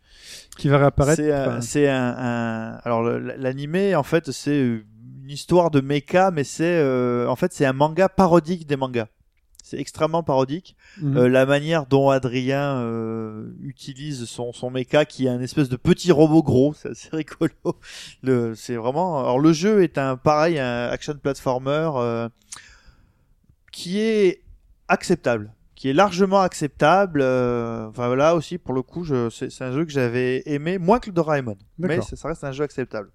qui 0.56 0.68
va 0.68 0.78
réapparaître. 0.78 1.22
C'est 1.22 1.32
un, 1.32 1.46
Enfin, 1.46 1.60
c'est 1.60 1.88
un, 1.88 2.14
un- 2.18 2.72
alors 2.84 3.02
l'animé 3.02 3.94
en 3.94 4.02
fait 4.02 4.32
c'est 4.32 4.58
une 4.60 4.82
histoire 5.30 5.70
de 5.70 5.80
mecha, 5.80 6.30
mais 6.32 6.42
c'est 6.42 6.64
euh, 6.64 7.28
en 7.28 7.36
fait 7.36 7.52
c'est 7.52 7.64
un 7.64 7.72
manga 7.72 8.08
parodique 8.08 8.66
des 8.66 8.76
mangas. 8.76 9.06
C'est 9.68 9.78
extrêmement 9.78 10.22
parodique. 10.22 10.76
mhm. 10.98 11.16
Euh, 11.18 11.28
la 11.28 11.44
manière 11.44 11.84
dont 11.84 12.08
Adrien 12.08 12.78
euh, 12.78 13.50
utilise 13.62 14.24
son, 14.24 14.54
son 14.54 14.70
mecha 14.70 15.04
qui 15.04 15.26
est 15.26 15.28
un 15.28 15.42
espèce 15.42 15.68
de 15.68 15.76
petit 15.76 16.10
robot 16.10 16.42
gros, 16.42 16.72
c'est 16.72 16.88
assez 16.88 17.10
rigolo. 17.12 17.52
Le, 18.22 18.54
c'est 18.54 18.76
vraiment. 18.76 19.18
Alors 19.18 19.38
le 19.38 19.52
jeu 19.52 19.82
est 19.82 19.98
un 19.98 20.16
pareil, 20.16 20.58
un 20.58 20.88
action 20.88 21.12
platformer 21.18 21.90
euh, 21.96 22.30
qui 23.70 24.00
est 24.00 24.42
acceptable, 24.88 25.52
qui 25.74 25.90
est 25.90 25.92
largement 25.92 26.40
acceptable. 26.40 27.20
euh, 27.20 27.88
enfin 27.88 28.06
voilà 28.06 28.34
aussi 28.36 28.56
pour 28.56 28.72
le 28.72 28.80
coup, 28.80 29.04
c'est, 29.30 29.62
un 29.62 29.72
jeu 29.72 29.84
que 29.84 29.92
j'avais 29.92 30.44
aimé 30.46 30.78
moins 30.78 30.98
que 30.98 31.10
le 31.10 31.14
Doraemon, 31.14 31.58
mais 31.76 32.00
ça, 32.00 32.16
ça 32.16 32.28
reste 32.28 32.44
un 32.44 32.52
jeu 32.52 32.64
acceptable. 32.64 33.10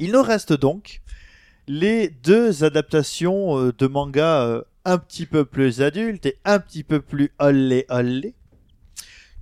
Il 0.00 0.10
nous 0.10 0.22
reste 0.22 0.54
donc 0.54 1.02
les 1.68 2.08
deux 2.08 2.64
adaptations 2.64 3.58
euh, 3.58 3.72
de 3.72 3.86
manga 3.86 4.42
euh, 4.42 4.62
un 4.84 4.98
petit 4.98 5.26
peu 5.26 5.44
plus 5.44 5.80
adultes 5.82 6.26
et 6.26 6.38
un 6.44 6.58
petit 6.58 6.84
peu 6.84 7.00
plus 7.00 7.30
olé 7.38 7.86
olé 7.88 8.34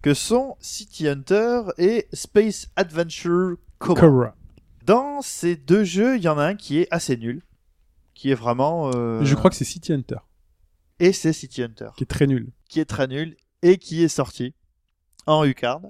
que 0.03 0.15
sont 0.15 0.57
City 0.61 1.09
Hunter 1.09 1.63
et 1.79 2.09
Space 2.13 2.69
Adventure 2.77 3.57
Cobra. 3.79 4.01
Cobra. 4.01 4.35
Dans 4.85 5.23
ces 5.23 5.57
deux 5.57 5.85
jeux, 5.85 6.17
il 6.17 6.23
y 6.23 6.29
en 6.29 6.39
a 6.39 6.45
un 6.45 6.55
qui 6.55 6.79
est 6.79 6.89
assez 6.91 7.17
nul, 7.17 7.43
qui 8.15 8.31
est 8.31 8.35
vraiment 8.35 8.91
euh, 8.95 9.23
Je 9.25 9.35
crois 9.35 9.51
que 9.51 9.57
c'est 9.57 9.65
City 9.65 9.93
Hunter, 9.93 10.17
et 10.99 11.13
c'est 11.13 11.33
City 11.33 11.63
Hunter 11.63 11.91
qui 11.97 12.05
est 12.05 12.07
très 12.07 12.27
nul. 12.27 12.51
qui 12.69 12.81
est 12.81 12.87
très 12.87 13.07
nul 13.07 13.37
et 13.63 13.77
qui 13.77 14.03
est 14.03 14.09
sorti 14.09 14.55
en 15.27 15.45
Ucard. 15.45 15.83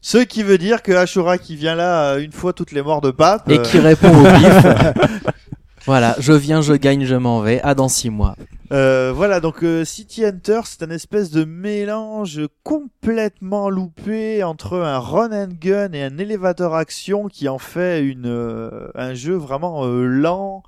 Ce 0.00 0.18
qui 0.18 0.42
veut 0.42 0.58
dire 0.58 0.82
que 0.82 0.92
Ashura 0.92 1.38
qui 1.38 1.56
vient 1.56 1.74
là 1.74 2.12
euh, 2.12 2.18
une 2.22 2.32
fois 2.32 2.52
toutes 2.52 2.72
les 2.72 2.82
morts 2.82 3.00
de 3.00 3.10
pape 3.10 3.48
Et 3.48 3.58
euh, 3.58 3.62
qui 3.62 3.78
répond 3.78 4.08
au 4.08 4.22
bif. 4.22 4.66
voilà, 5.86 6.16
je 6.18 6.32
viens, 6.32 6.62
je 6.62 6.72
gagne, 6.72 7.04
je 7.04 7.14
m'en 7.14 7.40
vais. 7.40 7.60
À 7.62 7.76
dans 7.76 7.88
six 7.88 8.10
mois. 8.10 8.34
Euh, 8.72 9.12
voilà, 9.14 9.38
donc 9.38 9.62
euh, 9.62 9.84
City 9.84 10.24
Hunter, 10.24 10.62
c'est 10.64 10.82
un 10.82 10.90
espèce 10.90 11.30
de 11.30 11.44
mélange 11.44 12.40
complètement 12.64 13.70
loupé 13.70 14.42
entre 14.42 14.78
un 14.78 14.98
run 14.98 15.30
and 15.30 15.52
gun 15.60 15.92
et 15.92 16.02
un 16.02 16.18
élévateur 16.18 16.74
action 16.74 17.28
qui 17.28 17.48
en 17.48 17.58
fait 17.58 18.04
une 18.04 18.26
euh, 18.26 18.88
un 18.96 19.14
jeu 19.14 19.34
vraiment 19.34 19.86
euh, 19.86 20.06
lent, 20.06 20.64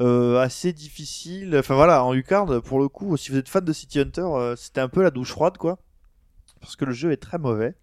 euh, 0.00 0.38
assez 0.38 0.74
difficile. 0.74 1.56
Enfin 1.58 1.74
voilà, 1.74 2.04
en 2.04 2.12
Ucard, 2.12 2.60
pour 2.62 2.78
le 2.78 2.88
coup, 2.88 3.16
si 3.16 3.32
vous 3.32 3.38
êtes 3.38 3.48
fan 3.48 3.64
de 3.64 3.72
City 3.72 4.00
Hunter, 4.00 4.28
c'était 4.58 4.82
un 4.82 4.88
peu 4.88 5.02
la 5.02 5.10
douche 5.10 5.30
froide, 5.30 5.56
quoi, 5.56 5.78
parce 6.60 6.76
que 6.76 6.84
le 6.84 6.92
jeu 6.92 7.10
est 7.10 7.16
très 7.16 7.38
mauvais. 7.38 7.74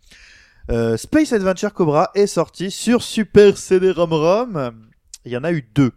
Space 0.98 1.34
Adventure 1.34 1.74
Cobra 1.74 2.12
est 2.14 2.28
sorti 2.28 2.70
sur 2.70 3.02
Super 3.02 3.58
CD-ROM-ROM. 3.58 4.88
Il 5.26 5.32
y 5.32 5.38
en 5.38 5.44
a 5.44 5.52
eu 5.52 5.64
deux. 5.74 5.92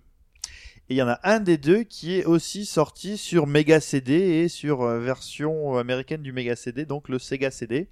Et 0.91 0.95
il 0.95 0.97
y 0.97 1.03
en 1.03 1.09
a 1.09 1.21
un 1.23 1.41
des 1.41 1.59
deux 1.59 1.83
qui 1.83 2.15
est 2.19 2.25
aussi 2.25 2.65
sorti 2.65 3.19
sur 3.19 3.47
Mega 3.47 3.79
CD 3.81 4.15
et 4.15 4.49
sur 4.49 4.83
euh, 4.83 4.99
version 5.01 5.77
américaine 5.77 6.23
du 6.23 6.33
Mega 6.33 6.57
CD, 6.57 6.87
donc 6.87 7.09
le 7.11 7.19
Sega 7.19 7.51
CD. 7.51 7.89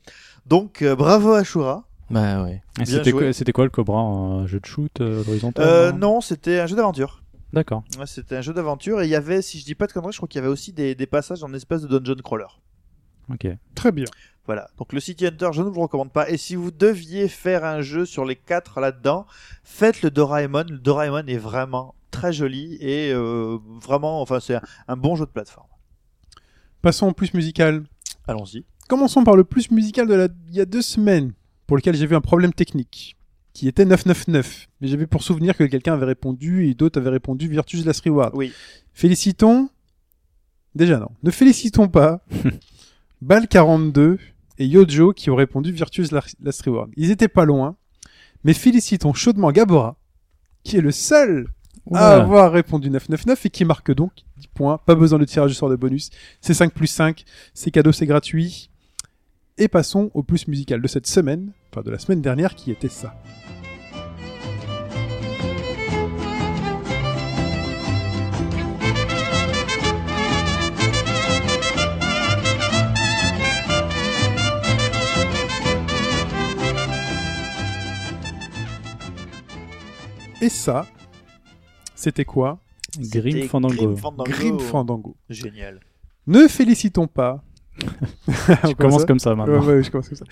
Donc 0.47 0.81
euh, 0.83 0.97
bravo 0.97 1.33
Ashura. 1.33 1.87
Bah 2.09 2.45
ouais. 2.45 2.63
C'était 2.85 3.13
quoi, 3.13 3.33
c'était 3.33 3.53
quoi 3.53 3.65
le 3.65 3.71
Cobra 3.71 4.01
Un 4.01 4.47
jeu 4.47 4.61
de 4.61 4.67
shoot 4.67 5.01
euh, 5.01 5.23
horizontal 5.29 5.67
Euh, 5.67 5.93
non, 5.93 6.21
c'était 6.21 6.61
un 6.61 6.67
jeu 6.67 6.77
d'aventure. 6.77 7.23
D'accord. 7.53 7.85
Ouais, 7.99 8.07
C'était 8.07 8.37
un 8.37 8.41
jeu 8.43 8.53
d'aventure 8.55 9.03
et 9.03 9.07
il 9.07 9.11
y 9.11 9.15
avait, 9.17 9.43
si 9.43 9.59
je 9.59 9.65
dis 9.65 9.75
pas 9.75 9.87
de 9.87 9.93
conneries, 9.93 10.13
je 10.13 10.19
crois 10.19 10.29
qu'il 10.29 10.39
y 10.41 10.45
avait 10.45 10.53
aussi 10.53 10.73
des, 10.73 10.95
des 10.95 11.07
passages 11.07 11.43
en 11.43 11.53
espèce 11.53 11.83
de 11.83 11.99
dungeon 11.99 12.21
crawler. 12.23 12.47
Ok. 13.31 13.47
Très 13.75 13.93
bien. 13.93 14.05
Voilà. 14.47 14.69
Donc 14.79 14.93
le 14.93 15.01
City 15.01 15.27
Hunter, 15.27 15.49
je 15.53 15.63
ne 15.63 15.69
vous 15.69 15.81
recommande 15.81 16.13
pas. 16.13 16.31
Et 16.31 16.37
si 16.37 16.55
vous 16.55 16.71
deviez 16.71 17.27
faire 17.29 17.65
un 17.65 17.81
jeu 17.83 18.07
sur 18.07 18.25
les 18.25 18.37
quatre 18.37 18.79
là-dedans, 18.81 19.27
faites 19.65 20.03
le 20.03 20.11
Doraemon. 20.13 20.65
Le 20.71 20.79
Doraemon 20.79 21.27
est 21.27 21.37
vraiment 21.37 21.96
très 22.17 22.33
joli 22.33 22.77
et 22.81 23.13
euh, 23.13 23.59
vraiment, 23.81 24.21
enfin, 24.23 24.41
c'est 24.41 24.55
un, 24.57 24.63
un 24.89 24.97
bon 24.97 25.17
jeu 25.17 25.27
de 25.27 25.31
plateforme. 25.31 25.69
Passons 26.83 27.09
au 27.09 27.13
plus 27.13 27.35
musical. 27.35 27.85
Allons-y. 28.27 28.65
Commençons 28.89 29.25
par 29.25 29.37
le 29.37 29.45
plus 29.45 29.71
musical 29.71 30.07
de 30.07 30.15
la... 30.15 30.29
il 30.49 30.55
y 30.55 30.61
a 30.61 30.65
deux 30.65 30.83
semaines, 30.83 31.33
pour 31.67 31.77
lequel 31.77 31.95
j'ai 31.97 32.07
vu 32.07 32.15
un 32.15 32.21
problème 32.21 32.53
technique, 32.53 33.17
qui 33.53 33.67
était 33.69 33.85
999. 33.85 34.69
Mais 34.81 34.89
j'avais 34.89 35.07
pour 35.07 35.23
souvenir 35.23 35.57
que 35.57 35.65
quelqu'un 35.65 35.95
avait 35.95 36.07
répondu 36.07 36.69
et 36.69 36.75
d'autres 36.75 37.01
avaient 37.01 37.11
répondu 37.11 37.49
Virtus 37.49 37.85
Last 37.85 38.05
Reward. 38.05 38.33
Oui. 38.35 38.53
Félicitons. 38.93 39.69
Déjà 40.75 40.99
non. 40.99 41.11
Ne 41.23 41.31
félicitons 41.31 41.89
pas 41.89 42.25
Bal 43.23 43.49
42 43.49 44.19
et 44.59 44.67
Yojo 44.67 45.13
qui 45.13 45.31
ont 45.31 45.37
répondu 45.37 45.73
Virtus 45.73 46.13
La- 46.13 46.23
Last 46.41 46.63
Reward. 46.63 46.91
Ils 46.97 47.11
étaient 47.11 47.29
pas 47.29 47.45
loin, 47.45 47.77
mais 48.45 48.53
félicitons 48.55 49.15
chaudement 49.15 49.51
Gabora, 49.53 49.97
qui 50.63 50.77
est 50.77 50.81
le 50.83 50.93
seul 50.93 51.49
avoir 51.95 52.53
répondu 52.53 52.91
999 52.91 53.47
et 53.47 53.51
qui 53.51 53.65
marque 53.65 53.93
donc 53.93 54.13
10 54.39 54.47
points. 54.49 54.79
Pas 54.85 54.95
besoin 54.95 55.19
de 55.19 55.25
tirage 55.25 55.53
au 55.53 55.55
sort 55.55 55.71
de 55.71 55.77
bonus. 55.77 56.11
C'est 56.41 56.55
5 56.55 56.73
plus 56.73 56.89
5. 56.89 57.25
C'est 57.55 57.71
cadeau, 57.71 57.93
c'est 57.93 58.07
gratuit. 58.07 58.71
Et 59.59 59.69
passons 59.69 60.11
au 60.15 60.23
plus 60.23 60.49
musical 60.49 60.83
de 60.83 60.89
cette 60.89 61.07
semaine, 61.07 61.53
enfin 61.73 61.83
de 61.83 61.91
la 61.91 61.99
semaine 61.99 62.21
dernière, 62.21 62.55
qui 62.55 62.71
était 62.71 62.89
ça. 62.89 63.15
Et 80.43 80.51
ça, 80.51 80.87
c'était 81.97 82.25
quoi 82.25 82.61
Grim 82.99 83.43
Fandango. 83.49 83.75
Grim 83.75 83.97
Fandango. 83.97 84.31
Grim 84.31 84.59
Fandango. 84.61 85.17
Génial. 85.29 85.81
Ne 86.29 86.47
félicitons 86.49 87.09
pas. 87.09 87.43
Tu 88.69 88.75
commences 88.75 89.05
comme 89.05 89.19
ça 89.19 89.35
maintenant. 89.35 89.63
ouais, 89.65 89.83
je 89.83 89.91
commence 89.91 90.09
comme 90.09 90.17
ça. 90.17 90.25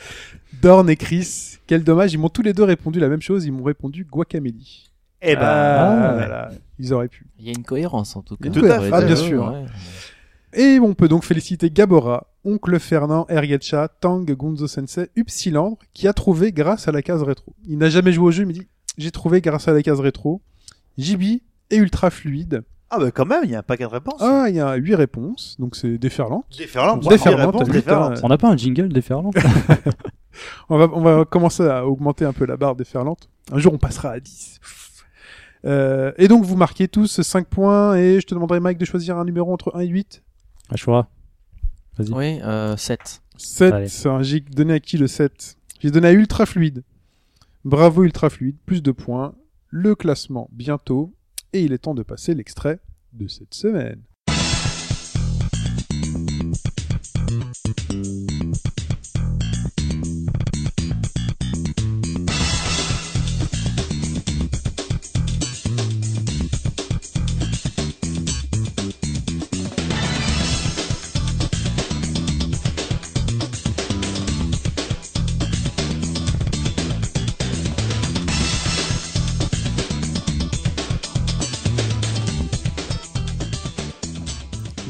Dorn 0.62 0.88
et 0.88 0.96
Chris, 0.96 1.58
quel 1.66 1.84
dommage, 1.84 2.12
ils 2.14 2.18
m'ont 2.18 2.30
tous 2.30 2.42
les 2.42 2.52
deux 2.54 2.62
répondu 2.64 3.00
la 3.00 3.08
même 3.08 3.20
chose, 3.20 3.44
ils 3.44 3.52
m'ont 3.52 3.64
répondu 3.64 4.04
Guacamele. 4.04 4.54
Eh 5.20 5.34
ben, 5.36 5.42
Ah, 5.42 6.26
là, 6.28 6.50
ils 6.78 6.92
auraient 6.94 7.08
pu. 7.08 7.26
Il 7.38 7.46
y 7.46 7.48
a 7.48 7.52
une 7.52 7.64
cohérence 7.64 8.16
en 8.16 8.22
tout 8.22 8.36
cas. 8.36 8.50
Tout 8.50 8.64
à 8.64 8.80
fait, 8.80 8.90
ah, 8.92 9.02
bien 9.02 9.16
sûr. 9.16 9.44
ouais. 9.52 9.64
Et 10.56 10.78
on 10.80 10.94
peut 10.94 11.08
donc 11.08 11.24
féliciter 11.24 11.68
Gabora 11.68 12.28
Oncle 12.44 12.78
Fernand, 12.78 13.26
Ergetcha, 13.28 13.88
Tang, 13.88 14.24
Gunzo 14.24 14.66
Sensei, 14.68 15.08
Upsilandre, 15.16 15.78
qui 15.92 16.06
a 16.06 16.12
trouvé 16.12 16.52
grâce 16.52 16.88
à 16.88 16.92
la 16.92 17.02
case 17.02 17.22
rétro. 17.22 17.54
Il 17.66 17.78
n'a 17.78 17.88
jamais 17.90 18.12
joué 18.12 18.26
au 18.26 18.30
jeu, 18.30 18.42
il 18.44 18.46
me 18.46 18.52
dit, 18.52 18.66
j'ai 18.96 19.10
trouvé 19.10 19.40
grâce 19.40 19.66
à 19.66 19.72
la 19.72 19.82
case 19.82 20.00
rétro. 20.00 20.40
JB 20.96 21.40
et 21.70 21.76
Ultra 21.76 22.10
Fluide. 22.10 22.64
Ah 22.90 22.98
bah 22.98 23.10
quand 23.10 23.26
même, 23.26 23.42
il 23.44 23.50
y 23.50 23.54
a 23.54 23.58
un 23.58 23.62
paquet 23.62 23.84
de 23.84 23.88
réponses. 23.88 24.20
Ah, 24.20 24.46
il 24.48 24.54
y 24.54 24.60
a 24.60 24.74
huit 24.76 24.94
réponses, 24.94 25.56
donc 25.58 25.74
c'est 25.74 25.98
déferlant. 25.98 26.44
Déferlante. 26.56 27.08
Déferlante, 27.08 27.56
réponses 27.68 27.84
t'as- 27.84 28.14
On 28.22 28.28
n'a 28.28 28.38
pas 28.38 28.48
un 28.48 28.56
jingle 28.56 28.88
déferlant 28.92 29.30
On 30.68 30.78
va, 30.78 30.88
on 30.92 31.00
va 31.00 31.24
commencer 31.24 31.66
à 31.66 31.86
augmenter 31.86 32.24
un 32.24 32.32
peu 32.32 32.44
la 32.46 32.56
barre 32.56 32.76
déferlante. 32.76 33.28
Un 33.52 33.58
jour, 33.58 33.72
on 33.72 33.78
passera 33.78 34.10
à 34.10 34.20
10. 34.20 34.60
Euh, 35.64 36.12
et 36.18 36.28
donc, 36.28 36.44
vous 36.44 36.56
marquez 36.56 36.88
tous 36.88 37.20
5 37.22 37.46
points, 37.46 37.96
et 37.96 38.20
je 38.20 38.26
te 38.26 38.34
demanderai, 38.34 38.60
Mike, 38.60 38.78
de 38.78 38.84
choisir 38.84 39.16
un 39.18 39.24
numéro 39.24 39.52
entre 39.52 39.74
1 39.74 39.80
et 39.80 39.86
8. 39.86 40.22
Ashura. 40.70 41.08
Vas-y. 41.98 42.12
Oui, 42.12 42.40
euh, 42.42 42.76
7. 42.76 43.22
7, 43.36 43.72
Allez. 43.72 43.88
j'ai 44.24 44.40
donné 44.40 44.74
à 44.74 44.80
qui 44.80 44.98
le 44.98 45.06
7 45.06 45.56
J'ai 45.80 45.90
donné 45.90 46.08
à 46.08 46.12
Ultra 46.12 46.46
Fluide. 46.46 46.82
Bravo 47.64 48.02
Ultra 48.04 48.30
Fluide, 48.30 48.56
plus 48.66 48.82
de 48.82 48.92
points. 48.92 49.34
Le 49.70 49.94
classement 49.94 50.48
bientôt. 50.52 51.12
Et 51.54 51.62
il 51.62 51.72
est 51.72 51.78
temps 51.78 51.94
de 51.94 52.02
passer 52.02 52.34
l'extrait 52.34 52.80
de 53.12 53.28
cette 53.28 53.54
semaine. 53.54 54.02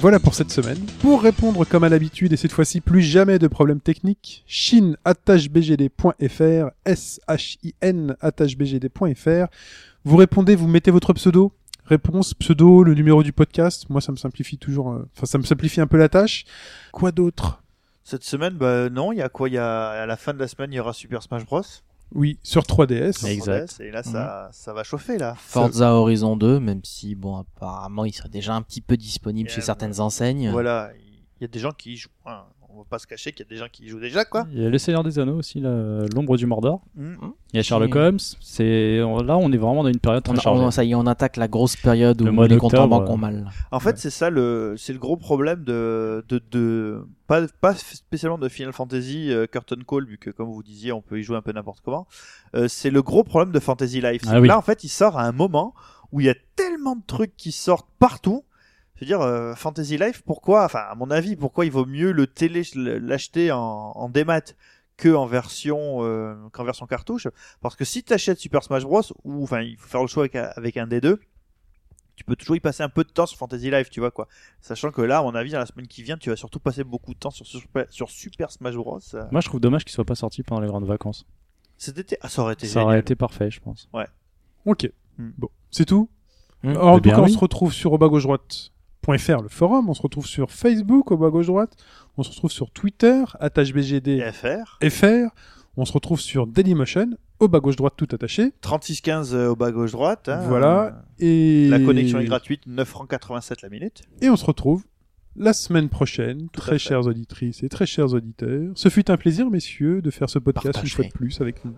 Voilà 0.05 0.21
pour 0.21 0.35
cette 0.35 0.51
semaine. 0.51 0.77
Pour 1.01 1.23
répondre 1.23 1.65
comme 1.65 1.83
à 1.83 1.89
l'habitude, 1.89 2.35
et 2.35 2.37
cette 2.37 2.53
fois-ci 2.53 2.83
plus 2.83 3.01
jamais 3.01 3.39
de 3.39 3.49
problèmes 3.49 3.81
techniques, 3.81 4.45
chine-bgd.fr, 4.47 6.71
S-H-I-N-bgd.fr. 6.85 9.47
Vous 10.05 10.17
répondez, 10.19 10.57
vous 10.57 10.69
mettez 10.69 10.91
votre 10.91 11.15
pseudo. 11.15 11.53
Réponse, 11.87 12.35
pseudo, 12.35 12.85
le 12.85 12.93
numéro 12.93 13.23
du 13.23 13.33
podcast. 13.33 13.89
Moi, 13.89 14.03
ça 14.03 14.13
me 14.13 14.19
simplifie 14.19 14.59
toujours, 14.59 14.93
euh, 14.93 15.09
enfin, 15.17 15.25
ça 15.25 15.39
me 15.39 15.45
simplifie 15.45 15.81
un 15.81 15.87
peu 15.87 15.97
la 15.97 16.11
tâche. 16.11 16.45
Quoi 16.93 17.11
d'autre? 17.11 17.63
Cette 18.03 18.25
semaine, 18.25 18.53
bah 18.53 18.91
non, 18.91 19.11
il 19.11 19.21
y 19.21 19.23
a 19.23 19.31
quoi? 19.31 19.49
Y 19.49 19.57
a 19.57 19.89
à 19.89 20.05
la 20.05 20.19
fin 20.19 20.35
de 20.35 20.39
la 20.39 20.49
semaine, 20.49 20.71
il 20.71 20.77
y 20.77 20.81
aura 20.81 20.93
Super 20.93 21.23
Smash 21.23 21.47
Bros. 21.47 21.63
Oui, 22.13 22.39
sur 22.43 22.63
3DS. 22.63 23.27
Exact. 23.27 23.81
Et 23.81 23.91
là, 23.91 24.03
ça, 24.03 24.49
ça 24.53 24.73
va 24.73 24.85
chauffer 24.85 25.19
là. 25.19 25.35
Forza 25.37 25.93
Horizon 25.95 26.37
2, 26.37 26.61
même 26.61 26.81
si, 26.85 27.15
bon, 27.15 27.37
apparemment, 27.37 28.05
il 28.05 28.13
serait 28.13 28.29
déjà 28.29 28.55
un 28.55 28.63
petit 28.63 28.81
peu 28.81 28.97
disponible 28.97 29.49
Et, 29.49 29.53
chez 29.53 29.61
euh, 29.61 29.65
certaines 29.65 30.01
enseignes. 30.01 30.51
Voilà, 30.51 30.91
il 31.41 31.43
y 31.43 31.45
a 31.45 31.49
des 31.49 31.59
gens 31.59 31.73
qui 31.73 31.95
y 31.95 31.97
jouent. 31.97 32.11
Hein, 32.27 32.45
on 32.75 32.79
va 32.79 32.85
pas 32.89 32.99
se 32.99 33.07
cacher 33.07 33.33
qu'il 33.33 33.47
y 33.47 33.49
a 33.49 33.51
des 33.51 33.57
gens 33.57 33.67
qui 33.71 33.85
y 33.85 33.89
jouent 33.89 34.01
déjà, 34.01 34.25
quoi. 34.25 34.47
Il 34.53 34.63
y 34.63 34.67
a 34.67 34.69
le 34.69 34.79
Seigneur 34.79 35.05
des 35.05 35.19
Anneaux 35.19 35.37
aussi, 35.39 35.61
l'ombre 35.61 36.37
du 36.37 36.47
Mordor. 36.47 36.81
Mm. 36.97 37.15
Il 37.53 37.57
y 37.57 37.61
a 37.61 37.63
Sherlock 37.63 37.95
Holmes. 37.95 38.19
C'est 38.41 38.99
là, 38.99 39.37
on 39.37 39.53
est 39.53 39.57
vraiment 39.57 39.83
dans 39.85 39.89
une 39.91 39.99
période 40.01 40.25
On, 40.29 40.33
très 40.33 40.43
chargée. 40.43 40.63
on- 40.63 40.71
ça 40.71 40.85
y 40.85 40.91
est, 40.93 40.95
on 40.95 41.07
attaque 41.07 41.37
la 41.37 41.47
grosse 41.49 41.77
période 41.77 42.21
où 42.21 42.25
Le 42.25 42.33
mois 42.33 42.49
les 42.49 42.57
comptes 42.57 42.75
en 42.75 42.89
banque 42.89 43.09
euh, 43.09 43.13
ont 43.13 43.17
mal. 43.17 43.49
En 43.71 43.81
fait, 43.81 43.99
c'est 43.99 44.11
ça 44.11 44.31
le, 44.31 44.75
c'est 44.77 44.93
le 44.93 44.99
gros 44.99 45.17
problème 45.17 45.63
de, 45.65 46.25
de, 46.29 46.43
de 46.51 47.07
pas, 47.27 47.43
pas 47.61 47.75
spécialement 47.75 48.39
de 48.39 48.49
Final 48.49 48.73
Fantasy 48.73 49.31
euh, 49.33 49.47
Curtain 49.47 49.77
Call, 49.87 50.05
vu 50.07 50.19
que 50.19 50.31
comme 50.31 50.51
vous 50.51 50.63
disiez, 50.63 50.93
on 50.93 51.01
peut 51.01 51.19
y 51.19 51.23
jouer 51.23 51.37
un 51.37 51.43
peu 51.43 51.53
n'importe 51.53 51.81
comment. 51.85 52.07
Euh, 52.55 52.67
c'est 52.69 52.91
le 52.91 53.03
gros 53.03 53.23
problème 53.25 53.53
de 53.53 53.61
Fantasy 53.61 54.01
Life. 54.01 54.23
Ah 54.27 54.41
oui. 54.41 54.49
Là, 54.49 54.59
en 54.59 54.63
fait, 54.63 54.85
il 54.85 54.89
sort 54.89 55.17
à 55.19 55.25
un 55.25 55.33
moment 55.33 55.75
où 56.13 56.21
il 56.21 56.27
y 56.27 56.31
a 56.31 56.35
tellement 56.57 56.97
de 56.97 57.03
trucs 57.07 57.37
qui 57.37 57.53
sortent 57.53 57.89
partout. 57.99 58.43
Je 58.97 59.01
veux 59.01 59.07
dire, 59.07 59.21
euh, 59.23 59.55
Fantasy 59.55 59.97
Life, 59.99 60.23
pourquoi, 60.25 60.65
enfin, 60.65 60.81
à 60.89 60.95
mon 60.95 61.11
avis, 61.11 61.35
pourquoi 61.37 61.65
il 61.67 61.73
vaut 61.73 61.87
mieux 61.87 62.13
le 62.13 62.27
télé, 62.27 62.63
l'acheter 62.75 63.51
en, 63.51 63.59
en 63.61 64.09
démat 64.09 64.41
que 64.97 65.13
en 65.13 65.27
version, 65.27 65.99
euh, 66.05 66.35
qu'en 66.53 66.63
version 66.65 66.87
cartouche? 66.87 67.27
Parce 67.61 67.75
que 67.75 67.85
si 67.85 68.05
tu 68.05 68.13
achètes 68.13 68.39
Super 68.39 68.63
Smash 68.63 68.85
Bros, 68.85 69.03
ou 69.25 69.43
enfin, 69.43 69.63
il 69.63 69.77
faut 69.77 69.89
faire 69.89 70.01
le 70.03 70.07
choix 70.07 70.23
avec, 70.23 70.37
un- 70.37 70.51
avec 70.57 70.77
un 70.77 70.87
des 70.87 71.01
deux, 71.01 71.21
tu 72.15 72.23
peux 72.23 72.37
toujours 72.37 72.55
y 72.55 72.61
passer 72.61 72.85
un 72.85 72.89
peu 72.89 73.03
de 73.03 73.09
temps 73.11 73.27
sur 73.27 73.37
Fantasy 73.39 73.73
Life, 73.73 73.91
tu 73.91 73.99
vois 73.99 74.13
quoi. 74.13 74.29
Sachant 74.61 74.93
que 74.93 75.03
là, 75.03 75.19
à 75.19 75.23
mon 75.23 75.35
avis, 75.35 75.51
dans 75.51 75.59
la 75.59 75.67
semaine 75.67 75.89
qui 75.89 76.05
vient, 76.05 76.17
tu 76.17 76.31
vas 76.31 76.37
surtout 76.37 76.61
passer 76.61 76.85
beaucoup 76.85 77.13
de 77.13 77.19
temps 77.19 77.31
sur, 77.31 77.45
Super- 77.45 77.87
sur 77.91 78.09
Super 78.09 78.53
Smash 78.53 78.77
Bros. 78.77 79.01
Euh, 79.15 79.25
Moi, 79.33 79.41
je 79.41 79.49
trouve 79.49 79.59
dommage 79.61 79.85
qu'il 79.85 79.93
soit 79.93 80.05
pas 80.05 80.15
sorti 80.15 80.45
pendant 80.45 80.61
les 80.61 80.69
grandes 80.69 80.87
vacances. 80.87 81.27
Cet 81.77 81.99
été, 81.99 82.17
ah, 82.21 82.29
ça 82.29 82.43
aurait 82.43 82.53
été 82.55 82.69
Ça 82.69 82.75
génial. 82.75 82.87
aurait 82.87 83.01
été 83.01 83.17
parfait, 83.17 83.51
je 83.51 83.59
pense. 83.59 83.89
Ok. 84.65 84.89
Hmm. 85.19 85.31
Bon, 85.37 85.49
c'est 85.73 85.85
tout. 85.85 86.09
Hmm. 86.63 86.69
Alors, 86.69 86.85
en 86.87 86.99
Eh 86.99 87.01
tout 87.03 87.11
cas, 87.11 87.19
on 87.19 87.27
se 87.27 87.37
retrouve 87.39 87.73
sur 87.73 87.93
au 87.93 87.99
bas 87.99 88.07
gauche 88.07 88.27
droite.fr, 89.05 89.43
le 89.43 89.49
forum. 89.49 89.89
On 89.89 89.95
se 89.95 90.03
retrouve 90.03 90.27
sur 90.27 90.51
Facebook, 90.51 91.11
au 91.11 91.17
bas 91.17 91.31
gauche 91.31 91.47
droite. 91.47 91.77
On 92.17 92.23
se 92.23 92.31
retrouve 92.31 92.51
sur 92.51 92.71
Twitter, 92.71 93.23
Et 93.41 94.33
FR. 94.33 94.79
FR. 94.91 95.35
On 95.77 95.85
se 95.85 95.93
retrouve 95.93 96.21
sur 96.21 96.47
Dailymotion, 96.47 97.11
au 97.41 97.49
bas 97.49 97.59
gauche 97.61 97.75
droite 97.77 97.95
tout 97.97 98.07
attaché. 98.13 98.53
3615 98.61 99.35
euh, 99.35 99.49
au 99.49 99.57
bas 99.57 99.73
gauche 99.73 99.91
droite. 99.93 100.29
hein. 100.29 100.41
Voilà. 100.47 101.03
Et 101.19 101.69
La 101.69 101.81
connexion 101.81 102.21
est 102.21 102.25
gratuite, 102.27 102.63
9 102.67 102.87
francs 102.87 103.09
87 103.11 103.63
la 103.63 103.69
minute. 103.69 104.03
Et 104.23 104.31
on 104.31 104.37
se 104.37 104.45
retrouve 104.45 104.85
la 105.37 105.53
semaine 105.53 105.89
prochaine, 105.89 106.49
très 106.53 106.79
chères 106.79 107.07
auditrices 107.09 107.65
et 107.65 107.69
très 107.69 107.87
chers 107.87 108.13
auditeurs. 108.15 108.71
Ce 108.77 108.89
fut 108.89 109.11
un 109.11 109.17
plaisir, 109.17 109.51
messieurs, 109.51 110.01
de 110.01 110.11
faire 110.13 110.31
ce 110.31 110.39
podcast 110.39 110.75
Partagez. 110.75 110.93
une 110.93 110.95
fois 110.95 111.05
de 111.07 111.11
plus 111.11 111.41
avec 111.41 111.65
nous. 111.65 111.75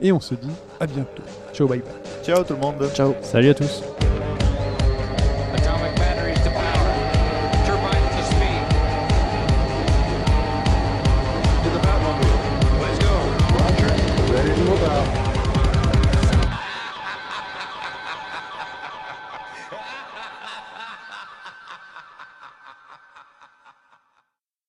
Et 0.00 0.12
on 0.12 0.20
se 0.20 0.36
dit 0.36 0.46
à 0.78 0.86
bientôt. 0.86 1.24
Ciao, 1.52 1.66
bye 1.66 1.80
bye. 1.80 1.88
Ciao 2.24 2.44
tout 2.44 2.52
le 2.54 2.60
monde. 2.60 2.76
Ciao. 2.94 3.12
Salut 3.22 3.48
à 3.48 3.54
tous. 3.54 3.82